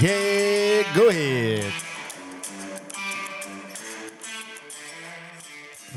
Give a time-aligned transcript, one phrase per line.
[0.00, 1.72] Yeah, go ahead.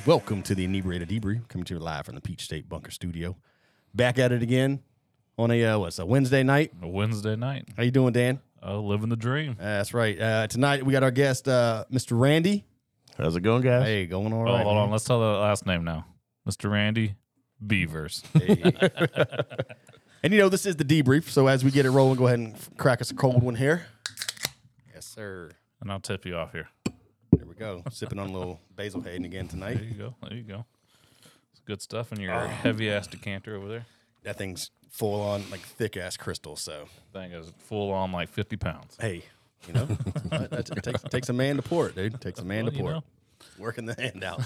[0.06, 3.36] Welcome to the Inebriated Debrief, coming to you live from the Peach State Bunker Studio.
[3.96, 4.82] Back at it again
[5.40, 6.72] on a uh, what's a Wednesday night.
[6.84, 7.68] A Wednesday night.
[7.76, 8.40] How you doing, Dan?
[8.64, 9.56] Uh, living the dream.
[9.60, 10.20] Uh, that's right.
[10.20, 12.20] Uh, tonight we got our guest, uh, Mr.
[12.20, 12.66] Randy.
[13.18, 13.86] How's it going, guys?
[13.86, 14.64] Hey, going all Oh, right.
[14.64, 14.92] hold on.
[14.92, 16.06] Let's tell the last name now.
[16.48, 16.70] Mr.
[16.70, 17.16] Randy
[17.66, 18.22] Beavers.
[20.26, 22.40] And you know this is the debrief, so as we get it rolling, go ahead
[22.40, 23.86] and f- crack us a cold one here.
[24.92, 25.52] Yes, sir.
[25.82, 26.68] and I'll tip you off here.
[27.32, 27.84] There we go.
[27.92, 29.76] Sipping on a little Basil Hayden again tonight.
[29.76, 30.16] There you go.
[30.28, 30.66] There you go.
[31.52, 32.48] It's good stuff in your Oh.
[32.48, 33.86] heavy ass decanter over there.
[34.24, 36.56] That thing's full on like thick ass crystal.
[36.56, 38.98] So Thing is full on like 50 pounds.
[39.00, 39.22] hey,
[39.68, 39.86] you know,
[40.32, 42.16] that, that- it takes takes a man to pour it, dude.
[42.16, 42.98] It takes a man Well, to you pour know.
[42.98, 43.04] it.
[43.60, 44.42] Working the hand out.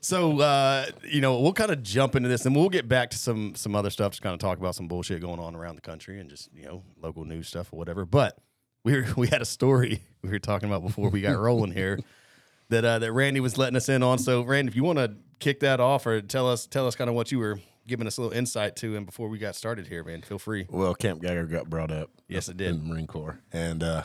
[0.00, 3.18] So uh, you know, we'll kind of jump into this, and we'll get back to
[3.18, 5.82] some some other stuff, to kind of talk about some bullshit going on around the
[5.82, 8.04] country and just you know local news stuff or whatever.
[8.04, 8.38] But
[8.84, 11.98] we were, we had a story we were talking about before we got rolling here
[12.68, 14.18] that uh, that Randy was letting us in on.
[14.18, 17.10] So Randy, if you want to kick that off or tell us tell us kind
[17.10, 19.86] of what you were giving us a little insight to, and before we got started
[19.86, 20.66] here, man, feel free.
[20.68, 22.10] Well, Camp Geiger got brought up.
[22.28, 22.70] Yes, it did.
[22.70, 24.04] in the Marine Corps, and uh,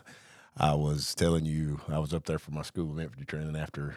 [0.58, 3.96] I was telling you I was up there for my school of infantry training after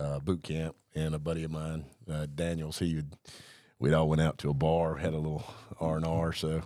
[0.00, 3.14] uh, boot camp, and a buddy of mine, uh, Daniels, he would
[3.78, 5.44] we'd all went out to a bar, had a little
[5.80, 6.32] R and R.
[6.32, 6.62] So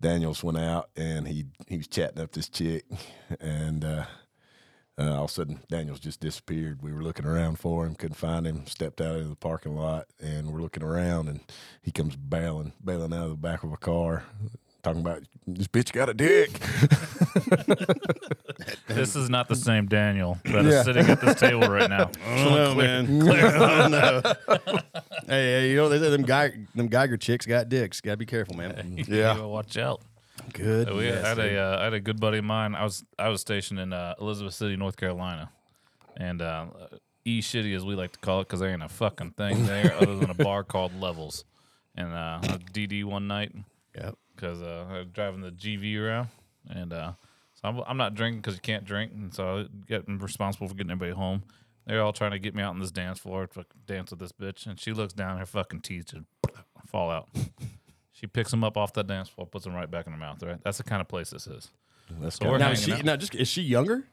[0.00, 2.84] Daniels went out and he he was chatting up this chick,
[3.40, 4.04] and uh,
[4.98, 6.82] uh, all of a sudden Daniels just disappeared.
[6.82, 8.66] We were looking around for him, couldn't find him.
[8.66, 11.40] Stepped out into the parking lot, and we're looking around, and
[11.82, 14.24] he comes bailing bailing out of the back of a car.
[14.86, 16.48] Talking about this bitch got a dick.
[18.88, 20.82] This is not the same Daniel that is Yeah.
[20.84, 22.08] sitting at this table right now.
[22.26, 23.22] I don't know, man.
[23.28, 24.22] I don't know.
[25.26, 28.00] hey, hey, you know, they say them Geiger, them Geiger chicks got dicks.
[28.00, 29.04] Gotta be careful, man.
[29.08, 29.36] Yeah.
[29.36, 30.02] You watch out.
[30.52, 30.92] Good.
[30.94, 32.74] We had a uh, I had a good buddy of mine.
[32.76, 35.50] I was I was stationed in uh, Elizabeth City, North Carolina,
[36.16, 36.66] and uh,
[37.24, 39.94] E shitty as we like to call it because there ain't a fucking thing there
[39.96, 41.44] other than a bar called Levels.
[41.96, 43.52] And uh, I was DD one night
[43.96, 44.16] Yep.
[44.36, 46.28] Because uh, I was driving the GV around,
[46.68, 47.12] and uh,
[47.54, 50.74] so I'm, I'm not drinking because you can't drink, and so I get responsible for
[50.74, 51.42] getting everybody home.
[51.86, 54.32] They're all trying to get me out on this dance floor to dance with this
[54.32, 56.24] bitch, and she looks down, her fucking teeth just
[56.86, 57.28] fall out.
[58.12, 60.42] She picks them up off that dance floor, puts them right back in her mouth.
[60.42, 61.70] Right, that's the kind of place this is.
[62.20, 63.04] That's So Now, is she, out.
[63.04, 64.04] now, just is she younger?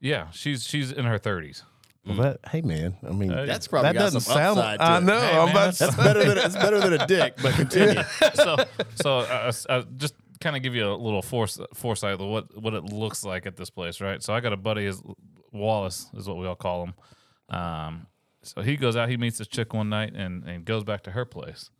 [0.00, 1.62] Yeah, she's she's in her thirties.
[2.06, 2.40] Of that.
[2.50, 4.58] Hey man, I mean Hey, That's probably that got doesn't some sound.
[4.58, 5.02] upside to I it.
[5.04, 5.20] know.
[5.20, 7.34] Hey, I'm man, about to That's better than it's better than a dick.
[7.42, 8.02] But continue.
[8.34, 8.56] so
[8.96, 12.74] so uh, uh, just kind of give you a little force, foresight of what what
[12.74, 14.22] it looks like at this place, right?
[14.22, 15.02] So I got a buddy, is
[15.52, 16.94] Wallace is what we all call him.
[17.56, 18.06] Um,
[18.42, 21.12] so he goes out, he meets this chick one night, and and goes back to
[21.12, 21.70] her place,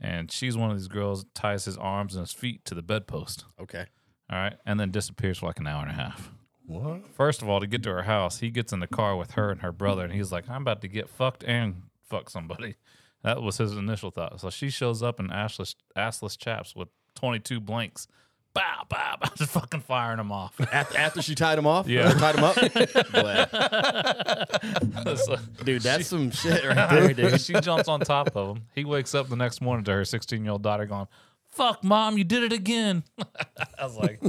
[0.00, 3.44] and she's one of these girls ties his arms and his feet to the bedpost,
[3.60, 3.86] okay.
[4.30, 6.30] all right, and then disappears for like an hour and a half.
[6.66, 7.02] What?
[7.14, 9.50] First of all, to get to her house, he gets in the car with her
[9.50, 12.76] and her brother, and he's like, "I'm about to get fucked and fuck somebody."
[13.24, 14.40] That was his initial thought.
[14.40, 18.08] So she shows up in assless, assless chaps with 22 blanks,
[18.52, 20.60] bow, bow, bow, just fucking firing them off.
[20.72, 22.10] After, after she tied him off, Yeah.
[22.10, 22.56] or tied him up.
[25.64, 27.40] Dude, that's some shit right there, dude.
[27.40, 28.64] she jumps on top of him.
[28.74, 31.06] He wakes up the next morning to her 16 year old daughter going,
[31.52, 33.04] "Fuck, mom, you did it again."
[33.78, 34.20] I was like,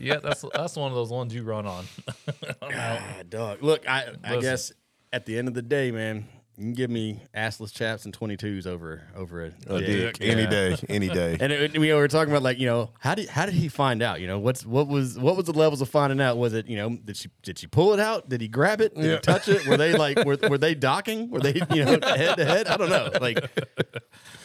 [0.00, 1.84] "Yeah, that's that's one of those ones you run on."
[2.62, 3.62] Ah, dog.
[3.62, 4.40] Look, I I Listen.
[4.40, 4.72] guess
[5.12, 6.26] at the end of the day, man,
[6.58, 10.18] you can give me assless chaps and twenty twos over over a, A dick.
[10.18, 10.28] dick.
[10.28, 10.76] Any day.
[10.88, 11.36] Any day.
[11.40, 14.02] And it, we were talking about like you know how did how did he find
[14.02, 14.20] out?
[14.20, 16.36] You know what's what was what was the levels of finding out?
[16.36, 18.28] Was it you know did she did she pull it out?
[18.28, 18.94] Did he grab it?
[18.94, 19.18] Did he Yeah.
[19.18, 19.66] touch it?
[19.68, 21.30] Were they like were, were they docking?
[21.30, 22.66] Were they you know head to head?
[22.66, 23.10] I don't know.
[23.20, 23.38] Like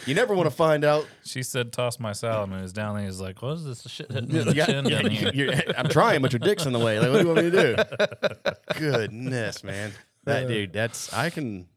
[0.06, 1.08] you never want to find out.
[1.24, 3.06] She said, "Toss my salad," and he's down there.
[3.06, 5.62] He's like, "What is this shit hitting me You the got- chin down here?" you're-
[5.78, 7.00] I'm trying, but your dick's in the way.
[7.00, 8.54] Like what do you want me to do?
[8.80, 9.94] Goodness, man.
[10.26, 10.74] That dude.
[10.74, 11.68] That's I can.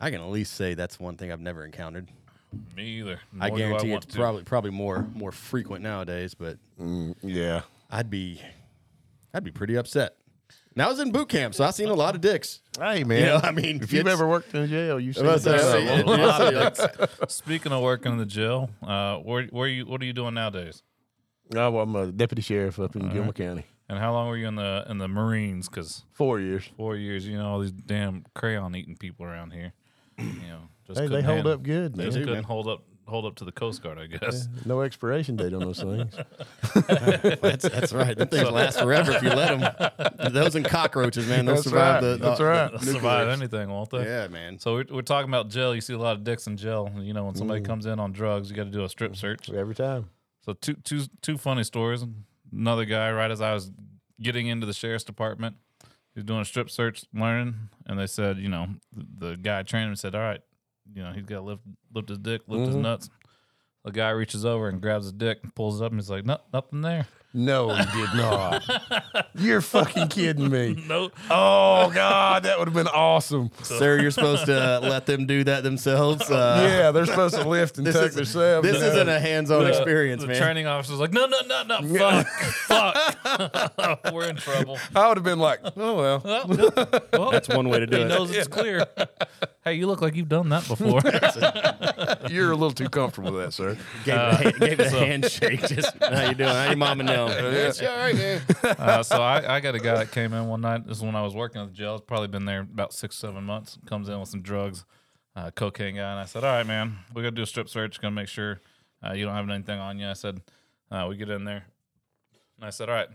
[0.00, 2.08] I can at least say that's one thing I've never encountered.
[2.76, 3.20] Me either.
[3.40, 4.20] I Nor do guarantee want it's to.
[4.20, 7.62] probably probably more more frequent nowadays, but Mm, yeah.
[7.90, 8.40] I'd be
[9.32, 10.16] I'd be pretty upset.
[10.74, 12.60] Now I was in boot camp, so I've seen a lot of dicks.
[12.78, 13.20] Hey man.
[13.20, 15.22] You know, I mean, if you've ever worked in jail, you see.
[15.22, 15.76] Well, so- that.
[15.76, 17.34] a yeah, lot of dicks.
[17.34, 20.82] Speaking of working in the jail, uh, where where you what are you doing nowadays?
[21.52, 23.66] No, well, I'm a deputy sheriff up in Gilmer County.
[23.88, 25.68] And how long were you in the in the Marines?
[25.68, 26.68] Because Four years.
[26.76, 29.72] four years, you know, all these damn crayon eating people around here.
[30.20, 32.06] You know, just Hey, they couldn't hold handle- up good, They man.
[32.06, 32.44] just do, couldn't man.
[32.44, 34.48] hold up hold up to the Coast Guard, I guess.
[34.64, 36.14] No expiration date on those things.
[37.42, 38.16] That's that's right.
[38.16, 40.32] Them things last forever if you let them.
[40.32, 42.00] Those and cockroaches, man, they'll That's survive right.
[42.00, 42.16] the.
[42.18, 42.72] That's the- right.
[42.72, 44.04] the They'll survive anything, won't they?
[44.04, 44.58] Yeah, man.
[44.58, 45.74] So we're, we're talking about jail.
[45.74, 46.90] You see a lot of dicks in jail.
[46.98, 47.64] You know, when somebody mm.
[47.64, 49.16] comes in on drugs, you got to do a strip mm.
[49.16, 49.50] search.
[49.50, 50.10] Every time.
[50.44, 52.04] So two two two funny stories.
[52.52, 53.70] another guy right as I was
[54.22, 55.56] getting into the sheriff's department.
[56.14, 57.54] He was doing a strip search, learning,
[57.86, 60.40] and they said, you know, the, the guy training him said, "All right,
[60.92, 61.62] you know, he's got to lift
[61.94, 62.82] lift his dick, lift his mm-hmm.
[62.82, 63.10] nuts."
[63.84, 66.26] The guy reaches over and grabs his dick and pulls it up, and he's like,
[66.26, 68.64] "No, nothing there." No, he did not.
[69.36, 70.82] You're fucking kidding me.
[70.88, 73.50] No, Oh God, that would have been awesome.
[73.62, 76.28] Sir, you're supposed to uh, let them do that themselves.
[76.28, 78.66] Uh, yeah, they're supposed to lift and This, take is, themselves.
[78.68, 78.88] this Yeah.
[78.88, 80.42] isn't a hands-on The- experience, the man.
[80.42, 82.22] training officer's like, "No, no, no, no,
[82.66, 86.22] fuck, fuck, we're in trouble." I would have been like, oh well.
[86.24, 88.08] Well, well, That's one way to do he it.
[88.08, 88.86] knows it's clear.
[89.64, 91.00] hey, you look like you've done that before.
[92.30, 93.76] You're a little too comfortable with that, sir.
[94.04, 95.66] Gave, it a, gave it a handshake.
[95.68, 96.50] Just how you doing?
[96.50, 97.54] How your mom and them?
[97.54, 98.42] It's all right, man.
[98.64, 100.86] uh, so I, I got a guy that came in one night.
[100.86, 101.94] This is when I was working at the jail.
[101.96, 103.78] It's probably been there about six, seven months.
[103.86, 104.84] Comes in with some drugs,
[105.36, 107.68] uh, cocaine guy, and I said, "All right, man, we got to do a strip
[107.68, 108.00] search.
[108.00, 108.60] Gonna make sure
[109.06, 110.40] uh, you don't have anything on you." I said,
[110.90, 111.64] uh, "We get in there,"
[112.56, 113.08] and I said, "All right,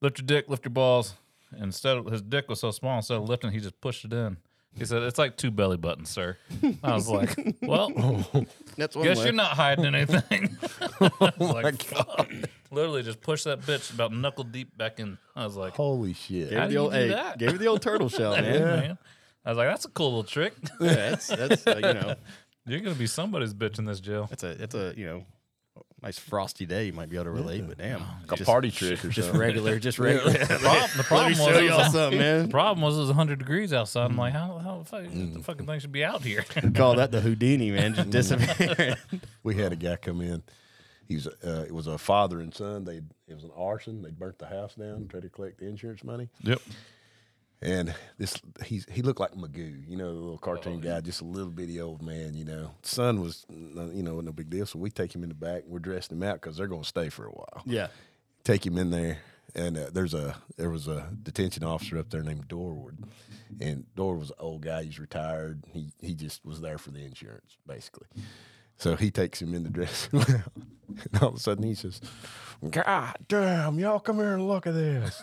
[0.00, 1.14] lift your dick, lift your balls."
[1.58, 4.36] Instead of his dick was so small, instead of lifting, he just pushed it in.
[4.76, 6.36] He said, "It's like two belly buttons, sir."
[6.82, 7.88] I was like, "Well,
[8.76, 9.24] That's one guess way.
[9.24, 10.56] you're not hiding anything."
[11.00, 12.30] I was like, "Fuck."
[12.70, 15.18] Literally, just push that bitch about knuckle deep back in.
[15.34, 16.50] I was like, Holy shit.
[16.50, 17.38] Gave How her do the you old, do hey, that?
[17.38, 18.60] gave her the old turtle shell, "Hey, man.
[18.62, 18.98] man."
[19.44, 20.54] I was like, that's a cool little trick.
[20.80, 22.14] Yeah, that's that's uh, you know
[22.66, 24.26] You're gonna be somebody's bitch in this jail.
[24.30, 25.24] that's a that's a you know
[26.02, 26.86] nice frosty day.
[26.86, 29.40] You might be able to relate, but damn, A just, party trick or just something.
[29.40, 30.32] regular, just regular.
[30.38, 33.72] The problem, the problem was, it was, something, the problem was it was 100 degrees
[33.72, 34.10] outside.
[34.10, 36.44] I'm like, how, how the, fuck, the fucking thing should be out here?
[36.74, 37.94] Call that the Houdini, man.
[37.94, 38.96] Just disappearing.
[39.42, 40.42] We had a guy come in.
[41.08, 42.84] He was uh, it was a father and son.
[42.84, 44.02] They it was an arson.
[44.02, 46.28] They burnt the house down, tried to collect the insurance money.
[46.42, 46.60] yep.
[47.62, 51.24] And this he's he looked like Magoo, you know, the little cartoon guy, just a
[51.24, 52.70] little bitty old man, you know.
[52.82, 53.44] Son was
[53.76, 55.64] uh, you know no big deal, so we take him in the back.
[55.66, 57.62] We're dressing him out because they're going to stay for a while.
[57.66, 57.88] yeah.
[58.44, 59.18] Take him in there,
[59.54, 62.96] and uh, there's a there was a detention officer up there named Dorward,
[63.60, 64.84] and Dorward was an old guy.
[64.84, 65.62] He's retired.
[65.70, 68.08] He he just was there for the insurance, basically.
[68.78, 70.44] So he takes him in the dressing room,
[70.88, 72.00] and all of a sudden he says,
[72.70, 75.22] "God damn, y'all come here and look at this."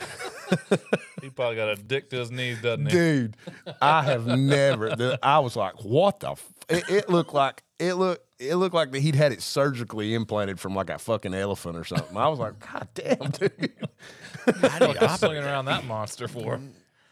[1.22, 2.92] He probably got a dick to his knees, doesn't he?
[2.92, 3.36] dude
[3.80, 6.52] i have never the, i was like what the f-?
[6.68, 10.60] It, it looked like it looked it looked like that he'd had it surgically implanted
[10.60, 13.88] from like a fucking elephant or something i was like god damn dude
[14.44, 16.60] What's swinging around that monster for?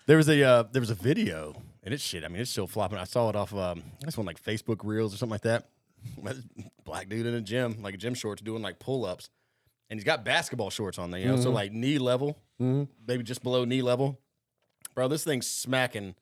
[0.06, 2.24] There was a uh, there was a video, and it's shit.
[2.24, 2.98] I mean, it's still flopping.
[2.98, 5.68] I saw it off um, this one like Facebook Reels or something like that.
[6.84, 9.30] Black dude in a gym, like a gym shorts, doing like pull ups,
[9.88, 12.82] and he's got basketball shorts on there, you know, so like knee level, Mm-hmm.
[13.06, 14.20] maybe just below knee level.
[14.94, 16.14] Bro, this thing's smacking.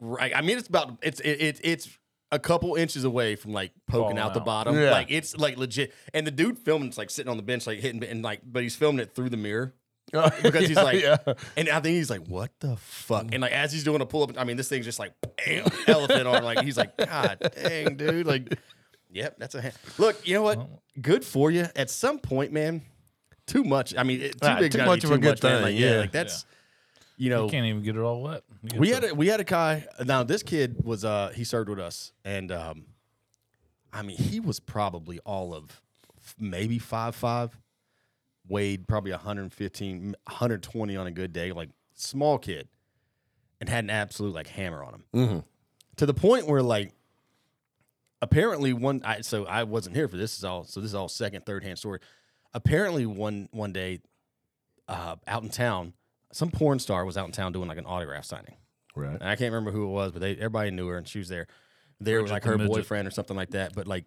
[0.00, 1.98] Right, I mean, it's about it's it, it it's
[2.30, 4.46] a couple inches away from like poking Falling out the out.
[4.46, 4.76] bottom.
[4.76, 4.90] Yeah.
[4.90, 7.80] Like it's like legit, and the dude filming it's like sitting on the bench, like
[7.80, 9.74] hitting, and like, but he's filming it through the mirror
[10.14, 11.16] oh, because he's like, yeah.
[11.56, 13.26] and I think he's like, what the fuck?
[13.32, 15.66] And like as he's doing a pull up, I mean, this thing's just like bam,
[15.86, 16.44] elephant arm.
[16.44, 18.26] Like he's like, God dang, dude.
[18.26, 18.58] Like,
[19.10, 19.74] yep, that's a hand.
[19.96, 20.68] Look, you know what?
[21.00, 21.66] Good for you.
[21.74, 22.82] At some point, man,
[23.48, 23.94] too much.
[23.96, 25.56] I mean, it, too Ah, big, too much of a good much, man.
[25.56, 26.00] thing, Like, yeah, yeah.
[26.00, 26.44] like that's,
[27.16, 28.42] you know, You can't even get it all wet.
[28.76, 29.86] We had a we had a guy.
[30.04, 32.84] Now this kid was uh he served with us, and um,
[33.92, 35.82] I mean he was probably all of
[36.38, 37.58] maybe five five,
[38.46, 42.68] weighed probably 115, 120 on a good day, like small kid,
[43.60, 45.38] and had an absolute like hammer on him mm-hmm.
[45.96, 46.92] to the point where like
[48.20, 51.08] apparently one I so I wasn't here for this is all so this is all
[51.08, 52.00] second third hand story.
[52.54, 54.00] Apparently one one day
[54.88, 55.92] uh, out in town,
[56.32, 58.56] some porn star was out in town doing like an autograph signing.
[58.94, 61.18] right And I can't remember who it was, but they everybody knew her and she
[61.18, 61.46] was there.
[62.00, 62.72] There was like her midget.
[62.72, 63.74] boyfriend or something like that.
[63.74, 64.04] But like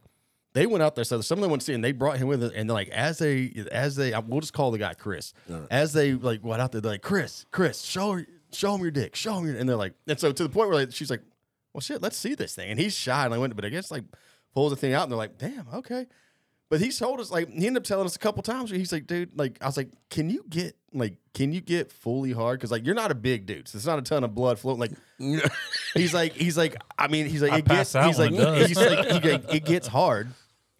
[0.53, 2.27] they went out there, so some of them went to see, and they brought him
[2.27, 2.53] with it.
[2.55, 5.33] And they're like as they as they, we'll just call the guy Chris.
[5.69, 8.91] As they like went out there, they're like Chris, Chris, show her, show him your
[8.91, 9.55] dick, show him your.
[9.55, 11.21] And they're like, and so to the point where like, she's like,
[11.73, 12.69] well, shit, let's see this thing.
[12.69, 14.03] And he's shy, and I went, but I guess like
[14.53, 16.07] pulls the thing out, and they're like, damn, okay.
[16.71, 18.71] But he told us like he ended up telling us a couple times.
[18.71, 21.91] Where he's like, dude, like I was like, can you get like, can you get
[21.91, 22.59] fully hard?
[22.59, 24.79] Because like you're not a big dude, so it's not a ton of blood flowing.
[24.79, 24.91] Like
[25.93, 28.31] he's like, he's like, I mean, he's like, I it pass gets, out he's like,
[28.31, 28.67] it does.
[28.69, 30.29] he's like, he, like, it gets hard.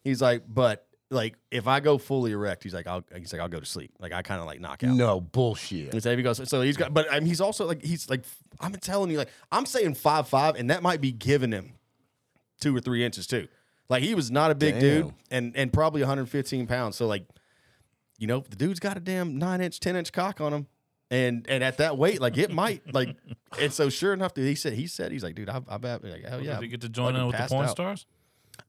[0.02, 3.50] He's like, but like if I go fully erect, he's like, I'll, he's like, I'll
[3.50, 3.92] go to sleep.
[4.00, 4.96] Like I kind of like knock out.
[4.96, 7.84] no bullshit And so he goes, so he's got, but I mean, he's also like,
[7.84, 8.24] he's like,
[8.62, 11.74] I'm telling you, like, I'm saying five five, and that might be giving him
[12.62, 13.50] two or three inches too.
[13.92, 16.96] Like he was not a big dude, and and probably 115 pounds.
[16.96, 17.26] So like,
[18.18, 20.68] you know, the dude's got a damn nine inch, ten inch cock on him,
[21.10, 23.18] and and at that weight, like it might like.
[23.60, 26.06] And so sure enough, dude, he said he said he's like, dude, I've, I've had,
[26.06, 26.54] like hell yeah.
[26.54, 27.72] Did you get to join fucking in with the porn out.
[27.72, 28.06] stars?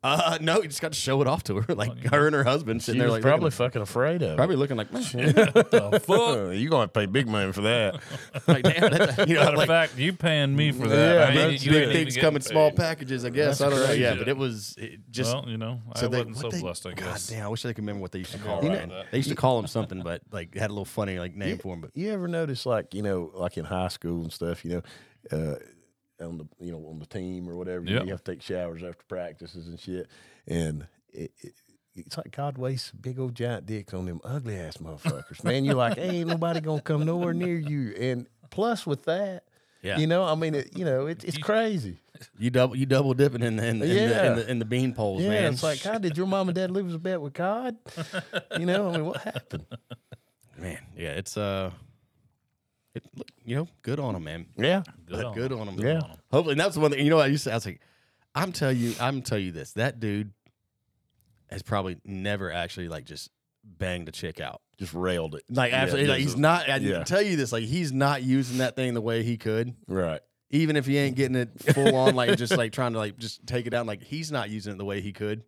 [0.05, 2.43] Uh, no, he just got to show it off to her, like her and her
[2.43, 4.37] husband sitting She there, was like probably looking, fucking afraid of.
[4.37, 6.59] probably looking like, man, it.
[6.59, 8.01] you gonna pay big money for that?
[8.49, 11.35] like damn, that, you know, Matter of like fact, you paying me for that.
[11.35, 12.77] Yeah, ain't- you big ain't even things getting come in small paid.
[12.79, 13.61] packages, I guess.
[13.61, 13.93] I don't know.
[13.93, 15.33] Yeah, but it was it just.
[15.35, 17.31] Well, you know, I so wasn't so what they- blessed, I guess.
[17.31, 18.93] God damn, I wish I could remember what they used to call know- man.
[19.13, 21.75] They used to call him something, but like had a little funny like name for
[21.75, 21.81] him.
[21.81, 24.83] But You ever notice, like you know, like in high school and stuff, you
[25.31, 25.55] know, uh,
[26.23, 28.05] on the you know on the team or whatever, Yep.
[28.05, 30.09] you have to take showers after practices and shit,
[30.47, 31.53] and it, it,
[31.95, 35.45] it's like God wastes big old giant dicks on them ugly ass motherfuckers.
[35.45, 39.45] Man, you're like, ain't nobody gonna come nowhere near you, and plus with that.
[39.83, 39.99] Yeah.
[39.99, 41.99] You know, I mean, it, you know, it, it's crazy.
[42.39, 44.33] you double you double dipping in the in the, in, the, in Yeah.
[44.35, 45.53] the in the bean poles, Yeah, man.
[45.55, 47.77] it's like, God, did your mom and dad lose a bet with God?
[48.59, 49.67] You know, I mean, what happened?
[50.57, 51.73] man, yeah, it's uh,
[52.95, 53.05] it,
[53.45, 54.47] you know, good on them, man.
[54.57, 55.61] Yeah, Good, on good 'em.
[55.61, 55.79] on them.
[55.79, 56.01] Yeah.
[56.31, 57.05] Hopefully, and that's the one thing.
[57.05, 57.51] You know, I used to.
[57.53, 57.81] I was like,
[58.35, 59.73] I'm tell you, I'm tell you this.
[59.73, 60.33] That dude
[61.51, 63.31] has probably never actually like just
[63.65, 64.61] banged a chick out.
[64.79, 65.43] just railed it.
[65.51, 66.69] Like Yeah, absolutely, like, just- he's not.
[66.69, 66.97] I yeah.
[66.97, 67.53] can tell you this.
[67.53, 69.75] Like he's not using that thing the way he could.
[69.87, 70.21] right.
[70.55, 73.47] Even if he ain't getting it full on, like just like trying to like just
[73.47, 73.87] take it down.
[73.87, 75.45] Like he's not using it the way he could.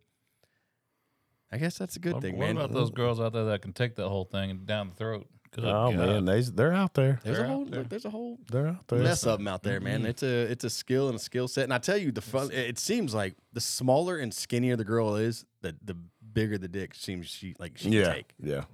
[1.51, 2.57] I guess that's a good What, thing, what man.
[2.57, 5.27] about those girls out there that can take that whole thing down the throat?
[5.55, 5.95] Good Oh God.
[5.95, 7.19] man, they they're out there.
[7.23, 7.79] There's a They're out whole there.
[7.79, 8.99] look, there's a whole They're out there.
[8.99, 9.99] mess of them out there, man.
[10.01, 10.09] Mm-hmm.
[10.09, 11.63] It's a it's a skill and a skill set.
[11.63, 12.51] And I tell you, the fun.
[12.51, 15.95] It seems like the smaller and skinnier the girl is, the the
[16.33, 18.33] bigger the dick seems she like she Yeah, take.
[18.37, 18.65] yeah.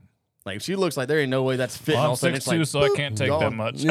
[0.43, 1.99] Like if she looks like there ain't no way that's fitting.
[1.99, 3.39] Well, I'm of a sudden six it's two, like, so I boop, can't take gone.
[3.41, 3.85] that much.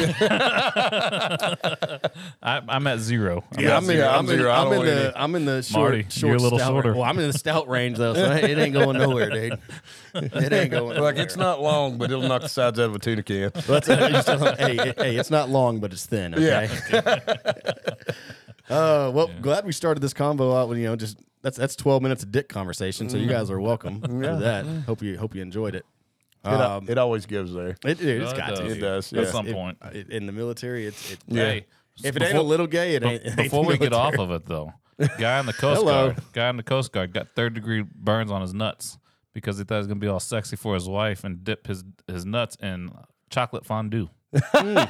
[2.43, 3.45] I, I'm at zero.
[3.57, 4.09] I'm Yeah, at I'm in, zero.
[4.09, 4.51] I'm, in, zero.
[4.51, 5.13] I I'm in the any.
[5.15, 6.93] I'm in the short, Marty, short you're a little stout shorter.
[6.95, 9.59] Well, I'm in the stout range though, so it ain't going nowhere, dude.
[10.13, 10.99] It ain't going.
[11.01, 13.53] Like it's not long, but it'll knock the sides out of a tuna can.
[13.69, 16.35] But uh, hey, hey, it's not long, but it's thin.
[16.35, 16.69] Okay.
[18.69, 22.03] uh, well, glad we started this combo out with you know just that's that's twelve
[22.03, 23.09] minutes of dick conversation.
[23.09, 24.35] So you guys are welcome Yeah.
[24.35, 24.67] for that.
[24.87, 25.87] Hope you hope you enjoyed it.
[26.45, 27.77] It, Um, it always gives there.
[27.85, 28.59] it, it, has got does.
[28.61, 28.67] to.
[28.71, 29.13] It does.
[29.13, 29.79] At some It- point.
[29.93, 31.67] it- in the military, it's it, Hey,
[32.03, 33.23] if it ain't a little gay, it ain't.
[33.23, 34.73] it ain't before we get off of it though,
[35.19, 38.41] guy in the Coast Guard, guy in the Coast Guard got third degree burns on
[38.41, 38.97] his nuts
[39.35, 41.85] because he thought he was gonna be all sexy for his wife and dip his
[42.07, 42.91] his nuts in
[43.29, 44.09] chocolate fondue.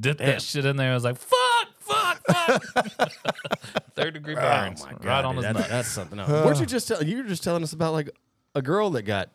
[0.00, 0.92] Dip that shit in there.
[0.92, 3.12] I was like, fuck, fuck, fuck.
[3.96, 5.68] third degree burns Oh my god, right on dude, his that's, nuts.
[5.70, 6.30] that's something else.
[6.30, 8.08] Weren't you just tell, you were just telling us about like
[8.54, 9.30] a girl that got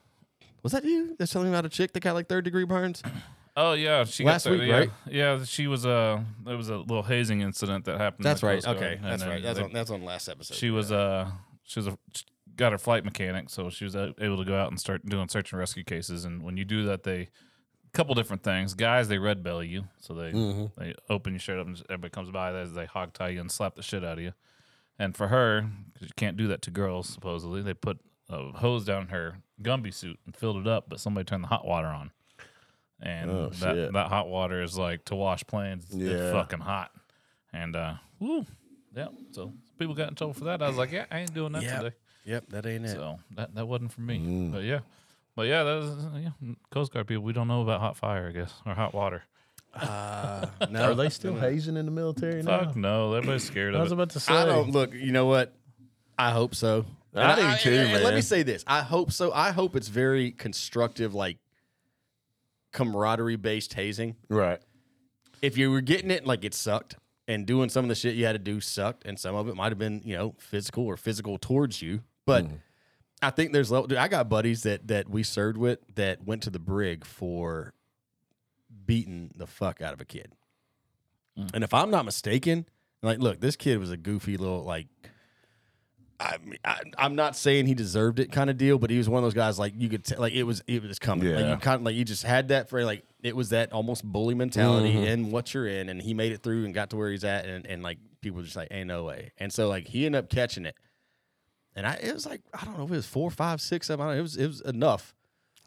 [0.63, 3.01] was that you that's telling me about a chick that got like third degree burns?
[3.57, 4.89] Oh yeah, she Last got third, week, yeah, right?
[5.09, 8.25] Yeah, she was uh there was a little hazing incident that happened.
[8.25, 8.61] That's right.
[8.61, 9.41] Coast Okay, that's right.
[9.41, 10.55] That's they- on that's on last episode.
[10.57, 11.31] she was uh
[11.63, 11.97] she was a
[12.57, 15.53] got her flight mechanic, so she was able to go out and start doing search
[15.53, 16.25] and rescue cases.
[16.25, 17.29] And when you do that, they
[17.93, 18.73] couple different things.
[18.73, 20.31] Guys, they red belly you, so they
[20.77, 22.51] they open your shirt up and everybody comes by.
[22.51, 24.33] They they hog tie you and slap the shit out of you.
[24.99, 25.61] And for her,
[25.93, 27.07] 'cause you can't do that to girls.
[27.07, 31.25] Supposedly, they put a hose down her Gumby suit and filled it up, but somebody
[31.25, 32.11] turned the hot water on.
[33.01, 33.93] And Oh, that, shit.
[33.93, 35.85] that hot water is like to wash planes.
[35.91, 36.91] It's fucking hot.
[37.53, 38.45] And uh, woo,
[38.95, 39.07] yeah.
[39.31, 40.61] So people got in trouble for that.
[40.61, 41.77] I was like, yeah, I ain't doing that Yep.
[41.83, 41.95] today.
[42.25, 42.89] Yep, that ain't it.
[42.95, 44.17] So that that wasn't for me.
[44.19, 44.51] Mm.
[44.51, 44.79] But yeah,
[45.35, 46.53] but yeah, that was yeah.
[46.71, 49.23] Coast Guard people, we don't know about hot fire, I guess, or hot water.
[49.75, 52.65] Uh, no, Are they still hazing in the military now?
[52.65, 53.79] Fuck no, everybody's scared of.
[53.81, 54.33] I was about to say.
[54.33, 54.93] I don't look.
[54.93, 55.53] You know what?
[56.17, 56.85] I hope so.
[57.15, 58.63] I And do too, and Let me say this.
[58.67, 59.31] I hope so.
[59.31, 61.37] I hope it's very constructive, like
[62.71, 64.15] camaraderie based hazing.
[64.29, 64.59] Right.
[65.41, 66.95] If you were getting it like it sucked,
[67.27, 69.55] and doing some of the shit you had to do sucked, and some of it
[69.55, 72.45] might have been you know physical or physical towards you, but.
[73.21, 73.87] I think there's level.
[73.87, 77.73] Dude, I got buddies that that we served with that went to the brig for
[78.85, 80.33] beating the fuck out of a kid.
[81.53, 82.65] And if I'm not mistaken,
[83.01, 84.87] like, look, this kid was a goofy little like.
[86.19, 86.37] I,
[86.97, 89.33] I'm not saying he deserved it kind of deal, but he was one of those
[89.33, 91.29] guys like you could t- like it was it was coming.
[91.33, 91.51] Like Yeah.
[91.51, 94.33] you kind of like you just had that for like it was that almost bully
[94.33, 95.03] mentality mm-hmm.
[95.03, 97.45] in what you're in, and he made it through and got to where he's at,
[97.45, 100.19] and, and like people were just like ain't no way, and so like he ended
[100.19, 100.75] up catching it,
[101.75, 104.05] and I it was like I don't know if it was four, five, six, seven.
[104.05, 105.13] I don't know, it was it was enough.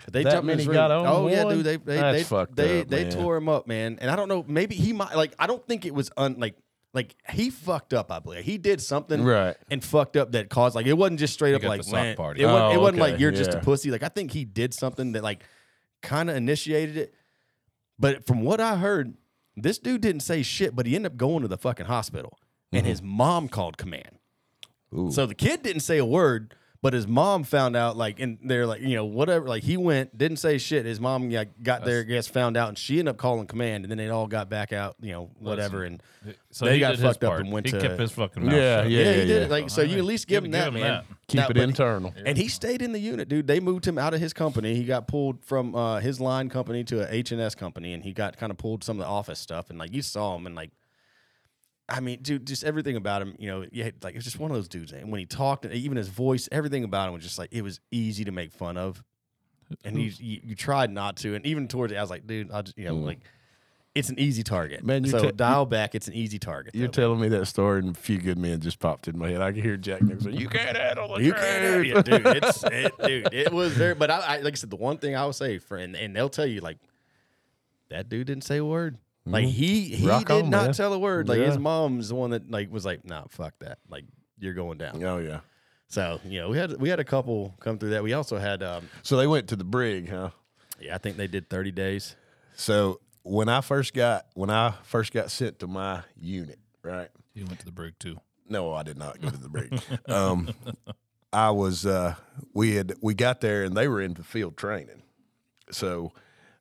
[0.05, 0.89] But they That jumped in his many ring.
[0.89, 1.65] got on Oh yeah, dude.
[1.65, 3.99] They they That's they they, up, they tore him up, man.
[4.01, 4.45] And I don't know.
[4.47, 5.35] Maybe he might like.
[5.39, 6.55] I don't think it was un like
[6.95, 8.11] like he fucked up.
[8.11, 9.57] I believe he did something Right.
[9.71, 11.95] and fucked up that caused like it wasn't just straight up got like the sock
[11.95, 12.43] man, party.
[12.43, 13.61] It, oh, wasn't, Oh, it wasn't okay, like you're just a yeah.
[13.61, 13.91] pussy.
[13.91, 15.43] Like I think he did something that like
[16.03, 17.15] kind of initiated it.
[17.99, 19.15] But from what I heard,
[19.57, 20.75] this dude didn't say shit.
[20.75, 22.39] But he ended up going to the fucking hospital,
[22.73, 22.89] and mm-hmm.
[22.89, 24.19] his mom called command.
[24.97, 25.11] Ooh.
[25.11, 28.65] So the kid didn't say a word, But his mom found out, like, and they're
[28.65, 29.49] like, you know, whatever.
[29.49, 30.87] Like, he went, didn't say shit.
[30.87, 33.85] His mom yeah, got there, I guess, found out, and she ended up calling command,
[33.85, 35.83] and then they all got back out, you know, whatever.
[35.83, 36.01] And
[36.53, 38.83] So They he got fucked up and went he to- kept his fucking mouth Yeah,
[38.83, 38.91] shut.
[38.93, 38.99] yeah.
[39.03, 39.41] yeah, he did it.
[39.47, 39.49] yeah.
[39.49, 40.83] Like, so you at least give him Give that, him man.
[40.83, 41.05] that.
[41.27, 42.15] Keep Now, it but- internal.
[42.25, 43.49] And he stayed in the unit, dude.
[43.49, 44.77] They moved him out of his company.
[44.77, 48.05] He got pulled from uh, his line company to a H and S company, and
[48.05, 49.69] he got kind of pulled some of the office stuff.
[49.71, 50.71] And like you saw him, and like,
[51.89, 54.57] I mean, dude, just everything about him, you know, yeah, like it's just one of
[54.57, 54.93] those dudes.
[54.93, 57.81] And when he talked, even his voice, everything about him was just like it was
[57.91, 59.03] easy to make fun of.
[59.85, 62.51] And he's you, you tried not to, and even towards it, I was like, dude,
[62.51, 63.05] I just you know Mm.
[63.05, 63.21] like.
[63.95, 65.97] It's an easy target, Man, you So dial back.
[65.97, 66.73] It's an easy target.
[66.73, 69.41] You're telling me that story, and a few good men just popped in my head.
[69.41, 70.35] I can hear Jack Nicholson.
[70.37, 72.27] You can't handle the You truth." can, yeah, dude.
[72.27, 73.35] It's it, dude.
[73.35, 75.59] It was very, but I, I like I said, the one thing I would say,
[75.59, 76.77] friend, and they'll tell you like
[77.89, 78.99] that dude didn't say a word.
[79.31, 80.07] Like he he Mm-hmm.
[80.09, 80.73] Rock did on, not man.
[80.75, 81.29] tell a word.
[81.29, 83.79] Like his mom's the one that like was like, nah, fuck that.
[83.89, 84.05] Like
[84.39, 85.03] you're going down.
[85.05, 85.41] Oh yeah.
[85.89, 88.03] So you know we had we had a couple come through that.
[88.03, 90.31] We also had um So they went to the brig, huh?
[90.81, 92.15] yeah I think they did 30 days.
[92.55, 97.09] So when I first got when I first got sent to my unit, right?
[97.35, 98.17] He went to the brig too.
[98.49, 99.79] No, I did not go to the brig.
[100.09, 100.49] um,
[101.33, 102.15] I was uh,
[102.55, 105.03] we had we got there and they were into field training,
[105.71, 106.13] so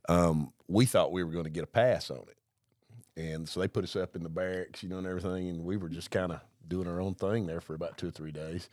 [0.10, 2.37] um, we thought we were going to get a pass on it,
[3.18, 5.76] and so they put us up in the barracks, you know, and everything, and we
[5.76, 8.70] were just kind of doing our own thing there for about two or three days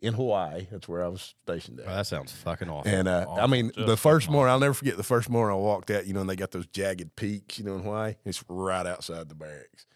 [0.00, 0.66] in Hawaii.
[0.70, 1.86] That's where I was stationed at.
[1.86, 2.90] Oh, that sounds fucking awful.
[2.90, 5.58] And uh, I mean, Just the first morning, I'll never forget the first morning I
[5.60, 8.16] walked out, you know, and they got those jagged peaks, you know, in Hawaii.
[8.24, 9.86] It's right outside the barracks.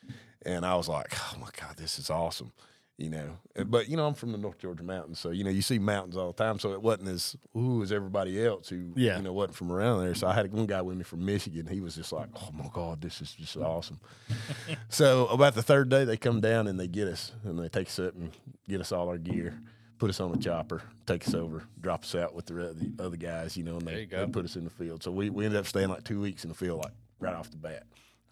[0.43, 2.53] And I was like, oh my God, this is awesome,
[2.99, 3.39] you know.
[3.57, 5.19] Eh, but, you know, I'm from the North Georgia mountains.
[5.21, 6.59] So, you know, you see mountains all the time.
[6.59, 9.17] So it wasn't as, ooh, as everybody else who, Yeah.
[9.17, 10.15] you know, wasn't from around there.
[10.15, 11.67] So I had one guy with me from Michigan.
[11.67, 14.01] He was just like, oh my God, this is just awesome.
[14.89, 17.87] so about the third day, they come down and they get us and they take
[17.87, 18.33] us up and
[18.69, 19.59] get us all our gear
[19.99, 23.57] put us on a chopper, take us over, drop us out with the, other guys,
[23.57, 25.03] you know, and they, they put us in the field.
[25.03, 27.51] So we, we ended up staying like two weeks in the field, like right off
[27.51, 27.83] the bat.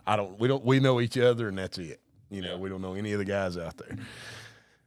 [0.07, 2.01] I don't, we don't, we know each other and that's it.
[2.31, 3.97] You know, we don't know any of the guys out there.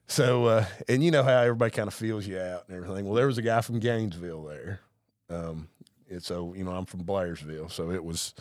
[0.10, 3.06] So, uh, and you know how everybody kind of feels you out and everything.
[3.06, 4.80] Well, there was a guy from Gainesville there.
[5.30, 5.68] Um,
[6.10, 7.72] and so, you know, I'm from Blairsville.
[7.72, 8.34] So it was,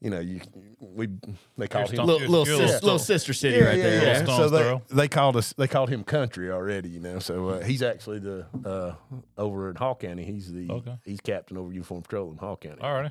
[0.00, 0.40] you know, you,
[0.78, 1.08] we,
[1.56, 2.06] they called him.
[2.06, 4.00] Little little, sis- little little sister city right there.
[4.02, 4.24] yeah.
[4.24, 4.36] Yeah.
[4.36, 5.52] So they, they called us.
[5.54, 6.88] They called him country already.
[6.90, 7.18] You know.
[7.18, 8.94] So uh, he's actually the uh,
[9.36, 10.24] over in Hall County.
[10.24, 10.96] He's the Okay.
[11.04, 12.80] he's captain over uniform patrol in Hall County.
[12.80, 13.10] All right.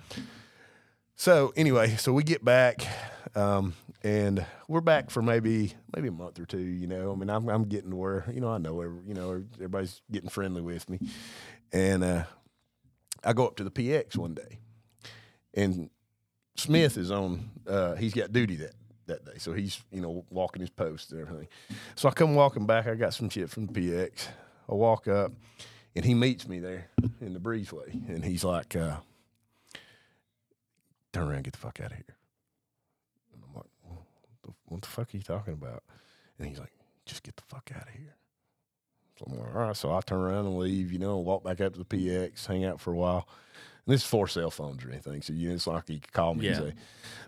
[1.17, 2.87] So anyway, so we get back,
[3.35, 6.59] um, and we're back for maybe maybe a month or two.
[6.59, 9.13] You know, I mean, I'm I'm getting to where you know I know every, you
[9.13, 10.99] know everybody's getting friendly with me,
[11.71, 12.23] and uh,
[13.23, 14.59] I go up to the PX one day,
[15.53, 15.89] and
[16.55, 17.49] Smith is on.
[17.67, 18.73] Uh, he's got duty that
[19.07, 21.47] that day, so he's you know walking his post and everything.
[21.95, 22.87] So I come walking back.
[22.87, 24.27] I got some shit from the PX.
[24.69, 25.31] I walk up,
[25.95, 26.89] and he meets me there
[27.21, 28.75] in the breezeway, and he's like.
[28.75, 28.97] Uh,
[31.17, 32.15] turn around get the fuck out of here.
[33.33, 33.99] And I'm like, what
[34.43, 35.83] the, what the fuck are you talking about?
[36.39, 36.71] And he's like,
[37.05, 38.15] just get the fuck out of here.
[39.17, 39.75] So I'm like, all right.
[39.75, 42.65] So I turn around and leave, you know, walk back up to the PX, hang
[42.65, 43.27] out for a while.
[43.85, 45.21] And this is four cell phones or anything.
[45.21, 46.57] So, you know, it's like he could call me Yeah.
[46.57, 46.73] and say.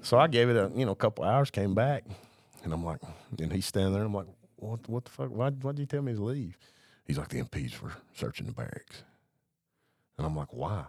[0.03, 2.03] So I gave it a, you know, a couple hours, came back.
[2.63, 2.99] And I'm like,
[3.39, 4.03] and he's standing there.
[4.03, 5.29] I'm like, what, what the fuck?
[5.29, 6.57] Why, why'd you tell me to leave?
[7.05, 9.03] He's like, the MPs were searching the barracks.
[10.17, 10.83] And I'm like, why?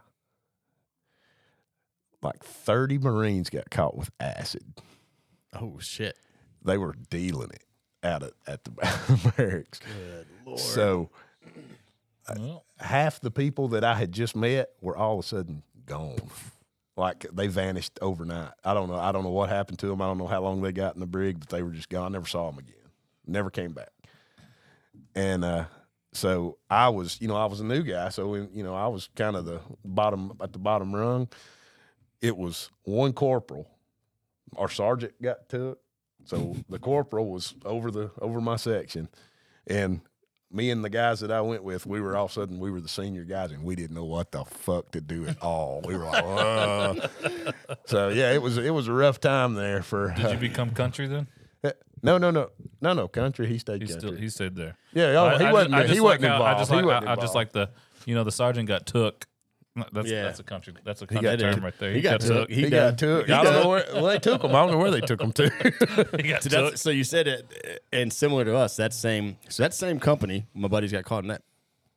[2.23, 4.65] Like 30 Marines got caught with acid.
[5.55, 6.17] Oh shit.
[6.65, 7.65] They were dealing it
[8.03, 8.71] out at, at the
[9.37, 9.81] barracks.
[9.81, 10.59] Good lord.
[10.59, 11.11] So
[12.37, 16.21] Well, half the people that I had just met were all of a sudden gone.
[16.97, 18.53] Like they vanished overnight.
[18.65, 18.97] I don't know.
[18.97, 20.03] I don't know what happened to them.
[20.03, 22.07] I don't know how long they got in the brig, but they were just gone.
[22.07, 22.75] I never saw them again.
[23.27, 23.91] Never came back.
[25.15, 25.65] And uh,
[26.13, 28.11] so I was, you know, I was a new guy.
[28.11, 31.29] So when, you know, I was kind of the bottom at the bottom rung.
[32.21, 33.67] It was one corporal.
[34.57, 35.79] Our sergeant got to it.
[36.25, 39.09] So the corporal was over the over my section,
[39.67, 40.01] and
[40.53, 42.71] me and the guys that I went with, we were all of a sudden we
[42.71, 45.81] were the senior guys, and we didn't know what the fuck to do at all.
[45.85, 47.09] We were like, "Uh."
[47.87, 50.13] so yeah, it was it was a rough time there for.
[50.17, 51.27] did uh, you become country then?
[52.03, 53.09] no, no, no, no, no.
[53.09, 54.09] Country, he stayed He country.
[54.09, 54.77] still he stayed there.
[54.93, 55.75] yeah, oh, I- he I wasn't.
[55.75, 56.43] just- he wasn't like involved.
[56.43, 57.71] I just he wasn't I, I just like the
[58.07, 59.27] you know the sergeant got took.
[59.93, 60.23] That's Yeah.
[60.23, 60.75] that's a country.
[60.85, 61.65] That's a got country term took.
[61.65, 61.93] right there.
[61.93, 62.49] He got took.
[62.51, 62.97] He, He got done.
[62.97, 63.27] took.
[63.27, 63.63] He I don't done.
[63.63, 64.51] know where well, they took him.
[64.51, 65.51] I don't know where they took him to.
[66.23, 66.77] He got So, took.
[66.77, 70.69] so you said it, and similar to us, that same so that same company, my
[70.69, 71.43] buddies got caught in that.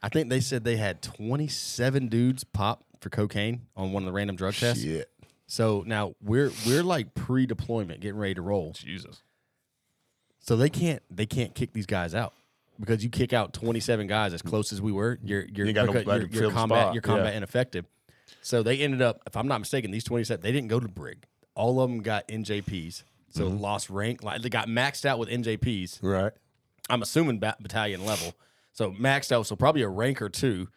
[0.01, 4.11] I think they said they had 27 dudes pop for cocaine on one of the
[4.13, 4.83] random drug tests.
[4.83, 5.09] Shit.
[5.47, 8.71] So now we're we're like pre-deployment, getting ready to roll.
[8.73, 9.21] Jesus.
[10.39, 12.33] So they can't they can't kick these guys out
[12.83, 15.87] because you kick out 27 guys as close as we were, you're you're You got
[15.87, 17.37] because nobody you're, to you're fill the combat you're combat Yeah.
[17.37, 17.85] ineffective.
[18.41, 21.25] So they ended up, if I'm not mistaken, these 27 they didn't go to brig.
[21.55, 23.57] All of them got NJPs, so Mm-hmm.
[23.59, 24.23] lost rank.
[24.23, 25.99] Like they got maxed out with NJPs.
[26.01, 26.31] Right.
[26.89, 28.33] I'm assuming bat- battalion level.
[28.73, 30.67] So maxed out, so probably a rank or two,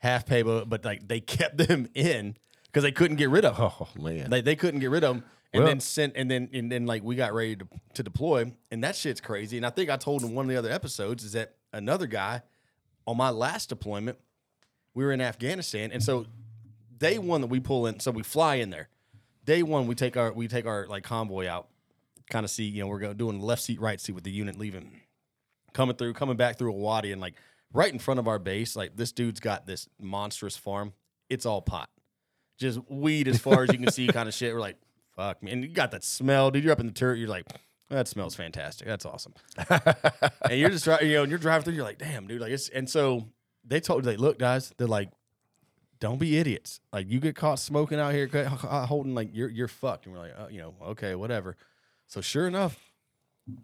[0.00, 3.56] half pay, but, but like they kept them in because they couldn't get rid of
[3.56, 3.70] them.
[3.80, 4.30] Oh man.
[4.30, 5.24] They, they couldn't get rid of them,
[5.58, 8.84] and then sent, and then and then like we got ready to, to deploy, and
[8.84, 9.56] that shit's crazy.
[9.56, 12.42] And I think I told in one of the other episodes is that another guy
[13.06, 14.18] on my last deployment,
[14.94, 16.26] we were in Afghanistan, and so
[16.98, 18.88] day one that we pull in, so we fly in there.
[19.44, 21.68] Day one, we take our we take our like convoy out,
[22.30, 24.58] kind of see you know we're going doing left seat, right seat with the unit
[24.58, 25.00] leaving,
[25.72, 27.34] coming through, coming back through a wadi, and like
[27.72, 30.92] right in front of our base, like this dude's got this monstrous farm.
[31.28, 31.90] It's all pot,
[32.58, 34.52] just weed as far as you can see, kind of shit.
[34.52, 34.78] We're like,
[35.16, 36.64] fuck, man, you got that smell, dude.
[36.64, 37.46] You're up in the turret, you're like.
[37.88, 38.88] That smells fantastic.
[38.88, 39.34] That's awesome.
[39.70, 41.74] and you're just you know, and you're driving through.
[41.74, 42.40] You're like, damn, dude.
[42.40, 43.28] Like, it's and so
[43.64, 44.72] they told, they look, guys.
[44.76, 45.10] They're like,
[46.00, 46.80] don't be idiots.
[46.92, 50.06] Like you get caught smoking out here, holding like you're you're fucked.
[50.06, 51.56] And we're like, oh, you know, okay, whatever.
[52.06, 52.78] So sure enough,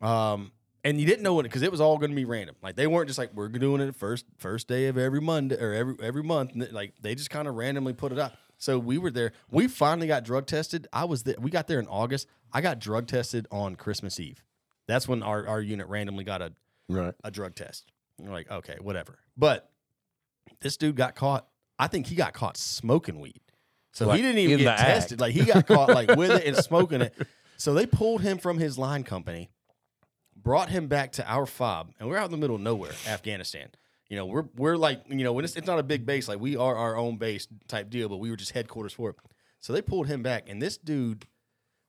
[0.00, 0.52] um,
[0.84, 2.56] and you didn't know what it because it was all going to be random.
[2.62, 5.72] Like they weren't just like we're doing it first first day of every Monday or
[5.72, 6.52] every every month.
[6.72, 8.32] Like they just kind of randomly put it out.
[8.62, 9.32] So we were there.
[9.50, 10.86] We finally got drug tested.
[10.92, 11.34] I was there.
[11.36, 12.28] We got there in August.
[12.52, 14.44] I got drug tested on Christmas Eve.
[14.86, 16.52] That's when our, our unit randomly got a
[16.88, 17.12] Right.
[17.24, 17.90] a drug test.
[18.18, 19.18] And we're like, okay, whatever.
[19.36, 19.68] But
[20.60, 21.48] this dude got caught.
[21.76, 23.40] I think he got caught smoking weed.
[23.90, 25.14] So Like, he didn't even get tested.
[25.14, 25.20] act.
[25.20, 27.14] Like he got caught like with it and smoking it.
[27.56, 29.48] So they pulled him from his line company,
[30.36, 33.68] brought him back to our fob, and we're out in the middle of nowhere, Afghanistan.
[34.12, 36.38] You know, we're we're like, you know, when it's, it's not a big base, like
[36.38, 39.16] we are our own base type deal, but we were just headquarters for it.
[39.60, 41.26] So they pulled him back, and this dude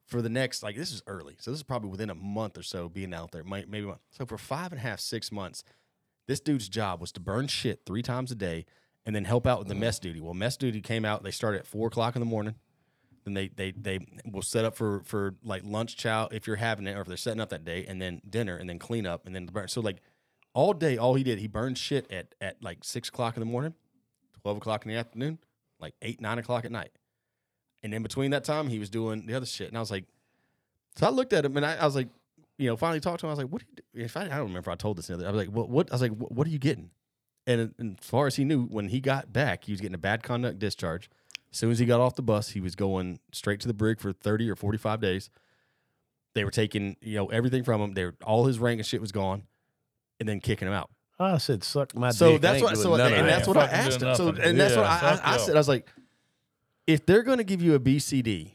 [0.08, 2.64] for the next like this is early, so this is probably within a month or
[2.64, 4.00] so being out there, maybe month.
[4.10, 5.66] So for five and a half, six months,
[6.26, 8.68] this dude's job was to burn shit three times a day
[9.06, 10.22] and then help out with the mess duty.
[10.22, 11.24] Well, mess duty came out.
[11.24, 12.56] They started at four o'clock in the morning.
[13.26, 16.88] Then they they they will set up for for like lunch chow if you're having
[16.88, 19.26] it or if they're setting up that day, and then dinner and then clean up
[19.26, 19.68] and then burn.
[19.68, 19.98] So like
[20.54, 23.46] all day, all he did, he burned shit at at like six o'clock in the
[23.46, 23.74] morning,
[24.42, 25.40] twelve o'clock in the afternoon,
[25.80, 26.92] like eight nine o'clock at night,
[27.84, 29.68] and in between that time, he was doing the other shit.
[29.68, 30.06] And I was like,
[30.96, 32.08] so I looked at him and I, I was like,
[32.58, 33.30] you know, finally talked to him.
[33.30, 33.62] I was like, what?
[33.62, 34.06] Do you do?
[34.06, 35.28] If I, I don't remember, if I told this the other.
[35.28, 35.70] I was like, what?
[35.70, 35.92] what?
[35.92, 36.92] I was like, what, what are you getting?
[37.46, 40.00] And, and as far as he knew, when he got back, he was getting a
[40.00, 41.10] bad conduct discharge.
[41.52, 44.00] As soon as he got off the bus, he was going straight to the brig
[44.00, 45.30] for 30 or 45 days.
[46.36, 47.94] They were taking, you know, everything from him.
[47.94, 49.44] They were, all his rank and shit was gone,
[50.20, 50.90] and then kicking him out.
[51.20, 52.36] I said, suck my so dick.
[52.36, 52.74] I that's what.
[52.74, 54.16] doing So none of and that's what I asked him.
[54.16, 55.56] So and that's what I, I, I said.
[55.56, 55.88] I was like,
[56.88, 58.52] if they're going to give you a BCD,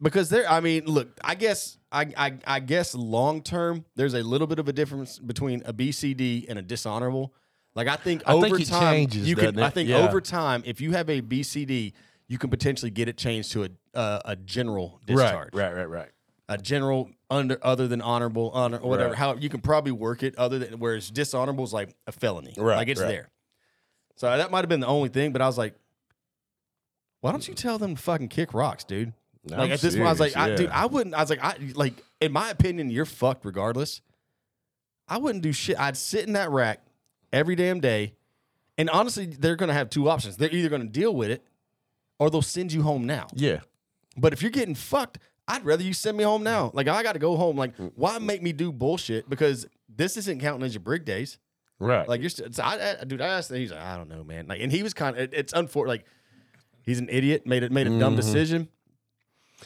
[0.00, 0.48] because they're.
[0.48, 1.18] I mean, look.
[1.24, 1.78] I guess.
[1.90, 5.72] I, I, I guess long term, there's a little bit of a difference between a
[5.72, 7.32] BCD and a dishonorable.
[7.74, 9.46] Like I think I over think time, changes, you can.
[9.46, 10.06] doesn't I think Yeah.
[10.06, 11.92] over time, if you have a BCD,
[12.28, 15.88] you can potentially get it changed to a uh, a general discharge Right, right, right,
[15.88, 16.08] right.
[16.48, 19.10] A general under other than honorable honor or whatever.
[19.10, 19.18] Right.
[19.18, 22.54] How you can probably work it other than whereas dishonorable is like a felony.
[22.56, 23.08] Right, Like it's right.
[23.08, 23.30] there.
[24.16, 25.74] So that might have been the only thing, but I was like,
[27.20, 29.12] why don't you tell them to fucking kick rocks, dude?
[29.50, 30.70] I'm like at this point, I was like, serious, I, dude.
[30.70, 31.14] I wouldn't.
[31.14, 34.00] I was like, I like in my opinion, you're fucked regardless.
[35.08, 35.78] I wouldn't do shit.
[35.78, 36.80] I'd sit in that rack
[37.32, 38.14] every damn day,
[38.78, 40.36] and honestly, they're gonna have two options.
[40.36, 41.44] They're either gonna deal with it,
[42.18, 43.26] or they'll send you home now.
[43.34, 43.60] Yeah.
[44.16, 46.68] But if you're getting fucked, I'd rather you send me home now.
[46.68, 46.74] Mm.
[46.74, 47.56] Like I got to go home.
[47.56, 47.92] Like mm.
[47.94, 49.28] why make me do bullshit?
[49.28, 51.38] Because this isn't counting as your brig days.
[51.78, 52.08] Right.
[52.08, 53.20] Like you're, st- so I, I, dude.
[53.20, 53.50] I asked.
[53.50, 54.46] him, He's like, I don't know, man.
[54.46, 55.22] Like, and he was kind of.
[55.22, 55.88] It, it's unfortunate.
[55.90, 56.04] Like
[56.82, 57.46] he's an idiot.
[57.46, 57.72] Made it.
[57.72, 58.16] Made a dumb mm-hmm.
[58.16, 58.68] decision.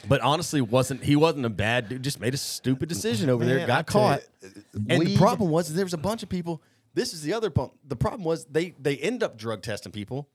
[0.07, 2.03] But honestly, wasn't he wasn't a bad dude?
[2.03, 3.55] Just made a stupid decision over there.
[3.55, 4.21] Man, I Got tell caught.
[4.41, 4.49] you,
[4.89, 6.61] and the weed- problem was there was a bunch of people.
[6.93, 7.71] This is the other point.
[7.87, 10.29] The problem was they they end up drug testing people.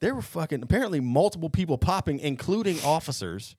[0.00, 3.56] There were fucking apparently multiple people popping, including officers,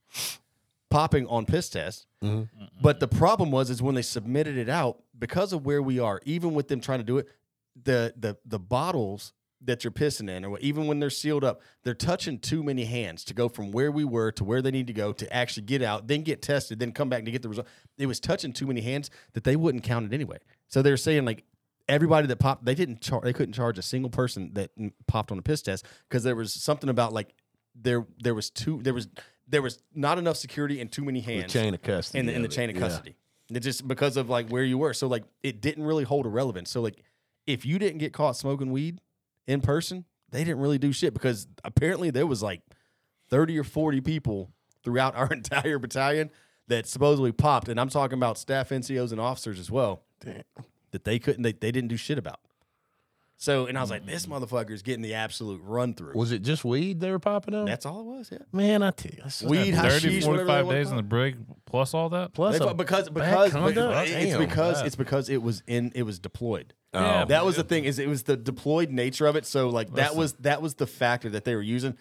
[0.89, 2.06] popping on piss tests.
[2.23, 2.65] Mm-hmm.
[2.82, 6.21] But the problem was is when they submitted it out because of where we are,
[6.25, 7.28] even with them trying to do it,
[7.82, 11.93] the the the bottles that you're pissing in, or even when they're sealed up, they're
[11.93, 14.93] touching too many hands to go from where we were to where they need to
[14.93, 17.67] go to actually get out, then get tested, then come back to get the result.
[17.97, 20.38] It was touching too many hands that they wouldn't count it anyway.
[20.67, 21.43] So they're saying like
[21.89, 24.71] everybody that popped, they didn't char- they couldn't charge a single person that
[25.08, 27.34] popped on a piss test because there was something about like
[27.75, 29.08] there there was too there was
[29.50, 32.20] there was not enough security and too many the hands chain of custody.
[32.20, 32.82] in the, in the chain of yeah.
[32.82, 33.16] custody.
[33.52, 34.94] It just because of like where you were.
[34.94, 36.70] So like it didn't really hold a relevance.
[36.70, 37.04] So like
[37.48, 39.02] if you didn't get caught smoking weed
[39.48, 42.62] in person, they didn't really do shit because apparently there was like
[43.30, 44.52] 30 or 40 people
[44.84, 46.30] throughout our entire battalion
[46.68, 47.68] that supposedly popped.
[47.70, 50.04] And I'm talking about staff NCOs and officers as well
[50.92, 52.40] that they couldn't they, they didn't do shit about.
[53.41, 54.08] So, and I was like, mm.
[54.08, 56.12] this motherfucker's getting the absolute run through.
[56.13, 57.63] Was it just weed they were popping on?
[57.63, 58.30] That's all it was.
[58.30, 58.39] Yeah.
[58.52, 60.91] Man, I tell you, that's just Weed, hashish, 30, whatever they 45 wanna days call
[60.91, 62.34] in the brig plus all that?
[62.34, 64.10] plus They a because because conduct?
[64.10, 64.39] it's Damn.
[64.39, 66.73] because it's because it was in it was deployed.
[66.93, 66.99] Oh.
[66.99, 69.45] Yeah, that was the thing is it was the deployed nature of it.
[69.45, 71.95] So like that was that was the factor that they were using.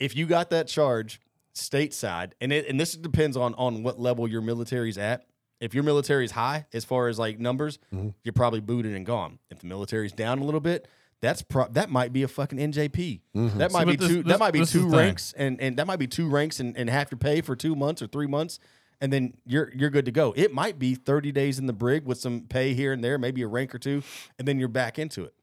[0.00, 1.20] If you got that charge
[1.54, 5.24] stateside, and it, and this depends on on what level your military's at.
[5.60, 8.08] If your military is high as far as like numbers, Mm-hmm.
[8.24, 9.38] you're probably booted and gone.
[9.50, 10.88] If the military's down a little bit,
[11.20, 13.20] that's pro- that might be a fucking NJP.
[13.36, 13.58] Mm-hmm.
[13.58, 14.22] That might but be this- two.
[14.22, 14.98] this- that might be this is two the thing.
[15.06, 17.76] ranks, and and that might be two ranks, and, and half your pay for two
[17.76, 18.58] months or three months,
[19.02, 20.32] and then you're you're good to go.
[20.34, 23.42] It might be 30 days in the brig with some pay here and there, maybe
[23.42, 24.02] a rank or two,
[24.38, 25.34] and then you're back into it.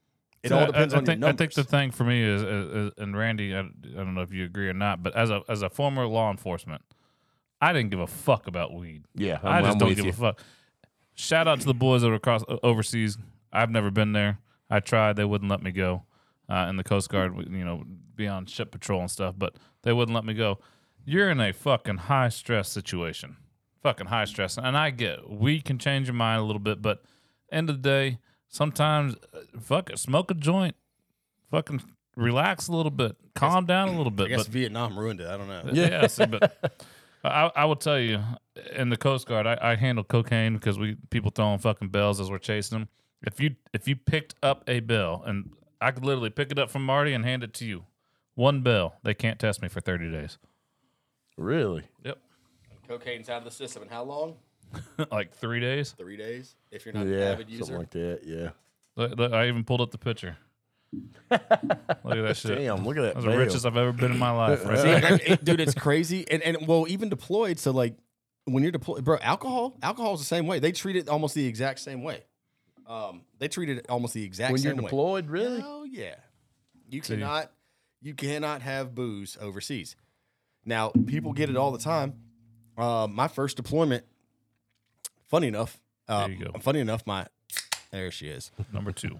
[0.43, 2.41] It So all depends I, on think, your I think the thing for me is,
[2.41, 3.63] is, is- and Randy, I, I
[3.97, 6.81] don't know if you agree or not, but as a as a former law enforcement,
[7.59, 9.03] I didn't give a fuck about weed.
[9.15, 10.11] Yeah, i I'm- just I'm don't give you.
[10.11, 10.41] a fuck.
[11.15, 13.17] Shout out to the boys that are across overseas.
[13.51, 14.37] I've never been there.
[14.69, 16.03] I tried; they wouldn't let me go.
[16.49, 17.83] Uh, in the Coast Guard, you know,
[18.15, 20.59] be on ship patrol and stuff, but they wouldn't let me go.
[21.05, 23.37] You're in a fucking high stress situation,
[23.81, 27.01] fucking high stress, and I get weed can change your mind a little bit, but
[27.51, 30.75] end of the day, sometimes uh, fuck it, smoke a joint,
[31.51, 31.81] fucking
[32.15, 34.27] relax a little bit, calm down a little bit.
[34.27, 35.27] I guess but Vietnam ruined it.
[35.27, 35.63] I don't know.
[35.73, 36.75] yeah, see, but
[37.27, 38.19] I, I will tell you,
[38.75, 42.29] in the Coast Guard, I, I handle cocaine because we people throwing fucking bells as
[42.29, 42.89] we're chasing them.
[43.23, 46.69] If you if you picked up a bell and I could literally pick it up
[46.69, 47.85] from Marty and hand it to you,
[48.35, 50.37] one bell, they can't test me for thirty days.
[51.37, 51.83] Really?
[52.03, 52.17] Yep,
[52.87, 54.35] Cocaine's out of the system in how long?
[55.11, 55.91] like three days.
[55.97, 56.55] Three days.
[56.71, 57.77] If you're not an Yeah, avid something user.
[57.77, 58.21] like that.
[58.25, 58.49] Yeah.
[58.95, 60.37] Look- look, I even pulled up the picture.
[60.93, 61.49] Look at
[62.03, 62.57] that shit.
[62.57, 63.13] Damn, look at that.
[63.15, 63.39] That's the bell.
[63.39, 64.63] richest I've ever been in my life.
[64.65, 65.19] Right See, there.
[65.33, 66.25] It- dude, it's crazy.
[66.29, 67.59] And and well, even deployed.
[67.59, 67.95] So like
[68.45, 70.59] when you're deployed, bro, alcohol, alcohol is the same way.
[70.59, 72.23] They treat it almost the exact same way.
[72.87, 74.53] Um, they treat it almost the exact same way.
[74.53, 74.89] when you're same way.
[74.89, 75.61] deployed, really?
[75.63, 76.15] Oh yeah,
[76.89, 77.51] you cannot,
[78.01, 79.97] you cannot have booze overseas.
[80.63, 82.13] Now people get it all the time.
[82.77, 84.05] Uh, my first deployment,
[85.27, 86.59] funny enough, uh, There you go.
[86.61, 87.27] funny enough, my
[87.91, 88.51] there she is.
[88.71, 89.19] Number two.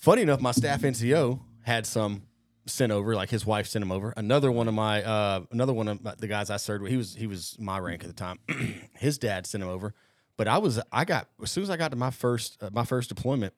[0.00, 2.22] Funny enough, my staff NCO had some
[2.66, 4.14] sent over, like his wife sent him over.
[4.16, 6.96] Another one of my, uh, another one of my, the guys I served with, he
[6.96, 8.38] was he was my rank at the time.
[8.98, 9.94] his dad sent him over,
[10.38, 12.84] but I was I got as soon as I got to my first uh, my
[12.84, 13.52] first deployment,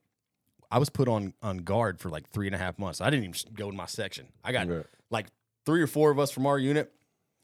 [0.71, 3.01] I was put on on guard for like three and a half months.
[3.01, 4.27] I didn't even go to my section.
[4.43, 4.87] I got Right.
[5.11, 5.27] like
[5.65, 6.93] three or four of us from our unit,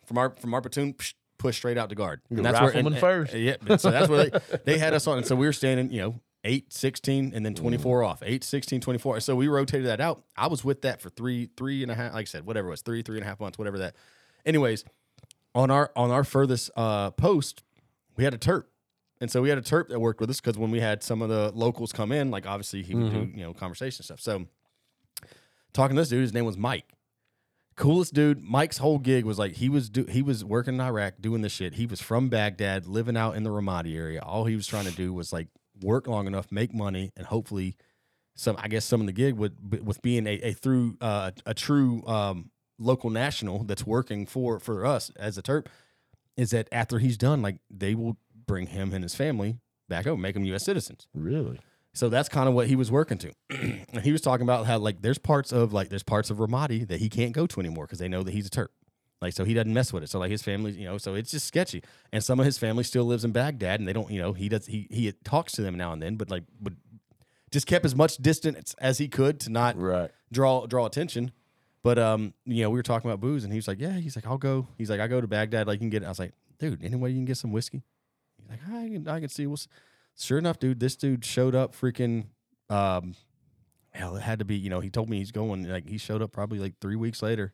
[0.07, 0.95] from our from our platoon,
[1.39, 2.21] pushed straight out to guard.
[2.31, 3.33] You're rifleman first.
[3.35, 5.19] yeah, so that's where they, they had us on.
[5.19, 8.23] And so we were standing, you know, 8, 16, and then 24 off.
[8.25, 9.21] 8, 16, 24.
[9.21, 10.25] So we rotated that out.
[10.37, 12.71] I was with that for three, three and a half, like I said, whatever it
[12.71, 13.95] was, three, three and a half months, whatever that.
[14.47, 14.85] Anyways,
[15.55, 17.63] on our on our furthest uh, post,
[18.17, 18.65] we had a terp.
[19.21, 21.23] And so we had a terp that worked with us because when we had some
[21.23, 24.21] of the locals come in, like obviously he would do, you know, conversation stuff.
[24.21, 24.47] So
[25.73, 26.95] talking to this dude, his name was Mike
[27.79, 28.43] coolest dude.
[28.43, 31.53] Mike's whole gig was like he was do he was working in Iraq doing this
[31.53, 31.75] shit.
[31.75, 34.21] He was from Baghdad, living out in the Ramadi area.
[34.21, 35.49] All he was trying to do was like
[35.83, 37.77] work long enough, make money, and hopefully
[38.35, 38.57] some.
[38.59, 42.05] I guess some of the gig would with being a, a through uh, a true
[42.07, 45.67] um, local national that's working for for us as a Terp
[46.37, 50.21] is that after he's done, like they will bring him and his family back home,
[50.21, 50.65] make them U.S.
[50.65, 51.09] citizens.
[51.15, 51.59] Really?
[51.95, 53.33] So that's kind of what he was working to.
[53.51, 56.87] and he was talking about how like there's parts of like there's parts of Ramadi
[56.87, 58.69] that he can't go to anymore because they know that he's a terp.
[59.21, 60.11] Like so he doesn't mess with it.
[60.11, 61.83] So like his family, you know, so it's just sketchy.
[62.13, 64.49] And some of his family still lives in Baghdad and they don't, you know, he
[64.49, 66.77] does he he talks to them now and then, but like would
[67.51, 70.11] just kept as much distance as he could to not Right.
[70.31, 71.33] draw draw attention.
[71.83, 74.15] But um, you know, we were talking about booze and he was like, Yeah, he's
[74.17, 74.69] like, I'll go.
[74.77, 76.07] He's like, I go to Baghdad, like you can get it.
[76.07, 77.83] I was like, dude, any way you can get some whiskey?
[78.39, 79.67] He's like, I can I can see what's
[80.17, 82.27] sure enough, dude, this dude showed up freaking
[82.71, 83.15] um
[83.91, 86.23] hell, it had to be, you know, he told me he's going like he showed
[86.23, 87.53] up probably like three weeks later.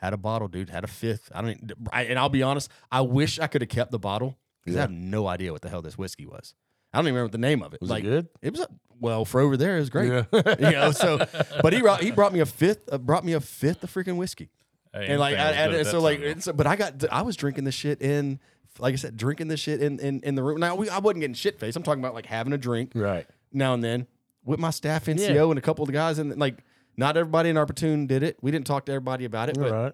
[0.00, 0.70] Had a bottle, dude.
[0.70, 1.30] Had a fifth.
[1.34, 1.72] I don't.
[1.92, 2.70] I, and I'll be honest.
[2.90, 5.68] I wish I could have kept the bottle because I have no idea what the
[5.68, 6.54] hell this whiskey was.
[6.92, 7.76] I don't even remember the name of it.
[7.76, 8.28] It was like it good?
[8.40, 9.76] it was a, well for over there.
[9.76, 10.08] It was great.
[10.10, 10.24] Yeah.
[10.58, 10.90] you know.
[10.92, 11.18] So,
[11.62, 12.88] but he brought he brought me a fifth.
[12.90, 14.48] Uh, brought me a fifth of freaking whiskey.
[14.94, 16.28] Hey, And like, I, anything and so like, time.
[16.28, 18.40] it's, but I got, I was drinking this shit in,
[18.80, 20.58] like I said, drinking this shit in in, in the room.
[20.60, 21.76] Now we, I wasn't getting shit faced.
[21.76, 23.26] I'm talking about like having a drink Right.
[23.52, 24.06] now and then
[24.44, 25.44] with my staff NCO Yeah.
[25.44, 26.64] and a couple of the guys, and like,
[27.00, 28.36] not everybody in our platoon did it.
[28.42, 29.92] We didn't talk to everybody about it, but right.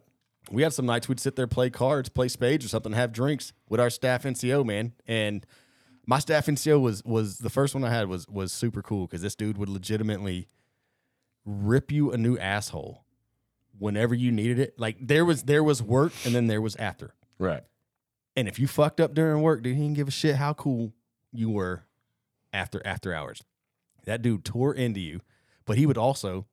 [0.51, 3.53] we had some nights we'd sit there, play cards, play spades or something, have drinks
[3.69, 4.93] with our staff NCO man.
[5.07, 5.47] And
[6.05, 9.23] my staff NCO was was the first one I had was was super cool because
[9.23, 10.49] this dude would legitimately
[11.45, 13.05] rip you a new asshole
[13.79, 14.75] whenever you needed it.
[14.77, 17.15] Like there was there was work and then there was after.
[17.39, 17.63] Right.
[18.35, 20.93] And if you fucked up during work, dude, he didn't give a shit how cool
[21.33, 21.85] you were
[22.53, 23.45] after after hours.
[24.07, 25.21] That dude tore into you,
[25.65, 26.47] but he would also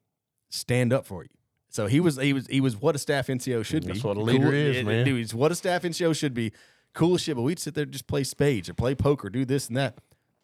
[0.54, 1.30] stand up for you.
[1.70, 4.08] So he was he was he was what a staff NCO should That's be.
[4.08, 5.06] what a leader is, man.
[5.06, 6.52] Dude, he's what a staff NCO should be.
[6.94, 9.44] Cool as shit, but we'd sit there and just play spades or play poker, do
[9.46, 9.98] this and that,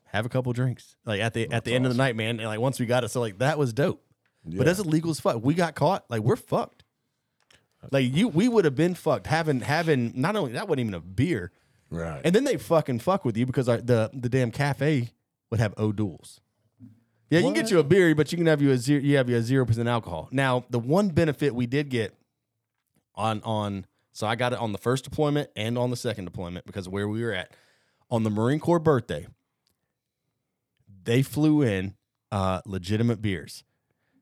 [0.05, 0.95] have a couple drinks.
[1.05, 2.39] Like at the at the end of the night, man.
[2.39, 4.03] And like once we got it, so like that was dope.
[4.43, 4.63] But Yeah.
[4.63, 5.43] that's illegal as fuck.
[5.43, 6.83] We got caught, like we're fucked.
[7.91, 10.99] Like you, we would have been fucked having having not only that wasn't even a
[10.99, 11.51] beer,
[11.91, 12.21] Right.
[12.25, 15.11] and then they fucking fuck with you because our, the the damn cafe
[15.51, 16.41] would have O'Doul's.
[17.29, 19.01] Yeah, you can get you a beer, but you can have you a zero.
[19.01, 20.29] You have you a zero percent alcohol.
[20.31, 22.15] Now, the one benefit we did get
[23.15, 23.85] on on
[24.19, 26.93] so I got it on the first deployment and on the second deployment because of
[26.93, 27.51] where we were at
[28.09, 29.27] on the Marine Corps birthday.
[31.03, 31.95] They flew in
[32.31, 33.63] uh, legitimate beers.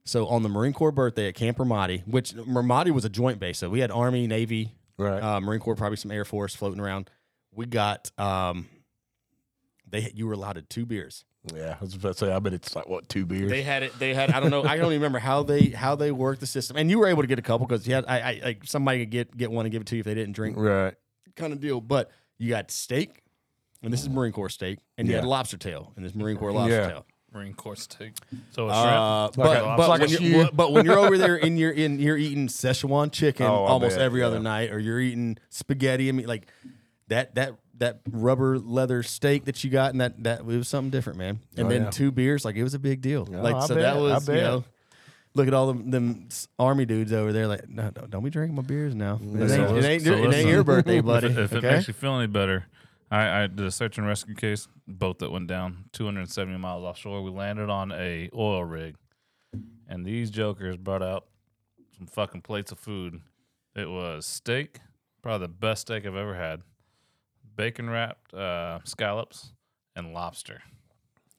[0.04, 3.58] So on the Marine Corps birthday at Camp Ramadi, which Ramadi was a joint base,
[3.58, 5.22] so we had Army, Navy, right.
[5.22, 7.10] uh, Marine Corps, probably some Air Force floating around.
[7.52, 8.67] We got um,
[9.89, 11.26] they you were allotted two beers.
[11.56, 11.76] Yeah.
[11.80, 12.32] I was about to say.
[12.32, 13.50] I bet it's like what two beers.
[13.50, 13.98] They had it.
[14.00, 14.32] They had.
[14.32, 14.64] I don't know.
[14.64, 16.78] I don't even remember how they how they worked the system.
[16.78, 18.06] And you were able to get a couple because you had.
[18.08, 20.16] I, I like somebody could get get one and give it to you if they
[20.16, 20.56] didn't drink.
[20.58, 20.94] right.
[21.36, 21.82] Kind of deal.
[21.82, 23.22] But you got steak,
[23.84, 26.52] and this is Marine Corps steak, and you had lobster tail, and this Marine Corps
[26.52, 26.88] lobster Yeah.
[26.90, 27.06] tail.
[27.34, 28.14] Marine Corps steak.
[28.52, 28.88] So a shrimp.
[28.88, 31.60] Uh, but like a- but, like a when you're, but when you're over there and
[31.60, 35.00] you're in you're eating Szechuan chicken Oh, I almost bet, every other night, or you're
[35.00, 36.08] eating spaghetti.
[36.10, 36.48] I mean, like
[37.10, 40.90] that that that rubber leather steak that you got, and that that it was something
[40.90, 41.40] different, man.
[41.56, 41.90] And Oh, then yeah.
[41.90, 43.28] two beers, like it was a big deal.
[43.32, 44.63] Oh, like I so bet, that was you know.
[45.36, 47.46] Look at all them, them army dudes over there.
[47.48, 49.18] Like, no, don't, don't be drinking my beers now.
[49.18, 49.36] Mm.
[49.36, 50.48] It ain't, So it ain't, so it ain't listen.
[50.50, 51.28] your birthday, buddy.
[51.28, 52.66] If, if it makes you feel any better,
[53.12, 57.22] I, I did a search and rescue case, boat that went down 270 miles offshore.
[57.22, 58.96] We landed on a oil rig,
[59.88, 61.26] and these jokers brought out
[61.98, 63.22] some fucking plates of food.
[63.76, 64.80] It was steak,
[65.22, 66.62] probably the best steak I've ever had,
[67.58, 69.52] bacon wrapped uh, scallops,
[69.96, 70.62] and lobster.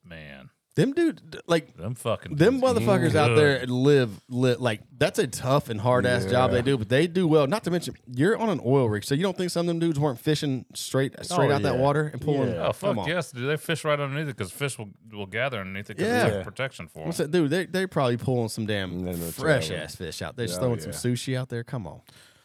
[0.04, 3.38] Man, them dude, like them fucking them dudes motherfuckers out good.
[3.38, 7.07] there live, live like that's a tough and hard ass job they do, but they
[7.07, 7.46] do well.
[7.46, 9.81] Not to mention you're on an oil rig, so you don't think some of them
[9.81, 12.50] dudes weren't fishing straight straight Oh, out that water and pulling?
[12.52, 12.68] Yeah.
[12.68, 13.09] Oh fuck come on.
[13.09, 13.33] yes!
[13.33, 14.37] Do they fish right underneath it?
[14.37, 15.96] Because fish will will gather underneath it.
[15.98, 16.26] Because Yeah.
[16.26, 17.07] it's like protection for them.
[17.07, 17.50] What's that, dude?
[17.50, 20.57] They they probably pulling some damn And then they're fresh ass fish out there, just
[20.59, 20.90] Yeah, throwing yeah.
[20.92, 21.64] some sushi out there.
[21.64, 22.00] Come on,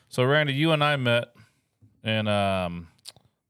[0.10, 1.34] So Randy, you and I met
[2.04, 2.88] and um,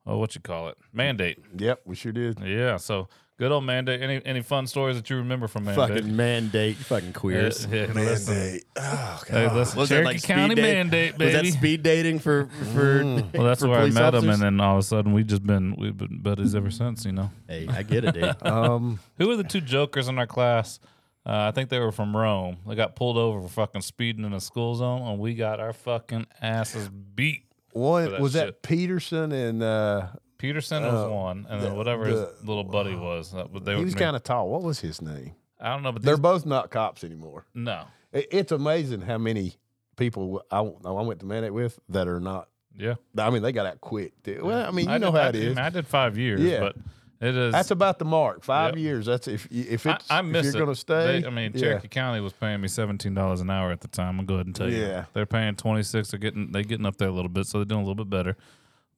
[0.06, 1.40] oh, what you call it, mandate.
[1.58, 1.82] Yep.
[1.86, 2.40] We sure did.
[2.40, 2.78] Yeah.
[2.78, 3.08] So
[3.40, 4.02] good old mandate.
[4.02, 5.90] Any any fun stories that you remember from mandate?
[5.98, 7.66] fucking mandate, you fucking queers.
[7.70, 10.62] Yeah, yeah, listen, Oh hey, listen, Was that Cherokee like speed County date?
[10.62, 13.04] mandate, Was that speed dating for for?
[13.34, 15.24] well, that's for where I police met him, and then all of a sudden we
[15.24, 17.06] just been we've been buddies ever since.
[17.06, 18.36] You know, Hey, I get it, dude.
[18.46, 19.00] Um.
[19.18, 20.80] who were the two jokers in our class?
[21.26, 22.58] Uh, I think they were from Rome.
[22.68, 25.72] They got pulled over for fucking speeding in a school zone, and we got our
[25.72, 27.46] fucking asses beat.
[27.74, 28.62] One that was that.
[28.62, 30.08] Peterson and uh,
[30.38, 33.32] Peterson was Uh, one, and then the- whatever his little buddy was.
[33.32, 34.50] That, they he was kind of tall.
[34.50, 35.34] What was his name?
[35.60, 37.46] I don't know, but They're both not cops anymore.
[37.54, 39.56] no, It, it's amazing how many
[39.96, 42.50] people I, I went to mandate with that are not.
[42.78, 42.96] yeah.
[43.18, 44.14] I mean, they got out quick.
[44.42, 45.58] Well, I mean, you I know did, how I, it is.
[45.58, 46.60] I did five years, Yeah.
[46.60, 46.76] but
[47.22, 47.52] it is.
[47.54, 48.44] That's about the mark.
[48.44, 48.80] Five Yep.
[48.84, 49.06] years.
[49.06, 51.22] That's if you- if it's I if miss you're going to stay.
[51.22, 51.60] They- I mean, yeah.
[51.62, 54.20] Cherokee County was paying me seventeen dollars an hour at the time.
[54.20, 54.78] I'll go ahead and tell you.
[54.82, 55.06] Yeah.
[55.14, 56.12] they're paying twenty six.
[56.12, 58.10] They're getting they getting up there a little bit, so they're doing a little bit
[58.10, 58.36] better.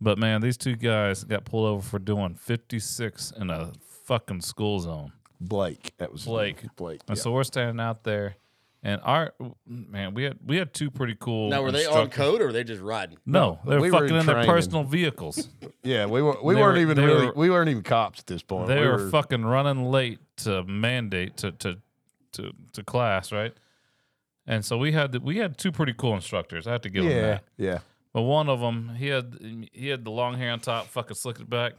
[0.02, 3.72] But man, these two guys got pulled over for doing fifty six in a
[4.06, 5.12] fucking school zone.
[5.40, 5.94] Blake.
[5.98, 6.64] That was Blake.
[6.76, 7.02] Blake.
[7.08, 7.22] And yeah.
[7.24, 8.36] so we're standing out there,
[8.86, 9.34] and our
[9.68, 11.50] man, we had we had two pretty cool.
[11.50, 13.18] Now, were they on code or were they just riding?
[13.26, 15.50] No, they were we were fucking in in their personal vehicles.
[15.84, 18.28] yeah, we were we They weren't were- even really were- we weren't even cops at
[18.28, 18.68] this point.
[18.68, 21.80] they we were fucking running late to mandate to to
[22.34, 23.54] to, to class, right?
[24.46, 26.68] And so we had the, we had two pretty cool instructors.
[26.68, 27.44] I have to give them yeah that.
[27.58, 27.80] yeah.
[28.14, 31.42] But one of them, he had he had the long hair on top, fucking slicked
[31.42, 31.74] it back,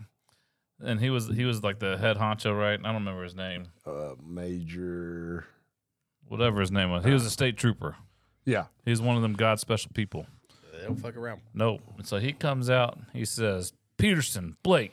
[0.80, 2.78] and he was he was like the head honcho, right?
[2.78, 5.46] I don't remember his name, Uh, Major.
[6.28, 7.04] Whatever his name was.
[7.04, 7.96] He was a state trooper.
[8.44, 8.66] Yeah.
[8.84, 10.26] He's one of them God special people.
[10.72, 11.40] They don't fuck around.
[11.54, 11.80] No.
[11.96, 14.92] And so he comes out, he says, Peterson, Blake,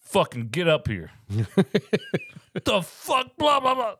[0.00, 1.10] fucking get up here.
[1.28, 3.94] the fuck, blah, blah, blah.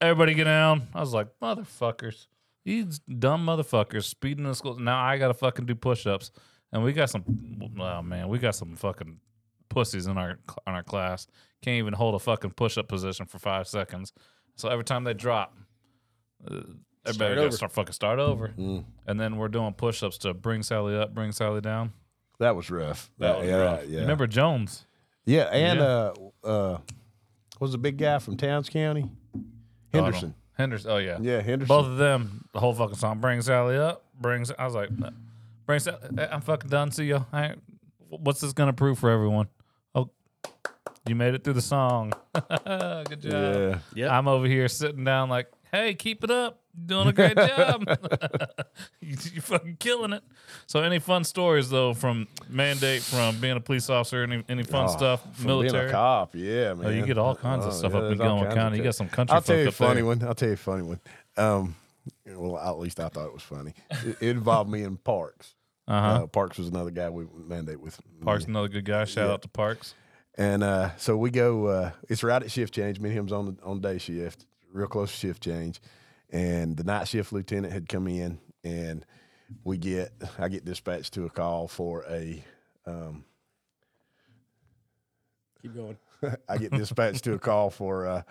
[0.00, 0.88] Everybody get down.
[0.94, 2.26] I was like, motherfuckers.
[2.64, 4.78] These dumb motherfuckers speeding in school.
[4.78, 6.30] Now I got to fucking do push ups.
[6.70, 7.24] And we got some,
[7.80, 9.20] oh man, we got some fucking
[9.68, 11.26] pussies in our in our class.
[11.62, 14.12] Can't even hold a fucking push up position for five seconds.
[14.56, 15.56] So every time they drop,
[16.46, 17.50] everybody got over.
[17.56, 18.52] start fucking start over.
[18.56, 21.92] And then we're doing push ups to bring Sally up, bring Sally down.
[22.38, 23.10] That was rough.
[23.18, 23.84] That was yeah, rough.
[23.88, 24.00] yeah.
[24.00, 24.86] Remember Jones?
[25.26, 25.84] Yeah, and Yeah.
[25.84, 26.14] uh
[26.46, 26.78] uh
[27.60, 29.10] was the big guy from Towns County?
[29.92, 30.34] Henderson.
[30.52, 30.90] Henderson.
[30.90, 31.18] Oh yeah.
[31.20, 31.66] Yeah, Henderson.
[31.68, 33.18] Both of them, the whole fucking song.
[33.20, 34.04] Bring Sally up.
[34.20, 34.52] Brings.
[34.56, 35.10] I was like, no.
[35.66, 35.80] bring.
[35.80, 35.98] Sally,
[36.30, 36.90] I'm fucking done.
[36.92, 37.24] See you.
[37.32, 37.54] I
[38.08, 39.48] what's this gonna prove for everyone?
[39.94, 40.10] Oh,
[41.06, 42.12] you made it through the song.
[42.34, 43.32] Good job.
[43.32, 43.78] Yeah.
[43.94, 44.16] Yeah.
[44.16, 46.60] I'm over here sitting down like, hey, keep it up.
[46.76, 47.84] You're doing a great job.
[49.00, 50.22] you, you're fucking killing it.
[50.66, 54.22] So, any fun stories though from mandate, from being a police officer?
[54.22, 55.44] Any any fun Oh, stuff?
[55.44, 55.72] Military.
[55.84, 56.86] Being a cop, yeah, man.
[56.86, 58.78] Oh, you get all kinds of Oh, stuff yeah, up in Gilmer County.
[58.78, 59.88] You got some country I'll tell you a up there.
[59.88, 60.22] funny one.
[60.22, 61.00] I'll tell you a funny one.
[61.36, 61.74] Um,
[62.26, 63.74] well, at least I thought it was funny.
[63.90, 65.54] It, it involved me in Parks.
[65.86, 66.24] Uh-huh.
[66.24, 67.98] Uh, Parks was another guy we mandate with.
[68.22, 69.04] Parks, another good guy.
[69.04, 69.32] Shout Yeah.
[69.34, 69.94] out to Parks.
[70.36, 71.66] And uh, so we go.
[71.66, 73.00] Uh, it's right at shift change.
[73.00, 74.46] Me and him's on the on day shift,
[74.78, 75.80] real close to shift change.
[76.30, 79.04] And the night shift lieutenant had come in, and
[79.64, 80.12] we get.
[80.38, 82.42] I get dispatched to a call for a.
[82.86, 83.24] Um,
[85.62, 85.96] Keep going.
[86.48, 88.22] I get dispatched to a call for uh,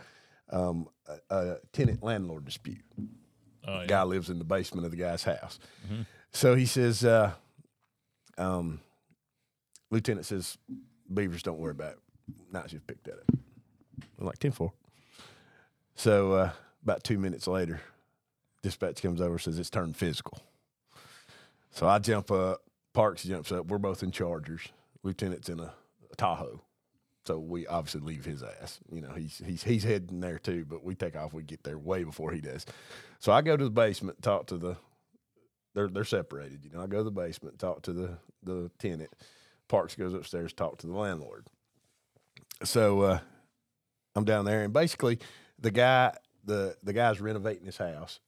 [0.50, 2.84] um, a, a tenant landlord dispute.
[3.68, 3.86] Oh, yeah.
[3.88, 5.60] Guy lives in the basement of the guy's house.
[6.32, 7.34] So he says, uh,
[8.38, 8.80] um,
[9.92, 10.58] Lieutenant says,
[11.14, 12.00] Beavers, don't worry about it.
[12.52, 13.40] Night shift picked that up.
[14.20, 14.72] I'm like 10 4.
[15.98, 16.52] So uh,
[16.84, 17.82] about two minutes later,
[18.62, 20.40] dispatch comes over says it's turned physical.
[21.72, 22.62] So I jump up,
[22.94, 23.66] Parks jumps up.
[23.66, 24.70] We're both in Chargers.
[25.04, 25.74] Lieutenant's in a,
[26.12, 26.62] a Tahoe.
[27.26, 28.80] So we obviously leave his ass.
[28.92, 31.34] You know, he's he's he's heading there too, but we take off.
[31.34, 32.66] We get there way before he does.
[33.20, 34.78] So I go to the basement, talk to the.
[35.74, 36.64] They're they're separated.
[36.64, 39.10] You know, I go to the basement, talk to the the tenant.
[39.68, 41.48] Parks goes upstairs, talk to the landlord.
[42.64, 43.20] So uh,
[44.16, 45.20] I'm down there, and basically
[45.60, 48.20] the guy the the guy's renovating his house.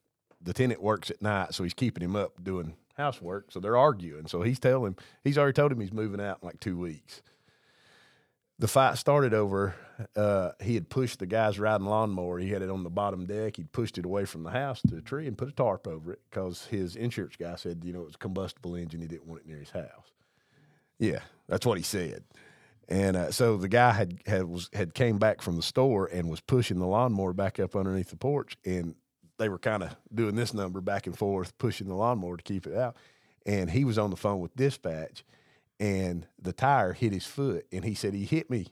[0.41, 3.51] The tenant works at night, so he's keeping him up doing housework.
[3.51, 4.27] So they're arguing.
[4.27, 7.21] So he's telling he's already told him he's moving out in like two weeks
[8.59, 9.73] the fight started over
[10.15, 12.39] uh, he had pushed the guy's riding lawnmower.
[12.39, 13.55] He had it on the bottom deck.
[13.55, 16.13] He'd pushed it away from the house to a tree and put a tarp over
[16.13, 19.01] it because his insurance guy said, you know, it was a combustible engine.
[19.01, 20.11] He didn't want it near his house.
[20.99, 22.23] Yeah, that's what he said.
[22.89, 26.27] And uh, so the guy had had was had came back from the store and
[26.27, 28.95] was pushing the lawnmower back up underneath the porch, and
[29.37, 32.65] they were kind of doing this number back and forth, pushing the lawnmower to keep
[32.65, 32.97] it out.
[33.45, 35.23] And he was on the phone with dispatch,
[35.79, 38.67] and the tire hit his foot, and he said he hit me.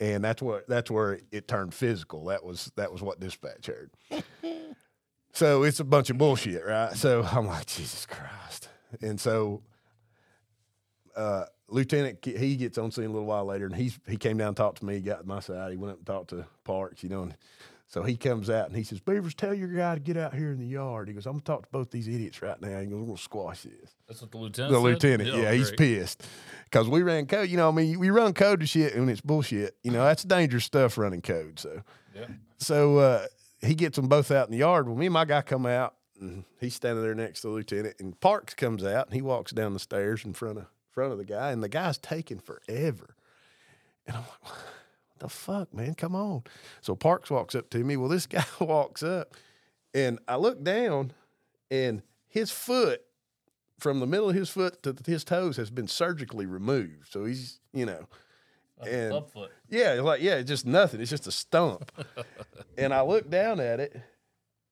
[0.00, 2.24] And that's what that's where it turned physical.
[2.24, 3.90] That was that was what dispatch heard.
[5.32, 6.94] so it's a bunch of bullshit, right?
[6.96, 8.68] So I'm like, Jesus Christ.
[9.00, 9.62] And so
[11.14, 14.48] uh, Lieutenant he gets on scene a little while later, and he's he came down
[14.48, 15.70] and talked to me, got to my side.
[15.70, 17.22] He went up and talked to Parks, you know.
[17.22, 17.36] And
[17.86, 20.50] so he comes out and he says, "Beavers, tell your guy to get out here
[20.52, 22.86] in the yard." He goes, "I'm gonna talk to both these idiots right now." He
[22.86, 24.72] goes, "We're gonna squash this." That's what the lieutenant.
[24.72, 24.84] The said?
[24.84, 26.26] lieutenant, Oh, yeah, he's pissed
[26.64, 27.48] because we ran code.
[27.48, 29.76] You know, I mean, we run code to shit and it's bullshit.
[29.82, 31.58] You know, that's dangerous stuff running code.
[31.58, 31.82] So,
[32.14, 32.26] Yeah.
[32.58, 33.26] so uh,
[33.62, 34.86] he gets them both out in the yard.
[34.86, 37.96] Well, me and my guy come out, and he's standing there next to the lieutenant,
[38.00, 41.18] and Parks comes out and he walks down the stairs in front of front of
[41.18, 43.16] the guy, and the guy's taking forever.
[44.06, 45.94] And I'm like, what the fuck, man?
[45.94, 46.44] Come on.
[46.80, 47.96] So Parks walks up to me.
[47.96, 49.34] Well, this guy walks up,
[49.92, 51.12] and I look down,
[51.70, 53.02] and his foot
[53.78, 57.10] from the middle of his foot to his toes has been surgically removed.
[57.10, 58.06] So he's, you know,
[58.86, 59.50] and Clubfoot.
[59.68, 61.00] yeah, like yeah, it's just nothing.
[61.00, 61.92] It's just a stump.
[62.78, 64.00] and I look down at it,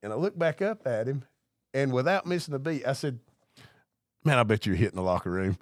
[0.02, 1.24] and I look back up at him,
[1.72, 3.18] and without missing a beat, I said,
[4.24, 5.58] "Man, I bet you're hitting the locker room."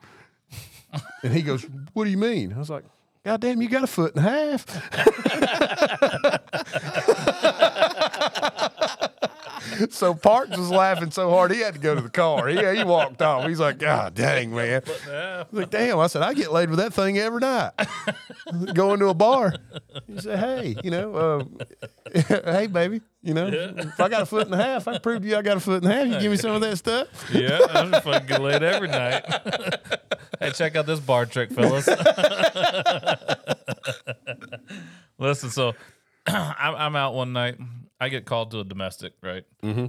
[1.22, 2.84] and he goes, "What do you mean?" I was like,
[3.24, 4.66] "God damn, you got a foot and a half."
[9.90, 12.48] so Parks was laughing so hard he had to go to the car.
[12.48, 13.46] He, he walked off.
[13.46, 14.82] He's like, God dang, man.
[15.08, 15.98] I was like, damn.
[15.98, 17.72] I said, I get laid with that thing every night.
[18.74, 19.54] Going to a bar.
[20.06, 21.58] He said, hey, you know, um,
[22.14, 25.28] hey, baby, you know, if I got a foot and a half, I prove to
[25.28, 26.06] you I got a foot and a half.
[26.06, 27.08] You give me some of that stuff.
[27.32, 29.24] Yeah, I'm fucking get laid every night.
[30.40, 31.88] hey, check out this bar trick, fellas.
[35.18, 35.74] Listen, so
[36.26, 37.56] I'm, I'm out one night.
[38.00, 39.44] I get called to a domestic, right?
[39.62, 39.86] Mm-hmm.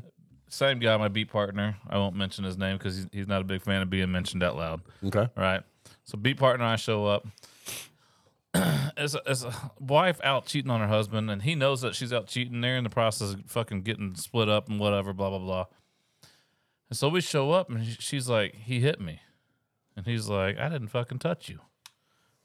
[0.50, 1.78] Same guy, my beat partner.
[1.90, 4.44] I won't mention his name because he's, he's not a big fan of being mentioned
[4.44, 4.82] out loud.
[5.06, 5.30] Okay.
[5.36, 5.62] Right.
[6.04, 7.26] So beat partner, I show up.
[8.98, 12.12] as, a, as a wife out cheating on her husband, and he knows that she's
[12.12, 12.60] out cheating.
[12.60, 15.66] They're in the process of fucking getting split up and whatever, blah blah blah.
[16.90, 19.22] And so we show up, and she's like, "He hit me,"
[19.96, 21.60] and he's like, "I didn't fucking touch you."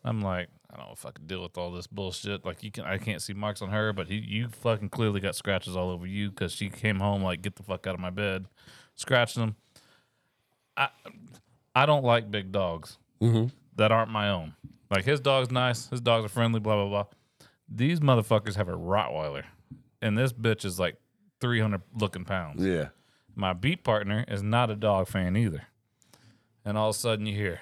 [0.05, 2.45] I'm like, I don't know if I can deal with all this bullshit.
[2.45, 5.37] Like you can, I can't see marks on her, but he, you fucking clearly got
[5.37, 8.11] scratches all over you because she came home like, get the fuck out of my
[8.11, 8.47] bed,
[8.95, 9.57] scratching them.
[10.77, 10.89] I,
[11.75, 13.47] I don't like big dogs mm-hmm.
[13.77, 14.55] that aren't my own.
[14.91, 17.05] Like his dog's nice, his dogs are friendly, blah blah blah.
[17.69, 19.45] These motherfuckers have a Rottweiler,
[20.01, 20.97] and this bitch is like
[21.41, 22.65] 300 looking pounds.
[22.65, 22.89] Yeah.
[23.35, 25.65] My beat partner is not a dog fan either.
[26.65, 27.61] And all of a sudden you hear,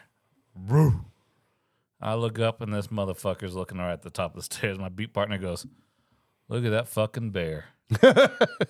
[0.54, 1.04] Roo.
[2.04, 4.78] I look up and this motherfucker's looking right at the top of the stairs.
[4.78, 5.66] My beat partner goes,
[6.50, 7.64] Look at that fucking bear.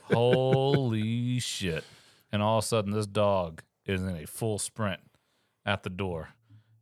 [0.05, 1.82] Holy shit.
[2.30, 5.01] And all of a sudden, this dog is in a full sprint
[5.66, 6.28] at the door.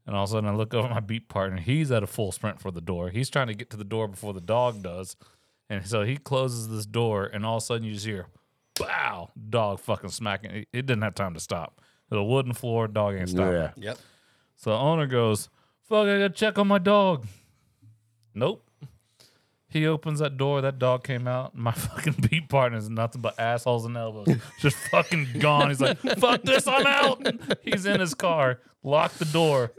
[0.06, 1.58] And all of a sudden, I look over at my beat partner.
[1.58, 3.08] He's at a full sprint for the door.
[3.08, 5.16] He's trying to get to the door before the dog does.
[5.70, 8.26] And so he closes this door, and all of a sudden, you just hear,
[8.78, 10.50] bow, dog fucking smacking.
[10.50, 11.80] It, it didn't have time to stop.
[12.10, 13.54] The wooden floor, dog ain't stopping.
[13.54, 13.70] Yeah.
[13.76, 13.98] Yep.
[14.56, 15.48] So the owner goes,
[15.88, 17.26] Fuck, I gotta check on my dog.
[18.34, 18.66] Nope.
[19.68, 21.54] He opens that door, that dog came out.
[21.56, 24.28] My fucking beat partner is nothing but assholes and elbows.
[24.60, 25.68] Just fucking gone.
[25.70, 27.26] He's like, fuck this, I'm out.
[27.62, 29.72] He's in his car, locked the door.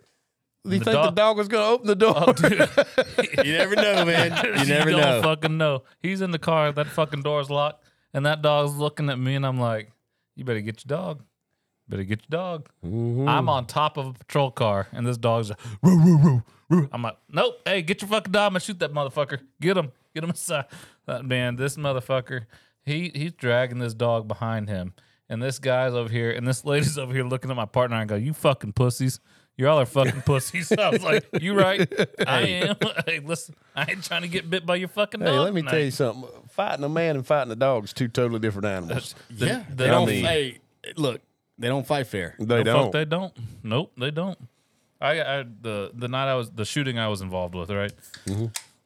[0.65, 2.13] You The think the dog- dog was going to open the door?
[2.15, 3.45] Oh, dude.
[3.45, 4.57] You never know, man.
[4.59, 5.21] You never don't know.
[5.21, 5.83] fucking know.
[6.01, 7.83] He's in the car, that fucking door's locked,
[8.13, 9.91] and that dog's looking at me, and I'm like,
[10.35, 11.21] you better get your dog.
[11.89, 12.69] Better get your dog.
[12.85, 13.27] Mm-hmm.
[13.27, 16.89] I'm on top of a patrol car, and this dog's like, "Roo, roo, roo, roo."
[16.91, 17.55] I'm like, nope.
[17.65, 18.47] Hey, get your fucking dog.
[18.47, 19.39] I'm gonna shoot that motherfucker.
[19.59, 19.91] Get him.
[20.15, 20.65] Get him aside.
[21.07, 22.45] That uh, man, this motherfucker,
[22.85, 24.93] he he's dragging this dog behind him,
[25.27, 28.07] and this guy's over here, and this lady's over here looking at my partner and
[28.09, 29.19] go, "You fucking pussies."
[29.55, 30.71] You all are fucking pussies.
[30.71, 31.87] I was like, "You right?
[32.25, 32.75] I am."
[33.05, 35.29] hey, listen, I ain't trying to get bit by your fucking dog.
[35.29, 35.71] Hey, let me tonight.
[35.71, 36.29] tell you something.
[36.49, 39.13] Fighting a man and fighting a dog is two totally different animals.
[39.29, 39.63] The- yeah.
[39.69, 40.03] the- They don't.
[40.03, 40.57] I mean- hey,
[40.95, 41.21] look,
[41.57, 42.35] they don't fight fair.
[42.39, 42.83] They The don't.
[42.85, 43.33] Fuck, they don't.
[43.63, 44.37] Nope, they don't.
[45.01, 47.91] I, I the the night I was the shooting I was involved with, right?
[48.25, 48.45] Mm-hmm.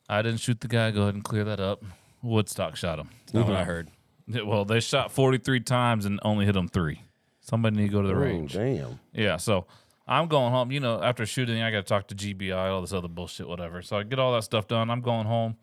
[0.09, 0.91] I didn't shoot the guy.
[0.91, 1.83] Go ahead and clear that up.
[2.23, 3.09] Woodstock shot him.
[3.25, 3.89] That's not what I heard.
[4.27, 7.01] Yeah, Well, they shot forty three times and only hit him three.
[7.41, 8.53] Somebody need to go to the Oh, range.
[8.53, 8.99] damn.
[9.13, 9.67] Yeah, so
[10.07, 10.71] I'm going home.
[10.71, 13.81] You know, after shooting, I got to talk to GBI, all this other bullshit, whatever.
[13.81, 14.89] So I get all that stuff done.
[14.89, 15.55] I'm going home,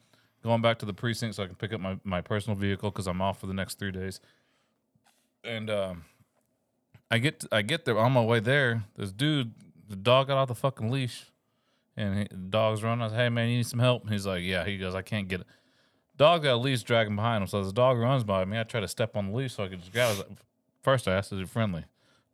[0.42, 3.06] going back to the precinct so I can pick up my, my personal vehicle because
[3.06, 4.20] I'm off for the next three days.
[5.42, 6.04] And um,
[7.10, 8.84] I get I get there on my way there.
[8.96, 9.52] This dude,
[9.88, 11.26] the dog got off the fucking leash,
[11.96, 13.02] and he, the dog's running.
[13.02, 14.08] I was, hey man, you need some help?
[14.08, 14.64] He's like, yeah.
[14.64, 15.46] He goes, I can't get it.
[16.16, 17.48] Dog got a leash dragging behind him.
[17.48, 19.64] So as the dog runs by me, I try to step on the leash so
[19.64, 20.38] I could just grab it.
[20.82, 21.84] First, I asked, is it friendly?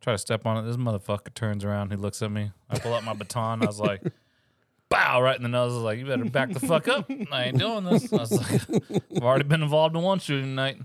[0.01, 0.67] Try to step on it.
[0.67, 1.91] This motherfucker turns around.
[1.91, 2.51] He looks at me.
[2.69, 3.63] I pull out my baton.
[3.63, 4.01] I was like,
[4.89, 5.71] bow, right in the nose.
[5.71, 7.09] I was like, you better back the fuck up.
[7.31, 8.11] I ain't doing this.
[8.11, 10.77] I was like, I've already been involved in one shooting night.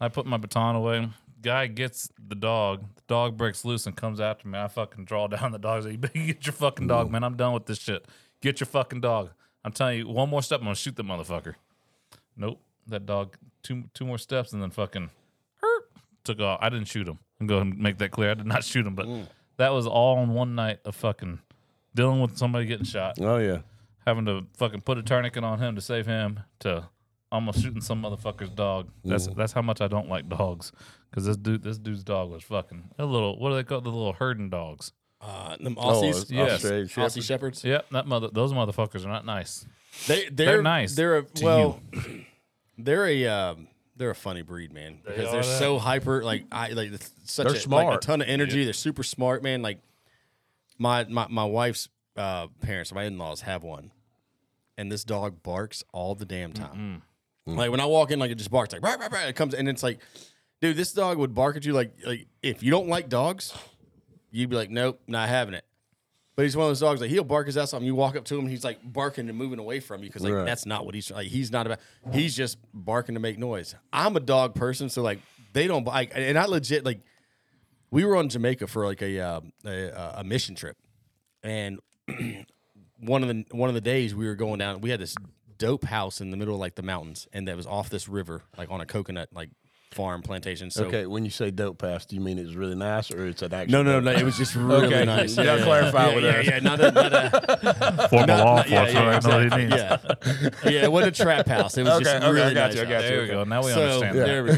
[0.00, 1.08] I put my baton away.
[1.42, 2.84] Guy gets the dog.
[2.96, 4.58] The dog breaks loose and comes after me.
[4.58, 5.84] I fucking draw down the dog.
[5.84, 7.24] Like, you better get your fucking dog, man.
[7.24, 8.06] I'm done with this shit.
[8.40, 9.30] Get your fucking dog.
[9.64, 11.54] I'm telling you, one more step, I'm gonna shoot the motherfucker.
[12.36, 12.60] Nope.
[12.86, 15.10] That dog, two two more steps and then fucking
[15.56, 15.90] hurt,
[16.24, 16.58] took off.
[16.62, 17.18] I didn't shoot him.
[17.40, 18.30] I'm going to make that clear.
[18.30, 19.26] I did not shoot him, but mm.
[19.56, 21.40] that was all in one night of fucking
[21.94, 23.58] dealing with somebody getting shot, Oh, yeah.
[24.06, 26.88] having to fucking put a tourniquet on him to save him, to
[27.32, 28.90] almost shooting some motherfucker's dog.
[29.04, 30.72] That's that's how much I don't like dogs.
[31.10, 33.38] Because this dude, this dude's dog was fucking a little.
[33.38, 34.92] What do they call the little herding dogs?
[35.20, 36.52] Uh, them Oh, Aussies, it's yes.
[36.52, 37.64] Australian Aussie shepherds.
[37.64, 38.28] Yep, that mother.
[38.32, 39.66] Those motherfuckers are not nice.
[40.06, 41.80] They they're, nice They're a, to well,
[42.78, 45.00] they're a um, they're a funny breed, man.
[45.04, 45.58] Because are they're that.
[45.58, 46.22] so hyper.
[46.22, 46.92] Like I like
[47.24, 48.64] such They're a, like, a ton of energy.
[48.64, 49.62] They're super smart, man.
[49.62, 49.80] Like
[50.78, 53.90] my my my wife's uh, parents, my in laws have one,
[54.78, 57.02] and this dog barks all the damn time.
[57.46, 59.54] Like when I walk in, like it just barks like "Bark, bark, bark," it comes
[59.54, 59.98] and it's like,
[60.60, 63.52] dude, this dog would bark at you like like if you don't like dogs,
[64.30, 65.64] you'd be like, nope, not having it.
[66.36, 68.14] But he's one of those dogs like he'll bark his ass off, and you walk
[68.14, 70.46] up to him, and he's like barking and moving away from you because like Right.
[70.46, 71.26] that's not what he's like.
[71.26, 71.80] He's not about.
[72.12, 73.74] He's just barking to make noise.
[73.92, 75.18] I'm a dog person, so like
[75.52, 77.00] they don't like, and I legit like.
[77.90, 80.76] We were on Jamaica for like a uh, a, a mission trip,
[81.42, 81.80] and
[83.00, 85.16] one of the one of the days we were going down, we had this
[85.60, 88.42] dope house in the middle of like the mountains, and that was off this river,
[88.58, 89.50] like on a coconut like
[89.92, 90.70] farm plantation.
[90.70, 93.42] So Okay, when you say dope pass, do you mean it's really nice or it's
[93.42, 93.72] an actual?
[93.72, 95.36] no, no, dope no, it was just really Okay, nice.
[95.36, 96.46] you gotta clarify yeah, with yeah, us.
[96.46, 99.70] Yeah, not a, not a, Formal not- law not- yeah, enforcement.
[99.70, 100.82] yeah, I what yeah, yeah.
[100.84, 101.76] It wasn't a trap house.
[101.76, 102.76] It was Okay, just okay, I really got nice.
[102.76, 103.02] you, I got house.
[103.04, 103.08] you.
[103.10, 103.44] There we go.
[103.44, 104.18] Now we So understand.
[104.18, 104.26] that.
[104.26, 104.56] there we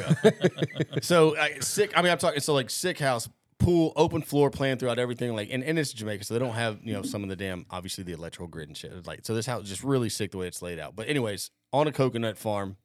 [0.91, 0.97] go.
[1.03, 1.93] so I, sick.
[1.97, 2.41] I mean, I'm talking.
[2.41, 3.29] So like sick house,
[3.63, 5.35] pool, open floor plan throughout everything.
[5.35, 7.67] Like, and, and it's Jamaica, so they don't have you know some of the damn
[7.71, 9.07] obviously the electrical grid and shit.
[9.07, 10.97] Like, so this house is just really sick the way it's laid out.
[10.97, 12.77] But anyways, on a coconut farm,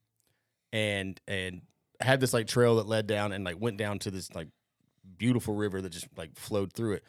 [0.71, 1.61] and and
[1.99, 4.47] had this like trail that led down and like went down to this like
[5.17, 7.03] beautiful river that just like flowed through it.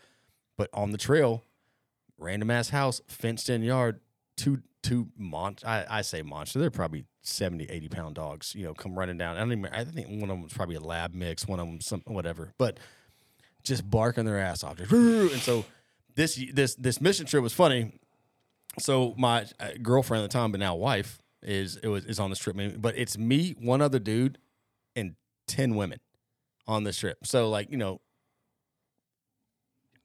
[0.56, 1.44] But on the trail,
[2.18, 4.00] random ass house, fenced in yard,
[4.36, 6.58] two two mon I, I say monster.
[6.58, 9.36] They're probably 70, 80 pound dogs, you know, come running down.
[9.36, 11.66] I don't even I think one of them was probably a lab mix, one of
[11.66, 12.54] them some whatever.
[12.58, 12.78] But
[13.62, 14.76] just barking their ass off.
[14.76, 15.64] Just, and so
[16.14, 17.92] this this this mission trip was funny.
[18.78, 22.30] So my uh, girlfriend at the time, but now wife, is it was is on
[22.30, 22.56] this trip.
[22.78, 24.38] But it's me, one other dude,
[24.96, 25.98] and ten women
[26.66, 27.18] on this trip.
[27.26, 28.00] So like you know,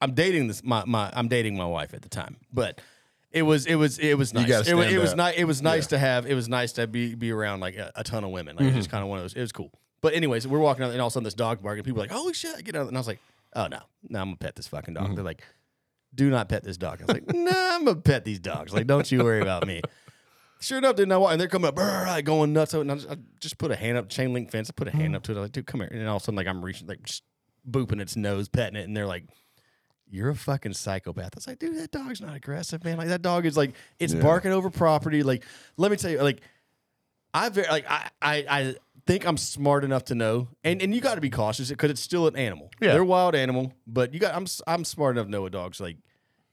[0.00, 2.80] I'm dating this my my I'm dating my wife at the time, but
[3.30, 4.48] it was it was it was nice.
[4.68, 5.34] it, was- it was nice.
[5.36, 5.88] It was nice Yeah.
[5.90, 6.26] to have.
[6.26, 8.56] It was nice to be be around like a, a ton of women.
[8.56, 8.76] Like Mm-hmm.
[8.76, 9.34] just kind of one of those.
[9.34, 9.70] It was cool.
[10.02, 11.82] But anyways, we're walking out and all of a sudden this dog barking.
[11.84, 12.88] People are like, holy shit, get out!
[12.88, 13.20] And I was like,
[13.54, 15.04] oh no, no, I'm gonna pet this fucking Mm-hmm.
[15.06, 15.14] dog.
[15.16, 15.42] They're like,
[16.14, 17.00] do not pet this dog.
[17.00, 18.72] I was like, nah, I'm gonna pet these dogs.
[18.72, 19.82] Like, don't you worry about me.
[20.60, 21.32] Sure enough, didn't know why.
[21.32, 22.72] And they're coming up, like going nuts.
[22.74, 24.70] And I just, I just put a hand up, chain link fence.
[24.70, 25.00] I put a Mm-hmm.
[25.00, 25.36] hand up to it.
[25.36, 25.90] I'm like, dude, come here.
[25.92, 27.22] And all of a sudden, like I'm reaching, like just
[27.68, 29.24] booping its nose, petting it, and they're like,
[30.08, 32.96] "You're a fucking psychopath." I was like, dude, that dog's not aggressive, man.
[32.96, 34.22] Like that dog is like, it's Yeah.
[34.22, 35.22] barking over property.
[35.22, 35.44] Like,
[35.76, 36.40] let me tell you, like,
[37.34, 38.74] I very like I I, I
[39.06, 42.00] think I'm smart enough to know, and and you got to be cautious because it's
[42.00, 42.70] still an animal.
[42.80, 42.92] Yeah.
[42.92, 45.80] they're a wild animal, but you got I'm I'm smart enough to know a dog's
[45.80, 45.98] like,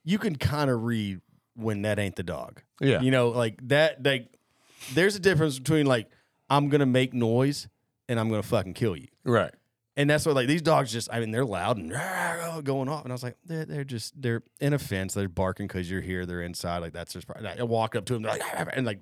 [0.04, 1.22] you can kind of read
[1.56, 2.62] when that ain't the dog.
[2.80, 3.02] Yeah.
[3.02, 4.04] you know, like that.
[4.04, 4.34] Like,
[4.94, 6.10] there's a difference between like
[6.50, 7.68] I'm gonna make noise
[8.10, 9.08] and I'm gonna fucking kill you.
[9.24, 9.54] Right.
[9.98, 11.92] And that's what like these dogs just I mean they're loud and
[12.64, 15.68] going off and I was like they're, they're just they're in a fence they're barking
[15.68, 18.74] because you're here they're inside like that's just I walk up to them they're like
[18.74, 19.02] and like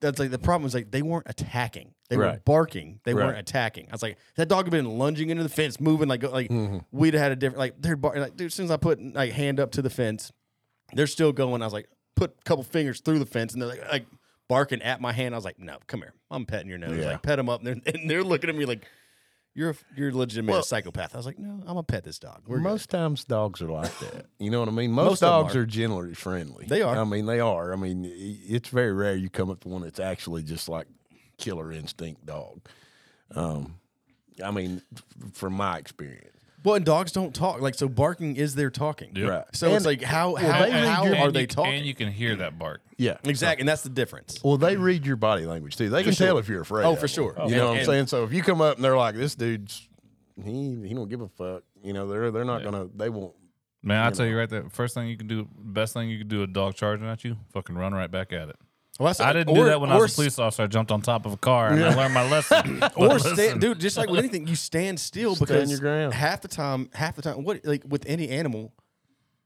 [0.00, 2.44] that's like the problem is like they weren't attacking they were Right.
[2.44, 3.26] barking they Right.
[3.26, 6.22] weren't attacking I was like that dog had been lunging into the fence moving like
[6.22, 6.78] like Mm-hmm.
[6.90, 9.00] we'd have had a different like they're bar- like dude as soon as I put
[9.14, 10.32] like hand up to the fence
[10.94, 13.68] they're still going I was like put a couple fingers through the fence and they're
[13.68, 14.06] like like
[14.48, 17.12] barking at my hand I was like no come here I'm petting your nose Yeah.
[17.12, 18.84] like pet them up and they're, and they're looking at me like
[19.54, 21.14] you're a, you're a legitimate Well- psychopath.
[21.14, 22.42] I was like, no, I'm gonna pet this dog.
[22.46, 22.64] We're good.
[22.64, 24.26] most times dogs are like that.
[24.38, 24.92] You know what I mean?
[24.92, 25.60] Most, Most dogs are.
[25.60, 25.66] are.
[25.66, 26.66] generally friendly.
[26.66, 26.96] They are.
[26.96, 27.72] I mean, they are.
[27.72, 30.86] I mean, it's very rare you come up to one that's actually just like
[31.36, 32.60] killer instinct dog.
[33.34, 33.76] Um,
[34.42, 34.80] I mean,
[35.32, 37.60] from my experience, well, and dogs don't talk.
[37.60, 39.12] Like so, barking is their talking.
[39.14, 39.28] Yep.
[39.28, 39.44] right?
[39.52, 41.74] So it's like how well, how, they read how your- are And they you- talking?
[41.74, 42.82] And you can hear that bark.
[42.98, 44.38] yeah, exactly, and that's the difference.
[44.44, 45.88] Well, they read your body language too.
[45.88, 46.26] They can sure.
[46.26, 46.84] tell if you're afraid.
[46.84, 47.08] Oh, of for them.
[47.08, 47.34] sure.
[47.38, 48.06] You And- know what I'm and- saying?
[48.08, 49.88] So if you come up and they're like, "This dude's
[50.44, 53.34] he he don't give a fuck," you know, they're they're not gonna they won't.
[53.82, 56.18] Man, I You tell you right there, first thing you can do, best thing you
[56.18, 58.56] can do, a dog charging at you, fucking run right back at it.
[59.00, 60.64] Well, that's- I didn't or- do that when I was a police officer.
[60.64, 62.82] I jumped on top of a car and I learned my lesson.
[62.96, 63.80] Or stand, dude.
[63.80, 66.12] Just like with anything, you stand still because your ground.
[66.12, 68.74] half the time, half the time, what like with any animal,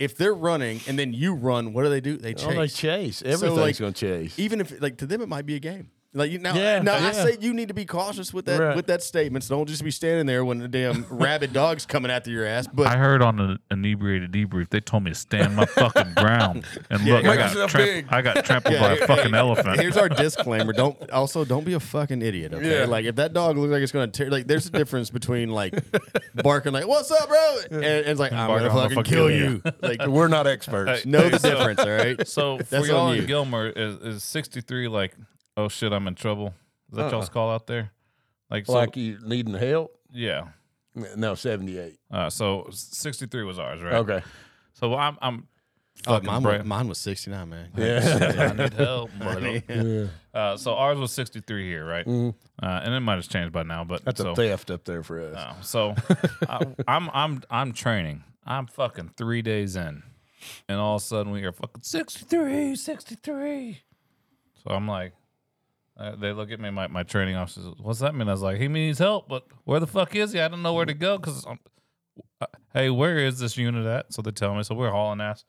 [0.00, 2.16] if they're running and then you run, what do they do?
[2.16, 2.46] They chase.
[2.48, 3.22] Oh, they chase.
[3.22, 4.36] Everything's like, gonna chase.
[4.40, 5.90] Even if like to them, it might be a game.
[6.16, 8.76] Like you now, Yeah, now I say you need to be cautious with that Right.
[8.76, 9.42] with that statement.
[9.44, 12.68] So don't just be standing there when the damn rabid dog's coming after your ass.
[12.72, 16.64] But I heard on the inebriated debrief, they told me to stand my fucking ground.
[16.90, 19.80] And look, I got, tramp- I got trampled Yeah, by a fucking hey, elephant.
[19.80, 22.54] Here's our disclaimer: Don't also don't be a fucking idiot.
[22.54, 22.86] Okay, Yeah.
[22.86, 25.74] like if that dog looks like it's gonna tear, like there's a difference between like
[26.34, 29.30] barking like "What's up, bro?" and, and it's like I'm gonna fucking gonna kill kill
[29.30, 29.62] you.
[29.80, 31.04] Like We're not experts.
[31.06, 32.28] know the difference, all right?
[32.28, 33.26] So for That's y'all on in.
[33.26, 35.14] Gilmer, is, is 63 like,
[35.56, 36.54] oh shit, I'm in trouble?
[36.90, 37.92] Is that y'all's call out there?
[38.50, 39.98] Like, so, like you needing help?
[40.12, 40.48] yeah.
[41.16, 41.98] No, seventy eight.
[42.08, 43.94] Uh, so 63 was ours, right?
[43.94, 44.22] Okay.
[44.74, 45.48] So I'm, I'm
[46.06, 47.70] Oh, mine, was, mine was 69, man.
[47.76, 48.50] Yeah.
[48.50, 49.10] I need help.
[49.18, 49.62] brother.
[49.68, 50.06] yeah.
[50.38, 52.06] Uh, so ours was 63 here, right?
[52.06, 52.32] Uh,
[52.62, 54.04] and it might have changed by now, but.
[54.04, 55.36] That's so, a theft up there for us.
[55.36, 55.94] Uh, so
[56.48, 58.22] I, I'm I'm I'm training.
[58.44, 60.02] I'm fucking three days in,
[60.68, 63.80] and all of a sudden we hear fucking 63, 63.
[64.62, 65.14] So I'm like,
[65.96, 66.70] uh, they look at me.
[66.70, 68.28] My, my training officer, says, what's that mean?
[68.28, 70.40] I was like, he needs help, but where the fuck is he?
[70.40, 71.46] I don't know where to go because,
[72.40, 74.12] uh, hey, where is this unit at?
[74.12, 74.62] So they tell me.
[74.62, 75.44] So we're hauling ass.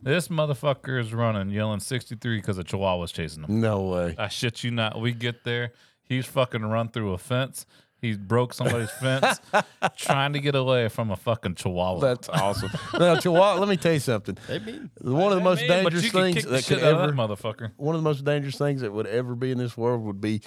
[0.00, 3.60] This motherfucker is running, yelling 63 because a chihuahua's chasing him.
[3.60, 4.14] No way.
[4.18, 5.00] I shit you not.
[5.00, 5.72] We get there.
[6.02, 7.64] He's fucking run through a fence.
[8.04, 9.40] He broke somebody's fence
[9.96, 12.00] trying to get away from a fucking chihuahua.
[12.00, 12.70] That's awesome.
[12.98, 14.36] now, Chihuahua, let me tell you something.
[14.46, 16.56] They mean One of the most Man, but dangerous you could things kick the that
[16.66, 17.70] could shit out of ever that motherfucker.
[17.76, 20.42] one of the most dangerous things that would ever be in this world would be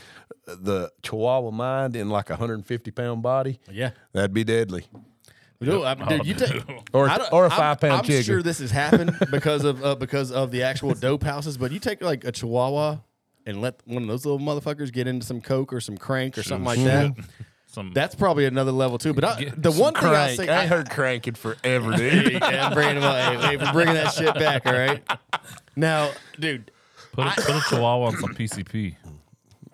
[0.46, 3.60] the Chihuahua mind in like a 150 pound body.
[3.72, 3.92] yeah.
[4.14, 4.86] That'd be deadly.
[5.60, 6.62] Dude, I, dude, you take
[6.94, 8.22] Or, I don't- or a I'm- five pound I'm chicken.
[8.24, 11.58] sure this has happened because of uh, because of the actual dope houses.
[11.58, 12.98] But you take like a Chihuahua
[13.48, 16.44] and let one of those little motherfuckers get into some coke or some crank or
[16.44, 17.16] something like that.
[17.70, 19.14] Some That's probably another level too.
[19.14, 20.38] But I, the one thing I Crank.
[20.38, 22.32] say, I, I, heard cranking forever, dude.
[22.32, 23.42] yeah, I'm bringing, him up.
[23.42, 24.66] Hey, hey, we're bringing that shit back.
[24.66, 25.04] All right.
[25.76, 26.72] Now, dude,
[27.12, 28.96] put a, put a chihuahua on some PCP.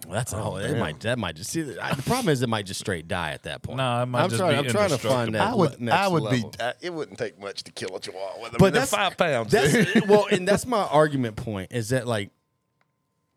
[0.10, 0.58] that's all.
[0.58, 1.78] It might that might just see.
[1.80, 3.78] I, the problem is it might just straight die at that point.
[3.78, 4.54] No, it might I'm just trying.
[4.64, 5.52] be I'm trying to find that.
[5.52, 6.50] I would, le- next I would level.
[6.50, 6.60] be.
[6.60, 8.40] Uh, it wouldn't take much to kill a Chihuahua.
[8.40, 9.52] I mean, But they're that's five pounds.
[9.52, 9.88] dude.
[9.88, 12.32] That's well, and that's my argument point is that like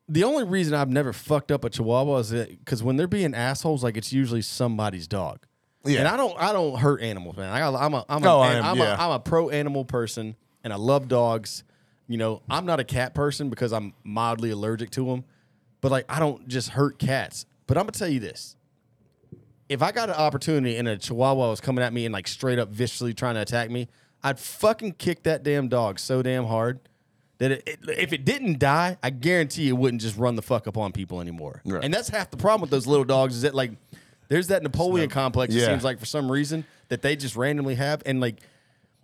[0.09, 3.83] the only reason I've never fucked up a Chihuahua is because when they're being assholes,
[3.83, 5.47] like it's usually somebody's dog.
[5.85, 6.01] Yeah.
[6.01, 7.49] And I don't, I don't hurt animals, man.
[7.51, 8.97] I, I'm a, I'm a, Oh, I an- am, I'm, yeah.
[8.97, 10.35] a, I'm a pro animal person,
[10.65, 11.63] and I love dogs.
[12.09, 15.25] You know, I'm not a cat person because I'm mildly allergic to them,
[15.81, 17.47] but like I don't just hurt cats.
[17.67, 18.57] But I'm gonna tell you this:
[19.69, 22.59] if I got an opportunity and a Chihuahua was coming at me and like straight
[22.61, 23.89] up viciously trying to attack me,
[24.23, 26.79] I'd fucking kick that damn dog so damn hard
[27.39, 30.67] that it, it- if it didn't die, I guarantee it wouldn't just run the fuck
[30.67, 31.63] up on people anymore.
[31.65, 31.85] Right.
[31.85, 33.73] And that's half the problem with those little dogs is that like
[34.29, 35.55] there's that Napoleon complex.
[35.55, 35.67] It Yeah.
[35.67, 38.41] seems like for some reason that they just randomly have, and like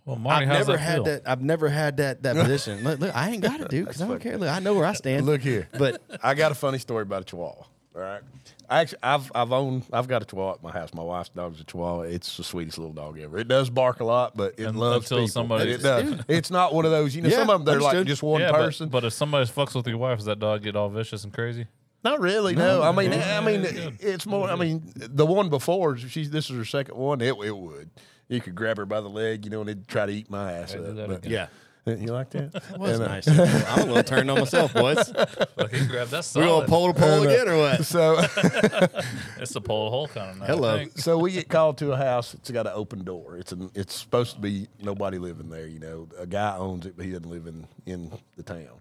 [0.05, 1.03] Well, Marty, I've how's never that had feel?
[1.05, 1.21] that.
[1.25, 2.83] I've never had that that position.
[2.83, 4.37] Look, look, I ain't got it, dude, because I don't care.
[4.37, 5.25] Look, I know where I stand.
[5.25, 5.69] Look here.
[5.77, 7.65] but I got a funny story about a Chihuahua.
[7.95, 8.21] All right.
[8.69, 10.93] I actually, I've I've owned I've got a Chihuahua at my house.
[10.95, 12.01] My wife's dog's a Chihuahua.
[12.03, 13.37] It's the sweetest little dog ever.
[13.37, 15.27] It does bark a lot, but it Un- loves until people.
[15.27, 16.25] somebody- And it does.
[16.27, 17.15] It's not one of those.
[17.15, 18.07] You know, Yeah, some of them they're like understood.
[18.07, 18.89] just one yeah, but- person.
[18.89, 21.67] But, if somebody fucks with your wife, does that dog get all vicious and crazy?
[22.03, 22.55] Not really.
[22.55, 24.49] No, I mean, yeah, I mean, yeah, it's more.
[24.49, 27.21] I mean, the one before she's this is her second one.
[27.21, 27.89] It it would.
[28.27, 30.51] You could grab her by the leg, you know, and it'd try to eat my
[30.53, 30.95] ass do up.
[30.95, 31.31] that but- again.
[31.31, 31.47] yeah,
[31.85, 32.53] You like that?
[32.53, 33.27] that was And, uh, nice.
[33.27, 35.11] I'm a little turned on myself, boys.
[35.57, 36.69] Like he grabbed that We gonna solid.
[36.69, 37.85] pole to pole again or what?
[37.85, 38.19] So,
[39.39, 40.47] It's a pole hole kind of night.
[40.49, 40.85] Hello.
[40.95, 42.33] So we get called to a house.
[42.35, 43.37] It's got an open door.
[43.37, 45.67] It's an, it's supposed to be nobody living there.
[45.67, 48.79] You know, a guy owns it, but he doesn't live in in the town.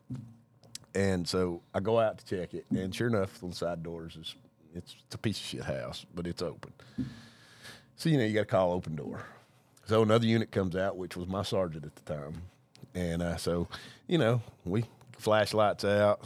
[0.95, 4.15] And so I go out to check it, and sure enough, on the side doors
[4.15, 4.35] is
[4.75, 6.73] it's, it's a piece of shit house, but it's open.
[7.97, 9.25] So you know you got to call open door.
[9.87, 12.43] So another unit comes out, which was my sergeant at the time,
[12.95, 13.69] and uh, so
[14.07, 14.85] you know we
[15.19, 16.21] flashlights out,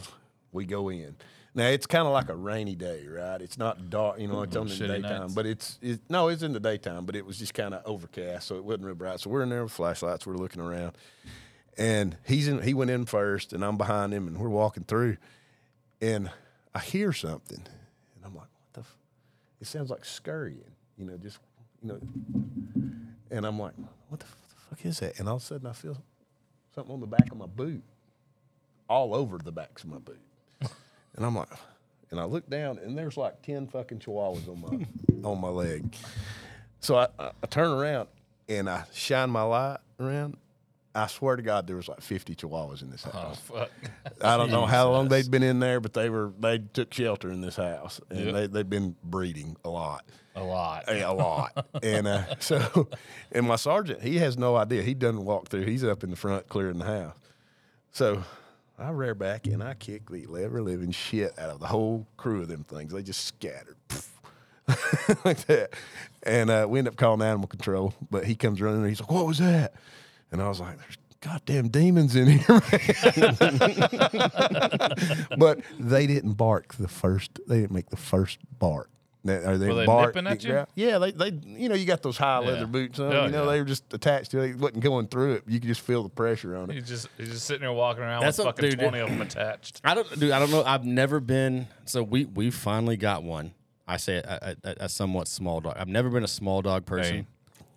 [0.51, 1.15] we go in.
[1.55, 3.41] Now it's kind of like a rainy day, right?
[3.41, 4.43] It's not dark, you know.
[4.43, 5.33] It's on in the Shitty daytime, nights.
[5.33, 8.47] but it's it, no, it's in the daytime, but it was just kind of overcast,
[8.47, 9.19] so it wasn't real bright.
[9.19, 10.91] So we're in there with flashlights, we're looking around,
[11.77, 12.61] and he's in.
[12.61, 15.17] He went in first, and I'm behind him, and we're walking through,
[15.99, 16.29] and
[16.75, 17.63] I hear something,
[18.15, 18.97] and I'm like, "What the?" F-?
[19.61, 21.39] It sounds like scurrying, you know, just
[21.81, 21.99] you know,
[23.31, 23.73] and I'm like,
[24.09, 25.97] "What the, f- the fuck is that?" And all of a sudden, I feel
[26.77, 27.81] something on the back of my boot,
[28.87, 30.21] all over the backs of my boot,
[30.61, 31.49] and I'm like,
[32.11, 35.95] and I look down, and there's like ten fucking chihuahuas on my on my leg.
[36.79, 38.09] So I, I, I turn around
[38.47, 40.37] and I shine my light around.
[40.95, 43.39] I swear to God, there was like 50 chihuahuas in this Oh house.
[43.39, 43.69] fuck!
[44.21, 47.29] I don't know how long they'd been in there, but they were they took shelter
[47.29, 48.33] in this house, and Yep.
[48.33, 50.85] they they've been breeding a lot, A lot.
[50.87, 51.67] a, a lot.
[51.83, 52.87] and uh, so,
[53.31, 54.81] and my sergeant, he has no idea.
[54.81, 55.65] He doesn't walk through.
[55.65, 57.15] He's up in the front clearing the house.
[57.91, 58.23] So
[58.79, 62.41] I rear back and I kick the ever living shit out of the whole crew
[62.41, 62.91] of them things.
[62.93, 63.75] They just scattered.
[65.25, 65.69] like that.
[66.23, 69.11] And uh, we end up calling animal control, but he comes running and he's like,
[69.11, 69.73] What was that?
[70.31, 72.61] And I was like, There's goddamn demons in here,
[75.37, 78.89] but they didn't bark the first, they didn't make the first bark.
[79.23, 80.51] Now, Are they, Were they bark, nipping at you?
[80.51, 83.11] gra- Yeah, they, they, you know, you got those high leather boots on.
[83.11, 83.51] Oh, you know, yeah.
[83.51, 84.51] they were just attached to it.
[84.51, 85.43] It wasn't going through it.
[85.47, 86.75] You could just feel the pressure on it.
[86.75, 89.09] He's just he's just sitting there walking around That's with what- fucking dude, twenty of
[89.09, 89.81] them attached.
[89.83, 90.31] I don't, dude.
[90.31, 90.63] I don't know.
[90.63, 91.67] I've never been.
[91.85, 93.51] So we we finally got one.
[93.85, 95.75] I say a, a, a somewhat small dog.
[95.77, 97.15] I've never been a small dog person.
[97.15, 97.25] Hey,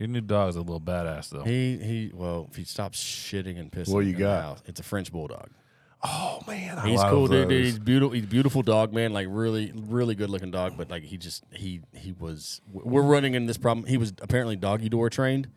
[0.01, 1.45] your new dog's a little badass though.
[1.45, 2.11] He he.
[2.15, 4.43] Well, if he stops shitting and pissing, What you in the got?
[4.43, 5.51] house, it's a French bulldog.
[6.03, 6.79] Oh, man.
[6.79, 7.59] I He's love cool, dude, dude.
[7.61, 7.67] those.
[7.73, 8.15] He's beautiful.
[8.15, 9.13] He's a beautiful dog, man.
[9.13, 10.79] Like really, really good looking dog.
[10.79, 12.63] But like he just he he was.
[12.73, 13.87] We're running into this problem.
[13.87, 15.49] He was apparently doggy door trained.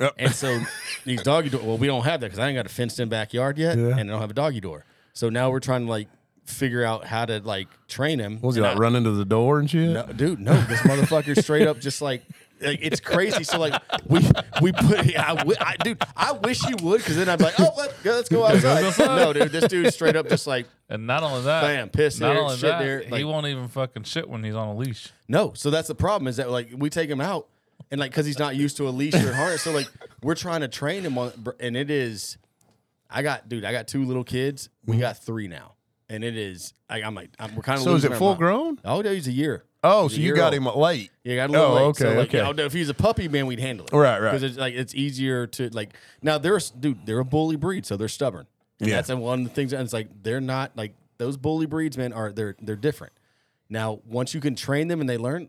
[0.00, 0.14] Yep.
[0.18, 0.58] And so
[1.04, 1.60] these doggy door.
[1.62, 3.88] Well, we don't have that because I ain't got a fenced in backyard yet, Yeah.
[3.98, 4.86] and I don't have a doggy door.
[5.12, 6.08] So now we're trying to like
[6.46, 8.40] figure out how to like train him.
[8.40, 9.90] Was he And like I- running to the door and shit?
[9.90, 10.58] No, dude, no.
[10.62, 12.22] This motherfucker straight up just like, like
[12.64, 13.44] it's crazy.
[13.44, 14.20] So like we
[14.60, 17.60] we put, I, wi- I dude, I wish you would because then I'd be like,
[17.60, 18.98] oh, let, yeah, let's go outside.
[18.98, 22.34] no, dude, this dude straight up just like And not only that, Bam, piss not
[22.34, 25.10] there, only shit that, there, he won't even fucking shit when he's on a leash.
[25.28, 25.52] no.
[25.54, 27.48] So that's the problem is that like we take him out
[27.90, 29.62] and like because he's not used to a leash or harness.
[29.62, 29.88] So like
[30.22, 32.38] we're trying to train him on, and it is.
[33.10, 33.64] I got dude.
[33.64, 34.68] I got two little kids.
[34.84, 35.00] We mm-hmm.
[35.02, 35.74] got three now,
[36.08, 36.74] and it is.
[36.88, 37.84] I, I'm like, I'm, we're kind of.
[37.84, 38.80] So is it full grown?
[38.84, 39.64] Oh, no, he's a year.
[39.86, 40.66] Oh, so you got old.
[40.66, 41.10] him late.
[41.24, 41.82] Yeah, got a little Oh, late.
[41.82, 42.46] okay, so like, okay.
[42.46, 43.92] you know, if he's a puppy, man, we'd handle it.
[43.92, 44.30] Right, right.
[44.30, 45.94] Because it's like it's easier to like.
[46.22, 47.04] Now they're dude.
[47.06, 48.46] They're a bully breed, so they're stubborn.
[48.80, 48.96] And Yeah.
[48.96, 49.72] that's one of the things.
[49.72, 52.12] And it's like they're not like those bully breeds, man.
[52.12, 53.12] Are they're they're different.
[53.68, 55.48] Now, once you can train them and they learn,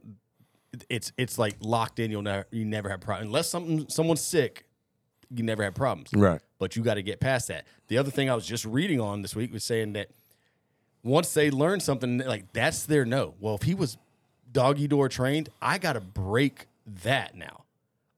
[0.90, 2.12] it's it's like locked in.
[2.12, 4.66] You'll never you never have problems unless something someone's sick.
[5.34, 6.40] You never have problems Right.
[6.60, 7.66] but you got to get past that.
[7.88, 10.10] The other thing I was just reading on this week was saying that
[11.04, 13.34] once they learn something, like that's their no.
[13.40, 13.98] Well, if he was
[14.56, 16.66] doggy door trained, I got to break
[17.04, 17.66] that now.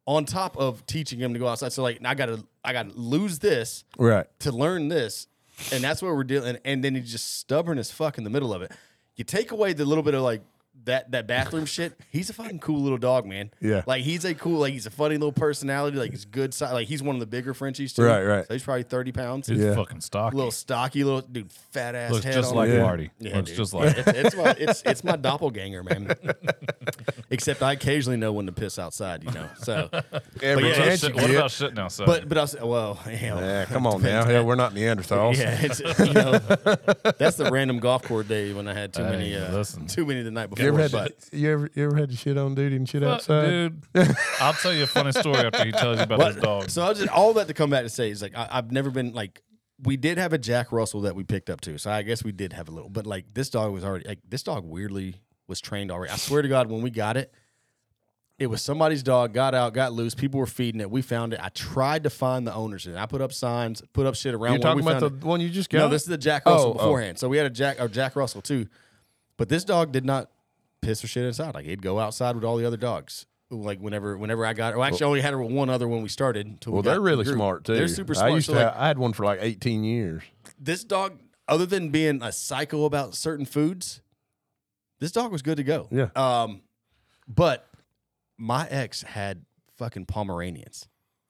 [0.05, 2.89] On top of teaching him to go outside, so like I got to I got
[2.89, 4.25] to lose this Right.
[4.39, 5.27] to learn this,
[5.73, 6.57] and that's what we're dealing.
[6.63, 8.71] And then he's just stubborn as fuck in the middle of it.
[9.17, 10.41] You take away the little bit of like
[10.87, 11.97] that that bathroom shit.
[12.09, 13.51] He's a fucking cool little dog, man.
[13.61, 13.83] Yeah.
[13.87, 15.97] like he's a cool, like he's a funny little personality.
[15.97, 16.73] Like he's good size.
[16.73, 18.03] Like he's one of the bigger Frenchies too.
[18.03, 18.45] Right, right.
[18.47, 19.47] So he's probably thirty pounds.
[19.47, 19.75] He's Yeah.
[19.75, 20.35] fucking stocky.
[20.35, 22.33] Little stocky, little dude, fat ass Looks head.
[22.33, 22.77] just like him.
[22.77, 22.81] Yeah.
[22.83, 23.11] Marty.
[23.19, 23.57] Yeah, Looks dude.
[23.57, 23.97] just like.
[23.97, 26.11] it's, it's my it's it's my doppelganger, man.
[27.29, 29.49] Except I occasionally know when to piss outside, you know.
[29.57, 29.99] So, Every
[30.41, 31.35] yeah, What about chance shit- you what get.
[31.35, 32.05] about shitting outside?
[32.05, 34.25] but but I was well, you know, Yeah, come on depends.
[34.27, 34.31] now.
[34.33, 35.37] Hell, we're not Neanderthals.
[35.37, 36.31] Yeah, it's, you know,
[37.17, 39.87] that's the random golf court day when I had too Hey, many, uh, listen.
[39.87, 40.63] too many the night before.
[40.77, 42.87] You ever had but to, you ever you ever had to shit on duty and
[42.87, 43.49] shit Fuck, outside?
[43.49, 43.83] dude,
[44.41, 46.69] I'll tell you a funny story after he tells you about What- his dog.
[46.69, 48.71] So I was just all that to come back to say is like I, I've
[48.71, 49.41] never been like
[49.83, 52.31] we did have a Jack Russell that we picked up too, so I guess we
[52.31, 55.15] did have a little, but like this dog was already like this dog weirdly
[55.47, 56.11] was trained already.
[56.11, 57.31] I swear to God, when we got it,
[58.39, 60.13] it was somebody's dog, got out, got loose.
[60.13, 60.91] People were feeding it.
[60.91, 61.39] We found it.
[61.41, 64.53] I tried to find the owners, and I put up signs, put up shit around.
[64.53, 65.27] You're where talking we about the found it.
[65.27, 65.79] one you just got?
[65.79, 66.73] No, this is the Jack Russell Oh, oh.
[66.73, 67.17] beforehand.
[67.17, 68.67] So we had a Jack or Jack Russell too,
[69.37, 70.29] but this dog did not
[70.87, 71.53] piss or shit inside.
[71.53, 73.25] Like he'd go outside with all the other dogs.
[73.49, 76.09] Like whenever, whenever I got, well, actually, I only had her one other when we
[76.09, 76.65] started.
[76.65, 77.75] we well, got they're really the smart too.
[77.75, 78.31] They're super smart.
[78.31, 78.59] I used So, to.
[78.59, 80.23] like, have, I had one for like 18 years.
[80.59, 84.01] this dog, other than being a psycho about certain foods,
[84.99, 85.87] this dog was good to go.
[85.91, 86.09] Yeah.
[86.15, 86.61] Um,
[87.27, 87.67] but
[88.37, 89.45] my ex had
[89.77, 90.87] fucking Pomeranians,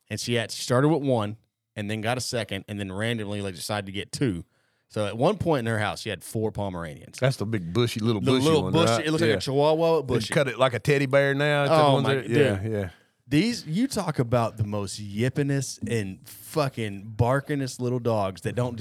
[0.09, 1.37] and she had she started with one,
[1.75, 4.43] and then got a second, and then randomly like decided to get two.
[4.89, 7.19] So at one point in her house, she had four Pomeranians.
[7.19, 8.73] That's the big bushy little The bushy little one.
[8.73, 9.05] bushy, right?
[9.05, 9.29] it looks yeah.
[9.31, 10.33] like a Chihuahua bushy.
[10.33, 11.65] cut it like a teddy bear now.
[11.69, 12.89] Oh, ones my- that- yeah, yeah.
[13.29, 18.79] These you talk about the most yippinest and fucking barkingest little dogs that don't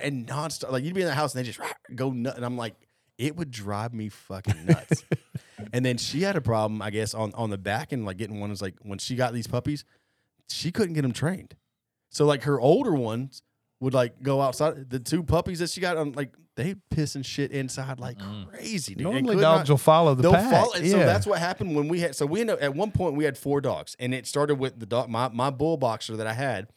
[0.00, 0.70] and nonstop.
[0.70, 1.58] Like you'd be in the house and they just
[1.96, 2.76] go nuts, and I'm like,
[3.18, 5.04] it would drive me fucking nuts.
[5.72, 8.38] and then she had a problem, I guess, on on the back and like getting
[8.38, 9.84] one is like when she got these puppies,
[10.48, 11.56] she couldn't get them trained.
[12.10, 13.42] So like her older ones
[13.80, 14.90] would like go outside.
[14.90, 18.48] The two puppies that she got on like they piss and shit inside like mm.
[18.48, 18.94] crazy.
[18.94, 19.04] Dude.
[19.04, 20.50] Normally dogs not- will follow the They'll pack.
[20.50, 22.14] follow, and so that's what happened when we had.
[22.14, 24.78] So we ended up, at one point we had four dogs, and it started with
[24.78, 26.68] the dog, my my bull boxer that I had,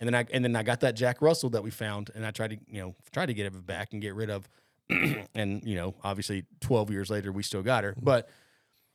[0.00, 2.30] and then I and then I got that Jack Russell that we found, and I
[2.30, 4.48] tried to you know tried to get it back and get rid of,
[5.34, 8.04] and you know obviously twelve years later we still got her, mm.
[8.04, 8.28] but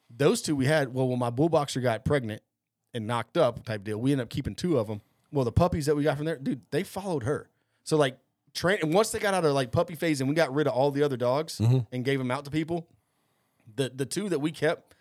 [0.10, 0.94] those two we had.
[0.94, 2.42] Well, when my bull boxer got pregnant
[2.94, 5.02] and knocked up type deal, we ended up keeping two of them.
[5.32, 7.51] Well, the puppies that we got from there, dude, they followed her.
[7.92, 8.18] So like
[8.54, 10.72] train, and once they got out of like puppy phase, and we got rid of
[10.74, 11.80] all the other dogs Mm-hmm.
[11.92, 12.88] and gave them out to people,
[13.76, 14.96] the the two that we kept,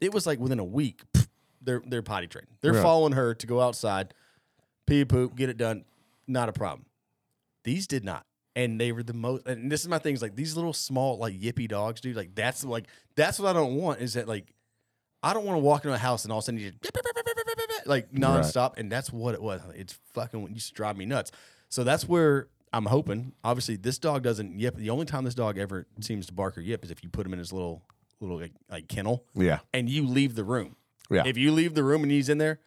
[0.00, 1.26] it was like within a week, pff,
[1.60, 2.46] they're they're potty trained.
[2.60, 2.82] They're Right.
[2.82, 4.14] following her to go outside,
[4.86, 5.86] pee poop, get it done,
[6.28, 6.86] not a problem.
[7.64, 8.24] These did not.
[8.54, 11.18] And they were the most and this is my thing, is like these little small,
[11.18, 12.14] like yippy dogs, dude.
[12.14, 12.86] Like that's like
[13.16, 14.54] that's what I don't want, is that like
[15.20, 17.86] I don't want to walk into a house and all of a sudden you just
[17.86, 18.78] like nonstop.
[18.78, 19.60] And that's what it was.
[19.74, 21.32] It's fucking it used to drive me nuts.
[21.68, 23.32] So that's where I'm hoping.
[23.42, 24.76] Obviously, this dog doesn't yip.
[24.76, 27.26] The only time this dog ever seems to bark or yip is if you put
[27.26, 27.82] him in his little
[28.20, 29.58] little like, like kennel yeah.
[29.74, 30.76] and you leave the room.
[31.10, 31.24] Yeah.
[31.26, 32.60] If you leave the room and he's in there,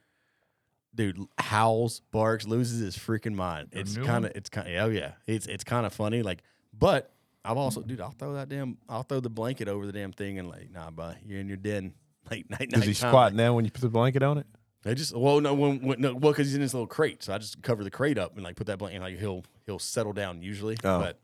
[0.94, 3.70] dude, howls, barks, loses his freaking mind.
[3.72, 6.22] It's kind of, it's kind of, oh yeah, it's it's kind of funny.
[6.22, 6.44] Like,
[6.78, 7.12] but
[7.44, 10.40] I've also, dude, I'll throw that damn, I'll throw the blanket over the damn thing
[10.40, 11.94] and like, nah, bud, you're in your den.
[12.30, 13.10] Like night, night Does he time.
[13.10, 14.46] squat now when you put the blanket on it?
[14.86, 17.34] I just well no when, when no well because he's in his little crate, so
[17.34, 18.96] I just cover the crate up and like put that blanket.
[18.98, 21.00] And, like he'll he'll settle down usually, Oh.
[21.00, 21.20] but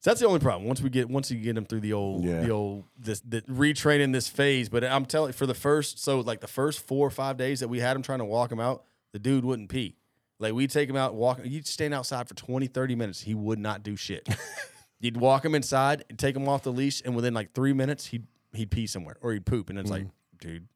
[0.00, 0.68] so that's the only problem.
[0.68, 2.42] Once we get once you get him through the old Yeah.
[2.42, 6.40] the old this the retraining this phase, but I'm telling for the first so like
[6.40, 8.84] the first four or five days that we had him trying to walk him out,
[9.12, 9.96] the dude wouldn't pee.
[10.38, 11.40] Like we'd take him out, walk.
[11.42, 13.22] You'd stand outside for 20, 30 minutes.
[13.22, 14.28] He would not do shit.
[15.00, 18.06] You'd walk him inside and take him off the leash, and within like three minutes,
[18.06, 20.10] he'd he'd pee somewhere or he'd poop, and it's like, mm.
[20.40, 20.68] dude,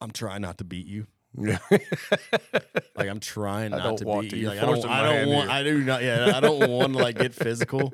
[0.00, 1.06] I'm trying not to beat you.
[1.40, 1.58] Yeah.
[2.96, 4.36] Like I'm trying not to want beat to.
[4.36, 4.42] you.
[4.42, 5.50] You're Like I don't, forcing my I don't hand want.
[5.50, 5.58] here.
[5.58, 6.02] I do not.
[6.02, 7.92] Yeah, I don't want to like get physical.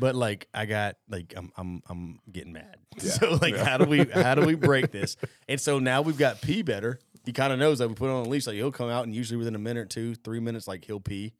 [0.00, 2.76] But like I got like I'm I'm I'm getting mad.
[2.98, 5.16] So like how do we how do we break this?
[5.48, 6.98] And so now we've got pee better.
[7.24, 8.48] He kind of knows that we put it on a leash.
[8.48, 11.34] Like he'll come out and usually within a minute two, three minutes, like he'll pee.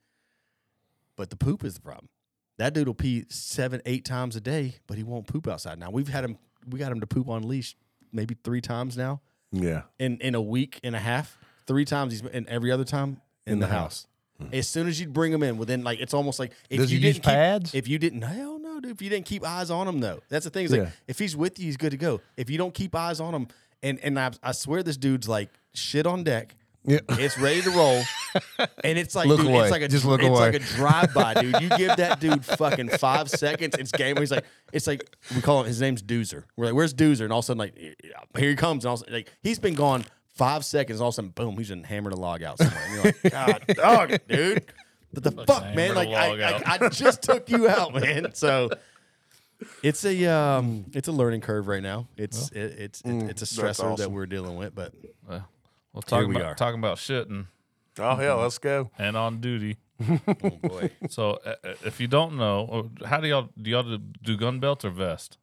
[1.17, 2.09] But the poop is the problem.
[2.59, 5.81] That dude will pee seven, eight times a day, but he won't poop outside.
[5.81, 6.39] Now we've had him.
[6.69, 7.75] We got him to poop on leash
[8.13, 9.21] maybe three times now
[9.53, 9.83] Yeah.
[9.99, 11.39] in in a week and a half.
[11.67, 14.07] Three times he's and every other time in, the, the house.
[14.53, 17.01] As soon as you bring him in, within like it's almost like if Does you
[17.01, 17.75] didn't keep, pads?
[17.75, 18.93] If you didn't, hell no, dude.
[18.93, 20.65] If you didn't keep eyes on him, though, that's the thing.
[20.67, 20.91] Is like Yeah.
[21.09, 22.21] if he's with you, he's good to go.
[22.37, 23.49] If you don't keep eyes on him,
[23.83, 26.55] and and I, I swear this dude's like shit on deck.
[26.85, 27.01] Yeah.
[27.11, 28.03] It's ready to roll,
[28.85, 29.63] and it's like Look dude, away.
[29.63, 30.39] it's like a Just look it's away.
[30.39, 31.61] like a drive by, dude.
[31.61, 34.17] You give that dude fucking five seconds, it's game.
[34.17, 35.03] He's like, it's like
[35.35, 35.67] we call him.
[35.67, 36.45] His name's Doozer.
[36.57, 37.23] We're like, where's Doozer?
[37.23, 37.75] And all of a sudden, like,
[38.39, 40.05] here he comes, and all of a sudden, like he's been gone
[40.35, 41.01] five seconds.
[41.01, 42.83] All of a sudden, boom, he's been hammered a log out somewhere.
[42.87, 44.65] And you're like, God, dog, dude.
[45.11, 45.95] What the fuck, man?
[45.95, 46.63] Like, a I, log I.
[46.85, 48.33] I just took you out, man.
[48.35, 48.71] So.
[49.83, 52.07] It's a um, it's a learning curve right now.
[52.17, 54.93] It's it, it's it, it's a stressor that we're dealing with, but
[55.29, 55.49] Well,
[55.99, 56.55] we'll talk we about are.
[56.55, 57.47] talking about shitting
[58.01, 58.91] Oh hell, let's go.
[58.99, 59.77] and on duty.
[60.09, 63.83] oh boy, So uh, uh, if you don't know, uh, how do y'all do y'all
[63.83, 65.37] do, do gun belt or vest?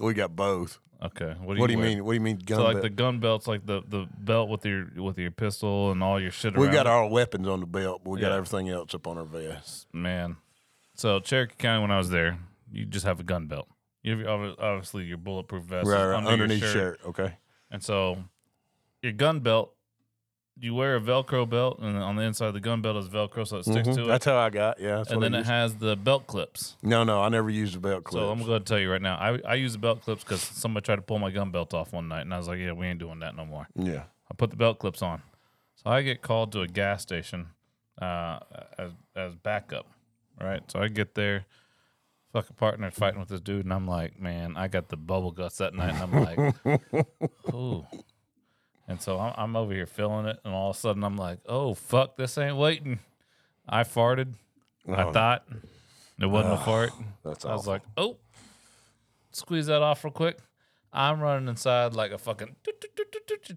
[0.00, 0.78] We got both.
[1.02, 1.34] Okay.
[1.40, 2.04] What do What do you you mean?
[2.04, 2.82] What do you mean gun So like belt?
[2.82, 6.30] the gun belts, like the, the belt with your with your pistol and all your
[6.30, 6.56] shit.
[6.56, 6.90] we got it.
[6.90, 9.86] our weapons on the belt, but we got everything else up on our vest.
[9.94, 10.36] man.
[10.94, 12.38] So Cherokee County, when I was there,
[12.72, 13.68] you just have a gun belt.
[14.02, 17.00] You have obvi- obviously your bulletproof vest Right, right, under underneath your shirt.
[17.06, 17.36] Okay.
[17.70, 18.24] and so
[19.06, 19.72] your gun belt.
[20.58, 23.46] You wear a Velcro belt, and on the inside of the gun belt is Velcro,
[23.46, 23.94] so it sticks Mhm.
[23.96, 24.06] to it.
[24.06, 24.80] That's how I got.
[24.80, 24.96] Yeah.
[24.96, 25.50] That's and what then it used.
[25.50, 26.76] has the belt clips.
[26.82, 28.22] No, no, I never used the belt clips.
[28.24, 30.40] So I'm going to tell you right now, I, I use the belt clips because
[30.40, 32.72] somebody tried to pull my gun belt off one night, and I was like, "Yeah,
[32.72, 34.04] we ain't doing that no more." yeah.
[34.30, 35.20] I put the belt clips on.
[35.74, 37.48] So I get called to a gas station
[38.00, 38.38] uh,
[38.78, 39.86] as as backup,
[40.40, 40.62] right?
[40.70, 41.44] So I get there,
[42.32, 45.58] fucking partner fighting with this dude, and I'm like, man, I got the bubble guts
[45.58, 47.04] that night, and I'm like,
[47.54, 47.84] ooh.
[48.88, 51.38] And so I'm, I'm over here feeling it, and all of a sudden I'm like,
[51.46, 53.00] oh fuck, this ain't waiting.
[53.68, 54.34] I farted.
[54.88, 55.12] I Oh.
[55.12, 55.44] thought
[56.20, 56.90] it wasn't a fart.
[57.24, 57.72] That's I was awful.
[57.72, 58.16] like, oh,
[59.32, 60.38] squeeze that off real quick.
[60.92, 62.54] I'm running inside like a fucking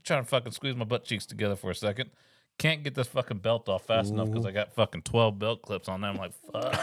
[0.04, 2.10] trying to fucking squeeze my butt cheeks together for a second.
[2.58, 5.88] Can't get this fucking belt off fast enough because I got fucking 12 belt clips
[5.88, 6.10] on there.
[6.10, 6.74] I'm like, fuck,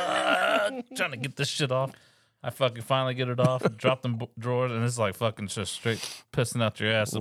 [0.96, 1.92] trying to get this shit off.
[2.42, 5.72] I fucking finally get it off, drop them b- drawers, and it's like fucking just
[5.74, 5.98] straight
[6.32, 7.14] pissing out your ass.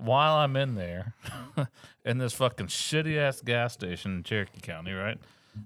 [0.00, 1.14] While I'm in there,
[2.04, 5.18] in this fucking shitty ass gas station in Cherokee County, right?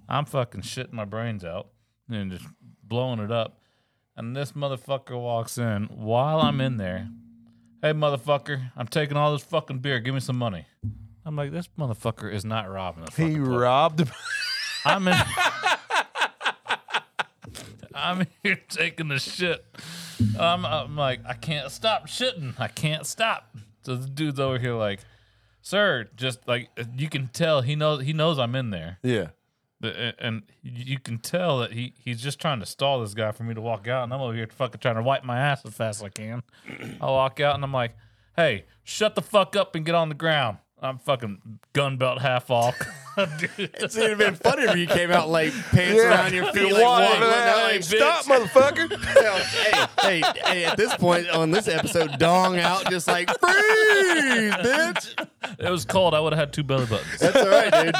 [0.09, 1.67] I'm fucking shitting my brains out
[2.09, 2.45] and just
[2.83, 3.59] blowing it up.
[4.17, 7.09] And this motherfucker walks in while I'm in there.
[7.81, 9.99] Hey, motherfucker, I'm taking all this fucking beer.
[9.99, 10.65] Give me some money.
[11.25, 14.09] I'm like, this motherfucker is not robbing this he robbed.
[14.85, 15.17] I'm in.
[17.95, 19.65] I'm here taking the shit.
[20.39, 22.53] I'm, I'm like, I can't stop shitting.
[22.59, 23.55] I can't stop.
[23.85, 24.99] So the dude's over here like,
[25.61, 28.99] sir, just like uh, you can tell he knows he knows I'm in there.
[29.03, 29.27] yeah.
[30.17, 33.53] And you can tell that he he's just trying to stall this guy for me
[33.53, 35.99] to walk out, and I'm over here fucking trying to wipe my ass as fast
[35.99, 36.41] as I can.
[37.01, 37.95] I walk out and I'm like,
[38.35, 42.49] "Hey, shut the fuck up and get on the ground." I'm fucking gun belt half
[42.51, 42.75] off.
[43.39, 43.49] Dude.
[43.57, 46.09] It'd have been funny if you came out like pants Yeah.
[46.09, 49.03] around your feet, like walk waddling over there, out hey, Stop, motherfucker.
[49.03, 50.65] Hell, hey, hey, hey!
[50.65, 55.27] At this point on this episode, dong out, just like freeze, bitch.
[55.59, 56.13] It was cold.
[56.13, 57.19] I would have had two belly buttons.
[57.19, 57.93] That's all right, dude.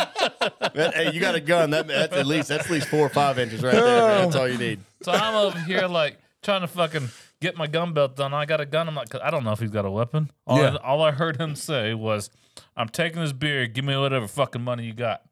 [0.73, 1.69] That- hey, you got a gun.
[1.71, 3.83] That, that's at least that's at least four or five inches right there.
[3.83, 4.23] man.
[4.25, 4.79] That's all you need.
[5.01, 7.07] So I'm over here like trying to fucking
[7.41, 8.33] get my gun belt done.
[8.33, 8.88] I got a gun.
[8.89, 10.29] I'm like, 'cause I don't know if he's got a weapon.
[10.45, 10.75] All, Yeah.
[10.75, 12.29] I, all I heard him say was,
[12.76, 13.67] "I'm taking this beer.
[13.67, 15.23] Give me whatever fucking money you got."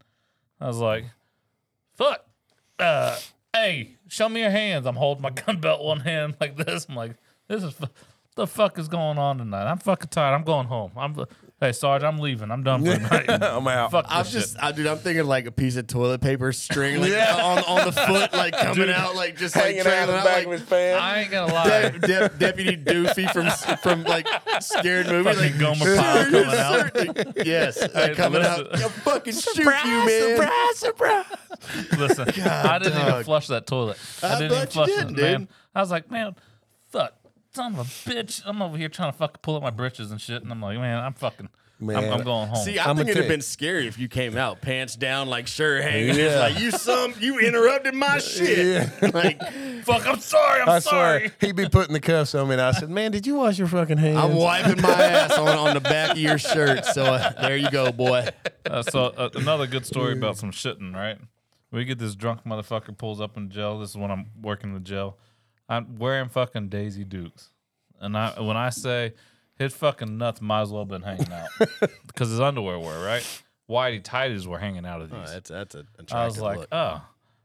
[0.60, 1.06] I was like,
[1.96, 2.26] "Fuck,
[2.80, 3.18] uh,
[3.54, 6.86] hey, show me your hands." I'm holding my gun belt one hand like this.
[6.90, 7.16] I'm like,
[7.48, 7.88] "This is fu-
[8.36, 9.70] the fuck is going on tonight?
[9.70, 10.34] I'm fucking tired.
[10.34, 10.92] I'm going home.
[10.98, 11.16] I'm
[11.64, 12.52] hey Sarge, I'm leaving.
[12.52, 13.30] I'm done for the night.
[13.44, 13.92] I'm out.
[13.92, 14.88] Fuck this I'm shit." just, I, dude.
[14.88, 18.54] I'm thinking like a piece of toilet paper string, like on, on the foot, like
[18.58, 20.62] coming out, like just like Hanging out of trailing the out, back like of his
[20.64, 21.02] pants.
[21.02, 21.90] I ain't gonna lie.
[21.90, 24.28] De- De- Deputy Doofy from from like
[24.60, 26.98] scared movie, Fucking like Gomer Pyle coming out.
[27.28, 27.46] out.
[27.46, 28.68] yes, uh, coming listen.
[28.68, 28.82] out.
[28.82, 30.36] I'll fucking shoot you, man.
[30.38, 31.26] surprise, surprise.
[31.98, 33.26] Listen, I didn't even dog.
[33.26, 33.98] flush that toilet.
[34.22, 35.40] I, I didn't bet even you flush didn't, it, man.
[35.42, 35.48] dude.
[35.76, 36.44] I was like, man, fuck,
[37.56, 38.42] son of a bitch.
[38.46, 40.78] I'm over here trying to fucking pull up my britches and shit, and I'm like,
[40.80, 41.50] man, I'm fucking,
[41.82, 42.64] I'm, I'm going home.
[42.64, 45.48] See, I I'ma think it'd have been scary if you came out pants down, like
[45.48, 46.16] shirt hanging.
[46.16, 46.24] Yeah.
[46.24, 48.90] It's like you some you interrupted my shit.
[49.14, 49.40] Like
[49.84, 51.20] fuck, I'm sorry, I'm I sorry.
[51.20, 53.60] swear, he'd be putting the cuffs on me, and I said, "Man, did you wash
[53.60, 56.86] your fucking hands?" I'm wiping my ass on, on the back of your shirt.
[56.86, 58.28] So uh, there you go, boy.
[58.66, 61.18] Uh, so uh, another good story about some shitting, right?
[61.72, 63.80] We get this drunk motherfucker pulls up in jail.
[63.80, 65.18] This is when I'm working the jail.
[65.70, 67.50] I'm wearing fucking Daisy Dukes,
[68.00, 69.14] and I when I say
[69.58, 71.50] his fucking nuts might as well have been hanging out
[72.08, 73.26] because his underwear were right.
[73.70, 75.32] Whitey tighties were hanging out of oh, these.
[75.32, 77.02] that's that's a I was like, oh.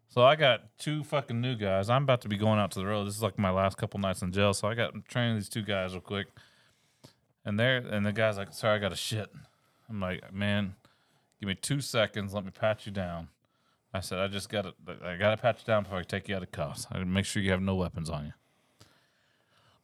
[0.09, 1.91] So I got two fucking new guys.
[1.91, 3.05] I'm about to be going out to the road.
[3.05, 4.55] This is like my last couple nights in jail.
[4.55, 6.29] So I got I'm training these two guys real quick.
[7.45, 9.31] And they're and the guy's like, sorry, I got a shit.
[9.89, 10.75] I'm like, man,
[11.41, 12.35] give me two seconds.
[12.35, 13.29] Let me pat you down.
[13.93, 14.75] I said, I just gotta
[15.05, 16.87] I gotta pat you down before I take you out of cuffs.
[16.91, 18.33] I gotta make sure you have no weapons on you.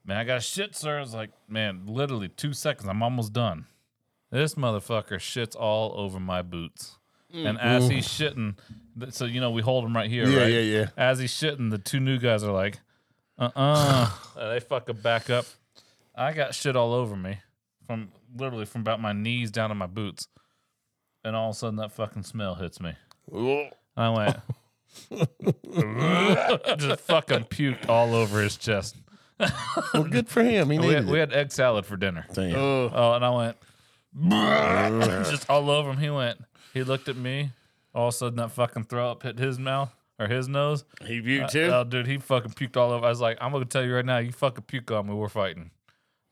[0.05, 0.99] Man, I got a shit, sir.
[0.99, 2.89] I was like, man, literally two seconds.
[2.89, 3.67] I'm almost done.
[4.31, 6.99] This motherfucker shits all over my boots.
[7.33, 8.57] And as he's shitting,
[9.11, 10.53] so you know we hold him right here, Yeah, right?
[10.53, 10.87] yeah, yeah.
[10.97, 12.79] As he's shitting, the two new guys are like,
[13.39, 13.51] "Uh,
[14.37, 15.45] uh they fucking back up.
[16.15, 17.39] I got shit all over me,
[17.89, 20.29] from literally from about my knees down to my boots,
[21.25, 22.93] and all of a sudden that fucking smell hits me.
[23.97, 24.37] I went,
[26.79, 28.97] just fucking puked all over his chest.
[29.93, 30.71] Well, good for him.
[30.71, 31.31] He We needed had, we it.
[31.31, 32.27] had egg salad for dinner.
[32.33, 32.55] Damn.
[32.57, 33.57] Oh, and I went
[35.31, 35.99] just all over him.
[35.99, 36.39] He went.
[36.73, 37.51] He looked at me.
[37.95, 39.95] All of a sudden, that fucking throw up hit his mouth.
[40.19, 40.85] or his nose.
[41.05, 41.71] He viewed Uh, too.
[41.73, 43.05] Oh, dude, he fucking puked all over.
[43.07, 45.29] I was like, I'm gonna tell you right now, you fucking puke on me, we're
[45.29, 45.71] fighting.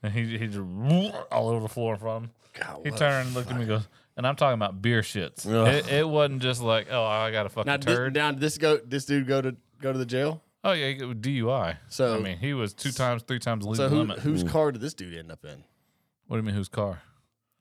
[0.02, 0.58] And he he just
[1.32, 2.30] all over the floor in front of him.
[2.60, 5.02] God, He what turned and looked at me and goes, and I'm talking about beer
[5.02, 5.46] shits.
[5.46, 5.68] Ugh.
[5.68, 8.58] It, it wasn't just like, oh, I got a fucking Now, this, now, did this
[8.58, 8.78] go?
[8.78, 10.42] This dude go to go to the jail?
[10.64, 11.76] oh yeah, he got DUI.
[11.88, 14.20] So- I mean, he was two times, three times the legal So who, limit.
[14.20, 14.48] whose mm.
[14.50, 15.64] car did this dude end up in?
[16.28, 17.02] What do you mean, whose car?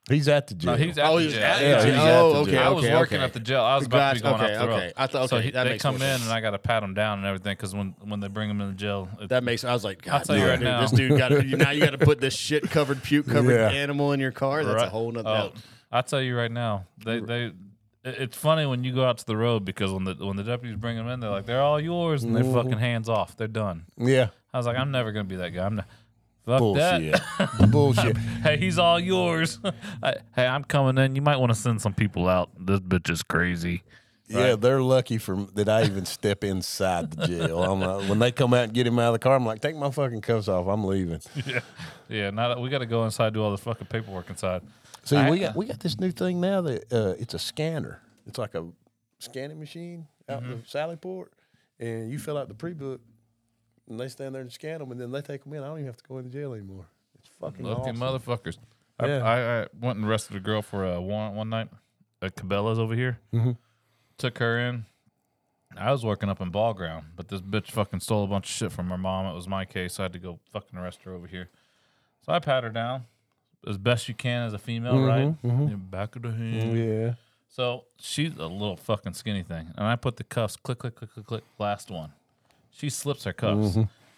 [0.08, 0.72] He's at the jail.
[0.72, 1.44] No, he's at Oh, the he was jail.
[1.44, 1.84] at the jail.
[1.84, 2.58] he's Oh, the okay.
[2.58, 3.24] I was okay, working okay.
[3.24, 3.60] at the jail.
[3.62, 4.38] I was about to be Gotcha.
[4.38, 4.76] going Okay, off the road.
[4.78, 4.92] okay.
[4.96, 6.82] I thought- so he, that they makes come more in and I got to pat
[6.82, 9.44] them down and everything because when when they bring them in the jail, it, That
[9.44, 9.62] makes.
[9.64, 10.80] I was like, God, tell you right dude, now.
[10.80, 11.70] this dude got now.
[11.70, 13.68] You got to put this shit covered, puke covered Yeah.
[13.70, 14.64] animal in your car.
[14.64, 15.28] That's a whole nother.
[15.28, 15.52] Oh, no.
[15.92, 17.52] I tell you right now, they they.
[18.04, 20.76] It's funny when you go out to the road because when the when the deputies
[20.76, 22.54] bring them in, they're like, "They're all yours," and they're Mm-hmm.
[22.54, 23.36] fucking hands off.
[23.36, 23.84] They're done.
[23.96, 24.28] yeah.
[24.52, 25.64] I was like, "I'm never gonna be that guy.
[25.64, 25.86] I'm not."
[26.44, 27.12] Fuck Bullshit.
[27.38, 27.68] that.
[27.70, 28.16] Bullshit.
[28.42, 29.60] hey, he's all yours.
[30.02, 31.14] I- hey, I'm coming in.
[31.14, 32.50] You might want to send some people out.
[32.58, 33.84] This bitch is crazy.
[34.28, 37.62] Yeah, they're lucky from that I even step inside the jail.
[37.62, 39.60] I'm like, when they come out and get him out of the car, I'm like,
[39.60, 40.66] take my fucking cuffs off.
[40.68, 41.20] I'm leaving.
[41.46, 41.60] Yeah,
[42.08, 42.30] yeah.
[42.30, 44.62] Now that we got to go inside, do all the fucking paperwork inside.
[45.04, 48.00] See, I- we got we got this new thing now that uh, it's a scanner.
[48.26, 48.68] It's like a
[49.18, 51.26] scanning machine out in the Sallyport,
[51.80, 53.00] and you fill out the pre-book,
[53.88, 55.62] and they stand there and scan them, and then they take them in.
[55.62, 56.86] I don't even have to go in the jail anymore.
[57.18, 57.96] It's fucking Lucky awesome.
[57.96, 58.58] motherfuckers.
[59.00, 59.24] I, Yeah.
[59.24, 61.68] I, I went and arrested a girl for a warrant one night
[62.20, 63.18] at Cabela's over here.
[63.32, 63.56] Mhm.
[64.18, 64.84] Took her in.
[65.76, 68.50] I was working up in ball ground, but this bitch fucking stole a bunch of
[68.54, 69.26] shit from her mom.
[69.26, 69.94] It was my case.
[69.94, 71.48] So I had to go fucking arrest her over here.
[72.24, 73.06] So I pat her down
[73.66, 75.34] as best you can as a female, right?
[75.42, 75.70] mhm.
[75.70, 76.76] In back of the hand.
[76.78, 77.14] Yeah.
[77.48, 79.68] So she's a little fucking skinny thing.
[79.76, 82.12] And I put the cuffs, click, click, click, click, click, last one.
[82.70, 83.76] She slips her cuffs.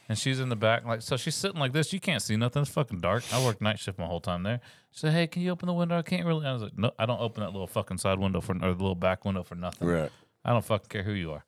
[0.09, 1.17] And she's in the back, like so.
[1.17, 1.91] She's sitting like this.
[1.93, 2.61] You can't see nothing.
[2.61, 3.25] It's fucking dark.
[3.33, 4.61] I worked night shift my whole time there.
[4.91, 5.97] She said, "Hey, can you open the window?
[5.97, 8.43] I can't really." I was like, "No, I don't open that little fucking side window
[8.43, 9.89] for or the little back window for nothing.
[9.89, 10.13] Right.
[10.45, 11.43] I don't fucking care who you are."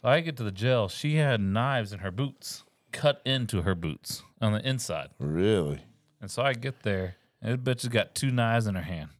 [0.00, 0.88] So I get to the jail.
[0.88, 5.10] She had knives in her boots, cut into her boots on the inside.
[5.18, 5.82] Really.
[6.22, 9.10] And so I get there, this bitch has got two knives in her hand.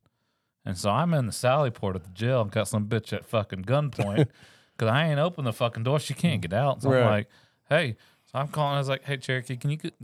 [0.65, 3.25] And so I'm in the Sally port at the jail and got some bitch at
[3.25, 4.29] fucking gunpoint
[4.77, 5.99] because I ain't opened the fucking door.
[5.99, 6.83] She can't get out.
[6.83, 7.29] So I'm like,
[7.69, 7.97] hey.
[8.27, 8.77] So I'm calling.
[8.77, 9.95] I was like, hey, Cherokee, can you get,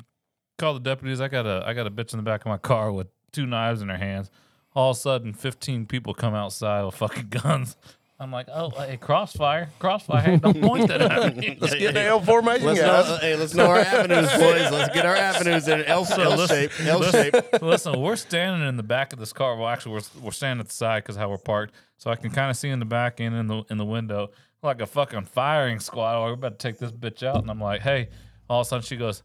[0.59, 1.21] call the deputies?
[1.21, 3.47] I got a I got a bitch in the back of my car with two
[3.47, 4.31] knives in her hands.
[4.75, 7.77] All of a sudden, 15 people come outside with fucking guns.
[8.21, 10.23] I'm like, oh, hey, crossfire, crossfire.
[10.23, 11.57] Hey, don't point that at me.
[11.61, 13.21] Let's get the L formation, Let's know, guys.
[13.21, 14.73] hey, let's know our avenues, boys.
[14.73, 16.81] Let's get our avenues in L, L listen- shape.
[16.81, 17.35] L shape.
[17.62, 19.57] Listen, we're standing in the back of this car.
[19.57, 22.31] Well, actually, we're we're standing at the side because how we're parked, so I can
[22.31, 24.31] kind of see in the back and in the in the window
[24.62, 26.16] like a fucking firing squad.
[26.16, 28.09] Oh, we're about to take this bitch out, and I'm like, hey.
[28.51, 29.23] All of a sudden, she goes,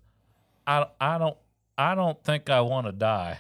[0.68, 1.38] I I don't
[1.78, 3.39] I don't think I want to die,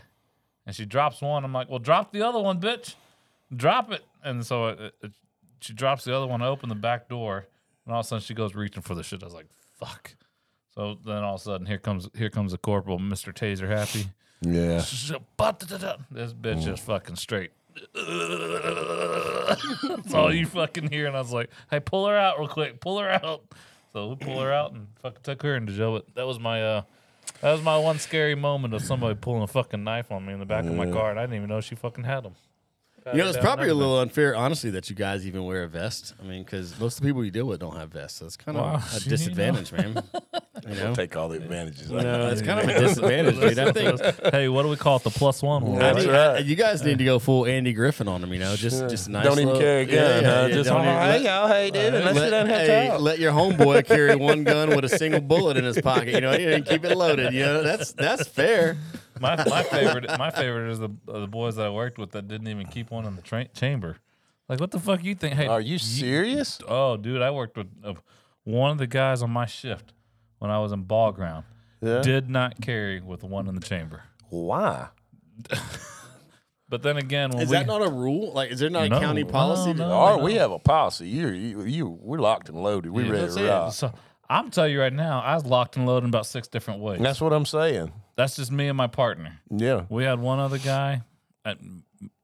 [0.65, 1.43] and she drops one.
[1.43, 2.95] I'm like, well, drop the other one, bitch.
[3.55, 4.03] Drop it.
[4.23, 5.11] And so it, it,
[5.63, 6.41] she drops the other one.
[6.41, 7.45] I open the back door,
[7.85, 9.23] and all of a sudden she goes reaching for the shit.
[9.23, 9.47] I was like,
[9.79, 10.15] fuck.
[10.75, 13.33] So then all of a sudden here comes here comes the corporal, Mr.
[13.33, 14.07] Taser Happy.
[14.41, 14.81] Yeah.
[16.11, 17.51] This bitch is fucking straight.
[17.95, 21.07] That's all you fucking hear.
[21.07, 22.81] And I was like, hey, pull her out real quick.
[22.81, 23.43] Pull her out.
[23.93, 25.93] So we pull her out and fucking took her into jail.
[25.93, 26.81] But that was my uh
[27.41, 30.39] that was my one scary moment of somebody pulling a fucking knife on me in
[30.39, 32.35] the back of my car, and I didn't even know she fucking had them.
[33.11, 36.13] You know, it's probably a little unfair, honestly, that you guys even wear a vest.
[36.21, 38.37] I mean, because most of the people you deal with don't have vests, so it's
[38.37, 40.01] kind of Wow, a you disadvantage, man.
[40.67, 41.89] You know, Take all the advantages.
[41.91, 43.59] you know, it's kind of a disadvantage, dude.
[43.59, 43.99] I think
[44.33, 45.03] hey, what do we call it?
[45.03, 45.63] The plus one.
[45.65, 45.95] one, I right?
[45.97, 46.17] need- right.
[46.35, 48.31] I- you guys need to go full Andy Griffith on them.
[48.31, 49.25] You know, just just nice.
[49.25, 50.47] don't even little- carry a gun, Yeah, yeah, huh?
[50.47, 52.49] yeah, Just don't oh, even- hey let- y'all, hey dude, let's sit let, down and
[52.51, 53.01] have hey, talk.
[53.01, 56.09] let your homeboy carry one gun with a single bullet in his pocket.
[56.13, 57.33] You know, and keep it loaded.
[57.33, 58.77] You know, that's that's fair.
[59.19, 62.27] My my favorite my favorite is the uh, the boys that I worked with that
[62.27, 63.97] didn't even keep one in the tra- chamber.
[64.49, 65.35] Like, what the fuck you think?
[65.35, 66.59] Hey, Are you serious?
[66.67, 67.93] Oh, dude, I worked with uh,
[68.43, 69.93] one of the guys on my shift
[70.39, 71.45] when I was in ball ground.
[71.81, 72.01] Yeah.
[72.01, 74.03] Did not carry with one in the chamber.
[74.29, 74.89] Why?
[76.69, 78.31] But then again, when Is we that not a rule?
[78.33, 79.73] Like, is there not No, a county no, policy?
[79.73, 79.91] no.
[79.91, 81.07] Or we have a policy.
[81.07, 82.91] You, you, you, we're locked and loaded.
[82.91, 83.49] We ready That's to it.
[83.49, 83.73] rock.
[83.73, 83.93] So
[84.27, 86.99] I'm telling you right now, I was locked and loaded in about six different ways.
[86.99, 87.91] That's what I'm saying.
[88.15, 89.39] That's just me and my partner.
[89.49, 89.85] Yeah.
[89.89, 91.01] We had one other guy
[91.45, 91.57] at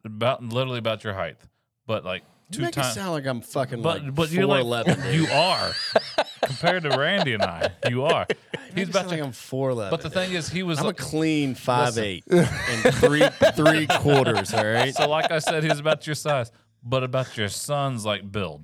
[0.06, 1.38] about literally about your height,
[1.88, 2.94] but like You two make it times.
[2.94, 5.72] sound like I'm fucking But like but you're like 4'11", you are
[6.46, 7.70] compared to Randy and I.
[7.90, 8.28] You are.
[8.76, 9.26] He's He's about about like to.
[9.26, 9.90] I'm four eleven.
[9.92, 10.80] But the thing is, he was.
[10.80, 14.54] I'm a clean five eight and three three quarters.
[14.54, 14.94] All right.
[14.94, 16.52] so like I said, he's about your size,
[16.84, 18.64] but about your son's like build,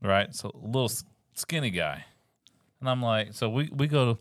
[0.00, 0.32] right?
[0.32, 0.90] So a little
[1.34, 2.04] skinny guy,
[2.80, 4.18] and I'm like, so we we go to.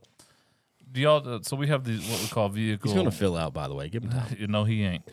[0.91, 1.39] Do y'all?
[1.43, 2.89] So we have these what we call vehicle.
[2.91, 3.53] He's gonna fill out.
[3.53, 4.35] By the way, give him time.
[4.39, 5.03] You know he ain't.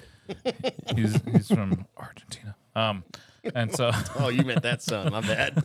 [0.97, 2.57] he's he's from Argentina.
[2.75, 3.05] Um,
[3.55, 5.13] and so Oh, you meant that son.
[5.13, 5.63] My bad.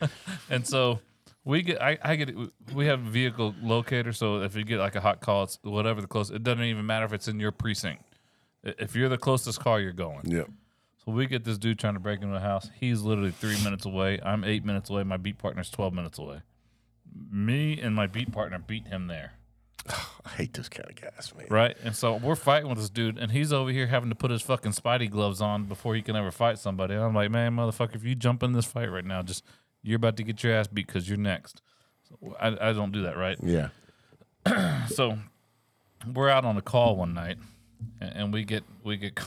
[0.50, 1.00] and so
[1.44, 2.34] we get I, I get
[2.74, 6.00] we have a vehicle locator so if you get like a hot call it's whatever
[6.00, 6.34] the closest.
[6.36, 8.02] it doesn't even matter if it's in your precinct
[8.64, 10.48] I- if you're the closest car you're going Yep.
[11.04, 13.86] so we get this dude trying to break into a house he's literally three minutes
[13.86, 16.40] away i'm eight minutes away my beat partner's 12 minutes away
[17.30, 19.32] me and my beat partner beat him there.
[19.88, 21.46] I hate those kind of guys, man.
[21.50, 21.76] right?
[21.84, 24.42] And so we're fighting with this dude and he's over here having to put his
[24.42, 26.94] fucking spidey gloves on before he can ever fight somebody.
[26.94, 29.44] And i'm like man motherfucker if you jump in this fight right now just
[29.82, 31.62] you're about to get your ass beat because you're next.
[32.08, 33.38] So I, I don't do that right?
[33.42, 33.68] Yeah.
[34.88, 35.18] so
[36.12, 37.38] we're out on a call one night
[38.00, 39.20] and, and we get we get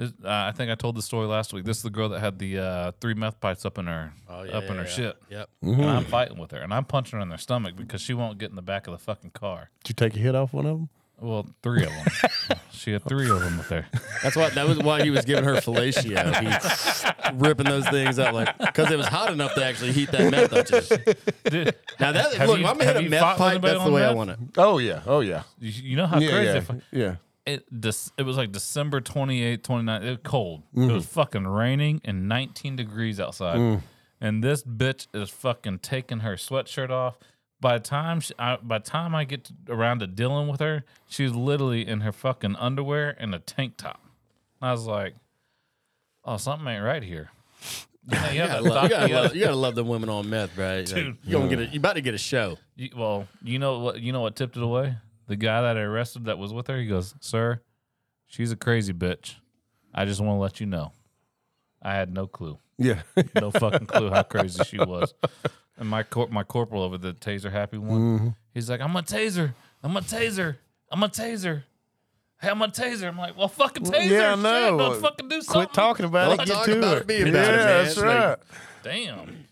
[0.00, 2.20] this, uh, i think i told the story last week this is the girl that
[2.20, 5.48] had the uh, three meth pipes up in her Oh, up in her shit Yep.
[5.62, 8.38] and i'm fighting with her and i'm punching her in their stomach because she won't
[8.38, 10.66] get in the back of the fucking car Did you take a hit off one
[10.66, 10.88] of them?
[11.20, 13.86] well three of them she had three of them with her
[14.22, 16.34] That's why that was why he was giving her fellatio.
[16.40, 20.30] He ripping those things out like because it was hot enough to actually heat that
[20.30, 20.64] meth up.
[20.66, 21.16] to.
[21.50, 23.38] Dude, Now that Have look, you- I'm gonna hit have a you meth fought with
[23.38, 23.50] pipe.
[23.52, 24.16] anybody That's the on way I meth?
[24.16, 24.38] want it.
[24.56, 25.02] Oh yeah.
[25.06, 25.42] Oh yeah.
[25.58, 26.30] you, you know how yeah.
[26.30, 26.56] crazy yeah.
[26.56, 27.16] if I- yeah.
[27.54, 30.02] It this it was like December 28th, 29th.
[30.04, 30.62] It was cold.
[30.74, 30.94] It Mm-hmm.
[30.94, 33.58] was fucking raining and 19 degrees outside.
[33.58, 33.82] Mm.
[34.20, 37.16] And this bitch is fucking taking her sweatshirt off.
[37.60, 40.60] By the time she, I, by the time I get to, around to dealing with
[40.60, 44.00] her, she's literally in her fucking underwear and a tank top.
[44.62, 45.14] I was like,
[46.24, 47.30] "Oh, something ain't right here."
[48.10, 50.08] You, know, you, You gotta, love, you, gotta you love, you gotta love the women
[50.08, 50.78] on meth, right?
[50.86, 51.16] Like, Dude.
[51.24, 52.56] you gonna get a, you about to get a show.
[52.76, 54.00] You, well, you know what?
[54.00, 54.96] You know what tipped it away?
[55.30, 56.76] The guy that I arrested that was with her.
[56.76, 57.60] He goes, "Sir,
[58.26, 59.36] she's a crazy bitch.
[59.94, 60.90] I just want to let you know.
[61.80, 63.02] I had no clue, Yeah.
[63.36, 65.14] no fucking clue how crazy she was."
[65.78, 68.28] And my cor- my corporal over the taser happy one, mm-hmm.
[68.52, 69.54] he's like, "I'm a taser.
[69.84, 70.56] I'm a taser.
[70.90, 71.62] I'm a taser."
[72.42, 73.06] Hey, I'm a taser.
[73.06, 74.08] I'm like, well, fucking taser.
[74.10, 74.78] yeah, I Shit, know.
[74.78, 75.62] Don't fucking do something.
[75.66, 76.46] Quit talking about Don't it.
[76.48, 77.00] Get talk to about it.
[77.02, 78.38] it, be yeah, about that's It's like- right.
[78.82, 79.44] Damn.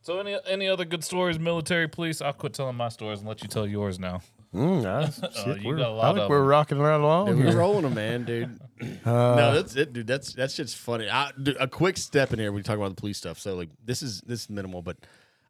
[0.00, 2.22] So any any other good stories, military, police?
[2.22, 4.22] I'll quit telling my stories and let you tell yours now.
[4.54, 5.20] Mm, nice.
[5.22, 6.46] Oh, Shit, you we're- got a lot I think of we're them.
[6.46, 7.26] rocking right along.
[7.26, 8.60] Dude, we're rolling them, man, dude.
[9.06, 10.06] Uh, no, that's it, dude.
[10.06, 11.08] That's that's just funny.
[11.08, 12.52] I, dude, a quick step in here.
[12.52, 13.38] We talk about the police stuff.
[13.38, 14.98] So like, this is this is minimal, but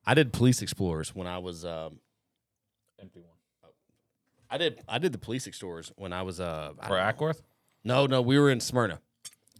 [0.07, 1.65] I did police explorers when I was.
[1.65, 1.99] Um,
[3.03, 3.73] Empty one.
[4.49, 6.39] I did I did the police explorers when I was.
[6.39, 6.95] Uh, For.
[6.95, 7.41] Acworth?
[7.83, 9.01] No, no, we were in Smyrna.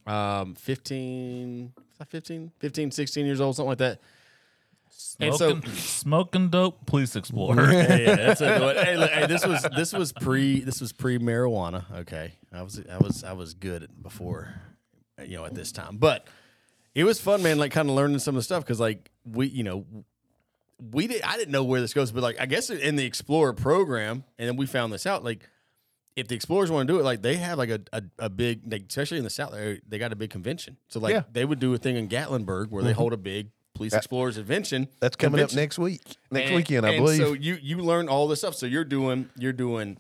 [0.07, 1.73] Um, 15,
[2.09, 4.01] 15, 15, 16 years old, something like that.
[5.19, 7.73] And so- Smoking, smoking dope, police explorer.
[7.73, 8.77] yeah, yeah, that's a good.
[8.77, 11.85] Hey, look, hey, this was this was pre this was pre marijuana.
[12.01, 14.55] Okay, I was I was I was good before,
[15.25, 15.97] you know, at this time.
[15.97, 16.27] But
[16.95, 17.59] it was fun, man.
[17.59, 19.87] Like kind of learning some of the stuff because like we, you know,
[20.93, 21.23] we did.
[21.23, 24.49] I didn't know where this goes, but like I guess in the Explorer program, and
[24.49, 25.25] then we found this out.
[25.25, 25.49] Like
[26.17, 28.71] if the Explorers want to do it, like they have like a a, a big,
[28.71, 30.77] like, especially in the South, they they got a big convention.
[30.89, 31.23] So like Yeah.
[31.31, 32.99] they would do a thing in Gatlinburg where they mm-hmm.
[32.99, 34.89] hold a big police explorers Invention.
[35.01, 36.03] That's coming up next week.
[36.31, 37.19] Next And- weekend, I and believe.
[37.21, 38.55] So you you learn all this stuff.
[38.55, 39.99] So you're doing you're doing,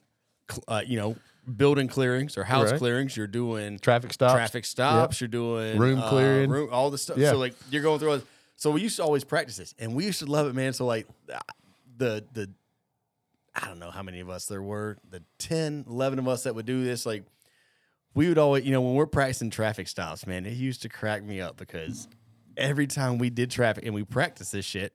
[0.68, 1.16] uh, you know,
[1.56, 2.78] building clearings or house Right.
[2.78, 3.16] clearings.
[3.16, 4.32] You're doing Traffic stops.
[4.34, 5.20] traffic stops.
[5.20, 6.50] You're doing Room uh, clearing.
[6.50, 7.18] room, all this stuff.
[7.18, 7.30] Yeah.
[7.32, 8.10] So like you're going through.
[8.10, 8.26] All this.
[8.56, 10.72] So we used to always practice this, and we used to love it, man.
[10.72, 11.38] So like uh,
[11.98, 12.50] the the
[13.54, 16.54] I don't know how many of us there were, the 10, 11 of us that
[16.54, 17.06] would do this.
[17.06, 17.24] Like
[18.14, 21.22] we would always, you know, when we're practicing traffic stops, man, it used to crack
[21.22, 22.06] me up because
[22.56, 24.94] every time we did traffic and we practiced this shit,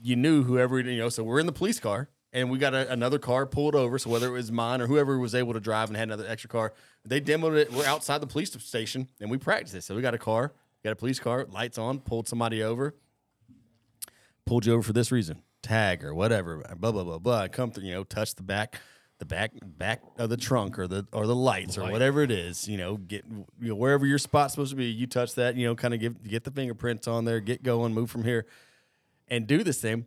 [0.00, 2.90] you knew whoever, you know, so we're in the police car and we got a,
[2.92, 3.98] another car pulled over.
[3.98, 6.48] So whether it was mine or whoever was able to drive and had another extra
[6.48, 6.72] car,
[7.04, 7.72] they demoed it.
[7.72, 9.84] We're outside the police station and we practiced it.
[9.84, 10.52] So we got a car,
[10.84, 12.94] got a police car, lights on, pulled somebody over,
[14.46, 17.48] pulled you over for this reason, tag or whatever, blah blah blah blah.
[17.48, 18.80] Come through, you know, touch the back,
[19.18, 22.68] the back back of the trunk or the or the lights or whatever it is.
[22.68, 23.24] You know, get
[23.60, 24.86] you know, wherever your spot's supposed to be.
[24.86, 27.92] You touch that, you know, kind of give get the fingerprints on there, get going,
[27.94, 28.46] move from here,
[29.28, 30.06] and do this thing.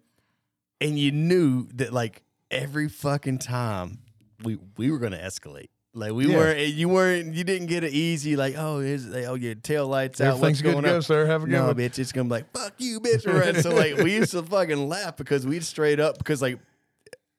[0.80, 4.00] And you knew that like every fucking time
[4.44, 5.68] we we were going to escalate.
[5.94, 6.38] Like we Yeah.
[6.38, 8.38] weren't, you weren't, you didn't get it easy.
[8.38, 10.36] Like, oh, is oh your tail lights out.
[10.38, 11.02] Everything's What's good to going go, on?
[11.02, 11.26] sir.
[11.26, 11.76] Have a good no, one.
[11.76, 13.28] bitch, it's gonna be like fuck you, bitch.
[13.28, 13.62] Right?
[13.62, 16.60] so like we used to fucking laugh because we'd straight up because like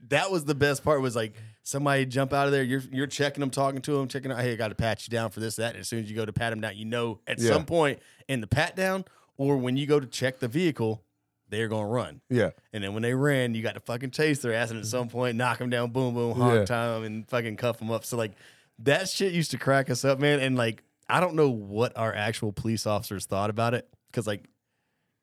[0.09, 2.63] that was the best part was like somebody jump out of there.
[2.63, 4.41] You're you're checking them, talking to them, checking out.
[4.41, 5.71] Hey, I got to pat you down for this, that.
[5.75, 7.51] And as soon as you go to pat them down, you know at Yeah.
[7.53, 9.05] some point in the pat down
[9.37, 11.03] or when you go to check the vehicle,
[11.49, 12.21] they're gonna run.
[12.31, 12.51] yeah.
[12.73, 15.09] And then when they ran, you got to fucking chase their ass, and at some
[15.09, 16.65] point, knock them down, boom, boom, honk Yeah.
[16.65, 18.05] time, and fucking cuff them up.
[18.05, 18.33] So like
[18.81, 20.41] that shit used to crack us up, man.
[20.41, 24.49] And like I don't know what our actual police officers thought about it because like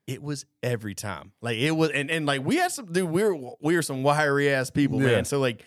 [0.09, 3.23] it was every time, like it was, and and like we had some dude, we
[3.23, 5.07] were we were some wiry ass people, Yeah.
[5.07, 5.25] man.
[5.25, 5.63] So like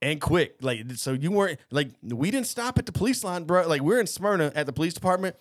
[0.00, 0.56] and quick.
[0.60, 3.66] Like so, you weren't like we didn't stop at the police line, bro.
[3.66, 5.36] Like we're in Smyrna at the police department.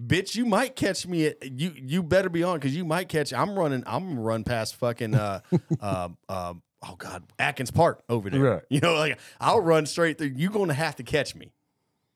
[0.00, 1.72] Bitch, you might catch me at you.
[1.76, 3.32] You better be on because you might catch.
[3.32, 3.82] I'm running.
[3.86, 5.14] I'm gonna run past fucking.
[5.14, 5.40] Uh,
[5.80, 6.54] uh, uh,
[6.88, 8.40] oh god, Atkins Park over there.
[8.40, 8.62] Right.
[8.70, 10.32] You know, like I'll run straight through.
[10.36, 11.52] You're gonna have to catch me.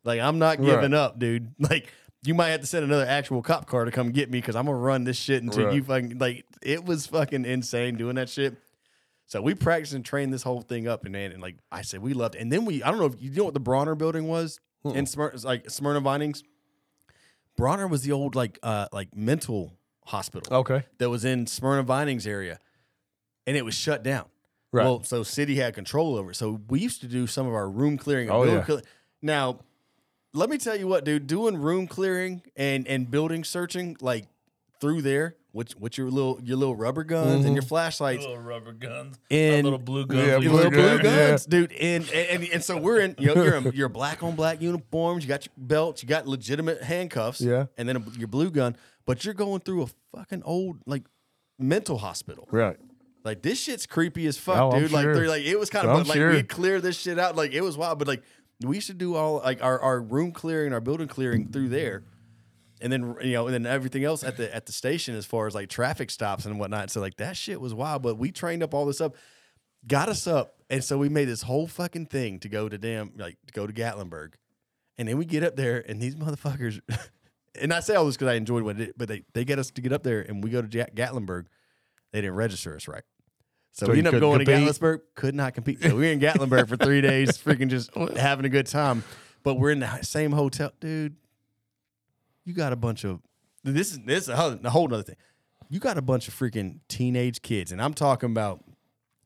[0.02, 0.94] Like I'm not giving Right.
[0.94, 1.52] up, dude.
[1.58, 1.92] Like
[2.24, 4.66] you might have to send another actual cop car to come get me because I'm
[4.66, 5.74] gonna run this shit until Right.
[5.74, 6.44] you fucking like.
[6.62, 8.56] It was fucking insane doing that shit.
[9.26, 12.00] So we practiced and trained this whole thing up, and man, and like I said,
[12.02, 12.34] we loved.
[12.34, 12.42] It.
[12.42, 15.06] And then we, I don't know if you know what the Brawner building was in
[15.06, 16.42] Smyrna, like Smyrna Vinings.
[17.58, 19.72] Brawner was the old like uh like mental
[20.06, 20.84] hospital Okay.
[20.98, 22.58] that was in Smyrna Vinings area,
[23.46, 24.26] and it was shut down.
[24.72, 24.84] Right.
[24.84, 26.34] Well, so city had control over it.
[26.34, 28.28] So we used to do some of our room clearing.
[28.28, 28.62] And Oh, yeah.
[28.62, 28.80] cle-
[29.22, 29.60] Now,
[30.34, 31.26] let me tell you what, dude.
[31.26, 34.26] Doing room clearing and and building searching like
[34.80, 37.68] through there with with your little your little rubber guns and your mm-hmm.
[37.68, 40.26] flashlights Little rubber guns, And- little blue guns.
[40.26, 40.76] Yeah, your blue little got.
[40.76, 41.28] blue gun, yeah.
[41.28, 41.72] guns, dude.
[41.72, 43.14] And, and and and so we're in.
[43.18, 45.22] You know, you're in, you're black on black uniforms.
[45.24, 46.02] You got your belts.
[46.02, 47.40] You got legitimate handcuffs.
[47.40, 47.66] Yeah.
[47.78, 48.76] And then a, your blue gun.
[49.06, 49.86] But you're going through a
[50.16, 51.04] fucking old like
[51.58, 52.48] mental hospital.
[52.50, 52.76] Right.
[53.24, 54.92] Like this shit's creepy as fuck, Oh, I'm dude.
[54.92, 55.14] Like sure.
[55.14, 56.30] they're like it was kind I'm of like sure.
[56.32, 57.36] we clear this shit out.
[57.36, 58.22] Like it was wild, but like
[58.62, 62.04] we used to do all like our, our room clearing, our building clearing through there.
[62.80, 65.46] And then you know, and then everything else at the at the station as far
[65.46, 66.90] as like traffic stops and whatnot.
[66.90, 68.02] So like that shit was wild.
[68.02, 69.16] But we trained up all this up,
[69.86, 73.12] got us up, and so we made this whole fucking thing to go to damn
[73.16, 74.34] like to go to Gatlinburg.
[74.98, 76.80] And then we get up there, and these motherfuckers,
[77.60, 79.70] and I say all this because I enjoyed what it, but they they get us
[79.70, 81.46] to get up there, and we go to Gatlinburg.
[82.12, 83.02] They didn't register us right.
[83.74, 84.72] So, So we you ended up couldn't going to?
[84.72, 85.82] Gatlinburg, could not compete.
[85.82, 89.02] So we were in Gatlinburg for three days, freaking just having a good time.
[89.42, 91.16] But we're in the same hotel, dude.
[92.44, 93.20] You got a bunch of
[93.64, 95.16] this is this is a whole, a whole nother thing.
[95.68, 98.62] You got a bunch of freaking teenage kids, and I'm talking about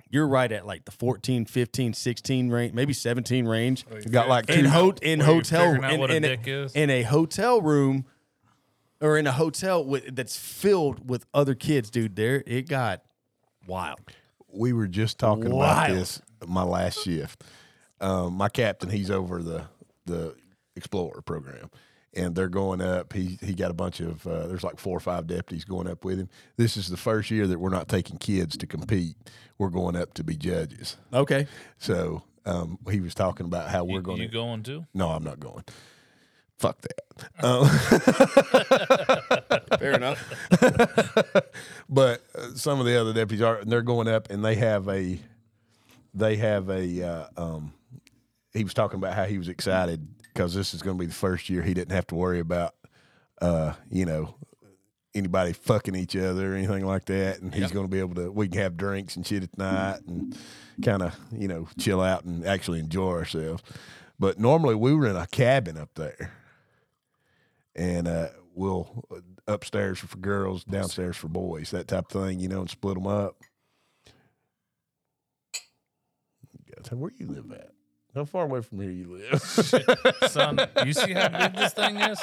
[0.08, 3.84] you're right at like the 14, 15, 16 range, maybe 17 range.
[3.92, 6.74] You got like In ho- in hotel figuring out in, a in dick is?
[6.74, 8.06] in a hotel room
[9.00, 12.16] or in a hotel with, that's filled with other kids, dude.
[12.16, 13.02] There it got
[13.66, 14.00] wild.
[14.52, 15.90] We were just talking Wild.
[15.90, 17.44] about this my last shift.
[18.00, 19.64] Um, my captain, he's over the
[20.06, 20.34] the
[20.76, 21.70] Explorer program,
[22.14, 23.12] and they're going up.
[23.12, 26.04] He he got a bunch of uh, there's like four or five deputies going up
[26.04, 26.28] with him.
[26.56, 29.16] This is the first year that we're not taking kids to compete.
[29.58, 30.96] We're going up to be judges.
[31.12, 31.48] Okay.
[31.78, 34.32] So um, he was talking about how we're going you to.
[34.32, 34.86] going to?
[34.94, 35.64] No, I'm not going.
[36.58, 36.94] Fuck that.
[37.40, 37.68] Um,
[39.78, 40.34] Fair enough.
[41.88, 44.88] but uh, some of the other deputies are and they're going up and they have
[44.88, 45.18] a
[46.14, 47.72] they have a uh, um
[48.52, 51.14] he was talking about how he was excited because this is going to be the
[51.14, 52.74] first year he didn't have to worry about
[53.40, 54.34] uh you know
[55.14, 57.40] anybody fucking each other or anything like that.
[57.40, 60.00] And he's going to be able to we can have drinks and shit at night
[60.06, 60.36] and
[60.82, 63.62] kind of you know chill out and actually enjoy ourselves.
[64.18, 66.32] But normally we were in a cabin up there.
[67.74, 69.04] And uh, we'll
[69.48, 73.06] upstairs for girls, downstairs for boys, that type of thing, you know, and split them
[73.06, 73.36] up.
[76.90, 77.72] Where you live at?
[78.14, 79.40] How far away from here you live?
[80.30, 82.18] Son, you see how big this thing is?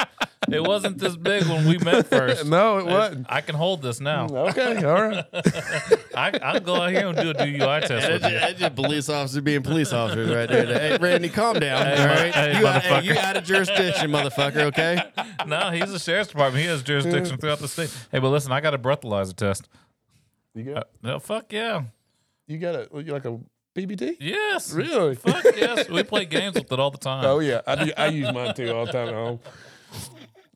[0.52, 2.46] It wasn't this big when we met first.
[2.46, 3.28] no, it wasn't.
[3.30, 4.26] I can hold this now.
[4.28, 5.26] Okay, all right.
[6.16, 8.40] I, I'll go out here and do a DUI test That's with just, you.
[8.40, 10.66] that's just police officers being police officers right there.
[10.66, 11.86] Hey, Randy, calm down.
[11.86, 13.04] Hey, all mo- right, hey, you, out, hey, motherfucker.
[13.04, 14.58] you out of jurisdiction, motherfucker.
[14.66, 15.02] Okay.
[15.48, 16.62] No, he's the sheriff's department.
[16.64, 17.96] He has jurisdiction throughout the state.
[18.12, 19.70] Hey, but listen, I got a breathalyzer test.
[20.56, 21.84] You Uh, got no, fuck yeah.
[22.48, 23.40] you got a you like a
[23.76, 24.18] PBT?
[24.20, 24.72] Yes.
[24.74, 25.16] Really?
[25.16, 25.90] Fuck yes.
[25.90, 27.26] We play games with it all the time.
[27.26, 29.40] Oh yeah, I do, I use mine too all the time at home.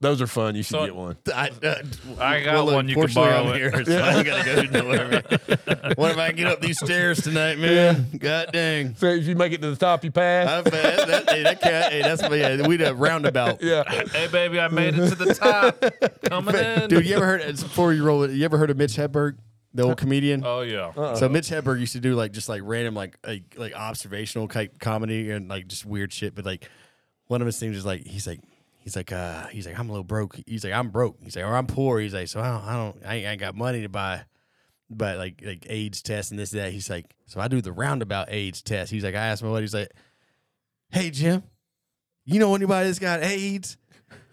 [0.02, 0.56] Those are fun.
[0.56, 1.18] You should So- get one.
[1.36, 1.76] I, uh,
[2.22, 2.88] I got one.
[2.88, 3.58] You can unfortunately, borrow I'm it.
[3.58, 5.94] here, so I gotta go nowhere.
[5.98, 8.08] What if I get up these stairs tonight, man?
[8.18, 8.96] God dang.
[8.96, 10.48] So if you make it to the top, you pass.
[10.48, 13.62] I bet that, hey, that cat, hey, that's yeah, we a roundabout.
[13.62, 13.84] yeah.
[14.08, 15.84] Hey, baby, I made it to the top.
[16.30, 16.88] Coming in.
[16.90, 18.32] Dude, you ever heard before you roll it?
[18.32, 19.36] You ever heard of Mitch Hedberg,
[19.74, 20.44] the old comedian?
[20.46, 21.14] Oh, yeah.
[21.16, 24.80] So Mitch Hedberg used to do like just like random like like, like observational type
[24.80, 26.36] comedy and like just weird shit.
[26.36, 26.70] But like
[27.28, 28.42] one of his things is like he's like
[28.80, 30.40] he's like uh he's like I'm a little broke.
[30.46, 31.18] He's like I'm broke.
[31.22, 32.00] He's like or I'm poor.
[32.00, 34.24] He's like so I don't I don't I ain't, I ain't got money to buy.
[34.90, 36.72] But like like AIDS test and this and that.
[36.72, 38.92] He's like so I do the roundabout AIDS test.
[38.92, 39.64] He's like I asked my buddy.
[39.64, 39.92] He's like,
[40.92, 41.44] hey Jim,
[42.26, 43.78] you know anybody that's got AIDS?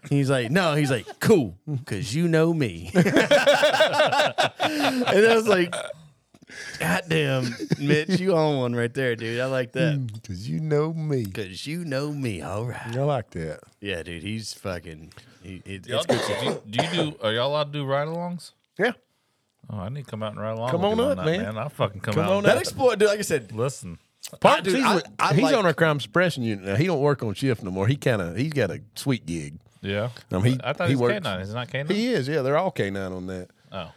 [0.09, 0.75] He's like, no.
[0.75, 2.91] He's like, cool, because you know me.
[2.95, 3.05] and
[4.61, 5.73] I was like,
[6.79, 9.39] God damn, Mitch, you on one right there, dude.
[9.39, 9.95] I like that.
[9.97, 11.25] Mm, because you know me.
[11.25, 12.41] Because you know me.
[12.41, 12.95] All right.
[12.95, 13.59] I like that.
[13.81, 15.11] Yeah, dude, he's fucking.
[15.43, 16.61] He, it, Y'all it's do, good do, you,
[16.91, 17.17] do you do?
[17.21, 18.51] Are y'all allowed to do ride-alongs?
[18.79, 18.91] Yeah.
[19.69, 20.71] Oh, I need to come out and ride along.
[20.71, 21.57] Come with on you up, that, man.
[21.57, 22.31] I'll fucking come, Come out.
[22.31, 22.61] on That up.
[22.61, 23.97] explore, dude, like I said, Listen,
[24.39, 26.75] Parks, dude, he's, I- I he's like- on our crime suppression unit now.
[26.75, 27.87] He don't work on shift no more.
[27.87, 29.59] He kind of he's got a sweet gig.
[29.87, 30.09] Yeah.
[30.31, 31.39] Um, he- I thought he he was works- canine.
[31.39, 31.95] He's not canine.
[31.95, 32.41] He is, yeah.
[32.41, 33.49] They're all canine on that.
[33.71, 33.91] oh.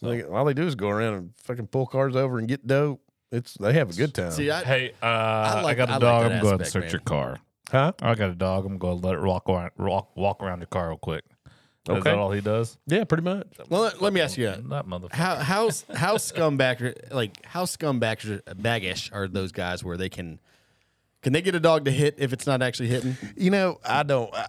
[0.00, 3.00] Like, all they do is go around and fucking pull cars over and get dope.
[3.32, 4.30] It's they have a good time.
[4.30, 6.22] See, I, Hey, uh, I, like- got a I dog.
[6.24, 6.90] that I'm going to search man.
[6.92, 7.38] your car.
[7.70, 7.92] huh?
[8.00, 8.64] I got a dog.
[8.64, 11.24] I'm going to let it walk around, walk, walk around your car real quick.
[11.88, 11.98] Okay.
[11.98, 12.78] Is that all he does?
[12.86, 13.46] Yeah, pretty much.
[13.68, 14.46] well, let, let me ask you.
[14.46, 14.68] that.
[14.68, 15.14] That motherfucker.
[15.14, 20.38] How how's how scumbag like how scumbag baggish are those guys where they can
[21.22, 23.16] can they get a dog to hit if it's not actually hitting?
[23.36, 24.32] You know, I don't.
[24.32, 24.46] I,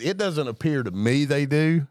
[0.00, 1.86] it doesn't appear to me they do.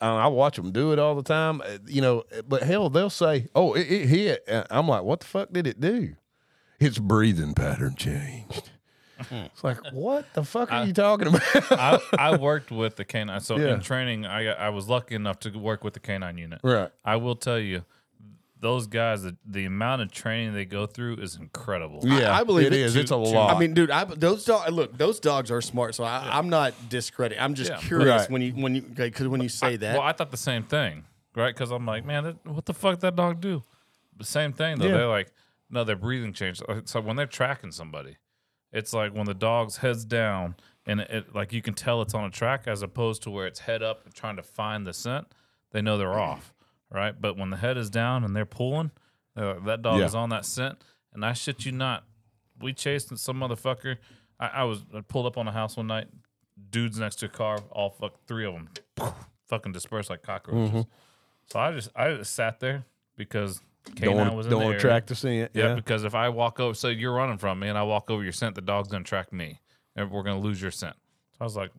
[0.00, 1.60] I watch them do it all the time.
[1.60, 5.26] Uh, You know, but hell, they'll say, "Oh, it, it hit." I'm like, "What the
[5.26, 6.14] fuck did it do?"
[6.80, 8.70] Its breathing pattern changed.
[9.30, 11.42] it's like, what the fuck are you talking about?
[11.70, 13.40] I, I worked with the canine.
[13.40, 13.74] So Yeah.
[13.74, 16.60] in training, I I was lucky enough to work with the canine unit.
[16.64, 16.90] right.
[17.04, 17.84] I will tell you,
[18.62, 22.00] those guys, the, the amount of training they go through is incredible.
[22.04, 22.78] Yeah, I believe it it.
[22.80, 22.94] is.
[22.94, 23.54] To- it's a to- lot.
[23.54, 24.70] I mean, dude, I, those dogs.
[24.72, 25.94] Look, those dogs are smart.
[25.96, 27.42] So I, I'm not discrediting.
[27.42, 27.78] I'm just Yeah.
[27.78, 28.30] curious Right.
[28.30, 29.92] when you when you because when you say that.
[29.94, 31.52] Well, I thought the same thing, right?
[31.54, 33.62] Because I'm like, man, that, what the fuck that dog do?
[34.16, 34.86] The same thing though.
[34.86, 34.92] Yeah.
[34.92, 35.32] They're like,
[35.68, 36.62] no, their breathing changed.
[36.68, 38.16] Uh, So when they're tracking somebody,
[38.72, 40.54] it's like when the dog's heads down
[40.86, 43.46] and it, it like you can tell it's on a track as opposed to where
[43.46, 45.26] it's head up and trying to find the scent.
[45.72, 46.52] They know they're off,
[46.92, 47.18] right?
[47.18, 48.90] But when the head is down and they're pulling,
[49.36, 50.06] uh, that dog Yeah.
[50.06, 50.82] is on that scent.
[51.12, 52.04] And I shit you not,
[52.60, 53.96] we chased some motherfucker.
[54.38, 56.08] I, I was I pulled up on a house one night,
[56.70, 58.68] dudes next to a car, all fuck three of them,
[59.48, 60.70] fucking dispersed like cockroaches.
[60.70, 60.80] Mm-hmm.
[61.46, 62.84] So I just I just sat there
[63.16, 63.60] because
[63.96, 65.50] Don't canine was to in don't the track the scent.
[65.54, 65.74] Yeah, Yeah.
[65.74, 68.32] because if I walk over, so you're running from me, and I walk over your
[68.32, 69.60] scent, the dog's gonna track me,
[69.96, 70.96] and we're gonna lose your scent.
[71.32, 71.72] So I was like,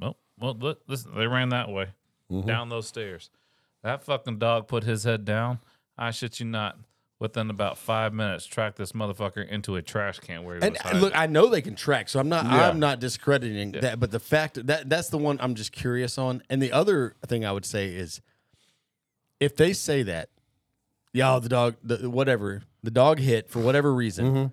[0.00, 1.88] well, well, look, listen, they ran that way
[2.30, 2.46] Mm-hmm.
[2.46, 3.30] down those stairs.
[3.82, 5.60] That fucking dog put his head down.
[5.96, 6.78] I shit you not.
[7.20, 10.80] Within about five minutes, track this motherfucker into a trash can where he and was
[10.80, 11.00] uh, hiding.
[11.00, 12.44] look, I know they can track, so I'm not.
[12.44, 12.68] Yeah.
[12.68, 13.98] I'm not discrediting that.
[13.98, 16.42] But the fact that that's the one I'm just curious on.
[16.48, 18.20] And the other thing I would say is,
[19.40, 20.28] if they say that,
[21.12, 24.46] y'all the dog, the whatever, the dog hit for whatever reason, Mm-hmm.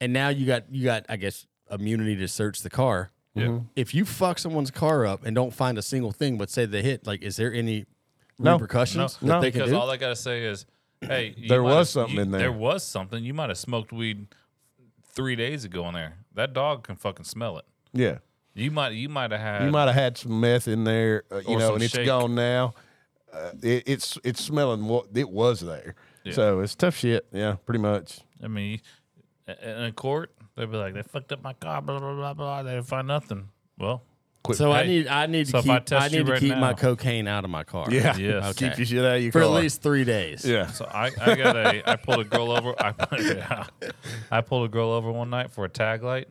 [0.00, 3.10] and now you got you got I guess immunity to search the car.
[3.34, 3.58] yeah.
[3.76, 6.82] If you fuck someone's car up and don't find a single thing, but say they
[6.82, 7.84] hit, like, is there any
[8.38, 8.54] No.
[8.54, 9.76] repercussions No, that they can because do?
[9.78, 10.66] all I gotta say is,
[11.00, 12.40] hey, you There might was have- something you- in there.
[12.40, 13.22] There was something.
[13.24, 14.26] You might have smoked weed
[15.04, 16.18] three days ago in there.
[16.34, 17.64] That dog can fucking smell it.
[17.92, 18.18] yeah.
[18.54, 21.36] You might you might have had You might have had some meth in there, uh,
[21.38, 22.04] you Or know, some and it's shake.
[22.04, 22.74] gone now.
[23.32, 25.94] Uh, it, it's it's smelling what it was there.
[26.22, 26.34] Yeah.
[26.34, 27.26] So it's tough shit.
[27.32, 28.20] Yeah, pretty much.
[28.44, 28.80] I mean,
[29.48, 32.62] in a court, they'd be like, they fucked up my car, blah blah blah blah.
[32.62, 33.48] They didn't find nothing.
[33.78, 34.02] Well,
[34.52, 36.26] so I Hey, need I need so to if I keep I, test you need
[36.26, 37.86] to right keep my now- cocaine out of my car.
[37.90, 38.16] Yeah.
[38.16, 38.44] Yes.
[38.50, 38.68] Okay.
[38.70, 39.56] Keep your shit out of your for car.
[39.56, 40.44] at least three days.
[40.44, 40.66] Yeah.
[40.66, 42.74] so I, I got a I pulled a girl over.
[42.80, 43.66] I yeah.
[44.30, 46.28] I pulled a girl over one night for a tag light.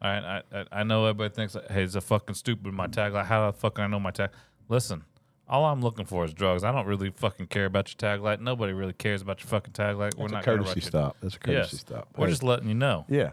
[0.00, 3.12] All right, I, I I know everybody thinks, hey, it's a fucking stupid my tag
[3.12, 3.26] light.
[3.26, 4.30] How the fuck I know my tag?
[4.68, 5.04] Listen,
[5.48, 6.64] all I'm looking for is drugs.
[6.64, 8.40] I don't really fucking care about your tag light.
[8.40, 10.14] Nobody really cares about your fucking tag light.
[10.16, 10.86] We're That's a not gonna courtesy wreck it.
[10.86, 11.16] stop.
[11.20, 12.08] That's a courtesy Yes, stop.
[12.16, 12.32] we're Hey.
[12.32, 13.04] just letting you know.
[13.08, 13.30] yeah.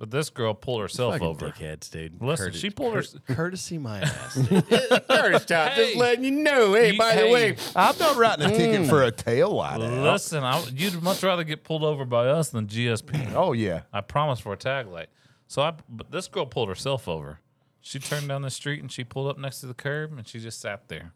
[0.00, 1.50] But this girl pulled herself Fucking over.
[1.50, 2.22] dickheads, dude.
[2.22, 4.34] Listen, she pulled her- cour- courtesy my ass.
[4.48, 5.72] Courtesy stop.
[5.72, 5.84] Hey.
[5.84, 6.72] Just letting you know.
[6.72, 7.32] Hey, You- by the hey.
[7.32, 8.56] way, I'm not writing a Mm.
[8.56, 9.74] ticket for a tail light.
[9.80, 10.12] out.
[10.12, 13.32] Listen, I, you'd much rather get pulled over by us than GSP.
[13.36, 13.82] Oh yeah.
[13.92, 15.10] I promise for a tag light.
[15.48, 17.40] So I, but this girl pulled herself over.
[17.82, 20.38] She turned down the street and she pulled up next to the curb and she
[20.40, 21.12] just sat there.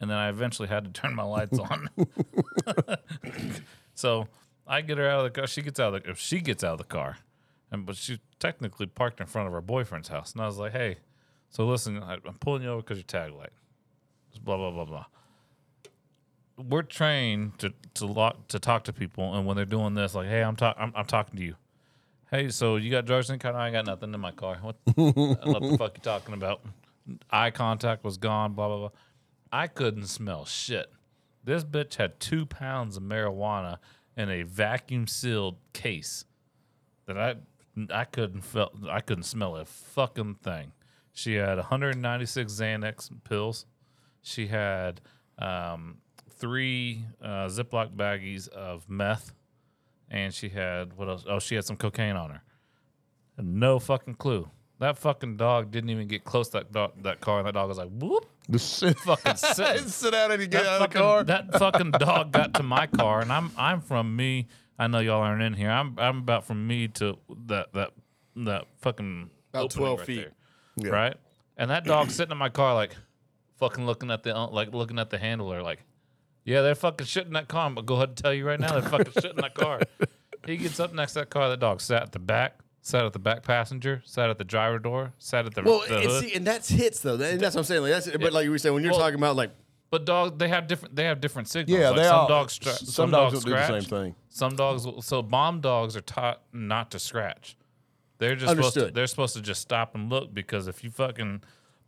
[0.00, 1.88] And then I eventually had to turn my lights on.
[3.94, 4.28] so
[4.66, 5.46] I get her out of the car.
[5.48, 7.18] She gets out of the if she gets out of the car,
[7.70, 10.32] and but she technically parked in front of her boyfriend's house.
[10.32, 10.98] And I was like, hey,
[11.50, 13.52] so listen, I, I'm pulling you over because your tag light.
[14.30, 15.04] Just blah blah blah blah.
[16.56, 20.28] We're trained to to lock, to talk to people, and when they're doing this, like,
[20.28, 21.56] hey, I'm talking, I'm, I'm talking to you.
[22.30, 23.52] Hey, so you got drugs in the car?
[23.52, 24.58] No, I ain't got nothing in my car.
[24.60, 25.14] What, what
[25.62, 26.60] the fuck you talking about?
[27.30, 28.52] Eye contact was gone.
[28.54, 28.90] Blah blah blah.
[29.50, 30.92] I couldn't smell shit.
[31.44, 33.78] This bitch had two pounds of marijuana
[34.16, 36.26] in a vacuum sealed case
[37.06, 37.36] that I
[37.92, 40.72] I couldn't felt I couldn't smell a fucking thing.
[41.12, 43.66] She had 196 Xanax pills.
[44.22, 45.00] She had
[45.38, 45.98] um,
[46.30, 49.32] three uh, Ziploc baggies of meth,
[50.10, 51.24] and she had what else?
[51.28, 52.42] Oh, she had some cocaine on her.
[53.40, 54.48] No fucking clue.
[54.80, 57.68] That fucking dog didn't even get close to that dog, that car, and that dog
[57.68, 59.36] was like, "Whoop!" The sit, Fucking
[59.88, 61.24] sit out and you get that out of the fucking, car.
[61.24, 64.46] That fucking dog got to my car, and I'm I'm from me.
[64.78, 65.70] I know y'all aren't in here.
[65.70, 67.90] I'm I'm about from me to that that
[68.36, 70.16] that fucking About 12 right feet.
[70.76, 70.90] there, Yeah.
[70.90, 71.16] right?
[71.56, 72.94] And that dog sitting in my car, like
[73.58, 75.80] fucking looking at the uh, like looking at the handler, like,
[76.44, 77.66] yeah, they're fucking shit in that car.
[77.66, 79.80] I'm gonna go ahead and tell you right now, they're fucking shit in that car.
[80.46, 81.50] He gets up next to that car.
[81.50, 84.78] That dog sat at the back, sat at the back passenger, sat at the driver
[84.78, 86.24] door, sat at the, Well, the and, hood.
[86.24, 87.18] see, and that's hits though.
[87.18, 87.82] That- and that's what I'm saying.
[87.82, 89.50] Like that's, but like you were saying, when you're Well- talking about like,
[89.90, 90.94] But dog, they have different.
[90.96, 91.78] They have different signals.
[91.78, 92.52] Yeah, Like they some all- dogs.
[92.54, 94.14] Stra- some some, dogs dogs, will do the same thing.
[94.38, 94.86] Some dogs.
[94.86, 97.56] Will, so bomb dogs are taught not to scratch.
[98.18, 98.90] They're just supposed to.
[98.92, 101.42] They're supposed to just stop and look because if you fucking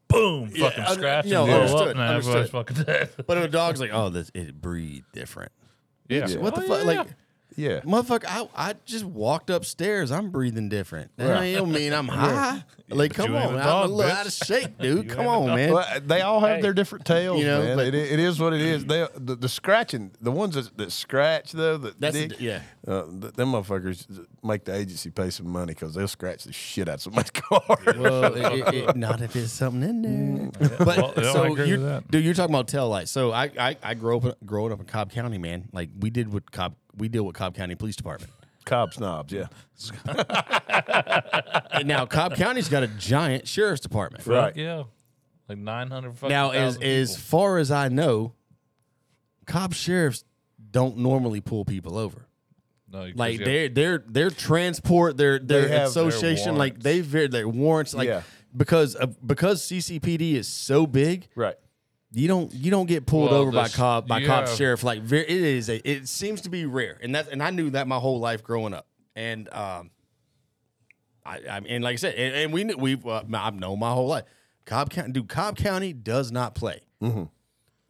[0.09, 3.11] boom, fucking un- scratch you know, and blow understood, up, man, everybody's fucking dead.
[3.27, 5.53] but a dog's like, oh, this it breathe different.
[6.09, 6.27] yeah.
[6.39, 6.79] What the Oh, fuck?
[6.85, 7.01] yeah.
[7.01, 7.09] Like,
[7.61, 7.81] Yeah.
[7.81, 10.11] motherfucker, I, I just walked upstairs.
[10.11, 11.11] I'm breathing different.
[11.17, 11.55] That Right.
[11.55, 12.65] don't mean I'm high.
[12.89, 13.67] Like, come you ain't on, a man.
[13.67, 14.17] dog, I'm a little bitch.
[14.17, 15.09] out of shape, dude.
[15.11, 15.57] come ain't a on, dog.
[15.57, 15.73] man.
[15.73, 16.63] Well, they all have Hey.
[16.63, 17.77] their different tails, You know, man.
[17.77, 18.85] but- it, it is what it is.
[18.85, 22.63] They the, the scratching, the ones that, that scratch though, that That's dig, yeah.
[22.89, 26.89] uh, th- them motherfuckers make the agency pay some money because they'll scratch the shit
[26.89, 27.63] out of somebody's car.
[27.87, 30.69] Well, it, it, it- not if there's something in there.
[30.79, 32.11] But Well, yeah, I so agree you, with that.
[32.11, 33.13] dude, you're talking about tail lights.
[33.13, 35.69] So I, I, I grew up growing up in Cobb County, man.
[35.73, 38.33] Like we did with Cobb, we deal with Cobb County Police Department.
[38.67, 39.47] Cobb snobs, yeah,
[41.73, 44.27] And now Cobb County's got a giant sheriff's department.
[44.27, 44.49] Right.
[44.49, 44.83] Fuck yeah.
[45.49, 46.23] Like nine hundred.
[46.23, 48.35] Now, as as far as I know,
[49.47, 50.25] Cobb sheriffs
[50.71, 52.27] don't normally pull people over.
[52.89, 56.57] no, you- 'cause Like you have- their their their transport, their their have their association,
[56.57, 56.85] like warrants.
[56.85, 58.23] they have their warrants, like Yeah.
[58.57, 61.57] because of, because CCPD is so big, right.
[62.13, 64.49] You don't you don't get pulled Well, over by the sh- Cobb by you Cobb
[64.49, 64.83] sheriff.
[64.83, 67.87] Like it is a it seems to be rare, and that and I knew that
[67.87, 69.91] my whole life growing up, and um,
[71.25, 73.93] I, I and like I said, and, and we knew we've uh, I've known my
[73.93, 74.25] whole life.
[74.67, 76.81] Cobb County, dude, Cobb County does not play.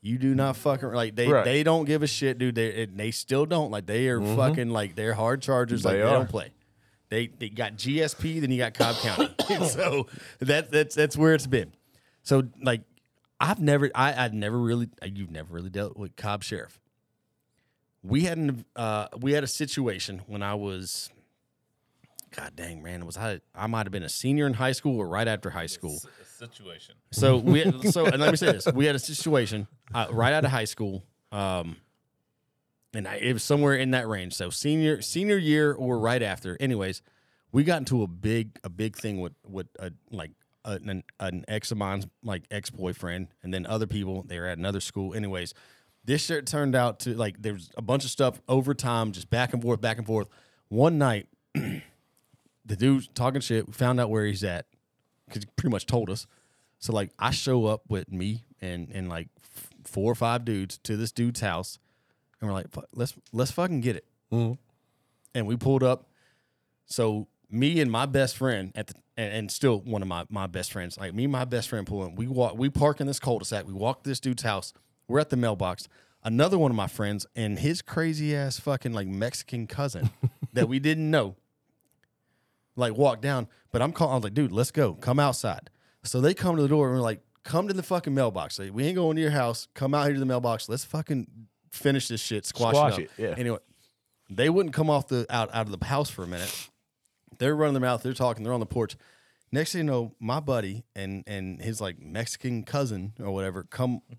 [0.02, 1.32] You do not fucking like they Mm-hmm.
[1.34, 1.44] Right.
[1.44, 2.54] they don't give a shit, dude.
[2.54, 5.84] They and they still don't like they are fucking like they're hard chargers.
[5.84, 6.02] like Mm-hmm.
[6.04, 6.52] They they don't play.
[7.10, 9.34] They they got GSP, then you got Cobb County.
[9.66, 10.06] so
[10.38, 11.72] that that's that's where it's been.
[12.22, 12.82] So like
[13.40, 16.78] I've never I I'd never really uh, you've never really dealt with Cobb Sheriff.
[18.02, 21.10] We had an uh we had a situation when I was
[22.36, 25.08] God dang man, was I I might have been a senior in high school or
[25.08, 25.94] right after high school.
[25.94, 26.06] S-
[26.38, 26.94] situation.
[27.12, 30.44] So we so and let me say this: we had a situation uh, right out
[30.44, 31.76] of high school, um,
[32.94, 34.34] and I, it was somewhere in that range.
[34.34, 36.56] So senior senior year or right after.
[36.60, 37.02] Anyways,
[37.52, 40.34] we got into a big a big thing with with a, like a,
[40.64, 44.22] an, an ex of mine's like ex boyfriend, and then other people.
[44.22, 45.14] They were at another school.
[45.14, 45.54] Anyways,
[46.04, 49.30] this shit turned out to like there was a bunch of stuff over time, just
[49.30, 50.28] back and forth, back and forth.
[50.68, 53.66] One night, the dude talking shit.
[53.66, 54.66] We found out where he's at
[55.26, 56.26] because he pretty much told us.
[56.78, 60.78] So like I show up with me and and like f- four or five dudes
[60.84, 61.78] to this dude's house,
[62.40, 64.04] and we're like, let's let's fucking get it.
[64.32, 64.54] Mm-hmm.
[65.34, 66.08] And we pulled up.
[66.86, 70.46] So me and my best friend at the and, and still one of my my
[70.46, 72.14] best friends, like me and my best friend pulling.
[72.14, 73.66] We walk we park in this cul-de-sac.
[73.66, 74.72] We walk this dude's house.
[75.08, 75.88] We're at the mailbox.
[76.22, 80.10] Another one of my friends and his crazy ass fucking like Mexican cousin
[80.52, 81.36] that we didn't know
[82.76, 83.48] like walk down.
[83.72, 84.12] But I'm calling.
[84.12, 84.94] I was like, dude, let's go.
[84.94, 85.70] Come outside.
[86.02, 88.58] So they come to the door and we're like, come to the fucking mailbox.
[88.58, 89.68] Like, we ain't going to your house.
[89.74, 90.68] Come out here to the mailbox.
[90.68, 91.26] Let's fucking
[91.70, 92.46] finish this shit.
[92.46, 93.18] Squash, Squash it, up.
[93.18, 93.34] it, yeah.
[93.36, 93.58] Anyway,
[94.30, 96.68] they wouldn't come off the out out of the house for a minute.
[97.38, 98.02] They're running their mouth.
[98.02, 98.44] They're talking.
[98.44, 98.96] They're on the porch.
[99.52, 104.02] Next thing you know, my buddy and and his like Mexican cousin or whatever come.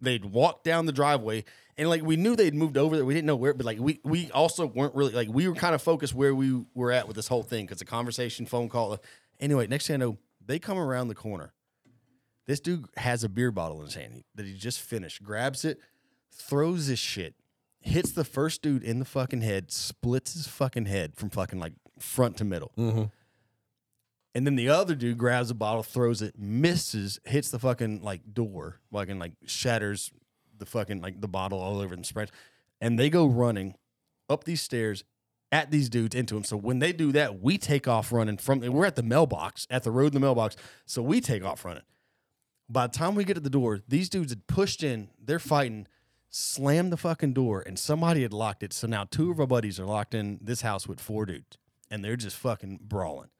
[0.00, 1.42] They'd walk down the driveway
[1.78, 3.04] and like we knew they'd moved over there.
[3.04, 5.74] We didn't know where, but like we we also weren't really like we were kind
[5.74, 8.98] of focused where we were at with this whole thing because the conversation, phone call.
[9.40, 11.52] Anyway, next thing I know, they come around the corner.
[12.46, 15.78] This dude has a beer bottle in his hand that he just finished, grabs it,
[16.32, 17.34] throws this shit,
[17.80, 21.74] hits the first dude in the fucking head, splits his fucking head from fucking like
[22.02, 22.72] front to middle.
[22.76, 23.04] Mm-hmm.
[24.34, 28.34] And then the other dude grabs a bottle, throws it, misses, hits the fucking like
[28.34, 30.12] door, fucking like shatters
[30.58, 32.30] the fucking like the bottle all over and spreads.
[32.80, 33.74] And they go running
[34.28, 35.04] up these stairs
[35.50, 36.44] at these dudes into them.
[36.44, 39.82] So when they do that, we take off running from we're at the mailbox, at
[39.82, 40.56] the road in the mailbox.
[40.84, 41.84] So we take off running.
[42.68, 45.86] By the time we get to the door, these dudes had pushed in, they're fighting,
[46.28, 48.74] slammed the fucking door, and somebody had locked it.
[48.74, 51.56] So now two of our buddies are locked in this house with four dudes,
[51.90, 53.30] and they're just fucking brawling.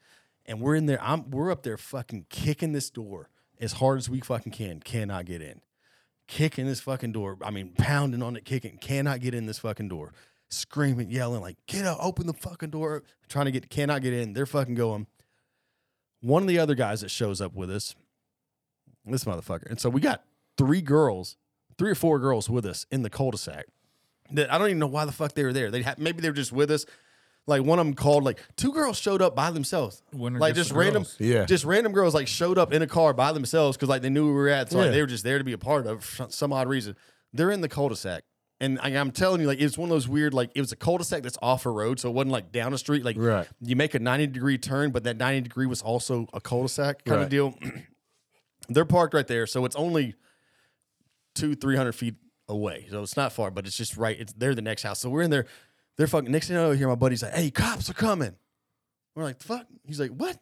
[0.47, 3.29] And we're in there, I'm we're up there fucking kicking this door
[3.61, 5.61] as hard as we fucking can, cannot get in.
[6.27, 7.39] Kicking this fucking door.
[7.43, 10.13] I mean, pounding on it, kicking, cannot get in this fucking door.
[10.51, 13.03] Screaming, yelling, like, get out, open the fucking door.
[13.29, 14.33] Trying to get, cannot get in.
[14.33, 15.07] They're fucking going.
[16.21, 17.95] One of the other guys that shows up with us,
[19.05, 19.69] this motherfucker.
[19.71, 20.25] And so we got
[20.57, 21.37] three girls,
[21.79, 23.67] three or four girls with us in the cul-de-sac.
[24.33, 25.71] That I don't even know why the fuck they were there.
[25.71, 26.85] They maybe they were just with us.
[27.49, 28.23] Like one of them called.
[28.25, 30.03] Like two girls showed up by themselves.
[30.13, 31.17] Winner like just random, girls.
[31.19, 31.45] Yeah.
[31.47, 34.27] just random girls like showed up in a car by themselves because like they knew
[34.27, 34.71] we were at.
[34.71, 34.91] So like Yeah.
[34.93, 36.95] they were just there to be a part of for some odd reason.
[37.33, 38.23] They're in the cul-de-sac.
[38.61, 40.77] And I, I'm telling you, like it's one of those weird, like it was a
[40.77, 43.05] cul-de-sac that's off a road, so it wasn't like down a street.
[43.05, 43.47] Like Right.
[43.61, 47.17] you make a 90 degree turn, but that 90 degree was also a cul-de-sac kind
[47.17, 47.31] of Right.
[47.31, 47.55] deal.
[48.69, 50.15] They're parked right there, so it's only
[51.35, 52.17] two, three hundred feet
[52.49, 52.87] away.
[52.91, 54.19] So it's not far, but it's just right.
[54.19, 55.01] It's they're the next house.
[55.01, 55.47] So we're in there.
[55.99, 56.31] They're fucking.
[56.31, 58.37] Next thing I know, I hear my buddy's like, "Hey, cops are coming."
[59.15, 60.39] We're like, "Fuck." He's like, "What?"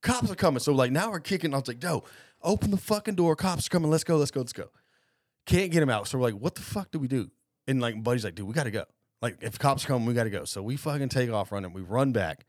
[0.00, 0.60] Cops are coming.
[0.60, 1.52] So like now we're kicking.
[1.52, 2.04] I was like, "Yo,
[2.42, 3.36] open the fucking door.
[3.36, 3.90] Cops are coming.
[3.90, 4.16] Let's go.
[4.16, 4.40] Let's go.
[4.40, 4.70] Let's go."
[5.44, 6.08] Can't get him out.
[6.08, 7.30] So we're like, "What the fuck do we do?"
[7.66, 8.84] And like, buddy's like, "Dude, we got to go.
[9.20, 11.72] Like, if cops come, we got to go." So we fucking take off running.
[11.72, 12.46] We run back,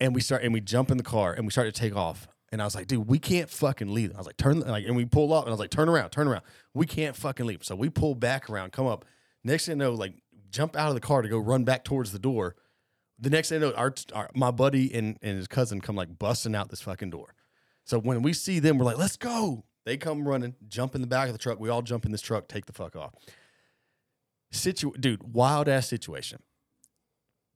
[0.00, 2.28] and we start and we jump in the car and we start to take off.
[2.50, 4.14] And I was like, dude, we can't fucking leave.
[4.14, 6.10] I was like, turn like, and we pull up and I was like, turn around,
[6.10, 6.42] turn around.
[6.72, 7.62] We can't fucking leave.
[7.62, 9.04] So we pull back around, come up.
[9.44, 10.14] Next thing you know, like
[10.50, 12.56] jump out of the car to go run back towards the door.
[13.18, 16.54] The next thing know, our, our my buddy and, and his cousin come like busting
[16.54, 17.34] out this fucking door.
[17.84, 19.64] So when we see them, we're like, let's go.
[19.84, 21.58] They come running, jump in the back of the truck.
[21.58, 23.14] We all jump in this truck, take the fuck off.
[24.50, 26.42] Situ- dude, wild ass situation.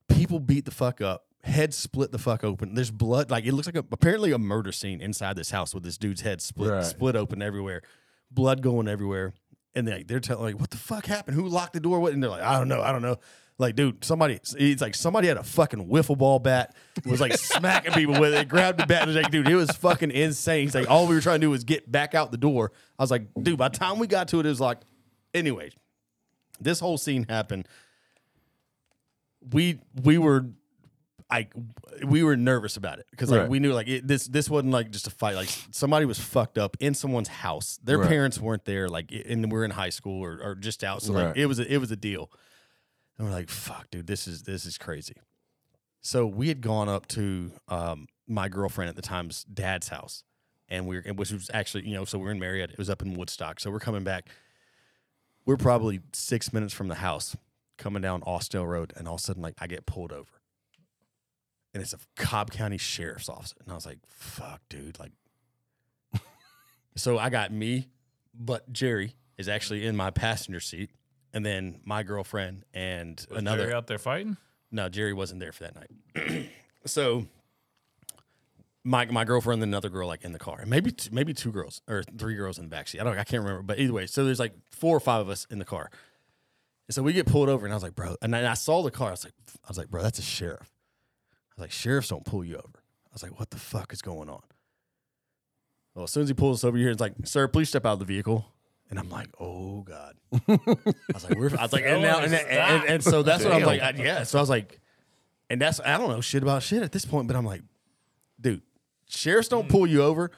[0.08, 2.74] People beat the fuck up, head split the fuck open.
[2.74, 5.84] There's blood, like it looks like a, apparently a murder scene inside this house with
[5.84, 6.84] this dude's head split Right.
[6.84, 7.82] split open everywhere,
[8.30, 9.32] blood going everywhere.
[9.74, 11.36] And they, they're telling like, what the fuck happened?
[11.36, 12.00] Who locked the door?
[12.00, 12.12] What?
[12.12, 13.16] And they're like, I don't know, I don't know.
[13.58, 16.74] Like, dude, somebody, it's like somebody had a fucking wiffle ball bat,
[17.04, 19.70] was like smacking people with it, grabbed the bat, and was like, dude, it was
[19.70, 20.64] fucking insane.
[20.64, 22.72] He's like, all we were trying to do was get back out the door.
[22.98, 24.78] I was like, dude, by the time we got to it, it was like,
[25.32, 25.70] anyway,
[26.60, 27.68] this whole scene happened.
[29.52, 30.46] We we were
[31.32, 31.52] like
[32.04, 33.48] we were nervous about it because like Right.
[33.48, 36.58] we knew like it, this this wasn't like just a fight like somebody was fucked
[36.58, 37.78] up in someone's house.
[37.82, 38.08] Their Right.
[38.08, 41.36] parents weren't there like and we're in high school or, or just out so like
[41.36, 42.30] it was a, it was a deal.
[43.18, 45.14] And we're like fuck dude this is this is crazy.
[46.00, 50.24] So we had gone up to um, my girlfriend at the time's dad's house
[50.68, 53.02] and we are which was actually you know so we're in Marietta it was up
[53.02, 53.60] in Woodstock.
[53.60, 54.28] So we're coming back.
[55.44, 57.36] We're probably six minutes from the house
[57.78, 60.30] coming down Austell Road, and all of a sudden, like, I get pulled over.
[61.74, 63.54] And it's a Cobb County Sheriff's Office.
[63.60, 64.98] And I was like, fuck, dude.
[64.98, 65.12] Like,
[66.96, 67.88] so I got me,
[68.34, 70.90] but Jerry is actually in my passenger seat.
[71.32, 73.62] And then my girlfriend and Was another.
[73.62, 74.36] Jerry out there fighting?
[74.70, 76.50] No, Jerry wasn't there for that night.
[76.86, 77.26] so
[78.84, 81.52] my my girlfriend and another girl like in the car, and maybe t- maybe two
[81.52, 83.00] girls or three girls in the backseat.
[83.00, 85.28] I don't, I can't remember, but either way, so there's like four or five of
[85.28, 85.90] us in the car.
[86.88, 88.82] And so we get pulled over, and I was like, bro, and I, I saw
[88.82, 89.08] the car.
[89.08, 89.34] I was like,
[89.64, 90.70] I was like, bro, that's a sheriff.
[91.62, 92.68] Like, sheriffs don't pull you over.
[92.74, 94.42] I was like, what the fuck is going on?
[95.94, 97.94] Well, as soon as he pulls us over here, it's like, sir, please step out
[97.94, 98.46] of the vehicle.
[98.90, 100.16] And I'm like, oh god.
[100.48, 100.58] I
[101.14, 101.56] was like, we're.
[101.56, 103.90] I was like, and now, and, and, and, and so that's what I'm like, I,
[103.96, 104.22] yeah.
[104.24, 104.80] So I was like,
[105.48, 107.62] and that's I don't know shit about shit at this point, but I'm like,
[108.38, 108.60] dude,
[109.08, 110.30] sheriffs don't pull you over,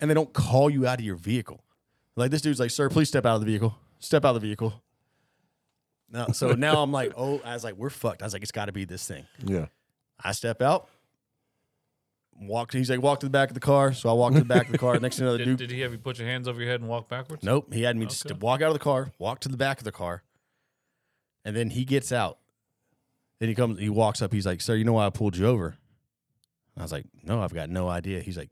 [0.00, 1.64] and they don't call you out of your vehicle.
[2.14, 3.76] Like this dude's like, sir, please step out of the vehicle.
[3.98, 4.82] Step out of the vehicle.
[6.12, 8.22] Now, so now I'm like, oh, I was like, we're fucked.
[8.22, 9.24] I was like, it's got to be this thing.
[9.44, 9.66] Yeah.
[10.22, 10.88] I step out,
[12.40, 12.72] walk.
[12.72, 13.92] He's like, walk to the back of the car.
[13.92, 14.98] So I walk to the back of the car.
[14.98, 16.60] Next thing you know, the Did, dude did he have you put your hands over
[16.60, 17.42] your head and walk backwards?
[17.42, 17.72] Nope.
[17.72, 18.38] He had me just Okay.
[18.40, 20.22] walk out of the car, walk to the back of the car,
[21.44, 22.38] and then he gets out.
[23.38, 24.32] Then he comes, he walks up.
[24.32, 25.78] He's like, "Sir, you know why I pulled you over?"
[26.76, 28.50] I was like, "No, I've got no idea." He's like,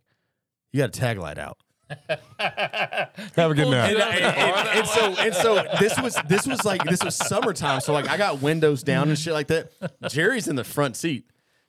[0.72, 1.58] "You got a tag light out."
[2.38, 3.92] Have a good night.
[3.94, 7.80] And, and- and- and so and so this was this was like this was summertime.
[7.80, 9.70] So like I got windows down and shit like that.
[10.08, 11.26] Jerry's in the front seat.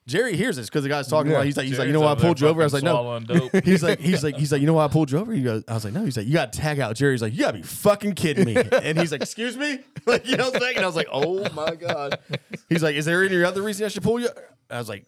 [0.10, 1.38] Jerry hears this because the guy's talking Yeah.
[1.38, 1.45] about.
[1.45, 2.61] He's like, he's like, you know why I pulled you over?
[2.61, 2.94] I was like, no.
[2.94, 3.52] swallowing dope.
[3.64, 5.31] He's like, he's like, he's like, you know why I pulled you over?
[5.31, 6.03] He goes, I was like, no.
[6.03, 6.95] He's like, you got to tag out.
[6.95, 8.56] Jerry's like, you got to be fucking kidding me.
[8.72, 10.76] And he's like, excuse me, like you know, what I'm saying?
[10.77, 12.19] and I was like, oh my god.
[12.69, 14.30] He's like, is there any other reason I should pull you?
[14.69, 15.06] I was like,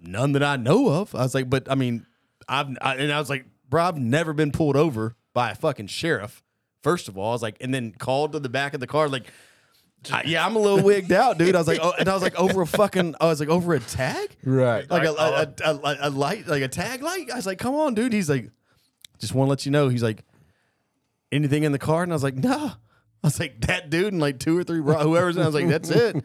[0.00, 1.14] none that I know of.
[1.14, 2.06] I was like, but I mean,
[2.48, 5.88] I've I, and I was like, bro, I've never been pulled over by a fucking
[5.88, 6.42] sheriff.
[6.82, 9.08] First of all, I was like, and then called to the back of the car,
[9.08, 9.30] like.
[10.10, 11.54] I- yeah, I'm a little wigged out, dude.
[11.54, 13.74] I was like, oh, and I was like, over a fucking, I was like, over
[13.74, 14.88] a tag, Right.
[14.90, 17.30] like a, a, a, a, a light, like a tag light.
[17.30, 18.12] I was like, come on, dude.
[18.12, 18.50] He's like,
[19.20, 19.88] just want to let you know.
[19.88, 20.24] He's like,
[21.30, 22.02] anything in the car?
[22.02, 22.72] And I was like, no.
[23.24, 25.42] I was like, that dude and like two or three, bro- whoever's in.
[25.42, 26.24] I was like, that's it.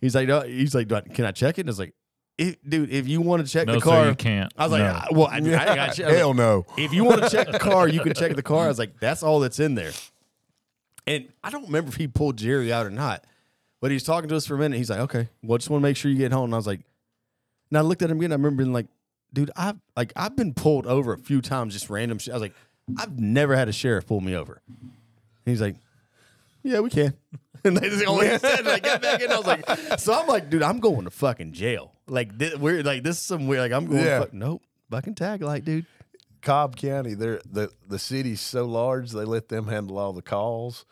[0.00, 0.40] He's like, no.
[0.40, 1.62] he's like, can I check it?
[1.62, 1.94] And I was like,
[2.38, 4.52] if, dude, if you want to check No, the sir, car, you can't.
[4.56, 4.86] I was like, No.
[4.88, 6.06] "I- well, I, I, ain't got check.
[6.06, 6.66] I Hell like, no.
[6.78, 8.64] if you want to check the car, you can check the car.
[8.64, 9.92] I was like, that's all that's in there.
[11.06, 13.24] And I don't remember if he pulled Jerry out or not,
[13.80, 14.78] but he's talking to us for a minute.
[14.78, 16.44] He's like, okay, well, just want to make sure you get home.
[16.44, 16.80] And I was like,
[17.70, 18.32] and I looked at him again.
[18.32, 18.86] I remember being like,
[19.32, 22.32] dude, I've like I've been pulled over a few times, just random shit.
[22.32, 22.54] I was like,
[22.98, 24.62] I've never had a sheriff pull me over.
[24.68, 24.92] And
[25.44, 25.76] he's like,
[26.62, 27.14] yeah, we can.
[27.66, 28.68] And that's the only said.
[28.68, 29.30] I got back in.
[29.32, 31.94] I was like, so I'm like, dude, I'm going to fucking jail.
[32.06, 33.62] Like, this, we're like, this is some weird.
[33.62, 34.04] Like, I'm going.
[34.04, 34.18] Yeah.
[34.18, 35.86] To fuck, nope, fucking tag light, dude.
[36.44, 40.84] Cobb County, they're the the city's so large they let them handle all the calls.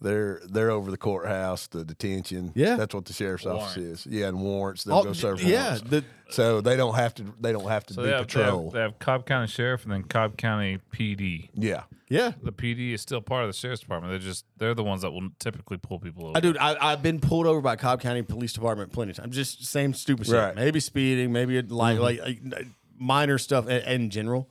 [0.00, 2.52] They're they're over the courthouse, the detention.
[2.54, 2.76] Yeah.
[2.76, 4.06] that's what the sheriff's office is.
[4.06, 4.84] Yeah, and warrants.
[4.84, 5.90] They'll Oh, go serve yeah, warrants.
[5.90, 7.24] the, So they don't have to.
[7.40, 8.64] They don't have to So do they have, they, patrol.
[8.66, 11.48] have, they have Cobb County Sheriff and then Cobb County PD.
[11.54, 12.30] yeah, yeah.
[12.40, 14.12] The PD is still part of the sheriff's department.
[14.12, 16.36] They're just they're the ones that will typically pull people over.
[16.36, 19.34] I dude, I, I've been pulled over by Cobb County Police Department plenty of times.
[19.34, 20.34] Just same stupid shit.
[20.36, 20.54] Right.
[20.54, 22.02] Maybe speeding, maybe it like, mm-hmm.
[22.02, 22.66] like like
[22.96, 24.48] minor stuff in, in general.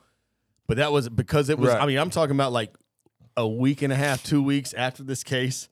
[0.68, 1.69] But that was because it was.
[1.69, 1.81] Right.
[1.81, 2.73] I mean, I'm talking about like
[3.35, 5.69] a week and a half, two weeks after this case.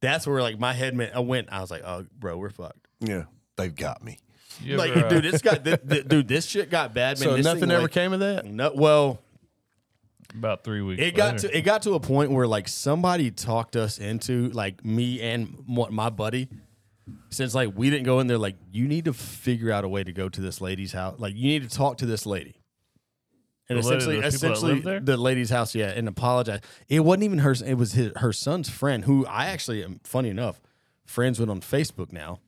[0.00, 1.14] That's where like my head went.
[1.14, 1.48] I went.
[1.52, 2.86] I was like, oh, bro, we're fucked.
[3.00, 3.24] yeah.
[3.56, 4.18] They've got me.
[4.62, 6.28] You Like, ever, uh, dude, it's got th- th- dude.
[6.28, 7.18] This shit got bad.
[7.18, 7.28] Man.
[7.28, 8.44] So This nothing thing, ever like- came of that.
[8.44, 9.18] No, well,
[10.34, 11.00] about three weeks.
[11.00, 11.48] it got later.
[11.48, 15.62] to it got to a point where like somebody talked us into like me and
[15.66, 16.48] what my buddy
[17.30, 20.02] since like we didn't go in there like you need to figure out a way
[20.02, 22.55] to go to this lady's house like you need to talk to this lady
[23.68, 27.54] and The essentially the essentially the lady's house yeah and apologize it wasn't even her
[27.64, 30.60] it was his, her son's friend who I actually am funny enough
[31.04, 32.40] friends with on Facebook now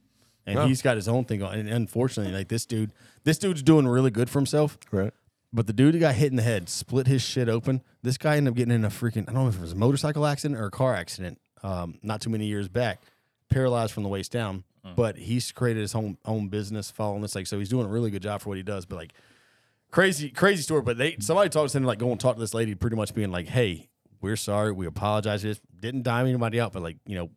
[0.46, 0.66] and Oh.
[0.66, 2.92] he's got his own thing on and unfortunately like this dude
[3.24, 5.12] this dude's doing really good for himself Right.
[5.52, 7.82] but the dude who got hit in the head split his shit open.
[8.02, 9.76] This guy ended up getting in a freaking, I don't know if it was a
[9.76, 13.02] motorcycle accident or a car accident um, not too many years back,
[13.50, 14.62] paralyzed from the waist down.
[14.96, 17.34] But he's created his own own business following this.
[17.34, 18.86] Like, so he's doing a really good job for what he does.
[18.86, 19.12] But like,
[19.90, 20.82] crazy, crazy story.
[20.82, 23.14] But they, somebody talked to him, like, go and talk to this lady, pretty much
[23.14, 23.88] being like, hey,
[24.20, 24.72] we're sorry.
[24.72, 25.42] We apologize.
[25.42, 27.30] This didn't dime anybody out, but like, you know,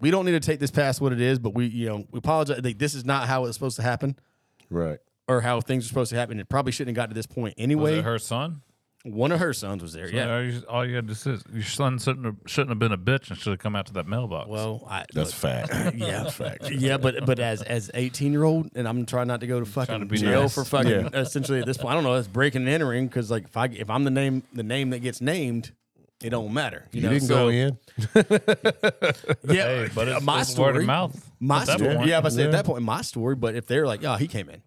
[0.00, 2.18] we don't need to take this past what it is, but we, you know, we
[2.18, 2.60] apologize.
[2.62, 4.16] Like, this is not how it's supposed to happen
[4.68, 4.98] Right.
[5.28, 6.38] or how things are supposed to happen.
[6.40, 7.98] It probably shouldn't have got to this point Was anyway.
[7.98, 8.62] it her son?
[9.08, 10.08] One of her sons was there.
[10.10, 10.34] Yeah.
[10.34, 12.92] All you, all you had to say is your son shouldn't have, shouldn't have been
[12.92, 14.48] a bitch and should have come out to that mailbox.
[14.48, 15.72] Well, I, That's fact.
[15.94, 16.70] yeah, That's fact.
[16.70, 19.66] yeah, but but as as eighteen year old, and I'm trying not to go to
[19.66, 20.54] fucking to be jail nice.
[20.54, 21.08] for fucking Yeah.
[21.14, 21.92] essentially at this point.
[21.92, 22.14] I don't know.
[22.14, 24.98] It's breaking and entering because like if I if I'm the name the name that
[25.00, 25.72] gets named,
[26.22, 26.86] it don't matter.
[26.92, 27.12] You, You know?
[27.12, 27.78] didn't So, go in.
[29.48, 30.72] Yeah, hey, but it's, my it's story.
[30.72, 31.30] word of mouth.
[31.40, 31.94] My at story.
[31.96, 32.08] point.
[32.08, 33.34] Yeah, but I say at that point, my story.
[33.36, 34.62] But if they're like, oh, he came in.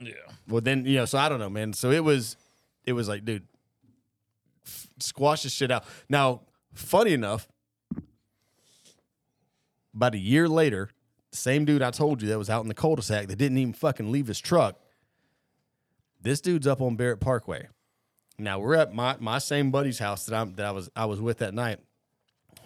[0.00, 0.12] Yeah.
[0.48, 1.04] Well, then you know.
[1.04, 1.72] So I don't know, man.
[1.72, 2.36] So it was,
[2.86, 3.57] it was like, dude, f-
[5.00, 5.84] squash the shit out.
[6.08, 6.42] Now,
[6.74, 7.48] funny enough,
[9.94, 10.90] about a year later,
[11.30, 13.72] the same dude I told you that was out in the cul-de-sac that didn't even
[13.72, 14.78] fucking leave his truck.
[16.20, 17.68] This dude's up on Barrett Parkway.
[18.38, 21.20] Now we're at my my same buddy's house that I'm that I was I was
[21.20, 21.80] with that night.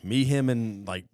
[0.02, 1.06] Me, him, and like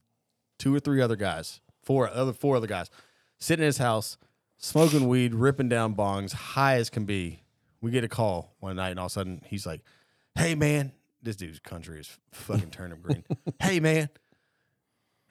[0.59, 2.91] two or three other guys, four other four other guys,
[3.39, 4.19] sitting in his house,
[4.57, 7.43] smoking weed, ripping down bongs, high as can be.
[7.81, 9.83] We get a call one night, and all of a sudden he's like,
[10.35, 10.93] "Hey man,
[11.23, 13.25] this dude's country is fucking turnip green.
[13.61, 14.09] hey man,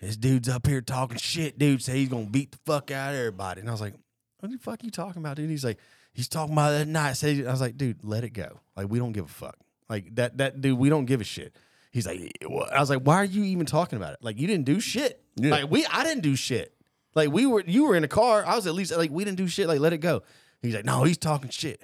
[0.01, 1.57] this dude's up here talking shit.
[1.57, 3.95] Dude say he's gonna beat the fuck out of everybody." And I was like,
[4.39, 5.79] "What the fuck are you talking about, dude?" He's like,
[6.13, 8.59] "He's talking about that night." Say, I was like, "Dude, let it go.
[8.75, 9.57] Like we don't give a fuck.
[9.89, 11.55] Like that that dude, we don't give a shit."
[11.91, 14.19] He's like, "What?" I was like, "Why are you even talking about it?
[14.21, 15.23] Like you didn't do shit.
[15.35, 15.51] Yeah.
[15.51, 16.73] Like we, I didn't do shit.
[17.15, 18.45] Like we were, you were in a car.
[18.45, 19.67] I was at least like we didn't do shit.
[19.67, 20.23] Like let it go."
[20.61, 21.83] He's like, "No, he's talking shit."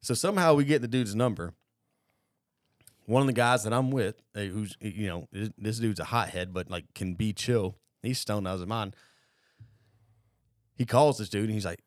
[0.00, 1.54] So somehow we get the dude's number.
[3.06, 5.28] One of the guys that I'm with, eh, who's you know,
[5.58, 7.76] this, dude's a hothead, but like can be chill.
[8.02, 8.96] He's stoned out of his mind.
[10.76, 11.80] He calls this dude and he's like,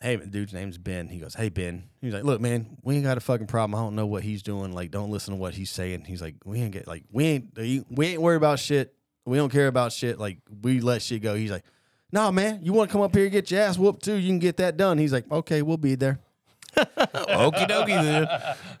[0.00, 3.16] "Hey, dude's name's Ben." He goes, "Hey Ben." He's like, "Look, man, we ain't got
[3.16, 3.78] a fucking problem.
[3.78, 4.72] I don't know what he's doing.
[4.72, 7.58] Like, don't listen to what he's saying." He's like, "We ain't get like we ain't
[7.90, 8.94] we ain't worried about shit.
[9.24, 10.18] We don't care about shit.
[10.18, 11.64] Like, we let shit go." He's like,
[12.12, 14.14] "No, man, you want to come up here and get your ass whooped too?
[14.14, 16.20] You can get that done." He's like, "Okay, we'll be there."
[16.76, 18.28] Okie dokie then.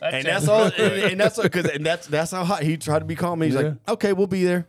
[0.00, 0.64] and that's all.
[0.64, 3.40] And, and that's because and that's that's how hot he tried to be calm.
[3.40, 4.68] He's like, okay, we'll be there.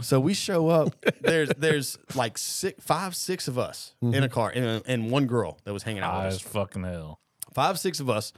[0.00, 0.94] So we show up.
[1.20, 5.58] There's there's like six, five, six of us in a car, and, and one girl
[5.64, 6.42] that was hanging out High with as us.
[6.42, 7.20] fucking hell.
[7.52, 8.32] Five, six of us.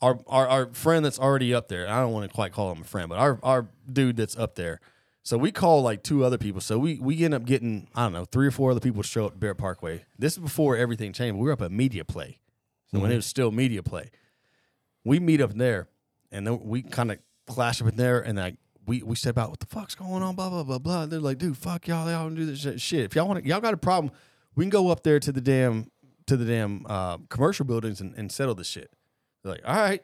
[0.00, 1.88] Our, our our friend that's already up there.
[1.88, 4.54] I don't want to quite call him a friend, but our our dude that's up
[4.54, 4.80] there.
[5.24, 6.60] So we call like two other people.
[6.60, 9.26] So we we end up getting I don't know three or four other people show
[9.26, 10.04] up at Barrett Parkway.
[10.18, 11.36] This is before everything changed.
[11.38, 12.38] We were up at Media Play,
[12.92, 14.10] so when it was still Media Play
[15.08, 15.88] we meet up there
[16.30, 18.56] and then we kind of clash up in there and like
[18.86, 20.34] we, we step out what the fuck's going on?
[20.34, 21.06] Blah blah blah blah.
[21.06, 22.08] They're like dude fuck y'all.
[22.10, 23.04] Y'all don't do this shit.
[23.04, 24.12] if y'all want y'all got a problem
[24.54, 25.90] we can go up there to the damn
[26.26, 28.92] to the damn uh, commercial buildings and, and settle this shit.
[29.42, 30.02] They're like all right.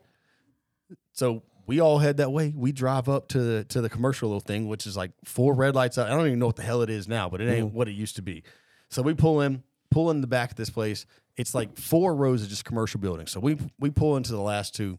[1.12, 2.52] So we all head that way.
[2.54, 5.74] We drive up to the to the commercial little thing which is like four red
[5.74, 6.06] lights out.
[6.06, 7.92] I don't even know what the hell it is now but it ain't what it
[7.92, 8.42] used to be.
[8.90, 11.06] So we pull in pull in the back of this place
[11.36, 14.74] it's like four rows of just commercial buildings so we we pull into the last
[14.74, 14.98] two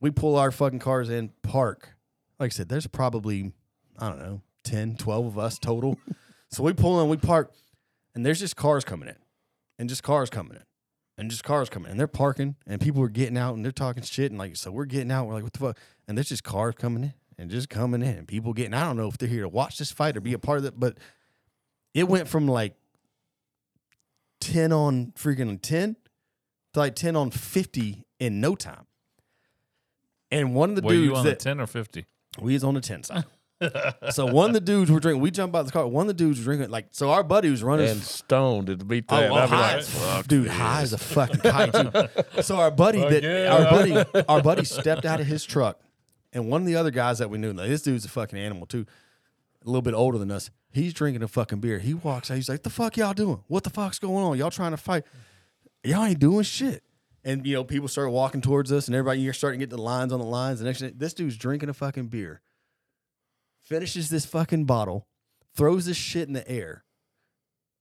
[0.00, 1.90] we pull our fucking cars in, park.
[2.38, 3.52] Like I said, there's probably,
[3.98, 5.98] I don't know, 10, 12 of us total.
[6.50, 7.52] so we pull in, we park,
[8.14, 9.16] and there's just cars coming in,
[9.78, 10.62] and just cars coming in,
[11.16, 11.92] and just cars coming in.
[11.92, 14.30] And they're parking, and people are getting out, and they're talking shit.
[14.30, 15.78] And like, so we're getting out, we're like, what the fuck?
[16.06, 18.18] And there's just cars coming in, and just coming in.
[18.18, 20.34] and People getting, I don't know if they're here to watch this fight or be
[20.34, 20.98] a part of it, but
[21.94, 22.74] it went from like
[24.40, 25.96] 10 on freaking 10
[26.74, 28.86] to like 10 on 50 in no time.
[30.30, 32.06] And one of the Were you dudes on the that ten or fifty?
[32.40, 33.24] we was on the 10 side.
[34.10, 35.86] so one of the dudes were drinking, we jumped out of the car.
[35.86, 37.88] One of the dudes was drinking, like, so our buddy was running.
[37.88, 39.30] And stoned to beat Oh, that.
[39.30, 40.52] well, I'd high like, as- fuck dude, this.
[40.52, 41.72] high as a fucking kite.
[41.72, 41.92] Too.
[42.42, 45.80] So our buddy that our buddy our buddy stepped out of his truck,
[46.34, 48.66] and one of the other guys that we knew, like, this dude's a fucking animal
[48.66, 48.84] too,
[49.66, 50.50] a little bit older than us.
[50.70, 51.78] He's drinking a fucking beer.
[51.78, 52.34] He walks out.
[52.34, 53.42] He's like, "The fuck y'all doing?
[53.48, 54.38] What the fuck's going on?
[54.38, 55.04] Y'all trying to fight?
[55.82, 56.82] Y'all ain't doing shit."
[57.24, 59.82] And you know, people start walking towards us, and everybody you're starting to get the
[59.82, 60.60] lines on the lines.
[60.60, 62.42] And next, thing- this dude's drinking a fucking beer,
[63.62, 65.08] finishes this fucking bottle,
[65.54, 66.84] throws this shit in the air,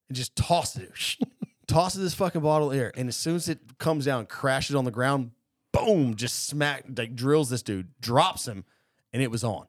[0.10, 1.28] and just tosses it.
[1.68, 2.92] tosses this fucking bottle of air.
[2.96, 5.32] And as soon as it comes down, crashes on the ground,
[5.72, 8.66] boom, just smack, like drills this dude, drops him,
[9.14, 9.68] and it was on.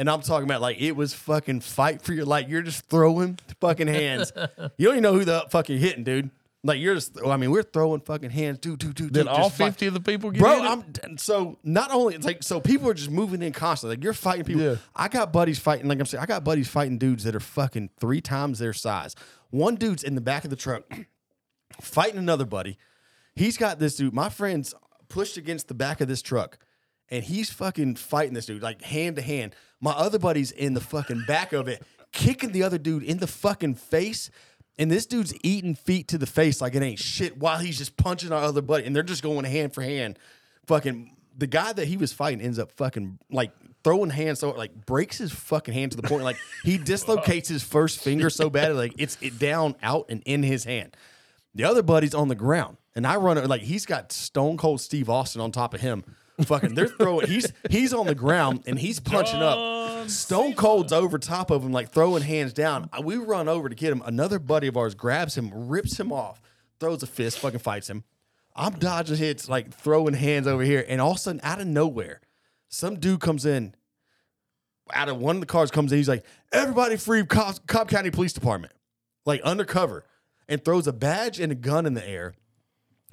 [0.00, 3.38] And I'm talking about like it was fucking fight for your like you're just throwing
[3.60, 4.32] fucking hands.
[4.78, 6.30] you don't even know who the fuck you're hitting, dude.
[6.64, 9.12] Like you're just I mean, we're throwing fucking hands, dude, dude, dude.
[9.12, 9.72] Did dude, all just fight.
[9.72, 10.62] 50 of the people get Bro?
[10.62, 13.96] I'm so not only it's like so people are just moving in constantly.
[13.96, 14.62] Like you're fighting people.
[14.62, 14.76] Yeah.
[14.96, 15.86] I got buddies fighting.
[15.86, 19.14] Like I'm saying, I got buddies fighting dudes that are fucking three times their size.
[19.50, 20.84] One dude's in the back of the truck
[21.82, 22.78] fighting another buddy.
[23.34, 24.14] He's got this dude.
[24.14, 24.74] My friend's
[25.10, 26.56] pushed against the back of this truck,
[27.10, 29.54] and he's fucking fighting this dude like hand to hand.
[29.80, 31.82] My other buddy's in the fucking back of it,
[32.12, 34.30] kicking the other dude in the fucking face.
[34.78, 37.96] And this dude's eating feet to the face like it ain't shit while he's just
[37.96, 38.84] punching our other buddy.
[38.84, 40.18] And they're just going hand for hand.
[40.66, 44.86] Fucking the guy that he was fighting ends up fucking like throwing hands so like
[44.86, 48.74] breaks his fucking hand to the point like he dislocates his first finger so bad
[48.76, 50.96] like it's it down out and in his hand.
[51.54, 54.80] The other buddy's on the ground, and I run it like he's got Stone Cold
[54.80, 56.04] Steve Austin on top of him.
[56.44, 57.26] Fucking, they're throwing.
[57.26, 60.08] He's he's on the ground and he's punching up.
[60.08, 62.88] Stone Cold's over top of him, like throwing hands down.
[63.02, 64.02] We run over to get him.
[64.04, 66.40] Another buddy of ours grabs him, rips him off,
[66.78, 68.04] throws a fist, fucking fights him.
[68.56, 71.66] I'm dodging hits, like throwing hands over here, and all of a sudden, out of
[71.66, 72.20] nowhere,
[72.68, 73.74] some dude comes in.
[74.92, 78.10] Out of one of the cars comes in, he's like, "Everybody free Cobb, Cobb County
[78.10, 78.72] Police Department,"
[79.24, 80.04] like undercover,
[80.48, 82.34] and throws a badge and a gun in the air,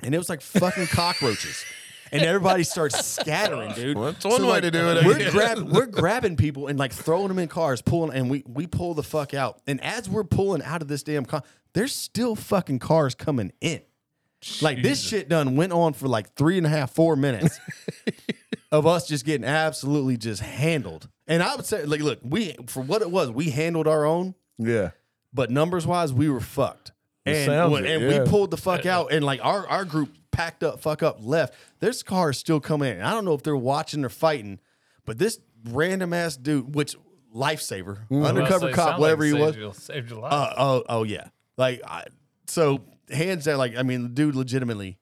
[0.02, 1.64] and it was like fucking cockroaches.
[2.12, 3.98] And everybody starts scattering, dude.
[3.98, 5.32] Well, that's one way to do it, We're, guess.
[5.32, 8.94] grab, we're grabbing people and like throwing them in cars, pulling, and we we pull
[8.94, 9.60] the fuck out.
[9.68, 11.44] And as we're pulling out of this damn car,
[11.74, 13.82] there's still fucking cars coming in.
[14.62, 17.60] Like this shit done went on for like three and a half, four minutes
[18.72, 21.10] of us just getting absolutely just handled.
[21.28, 24.36] And I would say, like, look, we for what it was, we handled our own,
[24.58, 24.92] yeah.
[25.34, 26.92] but numbers wise, we were fucked.
[27.26, 28.24] It And when- it, and yeah.
[28.24, 31.56] we pulled the fuck out, and like our our group packed up, fuck up, left.
[31.80, 33.02] There's cars still coming in.
[33.02, 34.60] I don't know if they're watching or fighting,
[35.06, 36.96] but this random ass dude, which
[37.36, 40.32] lifesaver, undercover cop, whatever he was, Saved your, saved your life.
[40.34, 41.30] uh, oh, oh yeah.
[41.58, 42.06] Like, I,
[42.46, 45.00] so hands down, like, I mean, the dude legitimately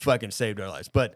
[0.00, 0.88] fucking saved our lives.
[0.88, 1.14] But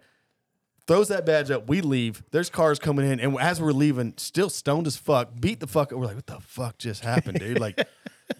[0.86, 2.22] throws that badge up, we leave.
[2.30, 5.92] There's cars coming in, and as we're leaving, still stoned as fuck, beat the fuck.
[5.92, 5.98] up.
[5.98, 7.58] We're like, what the fuck just happened, dude?
[7.58, 7.80] Like,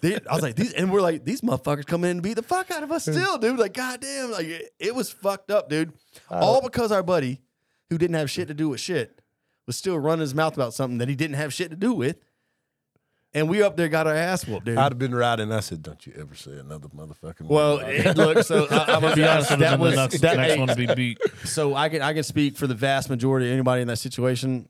[0.01, 2.43] they, I was like, these, and we're like, these motherfuckers coming in and beat the
[2.43, 3.57] fuck out of us still, dude.
[3.59, 5.93] Like, goddamn, like it, it was fucked up, dude.
[6.29, 7.41] All because our buddy,
[7.89, 9.21] who didn't have shit to do with shit,
[9.65, 12.17] was still running his mouth about something that he didn't have shit to do with.
[13.33, 14.77] And we up there got our ass whooped, dude.
[14.77, 15.51] I'd have been riding.
[15.51, 19.15] I said, "Don't you ever say another motherfucking." Well, it, look, so I, I'm gonna
[19.15, 19.49] be honest.
[19.49, 21.19] That That was was the next, that, next one to be beat.
[21.43, 24.69] so I can I can speak for the vast majority of anybody in that situation.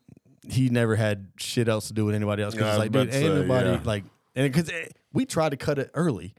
[0.49, 2.91] He never had shit else to do with anybody else Yeah, I because was like,
[2.91, 3.79] dude, to ain't nobody yeah.
[3.83, 4.03] like,
[4.35, 4.87] and because eh,
[5.17, 6.33] we tried to cut it early,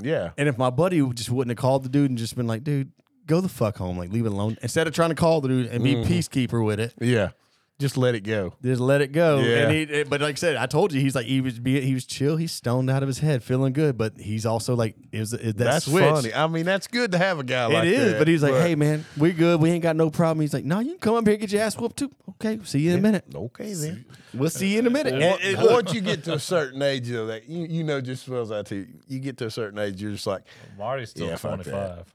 [0.00, 0.30] yeah.
[0.38, 2.92] and if my buddy just wouldn't have called the dude and just been like, dude,
[3.26, 5.66] go the fuck home, like leave it alone, instead of trying to call the dude
[5.66, 6.10] and be Mm-hmm.
[6.12, 7.30] peacekeeper with it, Yeah.
[7.80, 8.54] Just let it go.
[8.60, 9.38] just let it go.
[9.38, 9.56] Yeah.
[9.68, 11.80] And he, eh, but like I said, I told you, he's like he was be,
[11.80, 14.96] he was chill, he's stoned out of his head, feeling good, but he's also like,
[15.12, 16.02] it was it, that That's switch.
[16.02, 16.34] funny.
[16.34, 18.18] I mean, that's good to have a guy like It is, that.
[18.18, 19.60] but he's like, "Hey, man, we good.
[19.60, 21.52] We ain't got no problem." He's like, "No, you can come up here and get
[21.52, 23.24] your ass whooped too." Okay, see you in a minute.
[23.32, 24.04] okay then.
[24.34, 25.14] We'll see you in a minute.
[25.14, 28.00] And- Once- and Once you get to a certain age, of that you you know
[28.00, 28.86] just as well as I do.
[29.06, 30.42] You get to a certain age, you're just like,
[30.76, 32.06] Marty's still Yeah, fuck that.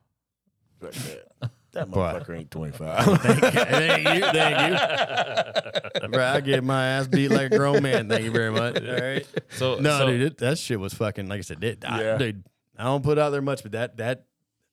[1.73, 1.83] 25.
[1.83, 1.99] "Fuck that, that Boy.
[1.99, 3.05] motherfucker ain't twenty five.
[3.21, 6.09] thank thank, you, thank you.
[6.09, 8.07] Bro, I get my ass beat like a grown man.
[8.09, 8.81] Thank you very much.
[8.81, 9.25] All right.
[9.51, 11.27] So No, so, dude, it, that shit was fucking.
[11.27, 12.17] Like I said, it, I, Yeah.
[12.17, 12.43] dude,
[12.77, 14.25] I don't put out there much, but that that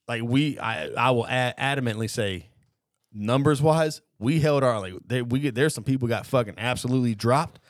[0.08, 2.48] like we, I I will a- adamantly say,
[3.12, 7.14] numbers wise, we held our like they, we get there's some people got fucking absolutely
[7.14, 7.60] dropped.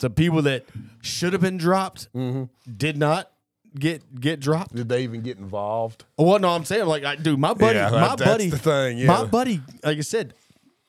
[0.00, 0.66] Some people that
[1.00, 2.44] should have been dropped mm-hmm.
[2.76, 3.31] did not
[3.78, 4.74] get get dropped.
[4.74, 6.04] Did they even get involved?
[6.18, 8.98] Well, no, I'm saying like, I, dude, my buddy, Yeah, my that's buddy, the thing,
[8.98, 9.06] yeah.
[9.06, 10.34] my buddy, like I said,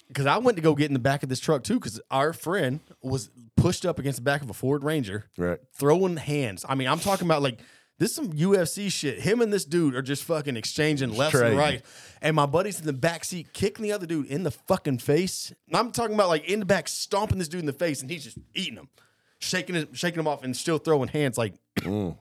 [0.08, 2.34] because I went to go get in the back of this truck too, because our
[2.34, 5.60] friend was pushed up against the back of a Ford Ranger, Right.
[5.74, 6.66] throwing hands.
[6.68, 7.60] I mean, I'm talking about like
[8.00, 9.20] this is some UFC shit.
[9.20, 11.82] Him and this dude are just fucking exchanging left and right.
[12.22, 15.54] And my buddy's in the back seat kicking the other dude in the fucking face.
[15.74, 18.24] I'm talking about like in the back stomping this dude in the face, and he's
[18.24, 18.90] just eating him,
[19.40, 21.38] shaking him, shaking him off, and still throwing hands.
[21.38, 22.18] Like, mm.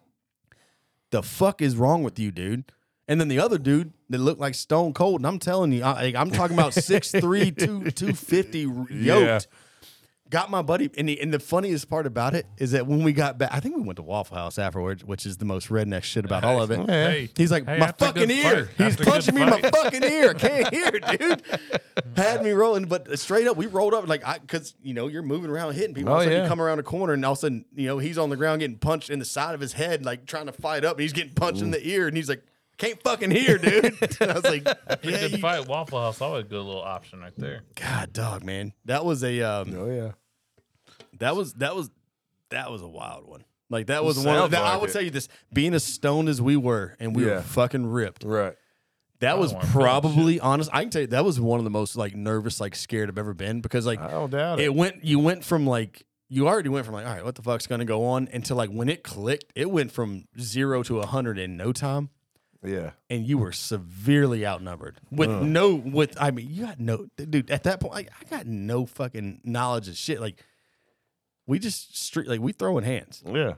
[1.13, 2.65] The fuck is wrong with you, dude?
[3.07, 6.13] And then the other dude that looked like Stone Cold, and I'm telling you, I,
[6.17, 8.91] I'm talking about 6'3", 2, 250 yoked.
[8.91, 9.41] Yeah.
[10.33, 13.13] Got my buddy, and the, and the funniest part about it is that when we
[13.13, 16.05] got back, I think we went to Waffle House afterwards, which is the most redneck
[16.05, 16.81] shit about all of it.
[16.89, 18.65] Hey, He's like, hey, my fucking ear.
[18.65, 20.31] fight- He's after punching me in my fucking ear.
[20.31, 21.43] I can't hear, dude.
[22.17, 25.21] Had me rolling, but straight up, we rolled up like I, because you know you're
[25.23, 26.11] moving around hitting people.
[26.13, 26.43] Oh, all of sudden yeah.
[26.45, 28.37] you come around a corner, and all of a sudden you know he's on the
[28.37, 31.03] ground getting punched in the side of his head, like trying to fight up, and
[31.03, 32.43] he's getting punched in the ear, and he's like,
[32.79, 33.85] can't fucking hear, dude.
[34.21, 35.69] and I was like, Pretty yeah, good you- fight.
[35.69, 37.65] Waffle House, always a good little option right there.
[37.75, 40.13] God, dog, man, that was a um, Oh yeah.
[41.19, 41.91] That was that was
[42.51, 43.45] that was a wild one.
[43.71, 44.27] Like that was one.
[44.27, 44.93] sounds That, I like would it.
[44.93, 47.37] tell you this: being as stoned as we were, and we Yeah.
[47.37, 48.23] were fucking ripped.
[48.25, 48.55] Right.
[49.21, 50.69] That was wanna feel that probably honest.
[50.73, 53.19] I can tell you that was one of the most like nervous, like scared I've
[53.19, 54.65] ever been because like I don't doubt it.
[54.65, 55.05] it went.
[55.05, 57.85] You went from like you already went from like all right, what the fuck's gonna
[57.85, 61.57] go on until like when it clicked, it went from zero to a hundred in
[61.57, 62.11] no time,
[62.65, 62.91] yeah.
[63.09, 65.43] and you were severely outnumbered with mm.
[65.43, 66.21] no with.
[66.21, 67.95] I mean, you got no dude at that point.
[67.95, 70.21] Like, I got no fucking knowledge of shit.
[70.21, 70.43] Like
[71.47, 73.23] we just street like we throwing hands.
[73.27, 73.55] Yeah.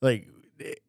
[0.00, 0.28] Like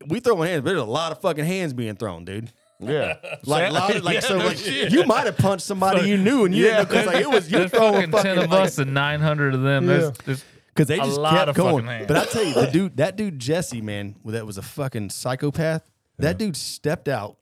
[0.07, 2.51] we throwing hands, but there's a lot of fucking hands being thrown, dude.
[2.79, 3.15] Yeah.
[3.45, 4.91] Like, a lot of, like Yeah, so, no like shit.
[4.91, 6.77] you might have punched somebody you knew, and you Yeah.
[6.77, 9.19] didn't because like it was you There's throwing fucking ten of like- us and nine
[9.19, 9.85] hundred of them.
[9.85, 11.85] There's, there's because they A just lot kept of going.
[11.85, 15.89] But I tell you, the dude, that dude Jesse, man, that was a fucking psychopath.
[16.17, 17.37] That dude stepped out,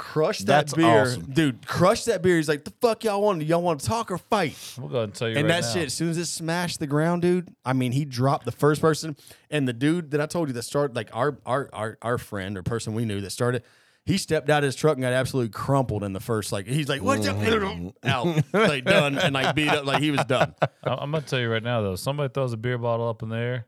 [0.00, 1.30] crushed that That's beer, awesome.
[1.32, 1.66] dude.
[1.66, 2.36] Crushed that beer.
[2.38, 3.42] He's like, "The fuck y'all want?
[3.44, 5.66] Y'all want to talk or fight?" we'll go ahead and tell you And right that
[5.68, 5.72] now.
[5.74, 7.48] shit, as soon as it smashed the ground, dude.
[7.64, 9.16] I mean, he dropped the first person,
[9.50, 12.56] and the dude that I told you that started, like our our our our friend
[12.56, 13.62] or person we knew that started.
[14.06, 16.52] He stepped out of his truck and got absolutely crumpled in the first.
[16.52, 18.08] Like he's like, "What's up?" Mm-hmm.
[18.08, 20.54] Out, like done, and like beat up, like he was done.
[20.62, 21.96] I- I'm gonna tell you right now though.
[21.96, 23.66] Somebody throws a beer bottle up in the air,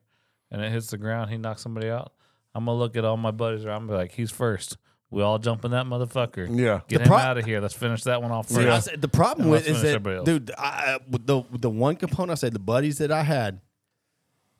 [0.51, 1.31] and it hits the ground.
[1.31, 2.13] He knocks somebody out.
[2.55, 3.83] I'm gonna look at all my buddies around.
[3.83, 4.79] and be like, he's first.
[5.13, 6.49] We all jump in that motherfucker.
[6.59, 6.81] Yeah.
[6.89, 7.61] Get The him pro- out of here.
[7.61, 9.83] Let's finish that one off See, I said, the problem And with let's is finish
[9.93, 10.25] that, everybody else.
[10.27, 13.61] dude, I, I- the the one component I said the buddies that I had,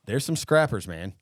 [0.05, 1.13] there's some scrappers, man.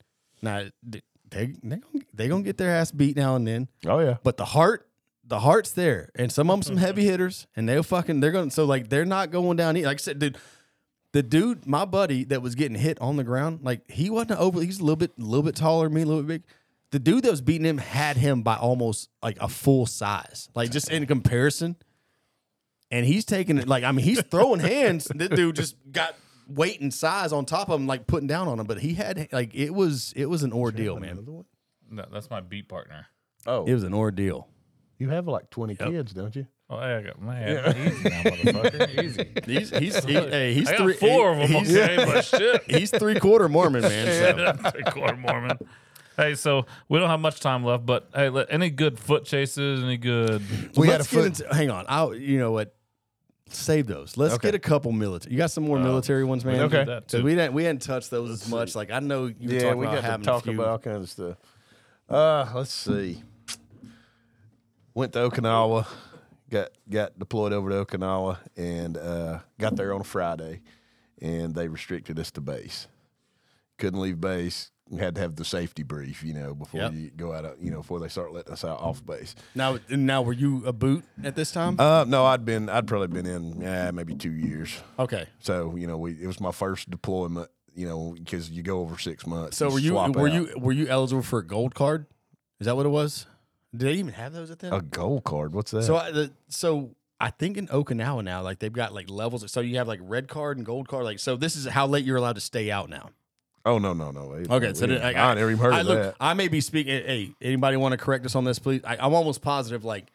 [0.42, 4.00] Now they they they gonna, they gonna get their ass beat now and then, Oh
[4.00, 4.18] yeah.
[4.24, 4.88] but the heart,
[5.26, 8.52] the heart's there, and some of them some heavy hitters, and they'll fucking they're gonna
[8.52, 9.78] so like they're not going down.
[9.78, 10.38] e- Like I said, dude.
[11.14, 14.62] The dude, my buddy that was getting hit on the ground, like he wasn't over.
[14.62, 16.44] He's a little bit, a little bit taller than me, a little bit big.
[16.92, 20.72] The dude that was beating him had him by almost like a full size, like
[20.72, 21.76] just in comparison
[22.92, 25.08] and he's taking it like I mean he's throwing hands.
[25.16, 26.16] This dude just got
[26.48, 28.66] weight and size on top of him, like putting down on him.
[28.68, 31.26] But he had like it was it was an ordeal, man.
[31.90, 33.08] No, that's my beat partner.
[33.48, 34.48] Oh, It was an ordeal.
[35.00, 36.46] you have like twenty kids, don't you?
[36.70, 39.32] Oh, hey, I got man, easy now, motherfucker, easy.
[39.46, 41.64] He's he's he, hey, he's I got three four he- of them.
[41.66, 42.64] He's, Okay, but shit.
[42.70, 44.38] he's three quarter Mormon man.
[44.64, 44.70] So.
[44.72, 45.58] Three quarter Mormon.
[46.18, 49.84] Hey, so we don't have much time left, but hey, let, any good foot chases?
[49.84, 50.42] Any good?
[50.76, 51.86] We had Let's a foot- into, hang on.
[51.88, 52.76] I you know what?
[53.50, 54.16] Save those.
[54.18, 54.50] Let's Okay.
[54.50, 55.34] get a couple military.
[55.34, 56.62] You got some more military ones, man.
[56.62, 56.86] Okay.
[56.86, 57.24] that 'Cause too.
[57.24, 58.76] we didn't we hadn't touched those as much.
[58.76, 60.54] Like I know you were Yeah, talking we about got to talk a few.
[60.54, 61.38] about all kinds of stuff.
[62.10, 63.24] Uh, let's see.
[64.94, 65.88] Went to Okinawa,
[66.50, 70.62] got got deployed over to Okinawa, and uh, got there on a Friday,
[71.22, 72.88] and they restricted us to base.
[73.78, 74.72] Couldn't leave base.
[74.92, 76.94] We had to have the safety brief, you know, before Yep.
[76.94, 77.46] you go out.
[77.46, 79.36] Of, you know, before they start letting us out off base.
[79.56, 81.78] Now now were you a boot at this time?
[81.80, 84.78] Uh, no, I'd been, I'd probably been in, yeah, maybe two years.
[85.00, 85.28] okay.
[85.40, 87.50] So you know, we it was my first deployment.
[87.74, 89.56] You know, because you go over six months.
[89.56, 90.34] So were you were out.
[90.34, 92.06] you were you eligible for a gold card?
[92.60, 93.28] Is that what it was?
[93.74, 94.74] Did they even have those at that?
[94.74, 95.54] a gold card?
[95.56, 95.84] What's that?
[95.84, 96.92] So I, the, so
[97.22, 99.50] I think in Okinawa now, like they've got like levels.
[99.50, 101.06] So you have like red card and gold card.
[101.06, 103.12] Like so, this is how late you're allowed to stay out now.
[103.66, 104.34] Oh no, no, no.
[104.34, 106.16] It- Okay, so we- then, like, I, never even heard I, of look, that.
[106.20, 106.94] I may be speaking.
[106.94, 108.82] Eh, hey, anybody want to correct us on this, please?
[108.84, 110.08] I, I'm almost positive like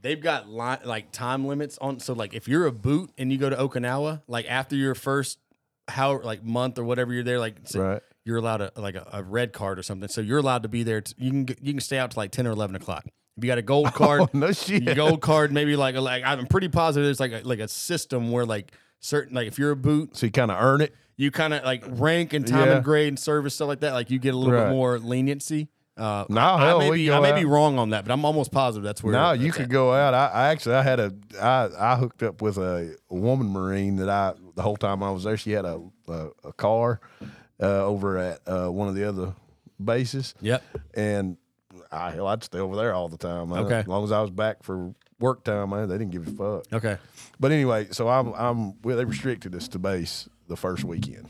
[0.00, 2.00] they've got li- like time limits on.
[2.00, 5.38] So like if you're a boot and you go to Okinawa, like after your first
[5.88, 8.02] how like month or whatever you're there, like say Right.
[8.24, 10.08] you're allowed a like a, a red card or something.
[10.08, 11.02] So you're allowed to be there.
[11.18, 13.04] You can you can stay out to like ten or eleven o'clock.
[13.36, 14.94] If you got a gold oh, card, Oh, no shit.
[14.94, 18.44] gold card maybe like like I'm pretty positive there's like a, like a system where
[18.46, 20.94] like certain like if you're a boot So you kind of earn it.
[21.22, 22.74] You kind of like rank and time Yeah.
[22.76, 24.66] and grade and service stuff like that like you get a little Right.
[24.66, 28.04] bit more leniency Uh, No, I, hell, may, be, I may be wrong on that,
[28.06, 29.12] but I'm almost positive that's where.
[29.12, 29.68] No, you could at.
[29.68, 30.14] go out.
[30.14, 34.08] I, I actually I had a I I hooked up with a, woman marine that
[34.08, 35.36] I the whole time I was there.
[35.36, 37.00] She had a a, a car
[37.60, 39.34] uh, over at uh, one of the other
[39.82, 40.34] bases.
[40.40, 40.62] Yep.
[40.94, 41.36] and
[41.90, 43.52] I hell, I'd stay over there all the time.
[43.52, 43.80] Okay.
[43.80, 46.72] as long as I was back for work time, man, they didn't give a fuck.
[46.72, 46.96] Okay.
[47.38, 51.26] But anyway, so I'm I'm well, they restricted us to base the first weekend.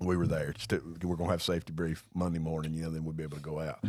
[0.00, 0.54] We were there.
[1.02, 2.74] We're gonna have safety brief Monday morning.
[2.74, 3.82] You know, then we'd be able to go out.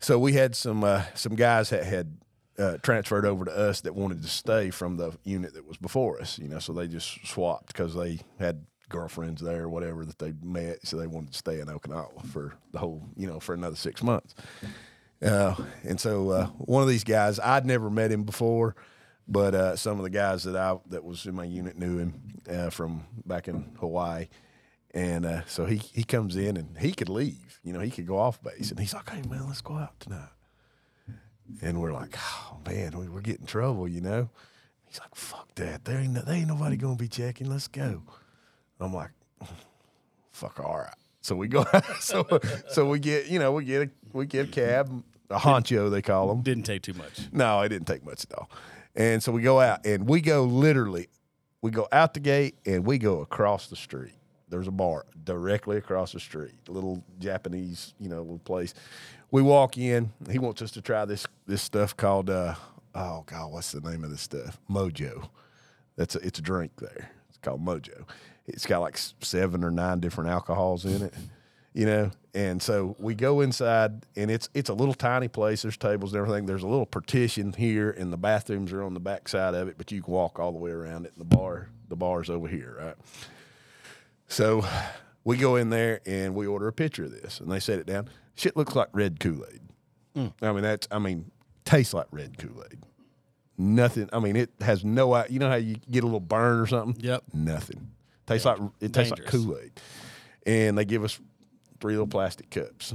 [0.00, 2.18] So we had some uh, some guys that had
[2.58, 6.20] uh, transferred over to us that wanted to stay from the unit that was before
[6.20, 6.38] us.
[6.38, 10.34] You know, so they just swapped because they had girlfriends there or whatever that they
[10.42, 10.86] met.
[10.86, 14.02] So they wanted to stay in Okinawa for the whole, you know, for another six
[14.02, 14.34] months.
[15.22, 15.54] Uh,
[15.84, 18.76] and so uh, one of these guys, I'd never met him before,
[19.26, 22.14] but uh, some of the guys that I that was in my unit knew him
[22.50, 24.28] uh, from back in Hawaii.
[24.92, 28.06] And uh, so he he comes in and he could leave, you know, he could
[28.06, 30.28] go off base, and he's like, "Hey man, let's go out tonight."
[31.60, 34.30] And we're like, "Oh man, we, we're getting trouble," you know.
[34.86, 37.50] He's like, "Fuck that, there ain't no, there ain't nobody gonna be checking.
[37.50, 38.02] Let's go."
[38.78, 39.10] I'm like,
[40.30, 41.64] "Fuck, all right." So we go,
[41.98, 42.26] so
[42.68, 46.02] so we get, you know, we get a we get a cab, a honcho they
[46.02, 46.42] call them.
[46.42, 47.20] Didn't take too much.
[47.32, 48.48] No, it didn't take much at all.
[48.94, 51.08] And so we go out and we go literally,
[51.62, 54.14] we go out the gate and we go across the street.
[54.48, 58.74] There's a bar directly across the street, little Japanese, you know, little place.
[59.30, 60.12] We walk in.
[60.30, 62.54] He wants us to try this this stuff called uh,
[62.94, 64.58] oh god, what's the name of this stuff?
[64.70, 65.28] Mojo.
[65.96, 67.10] That's a, it's a drink there.
[67.28, 68.04] It's called Mojo.
[68.46, 71.14] It's got like seven or nine different alcohols in it,
[71.74, 72.10] you know.
[72.32, 75.62] And so we go inside, and it's it's a little tiny place.
[75.62, 76.46] There's tables and everything.
[76.46, 79.76] There's a little partition here, and the bathrooms are on the back side of it,
[79.76, 81.12] but you can walk all the way around it.
[81.16, 82.96] And the bar, the bar's over here, right?
[84.26, 84.64] So
[85.22, 87.86] we go in there and we order a pitcher of this, and they set it
[87.86, 88.08] down.
[88.34, 89.60] Shit looks like red Kool Aid.
[90.16, 90.32] Mm.
[90.42, 91.30] I mean, that's I mean,
[91.64, 92.80] tastes like red Kool Aid.
[93.56, 94.08] Nothing.
[94.12, 95.24] I mean, it has no.
[95.26, 97.00] You know how you get a little burn or something?
[97.04, 97.22] Yep.
[97.32, 97.92] Nothing.
[98.26, 99.70] Tastes like it tastes like Kool Aid.
[100.46, 101.20] And they give us
[101.84, 102.94] three little plastic cups.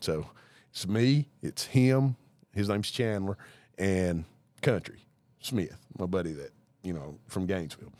[0.00, 0.26] So
[0.70, 2.16] it's me, it's him,
[2.52, 3.38] his name's Chandler,
[3.78, 4.26] and
[4.60, 4.98] Country
[5.40, 6.50] Smith, my buddy that
[6.82, 7.94] you know from Gainesville.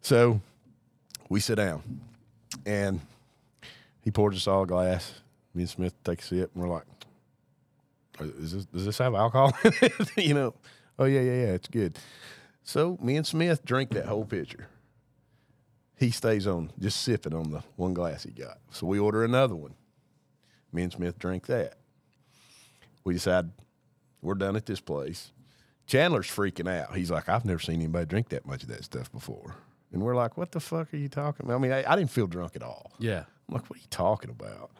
[0.00, 0.40] So
[1.28, 1.82] we sit down,
[2.64, 3.00] and
[4.00, 5.12] he pours us all a glass.
[5.54, 6.86] Me and Smith take a sip, and we're like,
[8.20, 10.54] oh, "Is this, does this have alcohol?" in it?" you know,
[11.00, 11.98] oh yeah, yeah, yeah, it's good.
[12.62, 14.68] So me and Smith drink that whole pitcher.
[16.04, 18.58] He stays on just sipping on the one glass he got.
[18.70, 19.74] So we order another one.
[20.70, 21.76] Me and Smith drink that.
[23.04, 23.50] We decide
[24.20, 25.32] we're done at this place.
[25.86, 26.94] Chandler's freaking out.
[26.94, 29.54] He's like, I've never seen anybody drink that much of that stuff before.
[29.92, 31.54] And we're like, what the fuck are you talking about?
[31.54, 32.92] I mean, I, I didn't feel drunk at all.
[32.98, 33.24] Yeah.
[33.48, 34.72] I'm like, what are you talking about?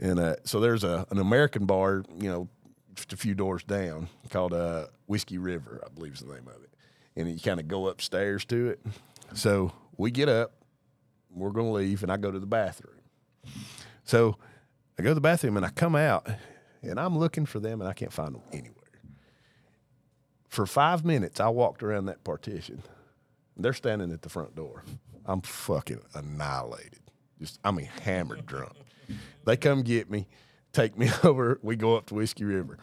[0.00, 2.48] And uh, so there's a an American bar, you know,
[2.96, 6.60] just a few doors down called uh, Whiskey River, I believe is the name of
[6.64, 6.70] it.
[7.14, 8.80] And you kind of go upstairs to it.
[9.34, 10.52] So we get up,
[11.30, 13.00] we're going to leave, and I go to the bathroom.
[14.04, 14.36] So
[14.98, 16.28] I go to the bathroom and I come out,
[16.82, 18.74] and I'm looking for them, and I can't find them anywhere.
[20.48, 22.82] For five minutes, I walked around that partition.
[23.56, 24.84] They're standing at the front door.
[25.26, 27.00] I'm fucking annihilated.
[27.40, 28.72] Just, I mean, hammered drunk.
[29.44, 30.28] They come get me,
[30.72, 31.58] take me over.
[31.62, 32.78] We go up to Whiskey River.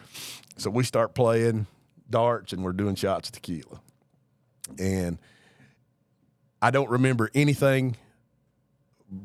[0.57, 1.67] So we start playing
[2.09, 3.81] darts and we're doing shots of tequila.
[4.77, 5.17] And
[6.61, 7.97] I don't remember anything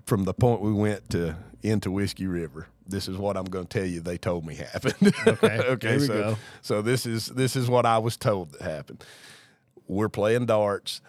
[0.06, 2.68] from the point we went to into Whiskey River.
[2.86, 4.00] This is what I'm going to tell you.
[4.00, 5.14] They told me happened.
[5.26, 5.98] Okay, okay.
[5.98, 6.38] so, go.
[6.62, 9.04] so this is this is what I was told that happened.
[9.88, 11.00] We're playing darts.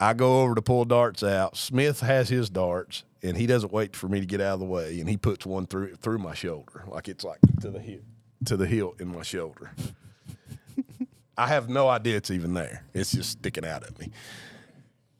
[0.00, 1.56] I go over to pull darts out.
[1.56, 4.66] Smith has his darts, and he doesn't wait for me to get out of the
[4.66, 8.02] way, and he puts one through through my shoulder, like it's like to the hip,
[8.46, 9.72] to the hilt in my shoulder.
[11.36, 12.84] I have no idea it's even there.
[12.94, 14.10] It's just sticking out at me.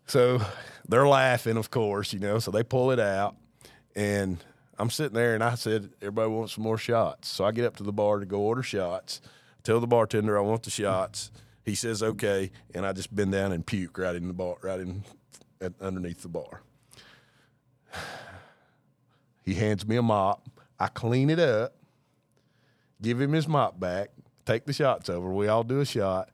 [0.07, 0.41] So
[0.89, 2.39] they're laughing, of course, you know.
[2.39, 3.37] So they pull it out,
[3.95, 4.43] and
[4.79, 7.77] I'm sitting there, and I said, "Everybody wants some more shots." So I get up
[7.77, 9.21] to the bar to go order shots.
[9.63, 11.31] Tell the bartender I want the shots.
[11.65, 14.81] He says okay, and I just bend down and puke right in the bar, right
[14.81, 15.05] in
[15.61, 16.63] at, underneath the bar.
[19.43, 20.49] He hands me a mop.
[20.81, 21.75] I clean it up,
[23.03, 24.09] give him his mop back,
[24.47, 25.31] take the shots over.
[25.31, 26.31] We all do a shot,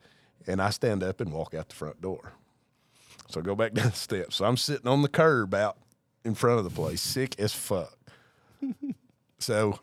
[0.47, 2.35] and I stand up and walk out the front door.
[3.31, 4.37] So go back down the steps.
[4.37, 5.77] So I'm sitting on the curb out
[6.25, 7.97] in front of the place, sick as fuck.
[9.39, 9.81] so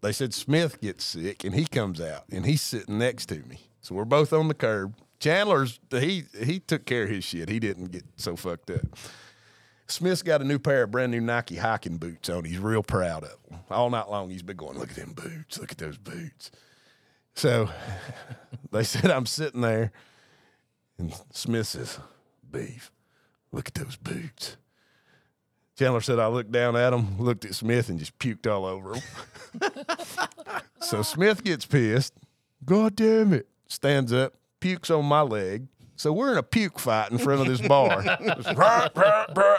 [0.00, 3.60] they said Smith gets sick and he comes out and he's sitting next to me.
[3.80, 4.94] So we're both on the curb.
[5.18, 7.48] Chandler's he he took care of his shit.
[7.48, 8.84] He didn't get so fucked up.
[9.88, 12.44] Smith's got a new pair of brand new Nike hiking boots on.
[12.44, 13.60] He's real proud of them.
[13.70, 15.58] All night long, he's been going, "Look at them boots!
[15.58, 16.50] Look at those boots!"
[17.34, 17.70] So
[18.72, 19.92] they said I'm sitting there,
[20.98, 21.98] and Smith says,
[22.50, 22.90] "Beef,
[23.52, 24.56] look at those boots."
[25.78, 28.94] Chandler said I looked down at him, looked at Smith, and just puked all over
[28.94, 29.02] him.
[30.80, 32.14] so Smith gets pissed.
[32.64, 33.46] God damn it!
[33.68, 35.66] Stands up, pukes on my leg.
[35.96, 38.02] So we're in a puke fight in front of this bar.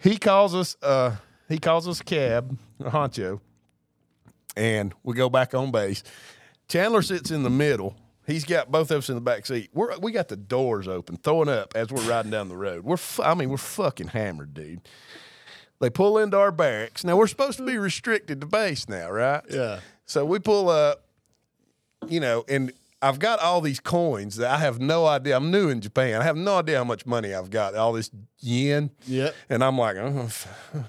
[0.00, 0.76] he calls us.
[0.82, 1.16] Uh,
[1.48, 3.40] he calls us a cab, a honcho,
[4.56, 6.02] and we go back on base.
[6.68, 7.94] Chandler sits in the middle.
[8.28, 9.70] He's got both of us in the back seat.
[9.72, 12.84] We're we got the doors open, throwing up as we're riding down the road.
[12.84, 14.82] We're fu- I mean we're fucking hammered, dude.
[15.80, 17.04] They pull into our barracks.
[17.04, 19.42] Now we're supposed to be restricted to base now, right?
[19.50, 19.80] Yeah.
[20.06, 21.04] So we pull up,
[22.06, 25.36] you know, and I've got all these coins that I have no idea.
[25.36, 26.20] I'm new in Japan.
[26.20, 27.76] I have no idea how much money I've got.
[27.76, 28.10] All this
[28.40, 28.90] yen.
[29.06, 29.30] Yeah.
[29.48, 30.26] And I'm like, uh,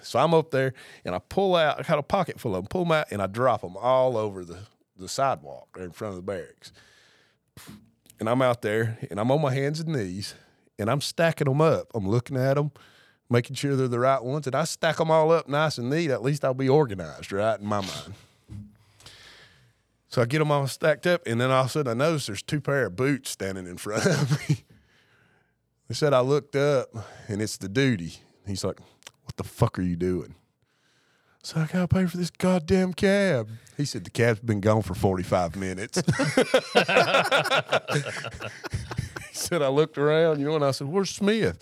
[0.01, 0.73] so I'm up there
[1.05, 1.79] and I pull out.
[1.79, 2.67] I got a pocket full of them.
[2.67, 4.59] Pull them out and I drop them all over the
[4.97, 6.73] the sidewalk in front of the barracks.
[8.19, 10.35] And I'm out there and I'm on my hands and knees
[10.79, 11.91] and I'm stacking them up.
[11.93, 12.71] I'm looking at them,
[13.29, 16.09] making sure they're the right ones, and I stack them all up nice and neat.
[16.09, 18.13] At least I'll be organized, right, in my mind.
[20.07, 22.25] So I get them all stacked up, and then all of a sudden I notice
[22.25, 24.63] there's two pair of boots standing in front of me.
[25.87, 26.89] They said I looked up,
[27.27, 28.13] and it's the duty.
[28.47, 28.79] He's like,
[29.23, 30.33] "What the fuck are you doing?"
[31.41, 33.47] So I gotta pay for this goddamn cab.
[33.77, 35.97] He said the cab's been gone for 45 minutes.
[36.03, 36.03] he
[39.31, 41.57] said I looked around, you know, and I said, "Where's Smith?"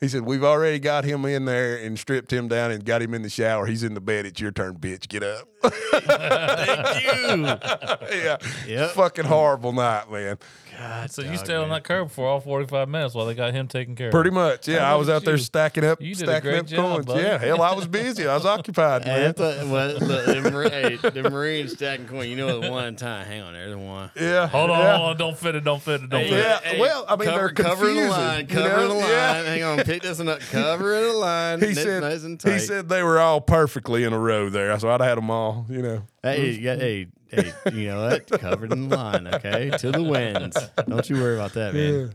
[0.00, 3.14] He said, "We've already got him in there and stripped him down and got him
[3.14, 3.66] in the shower.
[3.66, 4.26] He's in the bed.
[4.26, 5.08] It's your turn, bitch.
[5.08, 7.44] Get up." Thank you.
[8.24, 8.36] yeah,
[8.66, 8.90] Yep.
[8.92, 10.38] fucking horrible night, man.
[10.80, 13.68] God, So you stayed on that curb for all 45 minutes while they got him
[13.68, 14.12] taken care of.
[14.12, 14.90] Pretty much, yeah.
[14.90, 17.06] I was out at there stacking up, You stacking up job, coins.
[17.06, 17.22] buddy.
[17.22, 18.26] Yeah, hell, I was busy.
[18.26, 19.34] I was occupied, Hey, man.
[19.34, 20.70] thought, well, look, the,
[21.02, 22.28] hey, the Marines stacking coin.
[22.28, 23.26] You know, the one time.
[23.26, 24.10] Hang on, there's the one.
[24.18, 24.96] Yeah, Hold on, yeah.
[24.96, 25.16] hold on.
[25.18, 25.64] Don't fit it.
[25.64, 26.08] Don't fit it.
[26.10, 26.74] Don't Hey, fit it.
[26.74, 28.88] Yeah, well, I mean, cover, they're covering the confusing, line, you covering know?
[28.88, 29.08] the line.
[29.10, 29.42] Yeah.
[29.44, 30.40] Hang on, pick this one up.
[30.40, 31.60] Covering the line.
[31.60, 32.52] He nice, said nice and tight.
[32.54, 35.30] he said they were all perfectly in a row there, so I'd have had them
[35.30, 35.66] all.
[35.68, 38.26] You know, Hey, you got, hey, hey, you know what?
[38.40, 39.70] Covered in the line, okay?
[39.78, 40.56] To the winds.
[40.88, 42.14] Don't you worry about that, man.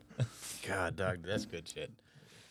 [0.67, 1.91] God, dog, that's good shit.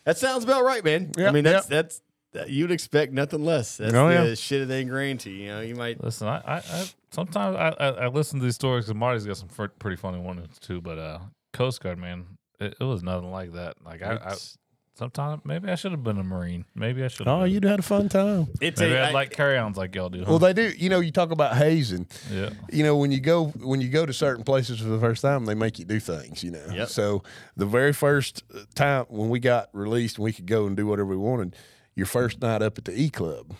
[0.05, 1.11] That sounds about right, man.
[1.17, 1.69] I mean, that's yep.
[1.69, 2.01] that's
[2.33, 3.77] that, you'd expect nothing less.
[3.77, 4.33] That's Oh, the yeah.
[4.35, 5.43] shit they ingrained to you.
[5.43, 6.03] You know, you might.
[6.03, 9.37] Listen, I, I, I sometimes I, I, I listen to these stories because Marty's got
[9.37, 10.81] some fr- pretty funny ones too.
[10.81, 11.19] But uh,
[11.53, 12.25] Coast Guard, man,
[12.59, 13.75] it, it was nothing like that.
[13.85, 14.57] Like I, I It's-
[14.95, 16.65] sometimes maybe I should have been a Marine.
[16.73, 17.27] Maybe I should.
[17.27, 17.51] oh, been.
[17.51, 18.47] you'd had a fun time.
[18.61, 20.19] It's Maybe a, I'd I- like carry-ons like y'all do.
[20.19, 20.25] Huh?
[20.29, 20.71] Well, they do.
[20.77, 22.07] You know, you talk about hazing.
[22.31, 22.49] yeah.
[22.71, 25.45] You know, when you go when you go to certain places for the first time,
[25.45, 26.43] they make you do things.
[26.43, 26.89] You know, Yep.
[26.89, 27.23] so
[27.55, 30.85] the very first uh, time when we got released and we could go and do
[30.87, 31.55] whatever we wanted,
[31.95, 33.53] your first night up at the E Club,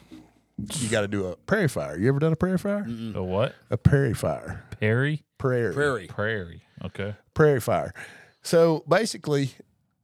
[0.57, 1.97] you got to do a prairie fire.
[1.97, 2.85] You ever done a prairie fire?
[3.13, 3.53] A what?
[3.69, 4.63] A prairie fire.
[4.79, 5.23] Perry?
[5.37, 5.73] Prairie.
[5.73, 6.07] prairie.
[6.07, 6.61] Prairie.
[6.83, 7.15] Okay.
[7.33, 7.93] prairie fire.
[8.41, 9.51] So basically,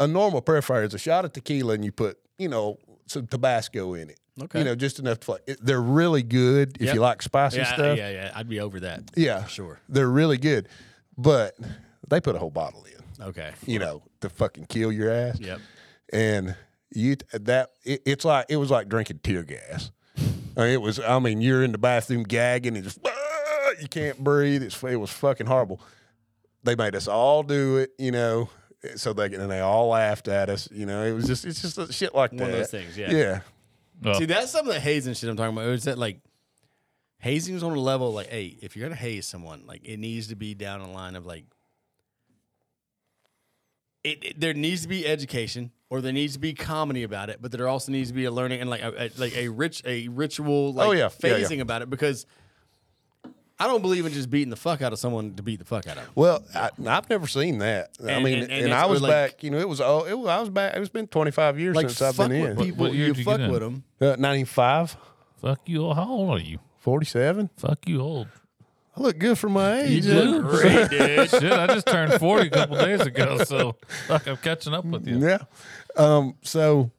[0.03, 3.27] a normal prairie fire is a shot of tequila and you put, you know, some
[3.27, 4.19] Tabasco in it.
[4.41, 4.59] Okay.
[4.59, 5.43] You know, just enough to flavor.
[5.61, 6.95] They're really good if Yep.
[6.95, 7.97] you like spicy Yeah, stuff.
[7.97, 8.23] yeah, yeah.
[8.25, 8.31] Yeah.
[8.33, 9.03] I'd be over that.
[9.15, 9.79] Yeah, Sure.
[9.89, 10.67] They're really good,
[11.17, 11.55] but
[12.09, 13.23] they put a whole bottle in.
[13.25, 13.51] Okay.
[13.67, 15.39] You know, to fucking kill your ass.
[15.39, 15.59] Yep.
[16.13, 16.55] And
[16.93, 19.91] you that it, it's like it was like drinking tear gas.
[20.57, 20.99] I mean, it was.
[20.99, 24.63] I mean, you're in the bathroom gagging and just "Ah," you can't breathe.
[24.63, 25.79] It's it was fucking horrible.
[26.63, 28.49] They made us all do it, you know,
[28.95, 30.67] so they and they all laughed at us.
[30.71, 32.49] You know, it was just it's just a shit like One that.
[32.49, 33.11] of those things, yeah.
[33.11, 33.39] Yeah.
[34.01, 35.67] Well, See, that's some of the hazing shit I'm talking about.
[35.69, 36.19] Is that like
[37.19, 40.27] hazing is on a level like, hey, if you're gonna haze someone, like it needs
[40.27, 41.45] to be down the line of like,
[44.03, 47.39] it, it- there needs to be education or there needs to be comedy about it,
[47.41, 49.81] but there also needs to be a learning and like a, a- like a rich
[49.85, 51.09] a ritual oh, like Oh, yeah.
[51.23, 51.45] Yeah, yeah.
[51.45, 52.25] phasing about it because
[53.63, 55.87] I don't believe in just beating the fuck out of someone to beat the fuck
[55.87, 56.11] out of them.
[56.15, 57.91] Well, I, I've never seen that.
[58.05, 59.43] I And- mean, and- and, and I was like- back.
[59.43, 60.75] You know, it was oh, it was, I was back.
[60.75, 62.57] It's been 25 years Like since I've been with in.
[62.65, 63.83] people, What year you did you fuck with them.
[63.99, 64.97] Uh, 95,
[65.41, 65.93] fuck you.
[65.93, 66.59] How old are you?
[66.79, 67.49] 47.
[67.57, 68.27] Fuck you old.
[68.97, 69.91] I look good for my age.
[69.91, 70.41] You do?
[70.49, 71.29] Great, dude.
[71.29, 73.77] Shit, I just turned 40 a couple days ago, so
[74.07, 75.17] fuck, I'm catching up with you.
[75.19, 75.37] Yeah.
[75.95, 76.35] Um.
[76.41, 76.91] So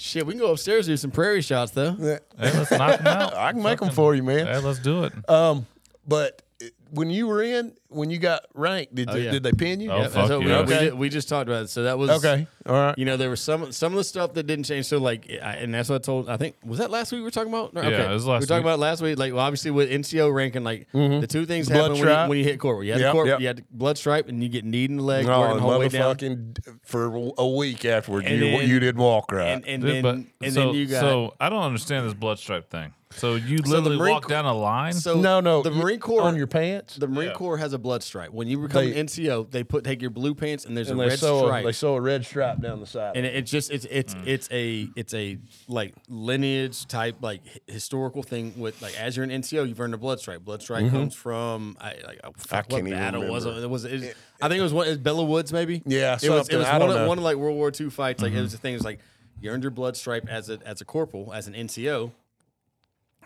[0.00, 1.96] Shit, we can go upstairs and do some prairie shots though.
[1.98, 3.34] yeah, Hey, let's knock them out.
[3.36, 4.46] I can make them for you, man.
[4.46, 5.12] Hey, let's do it.
[5.28, 5.66] Um.
[6.08, 6.42] But
[6.90, 9.30] when you were in, when you got ranked, did oh, they, yeah.
[9.30, 9.90] did they pin you?
[9.90, 10.56] Oh, Yeah, fuck that's what we, yeah.
[10.62, 10.84] we, Okay.
[10.86, 11.68] did- we just talked about it.
[11.68, 12.98] So that was Okay, all right.
[12.98, 14.86] You know, there was some some of the stuff that didn't change.
[14.86, 16.28] So like, I, and that's what I told.
[16.30, 17.74] I think was that last week we were talking about.
[17.74, 18.70] No, Yeah, it was last We were talking week.
[18.72, 19.18] about last week.
[19.18, 21.20] Like, well, obviously with NCO ranking, like mm-hmm.
[21.20, 22.84] the two things Blood happen when you, when you hit corporal.
[22.84, 23.40] You had Yep, the corporal, yep.
[23.40, 25.78] you had blood stripe, and you get kneed in the leg, No, working the whole
[25.78, 26.54] way down.
[26.84, 29.48] for a week afterwards, And you then- you didn't walk right.
[29.48, 32.14] And and Dude, then but and so, then you got so I don't understand this
[32.14, 32.94] blood stripe thing.
[33.10, 34.92] So you the literally Marine walk Corps- down a line.
[34.92, 36.96] so no, no, the you- Marine Corps on your pants.
[36.96, 37.34] the Marine Yeah.
[37.34, 38.32] Corps has a blood stripe.
[38.32, 41.00] When you become They- an NCO, they put take your blue pants and there's and
[41.00, 41.64] a they red sew stripe.
[41.64, 43.16] a, they sew a red stripe down the side.
[43.16, 44.26] and it, it's just it's it's Mm.
[44.26, 49.24] it's a it's a like lineage type like hi- historical thing with like as you're
[49.24, 50.44] an NCO you've earned a blood stripe.
[50.44, 53.48] Blood stripe comes from I like oh, fuck, what can't even battle was it?
[53.48, 53.66] remember.
[53.66, 55.82] It was it I think it was one it was Belleau Woods maybe.
[55.86, 56.58] Yeah, it was it something.
[56.58, 57.08] was I one don't of, know.
[57.08, 58.22] one of like World War II fights.
[58.22, 58.74] Like it was the thing.
[58.74, 59.00] It was like
[59.40, 62.10] you earned your blood stripe as a as a corporal as an NCO.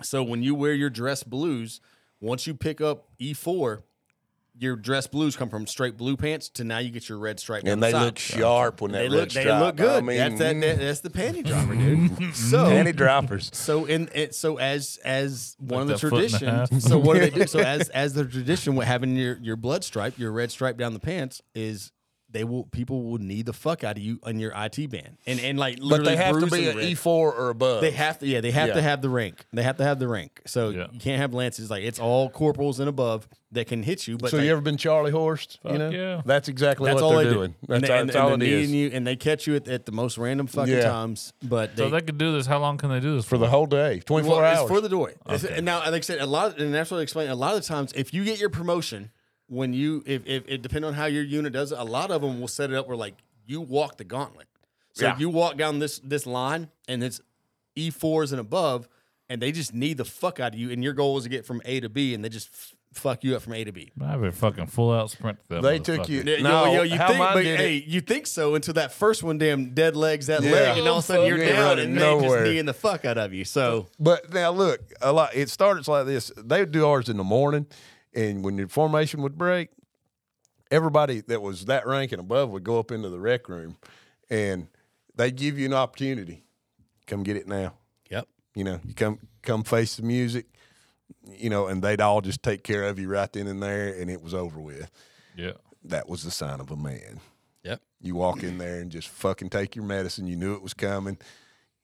[0.01, 1.81] So when you wear your dress blues,
[2.21, 3.85] once you pick up E four.
[4.59, 7.63] Your dress blues come from straight blue pants to now you get your red stripe.
[7.65, 8.03] down and they side.
[8.05, 9.97] look sharp when that They red look, they look good.
[9.97, 10.79] I mean, that's that, that- mm.
[10.79, 12.35] That's the panty dropper, dude.
[12.37, 13.51] so, panty droppers.
[13.55, 16.69] so in it, so as as one Like of the that foot and a half.
[16.69, 16.85] traditions.
[16.85, 17.47] So what do they do?
[17.47, 20.93] So as as the tradition with having your your blood stripe, your red stripe down
[20.93, 21.91] the pants is
[22.33, 25.39] they will people will knee the fuck out of you on your IT band and
[25.41, 26.81] and like But literally they have to be an.
[26.81, 27.81] E four or above.
[27.83, 28.41] They have to, yeah.
[28.41, 28.75] They have Yeah.
[28.75, 29.45] to have the rank.
[29.53, 30.41] They have to have the rank.
[30.47, 30.87] So Yeah.
[30.93, 31.71] you can't have lances.
[31.71, 34.17] Like it's all corporals and above that can hit you.
[34.17, 35.59] But so like, you ever been Charlie horsed?
[35.69, 36.23] You know, yeah.
[36.25, 37.51] that's exactly that's what all they're they doing.
[37.51, 37.57] do.
[37.69, 39.47] That's, and, they, all- and, that's and all they're it is you, and they catch
[39.47, 40.89] you at, at the most random fucking Yeah.
[40.89, 41.35] times.
[41.43, 42.47] But they, so they could do this.
[42.47, 44.61] How long can they do this for the whole day, twenty four Well, hours.
[44.61, 45.13] It's for the door.
[45.29, 45.57] Okay.
[45.57, 47.31] And now, like I said, a lot, of, and that's what I explained.
[47.31, 49.11] A lot of the times, if you get your promotion,
[49.49, 52.23] when you, if, if it depends on how your unit does it, a lot of
[52.23, 53.15] them will set it up where like
[53.47, 54.47] you walk the gauntlet.
[54.95, 55.19] So Yeah.
[55.19, 57.21] you walk down this this line, and it's
[57.77, 58.89] E fours and above,
[59.29, 60.71] and they just knee the fuck out of you.
[60.71, 63.25] And your goal is to get from A to B, and they just f- fuck
[63.25, 63.91] you up from A to B.
[64.03, 65.39] I have a fucking full out sprint.
[65.49, 68.03] to that They took you- Yeah, No, yo, yo, you think, but hey, it- you
[68.03, 70.51] think so until that first one, damn dead legs that Yeah.
[70.53, 72.41] leg, and all of a sudden you're fuck, you ain't down, running and they nowhere.
[72.45, 73.47] just kneeing the fuck out of you.
[73.47, 75.35] So But now look, a lot.
[75.35, 76.31] It starts like this.
[76.37, 77.67] They do ours in the morning,
[78.15, 79.71] and when the formation would break,
[80.71, 83.77] everybody that was that rank and above would go up into the rec room,
[84.31, 84.69] and
[85.15, 86.45] they give you an opportunity.
[87.07, 87.75] Come get it now.
[88.11, 88.29] yep.
[88.55, 90.47] You know, you come come face the music.
[91.27, 94.11] You know, and they'd all just take care of you right then and there, and
[94.11, 94.91] it was over with.
[95.37, 95.53] Yeah.
[95.85, 97.21] That was the sign of a man.
[97.65, 97.81] Yep.
[98.01, 100.27] You walk in there and just fucking take your medicine.
[100.27, 101.19] You knew it was coming.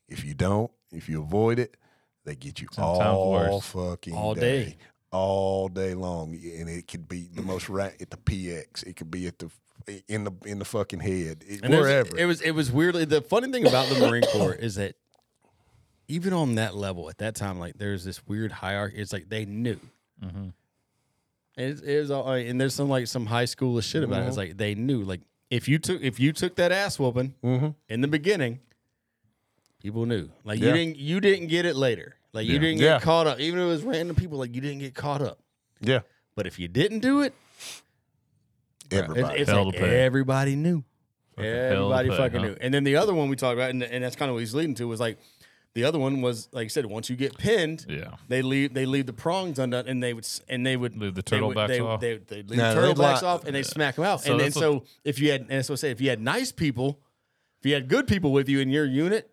[0.08, 1.76] If you don't, if you avoid it,
[2.24, 3.66] they get you Ten times all worse.
[3.66, 4.76] fucking All day, day.
[5.10, 8.86] All day long, and it could be the most right at the PX.
[8.86, 9.50] It could be at the
[10.06, 12.16] in the in the fucking head, it, And wherever.
[12.18, 14.96] It was it was weirdly the funny thing about the Marine Corps is that
[16.08, 18.96] even on that level at that time, like there's this weird hierarchy.
[18.98, 19.78] It's like they knew.
[20.22, 20.48] Mm-hmm.
[21.56, 24.26] And it, it was all, and there's some like some high schoolish shit about it.
[24.28, 25.02] It's like they knew.
[25.02, 25.20] Like
[25.50, 27.74] if you took if you took that ass whooping Mhm.
[27.88, 28.60] in the beginning,
[29.82, 30.28] people knew.
[30.44, 30.66] Like Yeah.
[30.68, 32.16] you didn't you didn't get it later.
[32.38, 32.58] Like you Yeah.
[32.60, 33.00] didn't get Yeah.
[33.00, 33.40] caught up.
[33.40, 35.40] Even if it was random people, like you didn't get caught up.
[35.80, 36.00] yeah,
[36.36, 37.34] But if you didn't do it,
[38.92, 39.40] everybody.
[39.40, 40.00] it's Hell like to pay.
[40.00, 40.84] everybody knew.
[41.36, 42.46] hell to Everybody pay, fucking huh?
[42.46, 42.56] knew.
[42.60, 44.54] And then the other one we talked about, and, and that's kind of what he's
[44.54, 45.18] leading to, was like
[45.74, 48.14] the other one was like I said, once you get pinned, Yeah.
[48.28, 51.22] they leave they leave the prongs undone, and they would and they would Leave the
[51.22, 52.00] they would- turtlebacks they, off?
[52.00, 54.22] They, they, leave No, the they'd turtlebacks off, and they smack them out.
[54.22, 56.08] So and then what- so if you had, and that's what I say, if you
[56.10, 57.00] had nice people,
[57.60, 59.30] if you had good people with you in your unit,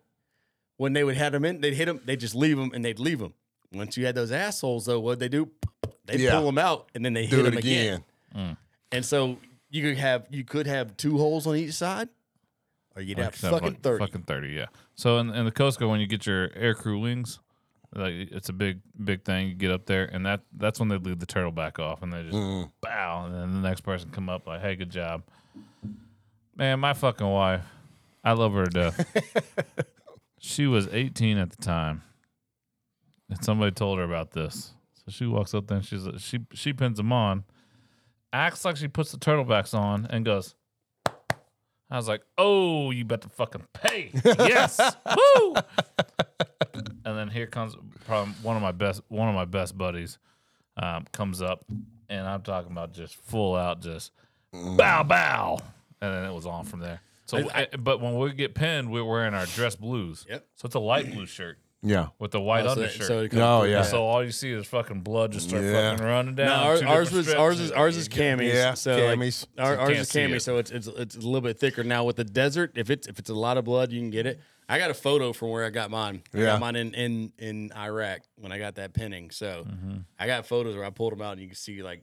[0.76, 2.98] when they would have them in, they'd hit them, they'd just leave them, and they'd
[2.98, 3.34] leave them.
[3.72, 5.50] Once you had those assholes, though, what they do?
[6.04, 6.32] They Yeah.
[6.36, 8.04] pull them out, and then they Do hit them again.
[8.32, 8.56] again.
[8.92, 9.38] And so
[9.70, 12.08] you could have you could have two holes on each side,
[12.94, 14.06] or you'd have Like, so, fucking like, thirty.
[14.06, 14.66] Fucking thirty, yeah.
[14.94, 17.40] So in, in the Coast Guard, when you get your air crew wings,
[17.94, 19.48] like it's a big big thing.
[19.48, 22.12] You get up there, and that that's when they leave the turtle back off, and
[22.12, 22.70] they just Mm.
[22.80, 25.22] bow, and then the next person come up like, "Hey, good job."
[26.54, 27.62] Man, my fucking wife,
[28.24, 29.86] I love her to death.
[30.46, 32.02] she was 18 at the time,
[33.28, 34.72] and somebody told her about this.
[34.94, 37.44] So she walks up there and she's she she pins them on,
[38.32, 40.54] acts like she puts the turtlebacks on, and goes.
[41.88, 44.80] I was like, "Oh, you better fucking pay." Yes,
[45.16, 45.54] woo.
[47.04, 50.18] And then here comes probably one of my best one of my best buddies
[50.76, 51.64] um, comes up,
[52.08, 54.10] and I'm talking about just full out, just
[54.52, 55.58] bow bow,
[56.00, 57.00] and then it was on from there.
[57.26, 60.24] So, I- eh, but when we get pinned, we're wearing our dress blues.
[60.28, 60.46] Yep.
[60.54, 62.08] So it's a light blue shirt Yeah.
[62.18, 63.06] with the white Oh, so, that- undershirt.
[63.06, 63.70] so it comes Oh, through.
[63.72, 63.82] yeah.
[63.82, 65.90] So all you see is fucking blood just start Yeah.
[65.92, 66.46] fucking running down.
[66.48, 68.52] No, ours, ours was ours is ours is camis.
[68.54, 69.46] Yeah, so like, camis.
[69.58, 70.40] our, you ours is see camis, it.
[70.42, 71.82] so it's, it's it's a little bit thicker.
[71.84, 74.26] Now with the desert, if it's if it's a lot of blood, you can get
[74.26, 74.40] it.
[74.68, 76.22] I got a photo from where I got mine.
[76.34, 76.44] I Yeah.
[76.46, 79.30] got mine in, in in Iraq when I got that pinning.
[79.30, 79.96] So Mm-hmm.
[80.18, 82.02] I got photos where I pulled them out, and you can see like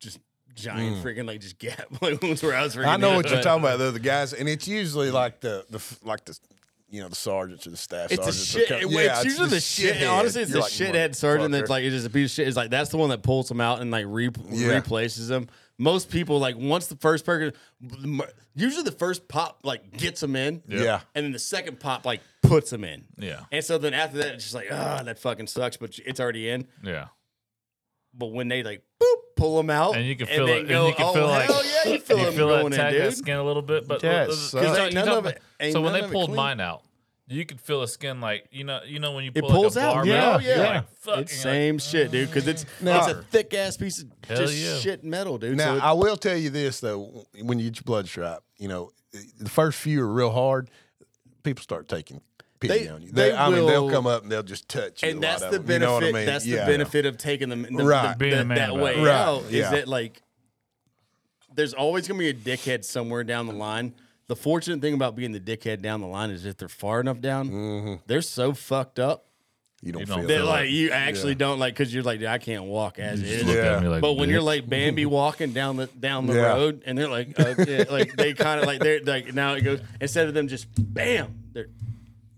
[0.00, 0.18] just
[0.54, 2.86] giant freaking like just gap like ones where I was freaking.
[2.86, 3.90] I know hit, what you're talking about though.
[3.90, 6.38] The guys, and it's usually like the the like the
[6.90, 8.10] you know the sergeants or the staff.
[8.10, 8.68] It's a sergeants shit.
[8.68, 10.02] come- it's yeah, usually the, shit.
[10.06, 12.48] Honestly, it's You're the like, shithead sergeant that's like it's just a piece of shit.
[12.48, 14.74] It's like that's the one that pulls them out and like re- Yeah.
[14.74, 15.48] replaces them.
[15.78, 17.52] Most people like once the first person,
[18.54, 21.00] usually the first pop like gets them in, yeah.
[21.14, 23.04] and then the second pop like puts them in.
[23.16, 23.44] Yeah.
[23.50, 26.50] And so then after that, it's just like, ah, that fucking sucks, but it's already
[26.50, 26.66] in.
[26.82, 27.06] Yeah.
[28.12, 30.68] But when they like boop pull them out, And you can feel it.
[30.68, 32.76] go, and you can oh, feel like hell yeah, you feel you feel going that
[32.76, 34.88] tag in, that skin a little bit, but Yeah, it uh, sucks.
[34.92, 36.82] you none of it- ain't so when they pulled mine out,
[37.28, 39.76] you could feel the skin like you know you know when you It pull pulls
[39.76, 39.94] like a out.
[39.94, 40.70] barbell, Yeah, you're yeah.
[40.74, 42.28] like, it's and you're same shit, dude.
[42.28, 44.76] Because it's Now- it's a thick ass piece of just yeah.
[44.78, 45.56] shit metal, dude.
[45.56, 48.42] Now so it- I will tell you this though: when you get your blood stripe,
[48.58, 48.90] you know
[49.38, 50.68] the first few are real hard.
[51.44, 52.20] People start taking
[52.60, 53.10] pity They- on you.
[53.12, 55.08] they They, I mean, they'll come up and they'll just touch you.
[55.10, 56.12] and a that's lot the of them, you know benefit.
[56.12, 56.26] what I mean?
[56.26, 56.64] That's Yeah.
[56.66, 58.12] the benefit of taking them the, Right.
[58.12, 59.04] the, Being the- that way it.
[59.04, 59.42] Right, out.
[59.44, 59.70] Is yeah.
[59.70, 60.22] that like
[61.54, 63.94] there's always gonna be a dickhead somewhere down the line.
[64.28, 67.20] The fortunate thing about being the dickhead down the line is if they're far enough
[67.20, 67.94] down, Mm-hmm.
[68.06, 69.26] they're so fucked up
[69.82, 71.38] You don't You don't feel that like you actually Yeah.
[71.38, 73.42] don't like because you're like I can't walk as is.
[73.44, 73.78] Yeah.
[73.80, 76.52] like, But when you're like Bambi walking down the down the Yeah.
[76.52, 79.80] road, and they're like, okay, like they kind of like they're like now it goes
[80.00, 81.68] instead of them just bam, they're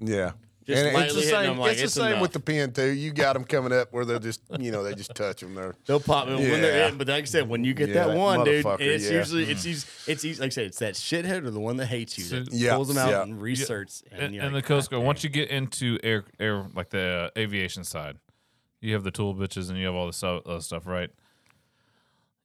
[0.03, 0.33] Yeah.
[0.65, 1.47] Just and it's lightly the hitting same.
[1.51, 2.23] them like, it's it's the same enough.
[2.23, 2.87] with the pin too.
[2.93, 5.57] You got them coming up where they'll just, you know, they just touch them.
[5.57, 6.89] They're they'll pop it when they're Yeah.
[6.91, 6.99] in.
[6.99, 9.19] But like I said, when you get Yeah, that that one, dude, motherfucker, it's yeah.
[9.19, 10.41] usually it's easy, it's easy.
[10.41, 12.87] Like I said, it's that shithead or the one that hates you that Yeah, pulls
[12.89, 13.23] them out yeah.
[13.23, 14.03] and research.
[14.13, 16.91] And, and, you're and like, the Coast Guard, once you get into air, air like
[16.91, 18.19] the uh, aviation side,
[18.81, 21.11] you have the tool bitches and you have all this stuff, other stuff, right?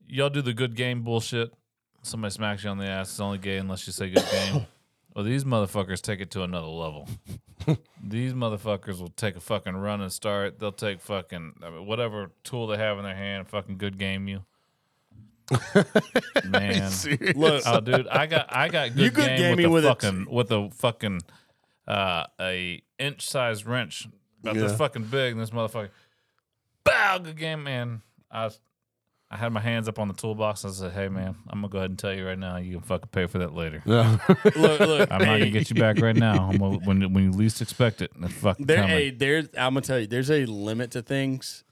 [0.08, 1.54] Y'all do the good game bullshit.
[2.02, 3.10] Somebody smacks you on the ass.
[3.10, 4.66] It's only gay unless you say good game.
[5.18, 7.10] Well, these motherfuckers take it to another level.
[8.04, 10.60] these motherfuckers will take a fucking run and start.
[10.60, 14.28] They'll take fucking I mean, whatever tool they have in their hand, fucking good game
[14.28, 14.46] you.
[16.48, 16.92] Man,
[17.36, 19.96] Look, oh, dude, I got I got good You good game gaming with, with a
[19.96, 21.22] fucking with a fucking
[21.88, 24.08] uh, a inch size wrench
[24.44, 25.32] about this fucking big.
[25.32, 25.90] And this motherfucker,
[26.84, 28.04] bow, good game, man.
[28.30, 28.60] I was,
[29.30, 30.64] I had my hands up on the toolbox.
[30.64, 32.58] And I said, "Hey, man, I'm gonna go ahead and tell you right now.
[32.58, 33.82] You can fucking pay for that later.
[33.86, 34.20] no.
[34.56, 35.12] look, look.
[35.12, 36.50] I'm not gonna get you back right now.
[36.50, 38.12] I'm gonna, when when you least expect it.
[38.22, 38.90] It's fucking There, coming.
[38.90, 39.48] hey, there's.
[39.58, 41.64] I'm gonna tell you, there's a limit to things.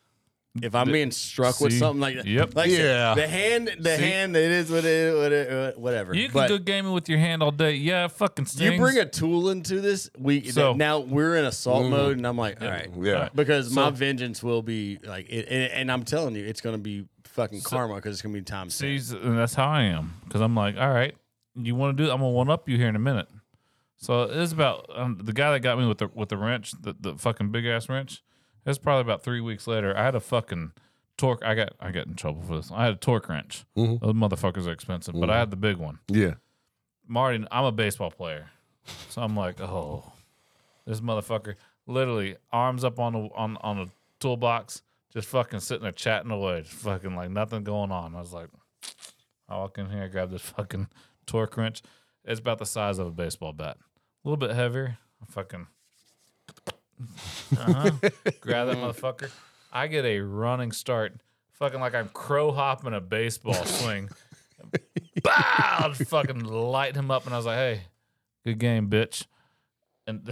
[0.61, 1.79] If I'm being struck with See?
[1.79, 2.55] something like that, Yep.
[2.55, 3.13] like I said, Yeah.
[3.15, 4.03] the hand, the See?
[4.03, 6.15] hand, it is what it is, what it, whatever.
[6.15, 7.73] you can but go gaming with your hand all day.
[7.75, 8.71] Yeah, it fucking stings.
[8.71, 10.09] you bring a tool into this.
[10.17, 11.91] We So- now we're in assault mm-hmm.
[11.91, 13.27] mode, and I'm like, all right, Yeah.
[13.35, 17.05] because my vengeance will be like, it, and, and I'm telling you, it's gonna be
[17.35, 18.69] fucking karma because it's gonna be time.
[18.69, 21.15] See, and that's how I am because I'm like, all right,
[21.55, 22.09] you want to do?
[22.11, 23.27] I'm gonna one up you here in a minute.
[23.97, 26.95] So it's about um, the guy that got me with the with the wrench, the,
[26.99, 28.23] the fucking big ass wrench.
[28.65, 29.95] It's probably about three weeks later.
[29.95, 30.71] I had a fucking
[31.17, 31.43] torque.
[31.43, 32.71] I got I got in trouble for this.
[32.73, 33.65] I had a torque wrench.
[33.77, 33.99] Mhm.
[33.99, 35.99] Those motherfuckers are expensive, but I had the big one.
[36.07, 36.35] Yeah.
[37.07, 38.47] Marty, I'm a baseball player,
[39.09, 40.11] so I'm like, oh,
[40.87, 41.53] this motherfucker,
[41.85, 43.89] literally arms up on the on on the
[44.19, 44.81] toolbox,
[45.15, 48.15] just fucking sitting there chatting away, just fucking like nothing going on.
[48.15, 48.49] I was like,
[49.47, 50.89] I walk in here, I grab this fucking
[51.25, 51.81] torque wrench.
[52.25, 54.97] It's about the size of a baseball bat, a little bit heavier.
[55.21, 55.67] I fucking
[57.57, 57.91] uh-huh.
[58.41, 59.31] grab that motherfucker.
[59.71, 61.13] I get a running start,
[61.53, 64.09] fucking like I'm crow hopping a baseball swing.
[65.23, 65.93] Bow!
[65.93, 67.81] Fucking light him up, and I was like, "Hey,
[68.43, 69.25] good game, bitch."
[70.07, 70.29] And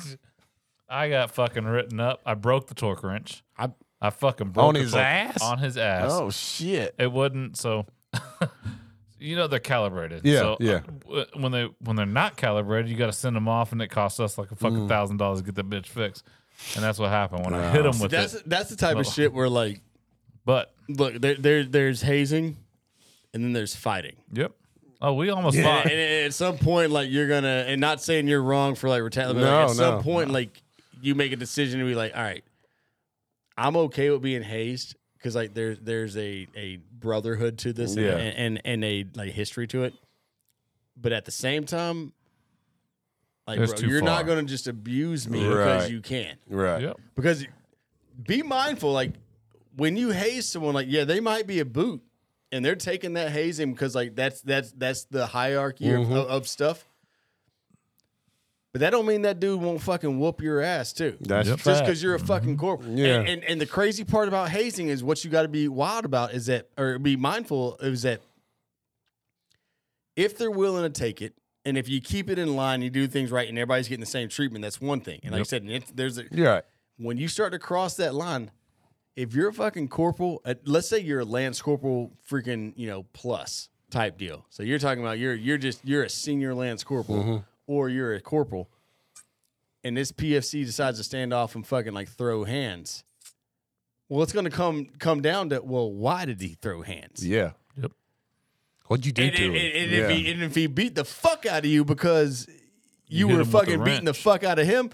[0.88, 2.20] I got fucking written up.
[2.26, 3.42] I broke the torque wrench.
[3.56, 5.40] I- I fucking broke On his ass?
[5.42, 6.10] On his ass.
[6.12, 6.94] Oh shit.
[6.98, 7.56] It wouldn't.
[7.56, 7.86] So,
[9.18, 10.22] you know, they're calibrated.
[10.24, 10.80] Yeah, So, yeah.
[11.12, 13.88] uh, when they when they're not calibrated, you got to send them off, and it
[13.88, 14.58] costs us like a Mm.
[14.58, 16.24] fucking thousand dollars to get that bitch fixed.
[16.74, 18.48] And that's what happened when I hit him with that's it.
[18.48, 19.80] that's the type of Well- shit where like,
[20.44, 22.56] But look, there, there there's hazing,
[23.34, 24.16] and then there's fighting.
[24.32, 24.52] yep.
[25.02, 25.84] Oh, we almost And, fought.
[25.84, 25.92] and
[26.26, 29.42] at some point, like you're gonna, and not saying you're wrong for like retaliating.
[29.42, 30.62] but, No, like, at some no, point, like
[31.02, 32.42] you make a decision to be like, all right,
[33.56, 38.04] I'm okay with being hazed because like there's there's a a brotherhood to this, and-
[38.04, 38.16] Yeah.
[38.16, 39.94] and, and and a like history to it.
[40.96, 42.12] But at the same time,
[43.46, 44.08] like It's bro, you're far.
[44.08, 46.36] not gonna just abuse me because you can.
[46.48, 46.82] Right.
[46.82, 46.96] Yep.
[47.14, 47.46] Because
[48.26, 49.12] be mindful, like
[49.76, 52.02] when you haze someone, like yeah, they might be a boot,
[52.50, 56.12] and they're taking that hazing because like that's that's that's the hierarchy of, mm-hmm.
[56.12, 56.85] of, of stuff.
[58.76, 61.16] But that don't mean that dude won't fucking whoop your ass too.
[61.18, 61.60] That's Yep.
[61.60, 62.90] just because you're a fucking corporal.
[62.92, 63.20] Yeah.
[63.20, 66.04] And, and and the crazy part about hazing is what you got to be wild
[66.04, 68.20] about is that or be mindful is that
[70.14, 71.32] if they're willing to take it.
[71.64, 74.06] And if you keep it in line, you do things right, and everybody's getting the
[74.06, 74.62] same treatment.
[74.62, 75.20] That's one thing.
[75.22, 76.62] And like I said, and it's, there's a, You're
[76.98, 78.50] when you start to cross that line,
[79.16, 83.04] if you're a fucking corporal, uh, let's say you're a lance corporal, freaking you know
[83.14, 84.44] plus type deal.
[84.50, 88.20] So you're talking about you're you're just you're a senior lance corporal or you're a
[88.20, 88.68] corporal,
[89.84, 93.04] and this PFC decides to stand off and fucking like throw hands.
[94.08, 97.26] Well, it's going to come come down to well, why did he throw hands?
[97.26, 97.52] Yeah.
[97.76, 97.92] Yep.
[98.86, 99.64] What'd you do And, to and- him?
[99.66, 99.98] and- and yeah.
[99.98, 102.46] if he, and if he beat the fuck out of you because
[103.08, 104.18] you, hit were him with the fucking beating the wrench.
[104.22, 104.90] fuck out of him,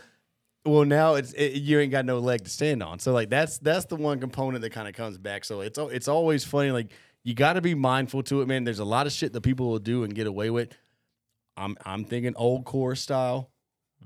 [0.64, 2.98] well now it's it, you ain't got no leg to stand on.
[3.00, 5.44] So like that's that's the one component that kind of comes back.
[5.44, 6.70] So it's al- it's always funny.
[6.70, 6.90] Like
[7.24, 8.64] you got to be mindful to it, man.
[8.64, 10.70] There's a lot of shit that people will do and get away with.
[11.56, 13.50] I'm I'm thinking old core style,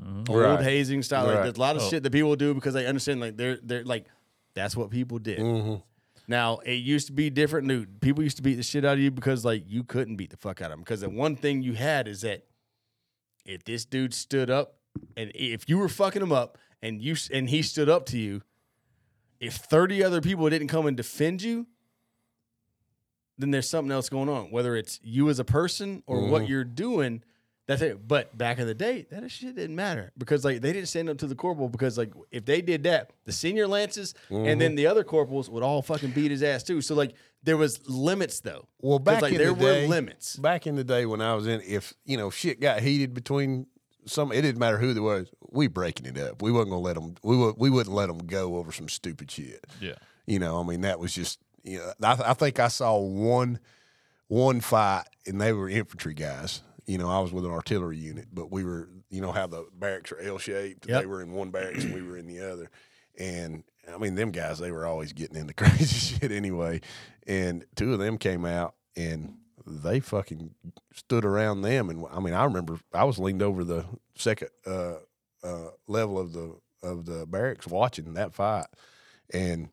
[0.04, 0.62] old Right.
[0.62, 1.26] hazing style.
[1.26, 1.88] Like there's a lot of Oh.
[1.90, 4.06] shit that people do because they understand like they're they're like
[4.54, 5.38] that's what people did.
[5.38, 5.82] Mhm.
[6.28, 7.68] Now it used to be different.
[7.68, 8.00] Dude.
[8.00, 10.36] People used to beat the shit out of you because like you couldn't beat the
[10.36, 10.80] fuck out of them.
[10.80, 12.44] Because the one thing you had is that
[13.44, 14.78] if this dude stood up
[15.16, 18.42] and if you were fucking him up and you and he stood up to you,
[19.38, 21.66] if thirty other people didn't come and defend you,
[23.38, 24.50] then there's something else going on.
[24.50, 27.22] Whether it's you as a person or what you're doing.
[27.66, 28.06] That's it.
[28.06, 31.18] But back in the day, that shit didn't matter because like they didn't stand up
[31.18, 34.76] to the corporal because like if they did that, the senior lances and then mm-hmm.
[34.76, 36.80] the other corporals would all fucking beat his ass too.
[36.80, 38.66] So like there was limits though.
[38.80, 40.36] Well, 'Cause, back like in there the were day, limits.
[40.36, 43.66] Back in the day when I was in, if you know shit got heated between
[44.06, 45.28] some, it didn't matter who there was.
[45.50, 46.42] We breaking it up.
[46.42, 47.16] We wasn't gonna let them.
[47.24, 47.56] We would.
[47.58, 49.64] We wouldn't let them go over some stupid shit.
[49.80, 49.94] Yeah.
[50.26, 51.40] You know, I mean, that was just.
[51.64, 53.58] You know, I, I think I saw one,
[54.28, 56.62] one fight, and they were infantry guys.
[56.86, 58.88] You know, I was with an artillery unit, but we were.
[59.08, 60.88] You know how the barracks are L shaped.
[60.88, 61.00] Yep.
[61.00, 62.70] They were in one barracks and we were in the other.
[63.16, 66.80] And I mean, them guys, they were always getting into crazy shit anyway.
[67.26, 69.36] And two of them came out and
[69.66, 70.54] they fucking
[70.92, 71.90] stood around them.
[71.90, 73.84] And I mean, I remember I was leaned over the
[74.16, 74.96] second uh,
[75.42, 78.66] uh, level of the of the barracks watching that fight,
[79.32, 79.70] and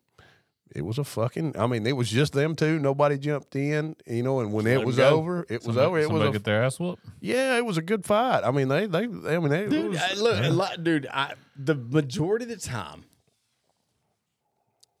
[0.74, 1.56] it was a fucking.
[1.58, 2.78] I mean, it was just them two.
[2.78, 4.40] Nobody jumped in, you know.
[4.40, 5.08] And when let it 'em was go.
[5.10, 5.98] over, it was over.
[5.98, 7.04] It was somebody a, get their ass whooped.
[7.20, 8.42] yeah, it was a good fight.
[8.44, 9.04] I mean, they they.
[9.04, 9.06] I
[9.38, 11.06] mean, they, Dude, was, I, look, a lot, dude.
[11.12, 13.04] I, the majority of the time,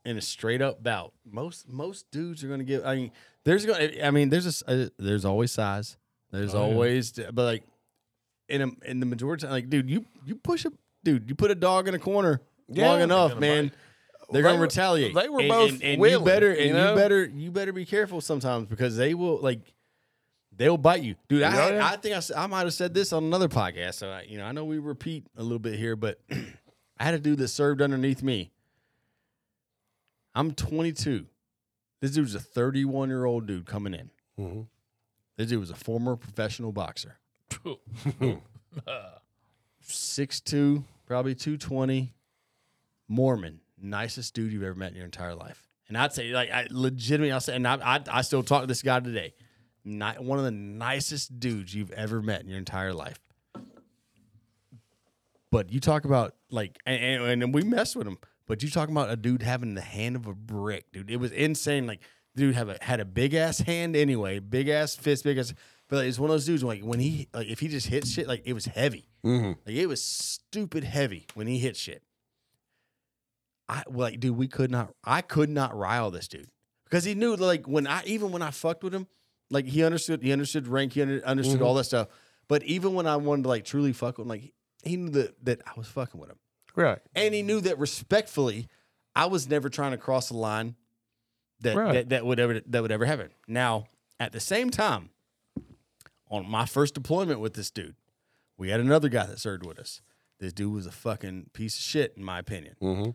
[0.04, 2.84] in a straight up bout, most most dudes are gonna give.
[2.84, 3.10] I mean,
[3.44, 3.90] there's gonna.
[4.02, 5.96] I mean, there's a s- uh, there's always size.
[6.30, 6.72] There's Oh, yeah.
[6.72, 7.62] always, but like
[8.48, 10.72] in a, in the majority of time, like dude, you you push a
[11.02, 13.72] dude, you put a dog in a corner Yeah, long enough, gonna man.
[14.34, 15.14] They're They gonna were- retaliate.
[15.14, 16.90] they were And- both and, and willing, you better you and know?
[16.90, 19.60] you better you better be careful sometimes because they will like
[20.56, 21.42] they'll bite you, dude.
[21.44, 21.86] I, Yeah, yeah.
[21.86, 23.94] I think I, s- I might have said this on another podcast.
[23.94, 26.20] So I, you know, I know we repeat a little bit here, but
[26.98, 28.50] I had a dude that served underneath me.
[30.34, 31.26] I'm 22.
[32.00, 34.10] This dude's a 31 year old dude coming in.
[34.38, 34.66] Mhm.
[35.36, 37.18] This dude was a former professional boxer.
[39.80, 42.12] Six two, probably 220.
[43.06, 45.68] Mormon, nicest dude you've ever met in your entire life.
[45.88, 48.66] And I'd say, like, I legitimately, I'll say, and I, I, I still talk to
[48.66, 49.34] this guy today.
[49.84, 53.20] Ni- one of the nicest dudes you've ever met in your entire life.
[55.50, 58.18] But you talk about like, and, and, and we messed with him.
[58.46, 61.10] But you talking about a dude having the hand of a brick, dude.
[61.10, 61.86] It was insane.
[61.86, 62.00] Like,
[62.36, 65.54] dude have a, had a big ass hand anyway, big ass fist, big ass.
[65.88, 68.06] But like, it's one of those dudes like when he like if he just hit
[68.06, 69.08] shit, like it was heavy.
[69.24, 69.52] Mm-hmm.
[69.66, 72.02] Like it was stupid heavy when he hit shit.
[73.68, 74.94] I like, dude, we could not.
[75.04, 76.50] I could not rile this dude
[76.84, 79.06] because he knew like when I even when I fucked with him,
[79.50, 80.22] like he understood.
[80.22, 80.92] He understood rank.
[80.92, 82.08] He under, understood all that stuff.
[82.48, 85.44] But even when I wanted to like truly fuck with him, like he knew that
[85.44, 86.38] that I was fucking with him,
[86.76, 86.98] right.
[87.14, 88.68] and he knew that respectfully,
[89.16, 90.76] I was never trying to cross the line
[91.60, 91.92] that Right.
[91.94, 93.30] that, that would ever that would ever happen.
[93.48, 93.86] Now,
[94.20, 95.10] at the same time,
[96.28, 97.96] on my first deployment with this dude,
[98.58, 100.02] we had another guy that served with us.
[100.38, 102.76] This dude was a fucking piece of shit, in my opinion.
[102.82, 103.10] Mm-hmm.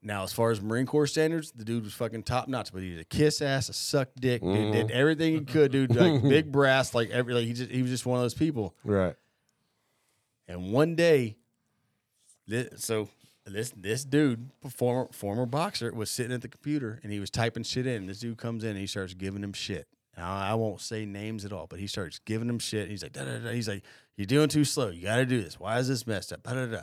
[0.00, 2.92] Now, as far as Marine Corps standards, the dude was fucking top notch, but he
[2.92, 4.96] was a kiss ass, a suck dick, dude, did mm-hmm.
[4.96, 8.06] everything he could, dude, like big brass, like every, like he just he was just
[8.06, 8.76] one of those people.
[8.84, 9.16] Right.
[10.46, 11.36] And one day,
[12.76, 13.08] so
[13.44, 17.64] this this dude, former former boxer, was sitting at the computer and he was typing
[17.64, 18.06] shit in.
[18.06, 19.88] This dude comes in and he starts giving him shit.
[20.16, 22.88] Now, I won't say names at all, but he starts giving him shit.
[22.88, 23.50] He's like, da, da, da.
[23.52, 23.84] he's like,
[24.16, 24.88] you're doing too slow.
[24.88, 25.60] You got to do this.
[25.60, 26.42] Why is this messed up?
[26.42, 26.82] Da, da, da.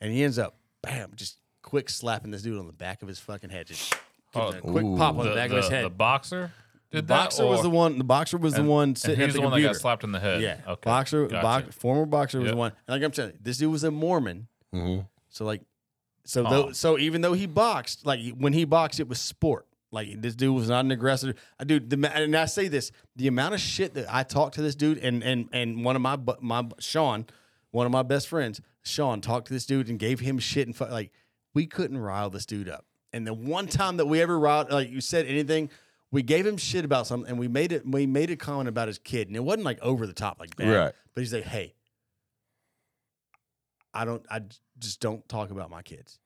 [0.00, 3.18] And he ends up, bam, just quick slapping this dude on the back of his
[3.18, 3.66] fucking head.
[3.66, 3.94] Just
[4.32, 4.96] giving him a quick Ooh.
[4.96, 5.84] pop on the, The, back of his head.
[5.84, 6.52] the boxer
[6.90, 7.14] The did that.
[7.24, 7.98] boxer was the one.
[7.98, 9.68] The boxer was the one sitting he's at the, the one computer.
[9.68, 10.40] that got slapped in the head.
[10.40, 10.80] Yeah, Okay.
[10.88, 11.42] boxer, Gotcha.
[11.42, 12.56] box, former boxer was Yep.
[12.56, 12.72] one.
[12.86, 14.46] And like I'm telling you, this dude was a Mormon.
[14.74, 15.02] Mm-hmm.
[15.28, 15.62] So like,
[16.24, 16.50] so Oh.
[16.50, 19.66] though, so even though he boxed, like when he boxed, it was sport.
[19.92, 21.34] Like this dude was not an aggressor.
[21.58, 24.62] I dude, the, and I say this, the amount of shit that I talked to
[24.62, 27.26] this dude, and and and one of my bu- my Sean,
[27.70, 30.76] one of my best friends, Sean, talked to this dude and gave him shit and
[30.76, 31.12] fu- like
[31.56, 32.84] we couldn't rile this dude up.
[33.14, 35.70] And the one time that we ever riled, like you said anything,
[36.12, 37.82] we gave him shit about something, and we made it.
[37.90, 40.54] We made a comment about his kid, and it wasn't like over the top, like
[40.54, 40.68] bad.
[40.68, 40.92] Right.
[41.14, 41.74] But he's like, "Hey,
[43.94, 44.24] I don't.
[44.30, 44.42] I
[44.78, 46.18] just don't talk about my kids.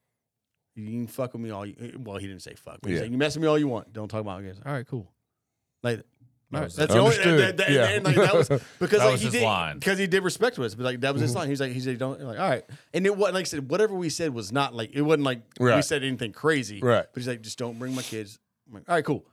[0.74, 1.76] You can fuck with me all you.
[2.02, 2.78] Well, he didn't say fuck.
[2.82, 3.02] But he's Yeah.
[3.04, 3.92] like, you mess with me all you want.
[3.92, 4.60] Don't talk about my kids.
[4.66, 5.12] All right, cool.
[5.84, 6.02] Like,
[6.58, 7.16] right, was that's the only.
[7.16, 7.88] That, Yeah.
[7.88, 8.48] and, like, that was
[8.78, 9.78] because That like, was he his did line.
[9.78, 10.74] because he did respect to us.
[10.74, 11.38] But like that was his mm-hmm.
[11.40, 11.48] line.
[11.48, 12.64] He's like he said don't like all right.
[12.92, 15.42] And it wasn't like I said whatever we said was not like it wasn't like
[15.58, 16.80] we said anything crazy.
[16.80, 17.06] Right.
[17.12, 18.38] But he's like just don't bring my kids.
[18.68, 19.24] I'm like all right, cool.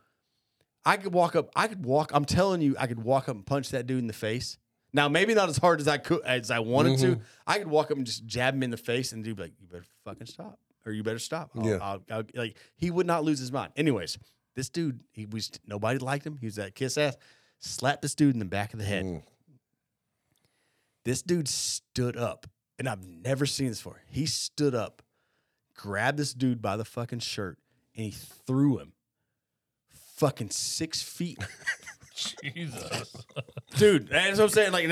[0.84, 1.50] I could walk up.
[1.54, 2.12] I could walk.
[2.14, 4.56] I'm telling you, I could walk up and punch that dude in the face.
[4.92, 7.06] Now, maybe not as hard as I could as I wanted to.
[7.08, 7.22] Mm-hmm.
[7.46, 9.52] I could walk up and just jab him in the face, and dude be like,
[9.60, 11.78] "You better fucking stop, or you better stop." I'll- Yeah.
[11.82, 13.72] I'll- I'll- like he would not lose his mind.
[13.76, 14.16] Anyways,
[14.58, 16.36] this dude, he was nobody liked him.
[16.36, 17.16] He was that kiss ass.
[17.60, 19.04] Slapped this dude in the back of the head.
[19.04, 19.22] Mm.
[21.04, 24.02] This dude stood up, and I've never seen this before.
[24.10, 25.00] He stood up,
[25.76, 27.58] grabbed this dude by the fucking shirt,
[27.94, 28.94] and he threw him
[30.16, 31.38] fucking six feet.
[32.42, 33.14] Jesus.
[33.76, 34.72] Dude, that's what I'm saying.
[34.72, 34.88] Like,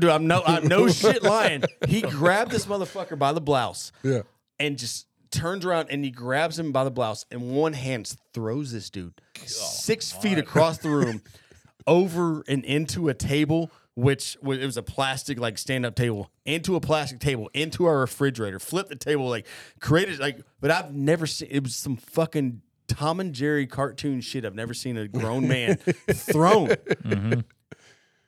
[0.00, 1.62] dude, I'm no, I'm no shit lying.
[1.86, 4.22] He grabbed this motherfucker by the blouse Yeah.
[4.58, 8.72] and just turns around and he grabs him by the blouse and one hand throws
[8.72, 9.14] this dude
[9.46, 11.20] six feet across the room
[11.86, 16.74] over and into a table which wa- it was a plastic like stand-up table into
[16.76, 19.46] a plastic table into our refrigerator flip the table like
[19.80, 24.44] created like but i've never seen it was some fucking tom and jerry cartoon shit
[24.44, 25.76] i've never seen a grown man
[26.12, 26.74] thrown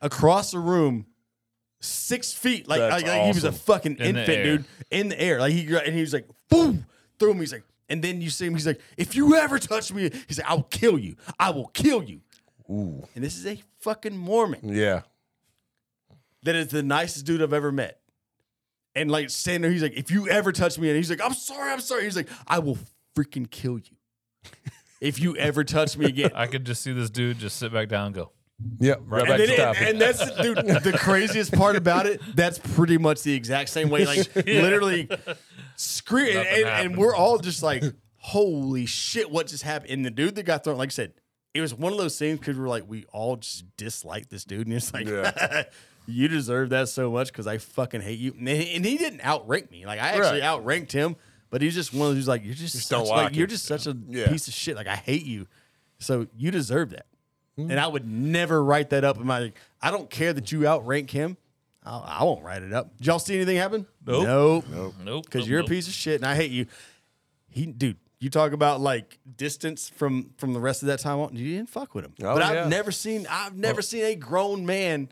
[0.01, 1.05] across the room
[1.79, 5.39] six feet like, like, like he was a fucking In infant dude in the air
[5.39, 6.85] like he and he was like boom
[7.19, 9.91] threw him he's like and then you see him he's like if you ever touch
[9.93, 12.21] me he's like i'll kill you i will kill you
[12.69, 13.07] Ooh.
[13.15, 15.01] and this is a fucking mormon Yeah.
[16.43, 17.99] that is the nicest dude I've ever met.
[18.95, 21.33] And like standing there, he's like, if you ever touch me, and he's like, I'm
[21.35, 22.03] sorry, I'm sorry.
[22.05, 22.79] He's like, I will
[23.15, 23.95] freaking kill you
[25.01, 26.31] if you ever touch me again.
[26.33, 28.31] I could just see this dude just sit back down and go.
[28.79, 29.01] Yep.
[29.05, 29.81] Right And, back then to it- topic.
[29.81, 30.57] and that's dude.
[30.83, 34.05] The craziest part about it, that's pretty much the exact same way.
[34.05, 35.09] Like literally,
[35.75, 36.97] scream, and, Nothing and, and happened.
[36.97, 37.83] we're all just like,
[38.17, 41.13] "Holy shit, what just happened?" And the dude that got thrown, like I said,
[41.53, 44.67] it was one of those things because we're like, we all just dislike this dude,
[44.67, 45.63] and it's like, Yeah.
[46.07, 48.33] you deserve that so much because I fucking hate you.
[48.37, 49.85] And he, and he didn't outrank me.
[49.85, 50.43] Like I actually Right.
[50.43, 51.15] outranked him,
[51.49, 53.35] but he's just one of those who's like, you're just, Just such, don't like, like
[53.35, 54.29] you're just such a Yeah.
[54.29, 54.75] piece of shit.
[54.75, 55.47] Like I hate you.
[55.99, 57.05] So you deserve that.
[57.57, 57.71] Hmm.
[57.71, 59.51] And I would never write that up in my.
[59.81, 61.37] I don't care that you outrank him.
[61.83, 62.95] I'll, I won't write it up.
[62.97, 63.87] Did y'all see anything happen?
[64.05, 64.65] Nope.
[64.69, 64.95] Nope.
[65.03, 65.25] Nope.
[65.25, 65.67] Because nope, you're nope.
[65.67, 66.67] a piece of shit, and I hate you.
[67.49, 67.97] He, dude.
[68.19, 71.35] You talk about like distance from from the rest of that time on.
[71.35, 72.15] You didn't fuck with him.
[72.23, 72.63] Oh, but yeah.
[72.63, 73.27] I've never seen.
[73.29, 75.09] I've never seen a grown man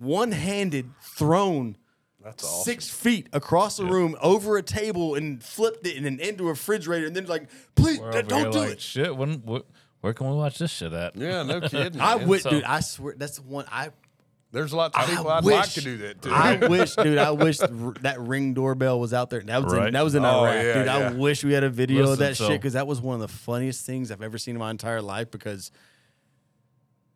[0.00, 1.76] one handed thrown
[2.24, 2.64] That's awesome.
[2.64, 6.50] six feet across the room over a table and flipped it and then into a
[6.50, 8.80] refrigerator and then like, please We're don't do like, it.
[8.80, 9.14] Shit.
[9.14, 9.60] When, wh-
[10.00, 11.16] where can we watch this shit at?
[11.16, 12.00] Yeah, no kidding.
[12.00, 12.28] I man.
[12.28, 12.64] wish, so- dude.
[12.64, 13.64] I swear that's the one.
[13.70, 13.90] I
[14.52, 16.30] There's lots of I people I'd wish, like to do that to.
[16.30, 17.18] I wish, dude.
[17.18, 17.70] I wish th-
[18.02, 19.40] that ring doorbell was out there.
[19.42, 19.92] That was in, Right.
[19.92, 20.88] that was in Oh, Iraq, yeah, dude.
[20.88, 23.14] I wish we had a video of Listen, that so- shit because that was one
[23.14, 25.30] of the funniest things I've ever seen in my entire life.
[25.30, 25.70] Because,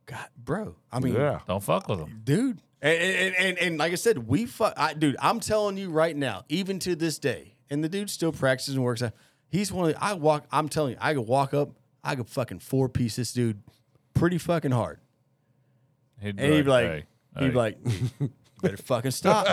[0.06, 1.40] God, bro, I mean, yeah.
[1.48, 2.20] Don't fuck with him.
[2.24, 2.60] dude.
[2.82, 5.16] And, and, and, and like I said, we fuck, I, dude.
[5.18, 8.84] I'm telling you right now, even to this day, and the dude still practices and
[8.84, 9.12] works out.
[9.48, 10.44] He's one of the, I walk.
[10.52, 11.70] I'm telling you, I could walk up,
[12.05, 13.62] I could fucking four piece this dude,
[14.15, 14.99] pretty fucking hard.
[16.20, 17.05] He'd And he'd be like, hey,
[17.39, 17.50] he'd hey.
[17.50, 17.78] be like,
[18.20, 18.31] you
[18.62, 19.47] better fucking stop.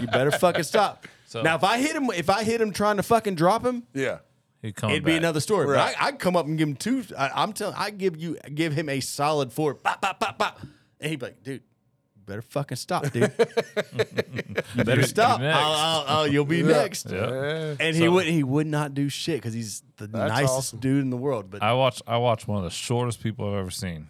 [0.00, 1.06] you better fucking stop.
[1.26, 3.84] So- now, if I hit him, if I hit him trying to fucking drop him,
[3.94, 4.18] Yeah.
[4.60, 5.66] he'd come it'd be another story.
[5.66, 5.94] Right.
[5.96, 7.04] But I, I'd come up and give him two.
[7.16, 9.74] I, I'm telling, I give you, give him a solid four.
[9.74, 10.60] Bop, bop, bop, bop.
[11.00, 11.62] And he'd be like, dude.
[12.22, 13.32] You better fucking stop, dude.
[14.76, 15.40] you better stop.
[15.40, 15.58] next.
[15.58, 17.10] I'll, I'll, I'll, you'll be next.
[17.10, 17.30] Yeah.
[17.30, 17.74] Yeah.
[17.80, 20.78] And he would he would not do shit because he's the nicest awesome.
[20.78, 21.50] dude in the world.
[21.50, 24.08] But I watch I watch one of the shortest people I've ever seen.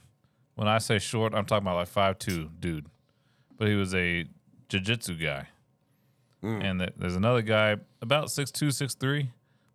[0.57, 2.85] When I say short, I'm talking about like five two dude.
[3.57, 4.27] But he was a
[4.69, 5.49] jiu-jitsu guy.
[6.45, 6.65] Mm.
[6.65, 9.31] And th- there's another guy about six two, six three.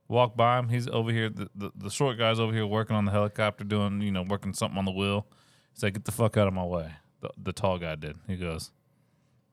[0.10, 0.70] Walk by him.
[0.70, 1.30] He's over here.
[1.30, 4.54] The, the, the short guy's over here working on the helicopter, doing you know working
[4.54, 5.26] something on the wheel.
[5.74, 8.18] He's like, "Get the fuck out of my way." The, the tall guy did.
[8.28, 8.72] He goes.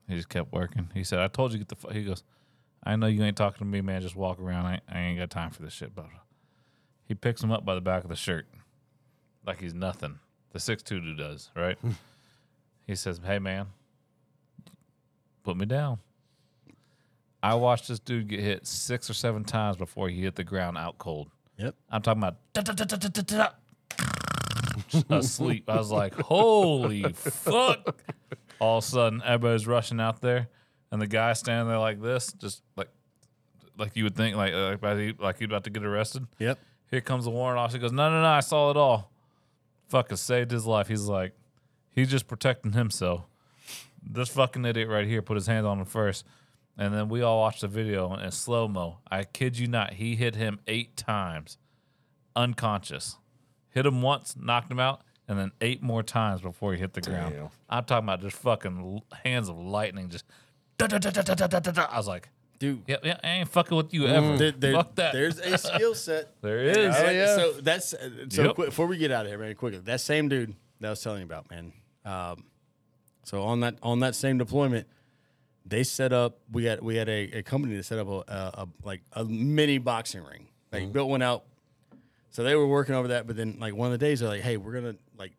[0.07, 0.89] He just kept working.
[0.93, 1.89] He said, "I told you get the." Fu-.
[1.89, 2.23] He goes,
[2.83, 4.01] "I know you ain't talking to me, man.
[4.01, 4.65] Just walk around.
[4.65, 6.19] I, I ain't got time for this shit." Blah, blah.
[7.07, 8.47] He picks him up by the back of the shirt,
[9.45, 10.19] like he's nothing.
[10.51, 11.77] The six two dude does right.
[11.79, 11.91] Hmm.
[12.85, 13.67] he says, "Hey man,
[15.43, 15.99] put me down."
[17.41, 20.79] I watched this dude get hit six or seven times before he hit the ground
[20.79, 21.29] out cold.
[21.57, 21.75] yep.
[21.91, 22.37] I'm talking about.
[25.09, 25.69] Asleep.
[25.69, 28.01] I was like, "Holy fuck!"
[28.59, 30.47] All of a sudden, everybody's rushing out there,
[30.91, 32.89] and the guy standing there like this, just like,
[33.77, 36.25] like you would think, like, uh, like, like he- like he's about to get arrested.
[36.39, 36.59] Yep.
[36.91, 37.77] Here comes the warrant officer.
[37.77, 39.11] He goes, no, no, no, I saw it all.
[39.89, 40.87] Fucking saved his life.
[40.87, 41.33] He's like,
[41.91, 43.25] he's just protecting himself.
[44.07, 46.25] This fucking idiot right here put his hand on him first.
[46.77, 48.99] And then we all watched the video in slow mo.
[49.09, 51.57] I kid you not, he hit him eight times,
[52.35, 53.17] unconscious
[53.75, 57.01] hit him once, knocked him out, and then eight more times before he hit the
[57.01, 57.35] ground.
[57.69, 60.25] I'm talking about just fucking hands of lightning, just.
[60.79, 62.83] I was like, dude.
[62.87, 64.25] Yeah, yeah, I ain't fucking with you ever.
[64.25, 64.37] Mm.
[64.37, 65.13] There, there, Fuck that.
[65.13, 66.29] There's a skill set.
[66.41, 66.95] there is.
[66.95, 67.35] Yeah.
[67.35, 68.43] So that's uh, so.
[68.43, 68.55] Yep.
[68.55, 71.01] Quick, before we get out of here, very quickly, that same dude that I was
[71.01, 71.73] telling you about, man.
[72.03, 72.45] Um,
[73.23, 74.87] so on that on that same deployment,
[75.65, 76.39] they set up.
[76.51, 79.25] We had we had a, a company that set up a, a, a like a
[79.25, 80.47] mini boxing ring.
[80.71, 80.93] They like mm-hmm.
[80.93, 81.45] built one out
[82.35, 84.41] so they were working over that, but then like one of the days they're like,
[84.41, 85.31] "Hey, we're gonna like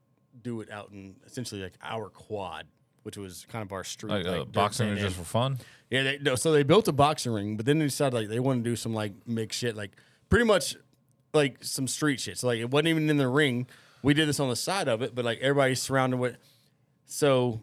[0.42, 2.65] do it out in essentially like our quad,
[3.02, 5.58] which was kind of our street Like, uh, dirt boxing ring just for fun.
[5.91, 8.41] Yeah, they, no, so they built a boxing ring, but then they decided like they
[8.41, 9.91] want to do some like mixed shit, like
[10.31, 10.75] pretty much
[11.34, 12.39] like some street shit.
[12.39, 13.66] So like it wasn't even in the ring.
[14.02, 16.39] We did this on the side of it, but like everybody's surrounded with.
[17.05, 17.60] So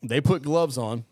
[0.00, 1.06] they put gloves on,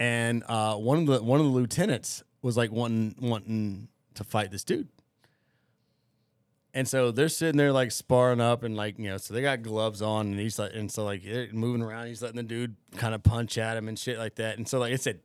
[0.00, 4.50] and uh, one of the one of the lieutenants was like wanting wanting to fight
[4.50, 4.88] this dude.
[6.76, 9.62] And so they're sitting there like sparring up and like, you know, so they got
[9.62, 11.22] gloves on and he's like, and so like
[11.52, 12.08] moving around.
[12.08, 14.58] He's letting the dude kind of punch at him and shit like that.
[14.58, 15.20] And so, like I said,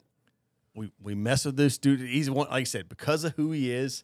[0.76, 2.02] we, we mess with this dude.
[2.02, 4.04] He's one, like I said, because of who he is,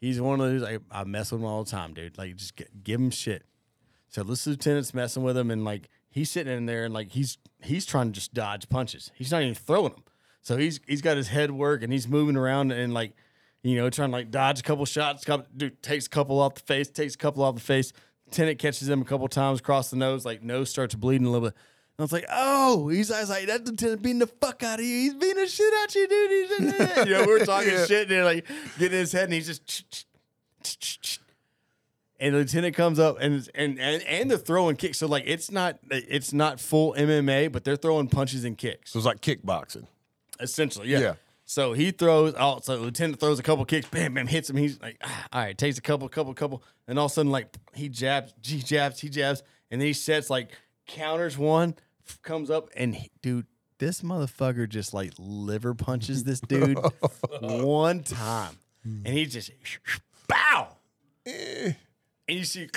[0.00, 2.16] he's one of those, like, I mess with him all the time, dude.
[2.16, 3.42] Like, just get, give him shit.
[4.08, 7.36] So this lieutenant's messing with him and like he's sitting in there and like he's,
[7.62, 9.10] he's trying to just dodge punches.
[9.16, 10.04] He's not even throwing them.
[10.40, 13.12] So he's, he's got his head work and he's moving around and like,
[13.62, 15.24] you know, trying to like dodge a couple shots.
[15.24, 17.92] Couple, dude takes a couple off the face, takes a couple off the face.
[18.26, 21.48] Lieutenant catches him a couple times across the nose, like nose starts bleeding a little
[21.48, 21.56] bit.
[21.56, 24.78] And I was like, oh, he's I was like, that lieutenant beating the fuck out
[24.78, 24.96] of you.
[24.96, 26.30] He's beating the shit out you, dude.
[26.30, 28.46] He's you know, we are talking shit and they're like
[28.78, 30.06] getting in his head and he's just
[32.20, 34.98] and the lieutenant comes up and and and, and they're throwing kicks.
[34.98, 38.92] So like it's not it's not full MMA, but they're throwing punches and kicks.
[38.92, 39.86] So it's like kickboxing.
[40.38, 40.98] Essentially, yeah.
[41.00, 41.14] Yeah.
[41.50, 42.64] So he throws out.
[42.64, 44.54] So lieutenant throws a couple kicks, bam, bam, hits him.
[44.54, 47.32] He's like, ah, all right, takes a couple, couple, couple, and all of a sudden,
[47.32, 50.52] like he jabs, he jabs, he jabs, and then he sets like
[50.86, 51.74] counters one,
[52.22, 53.46] comes up, and he- dude,
[53.78, 56.78] this motherfucker just like liver punches this dude
[57.40, 59.50] one time, and he just
[60.28, 60.68] bow,
[61.26, 61.74] and
[62.28, 62.68] you see,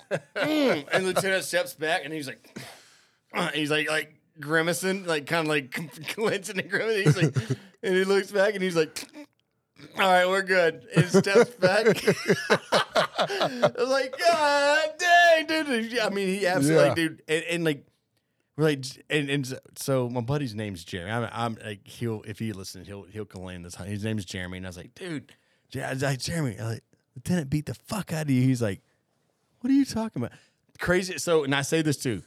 [0.36, 2.56] and lieutenant steps back, and he's like,
[3.32, 5.70] and he's like like grimacing, like kind of like
[6.08, 7.04] clenching and grimacing.
[7.04, 7.36] He's like,
[7.82, 9.04] and he looks back and he's like,
[9.98, 11.86] "All right, we're good." And steps back.
[12.50, 16.94] I was like, "God dang, dude!" I mean, he absolutely, Yeah.
[16.94, 17.86] dude, and, and like.
[18.58, 21.10] We're like, and, and so my buddy's name's Jeremy.
[21.10, 23.74] I'm, I'm like, he'll if he listens, he'll he'll claim this.
[23.74, 25.30] His name's Jeremy, and I was like, dude,
[25.78, 26.82] I was like, Jeremy, I was like,
[27.14, 28.40] Lieutenant beat the fuck out of you.
[28.40, 28.80] He's like,
[29.60, 30.32] what are you talking about?
[30.78, 31.18] Crazy.
[31.18, 32.22] So, and I say this too.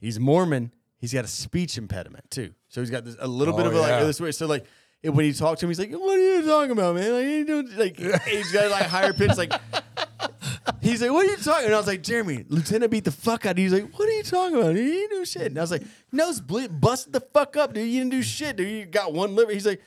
[0.00, 0.72] He's Mormon.
[1.04, 2.54] He's got a speech impediment too.
[2.68, 4.32] So he's got this a little bit Oh, of a, like this way.
[4.32, 4.64] So like
[5.02, 7.12] it- when you talk to him, he's like, "What are you talking about, man?
[7.12, 9.36] Like, you doing like he's got like higher pitch.
[9.36, 9.52] Like
[10.80, 13.44] he's like, "What are you talking?" And I was like, "Jeremy, Lieutenant beat the fuck
[13.46, 14.74] out." of you." He's like, "What are you talking about?
[14.76, 17.86] You didn't do shit." And I was like, "Nose bleed, busted the fuck up, dude.
[17.86, 18.68] You didn't do shit, dude.
[18.70, 19.82] You got one liver." He's like,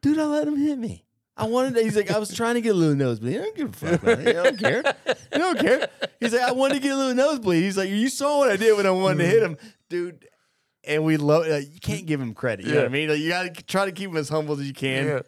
[0.00, 1.04] "Dude, I let him hit me."
[1.36, 1.74] I wanted.
[1.74, 3.36] To, he's like, I was trying to get a little nosebleed.
[3.36, 4.02] I don't give a fuck.
[4.02, 4.28] Man.
[4.28, 4.82] I don't care.
[5.32, 5.88] I don't care.
[6.20, 7.62] He's like, I wanted to get a little nosebleed.
[7.62, 9.56] He's like, you saw what I did when I wanted to hit him,
[9.88, 10.26] dude.
[10.84, 11.46] And we love.
[11.46, 12.66] Like, you can't give him credit.
[12.66, 13.08] You know what I mean?
[13.08, 15.20] Like, you got to try to keep him as humble as you can, Yeah.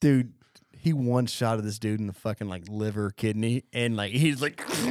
[0.00, 0.32] dude.
[0.72, 4.40] He one shot of this dude in the fucking like liver, kidney, and like he's
[4.40, 4.62] like,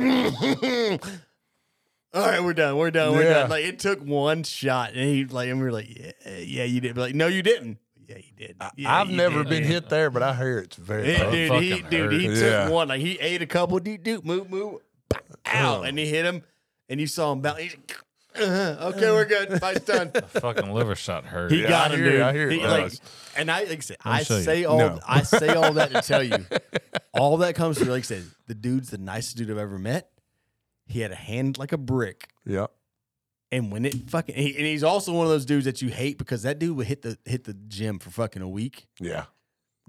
[2.14, 3.34] all right, we're done, we're done, we're Yeah.
[3.34, 3.50] done.
[3.50, 6.80] Like it took one shot, and he like, and we were like, yeah, yeah, you
[6.80, 6.94] did.
[6.96, 7.80] But like, no, you didn't.
[8.08, 8.56] Yeah, you did.
[8.76, 9.50] Yeah, I've you never did.
[9.50, 11.12] been hit there, but I hear it's very.
[11.12, 12.70] Yeah, dude, he, fucking dude, he took Yeah.
[12.70, 12.88] one.
[12.88, 13.78] Like he ate a couple.
[13.80, 15.82] Dude, dude, move, move, pow, ow, Oh.
[15.84, 16.44] and he hit him,
[16.88, 17.60] and you saw him bounce.
[17.60, 17.98] He's like,
[18.42, 19.60] uh-huh, okay, we're good.
[19.62, 20.12] Fight's done.
[20.12, 21.52] Fucking liver shot hurt.
[21.52, 22.22] He Yeah, got I him, hear you, dude.
[22.22, 23.02] I hear He, it like, does.
[23.38, 24.44] and I like I said, I show you.
[24.44, 25.00] say all No.
[25.08, 26.46] I say all that to tell you,
[27.14, 27.92] all that comes through.
[27.92, 30.10] Like I said, the dude's the nicest dude I've ever met.
[30.88, 32.30] He had a hand like a brick.
[32.46, 32.68] Yeah.
[33.52, 36.18] And when it fucking, he, and he's also one of those dudes that you hate
[36.20, 39.26] because that dude would hit the hit the gym for fucking a week, Yeah.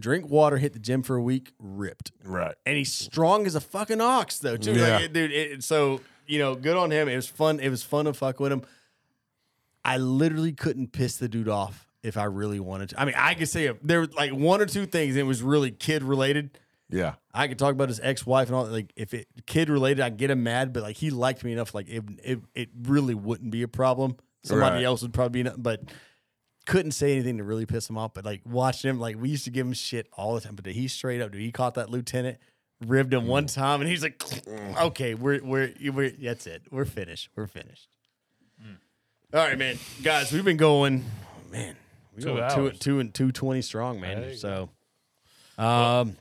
[0.00, 2.10] drink water, hit the gym for a week, ripped.
[2.24, 2.54] Right.
[2.64, 4.72] and he's strong as a fucking ox though too.
[4.72, 4.96] Yeah.
[4.98, 5.30] Like, dude.
[5.32, 7.08] It, so you know, good on him.
[7.08, 7.60] It was fun.
[7.60, 8.62] It was fun to fuck with him.
[9.84, 13.00] I literally couldn't piss the dude off if I really wanted to.
[13.00, 15.14] I mean, I could say there were like one or two things.
[15.14, 16.58] And it was really kid related.
[16.88, 17.14] Yeah.
[17.32, 18.66] I could talk about his ex wife and all.
[18.66, 20.72] Like if it kid related, I get him mad.
[20.72, 21.74] But like he liked me enough.
[21.74, 24.16] Like it, it, it really wouldn't be a problem.
[24.42, 24.84] Somebody Right.
[24.84, 25.48] else would probably be.
[25.48, 25.82] Not, but
[26.66, 29.44] couldn't say anything to really piss him off, but like watching him, like we used
[29.44, 30.54] to give him shit all the time.
[30.54, 32.38] But he straight up, dude, he caught that lieutenant,
[32.86, 33.54] ribbed him one mm.
[33.54, 34.80] time, and he's like, mm.
[34.82, 36.62] "Okay, we're we're we're that's it.
[36.70, 37.28] We're finished.
[37.36, 37.88] We're finished."
[38.62, 38.76] Mm.
[39.34, 41.76] All right, man, guys, we've been going, oh, man,
[42.16, 42.78] we Two going two hours.
[42.78, 44.36] two and two twenty strong, man.
[44.36, 44.70] So,
[45.58, 46.14] um, We-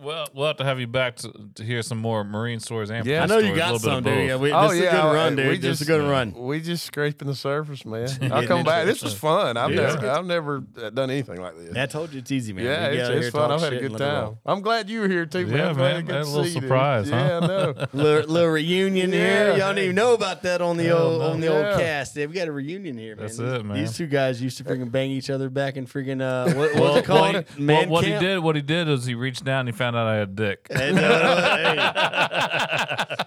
[0.00, 3.04] Well, we'll have to have you back to, to hear some more marine stories and
[3.06, 3.22] Yeah.
[3.22, 4.14] I know you stories, a got little bit some, of dude.
[4.14, 4.26] both.
[4.28, 5.62] Yeah, we, Oh, this is a yeah, good I- run, we dude.
[5.62, 6.32] This is a just- good run.
[6.34, 8.08] We just scraping the surface, man.
[8.32, 8.86] I'll come back.
[8.86, 9.56] This was fun.
[9.56, 9.76] I've Yeah.
[9.94, 11.76] never, I've never uh, done anything like this.
[11.76, 12.64] I told you it's easy, man.
[12.64, 13.50] yeah, We it's, it's fun.
[13.52, 14.38] I've had a good and let time.
[14.46, 15.56] I'm glad you were here too, man.
[15.56, 16.06] Yeah, I'm man.
[16.06, 17.16] to Had a little see you, surprise, huh?
[17.16, 17.74] Yeah, I know.
[17.92, 19.22] little, little reunion here.
[19.22, 19.50] Yeah.
[19.50, 22.16] Y'all don't even know about that on the old on the old cast.
[22.16, 23.26] Yeah, we got a reunion here, man.
[23.26, 23.76] That's these, it, man.
[23.76, 26.82] These two guys used to freaking bang each other back in freaking uh, what, what
[26.82, 27.34] was it called?
[27.34, 29.72] what, he, Man what he did, what he did is he reached down and he
[29.76, 30.66] found out I had dick.
[30.70, 31.76] And, uh, hey.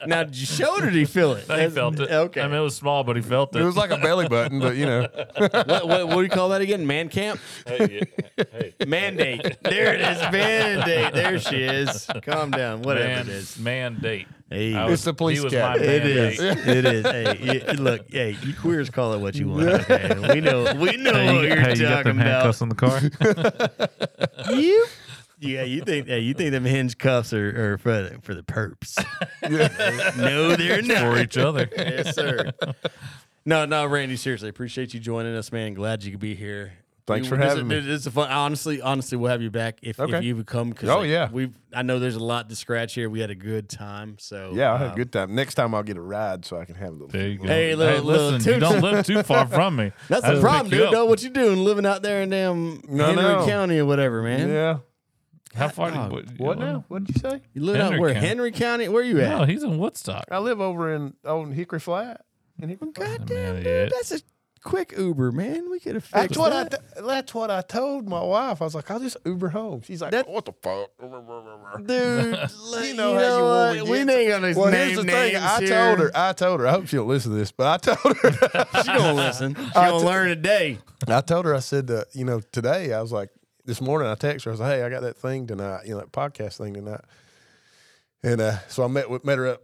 [0.08, 1.42] now, did you show it or did he feel it?
[1.42, 2.10] he That's- felt it.
[2.12, 2.42] Okay.
[2.42, 3.62] I mean, it was small, but he felt it.
[3.62, 5.08] It was like a belly button, but you know.
[5.38, 6.86] what, what, what do you call that again?
[6.86, 7.40] Man camp?
[7.66, 9.58] hey, yeah, hey, Mandate.
[9.64, 10.20] There it is.
[10.32, 11.14] Mandate.
[11.14, 12.08] There she is.
[12.24, 12.82] Calm down.
[12.82, 13.58] Whatever man, it is.
[13.60, 14.28] mandate.
[14.50, 14.74] Hey.
[14.74, 15.78] I It's was- the police he was cat.
[15.78, 16.40] my It mandate.
[16.40, 16.68] is.
[16.68, 17.06] It is.
[17.06, 18.10] Hey, y- look.
[18.10, 19.68] Hey, you queers call it what you want.
[19.68, 20.34] Okay?
[20.34, 20.74] We know.
[20.76, 22.42] We know Hey, what you, you're hey, you got talking them about.
[22.42, 23.00] handcuffs in the car?
[24.56, 24.86] You.
[25.40, 26.08] Yeah, you think?
[26.08, 28.98] Hey, you think them hinge cuffs are, are for the, for the perps?
[30.18, 30.98] no, they're not.
[31.00, 31.70] for each other.
[31.76, 32.52] yes, sir.
[33.46, 34.18] No, no, Randy.
[34.18, 35.74] Seriously, appreciate you joining us, man.
[35.74, 36.74] Glad you could be here.
[37.08, 37.78] Thanks We- for this is- having me.
[37.78, 38.30] It's a fun.
[38.30, 40.74] Honestly, honestly, we'll have you back if, if you would come.
[40.74, 41.30] Cause Oh, like, yeah.
[41.32, 41.52] we.
[41.74, 43.10] I know there's a lot to scratch here.
[43.10, 44.18] We had a good time.
[44.20, 45.34] So Yeah, I had a um, good time.
[45.34, 47.08] Next time I'll get a ride so I can have a little.
[47.08, 47.48] There you go.
[47.48, 49.92] Hey, little- little listen, you don't live too far from me.
[50.10, 50.82] That's I the problem, dude.
[50.84, 50.92] up.
[50.94, 53.46] Know what you doing living out there in damn No, Henry no.
[53.48, 54.50] County or whatever, man.
[54.50, 54.78] Yeah.
[55.56, 55.92] How far?
[55.92, 56.86] Dog, what, What now?
[56.88, 57.42] What did you say?
[57.54, 58.28] You live out where County.
[58.28, 58.88] Henry County?
[58.88, 59.30] Where you at?
[59.30, 60.26] No, he's in Woodstock.
[60.32, 62.22] I live over in on Hickory Flat.
[62.62, 63.20] In Hickory Flat.
[63.20, 63.86] God damn, Man, dude, yeah.
[63.90, 64.20] that's a
[64.64, 65.70] quick Uber, man.
[65.72, 66.74] We could have That's fixed what that.
[66.74, 67.00] I.
[67.00, 68.62] Th- that's what I told my wife.
[68.62, 69.82] I was like, I'll just Uber home.
[69.82, 70.90] She's like, That- What the fuck?
[71.86, 71.88] Dude,
[72.88, 73.88] You know how you what?
[73.88, 74.12] woman We gets.
[74.12, 75.36] ain't gonna Well, name here's the names thing.
[75.44, 75.70] I here.
[75.70, 76.12] told her.
[76.14, 76.68] I told her.
[76.68, 78.32] I hope she don't listen to this, but I told her.
[78.84, 79.56] She gonna listen.
[79.56, 80.78] She I gonna t- learn today.
[81.08, 81.56] I told her.
[81.56, 83.30] I said, uh, you know, today I was like,
[83.70, 84.52] this morning I texted her.
[84.52, 85.86] I was like, hey, I got that thing tonight.
[85.86, 87.02] You know, that podcast thing tonight.
[88.24, 89.62] And uh, so I met with met her up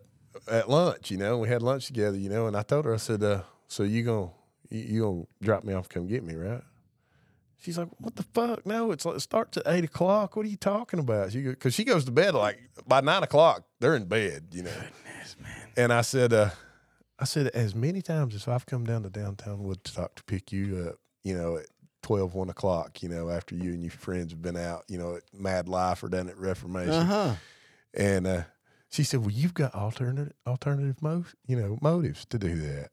[0.48, 1.10] at lunch.
[1.10, 2.16] You know, we had lunch together.
[2.16, 2.94] You know, and I told her.
[2.94, 4.30] I said, uh, so you gonna
[4.70, 6.62] you, you gonna drop me off, come get me, right?
[7.58, 8.64] She's like, "What the fuck?
[8.64, 10.36] No, it's like it starts at eight o'clock.
[10.36, 13.64] What are you talking about?" She because she goes to bed like by nine o'clock.
[13.80, 14.82] They're in bed, you know.
[15.76, 16.52] And I said, uh,
[17.18, 20.90] I said as many times as I've come down to downtown Woodstock to pick you
[20.90, 21.66] up, you know, at
[22.06, 25.16] 12, 1 o'clock, you know, after you and your friends have been out, you know,
[25.16, 27.36] at Mad Life or down at Reformation, Uh huh.
[27.96, 28.44] and uh,
[28.92, 32.92] she said, "Well, you've got alternative alternative mo- you know motives to do that."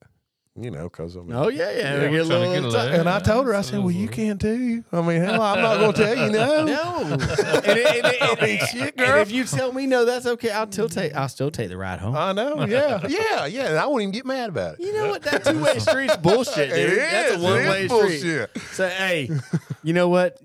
[0.54, 1.94] You know, because I mean, Oh yeah, yeah.
[2.02, 4.06] Yeah, get a little get a ti- and I told her, I said, "Well, you
[4.06, 6.64] can too." I mean, hell, I'm not going to tell you no.
[6.66, 9.16] No, and, it- and it- and I mean, it- shit, and girl.
[9.22, 10.50] if you tell me no, that's okay.
[10.50, 11.14] I'll still take.
[11.14, 12.14] I'll still take the ride home.
[12.14, 13.68] I know, yeah, yeah, yeah.
[13.68, 14.80] And I won't even get mad about it.
[14.80, 15.22] You know what?
[15.22, 16.92] That two way street's bullshit, dude.
[16.92, 18.48] It That's is, a one way street.
[18.72, 19.30] So hey,
[19.82, 20.38] you know what?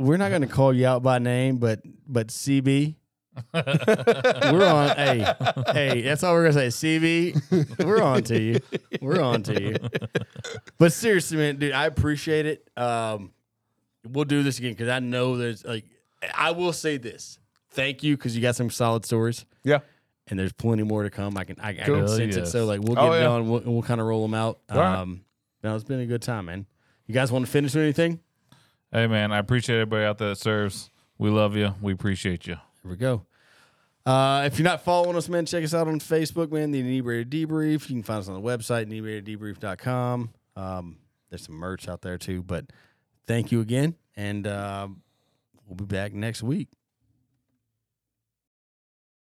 [0.00, 2.96] We're not going to call you out by name, but but CB,
[3.54, 4.88] we're on.
[4.96, 5.34] Hey,
[5.72, 6.98] hey, that's all we're gonna say.
[6.98, 8.60] CB, we're on to you.
[9.00, 9.76] We're on to you.
[10.78, 12.68] But seriously, man, dude, I appreciate it.
[12.76, 13.32] Um,
[14.08, 15.84] we'll do this again because I know there's like,
[16.34, 17.38] I will say this.
[17.70, 19.44] Thank you because you got some solid stories.
[19.64, 19.80] Yeah.
[20.28, 21.36] And there's plenty more to come.
[21.38, 22.46] I can I, I can sense it.
[22.46, 23.28] So like we'll get Oh, it yeah.
[23.28, 23.48] on.
[23.48, 24.58] We'll, we'll kind of roll them out.
[24.70, 24.98] All right.
[24.98, 25.22] Um,
[25.62, 26.66] no, it's been a good time, man.
[27.06, 28.20] You guys want to finish with anything?
[28.92, 30.90] Hey, man, I appreciate everybody out there that serves.
[31.18, 31.74] We love you.
[31.82, 32.54] We appreciate you.
[32.82, 33.26] Here we go.
[34.08, 36.70] Uh, if you're not following us, man, check us out on Facebook, man.
[36.70, 37.90] The Inebriated Debrief.
[37.90, 40.30] You can find us on the website, inebriateddebrief.com.
[40.56, 40.96] Um,
[41.28, 42.42] there's some merch out there too.
[42.42, 42.72] But
[43.26, 44.88] thank you again, and uh,
[45.66, 46.68] we'll be back next week.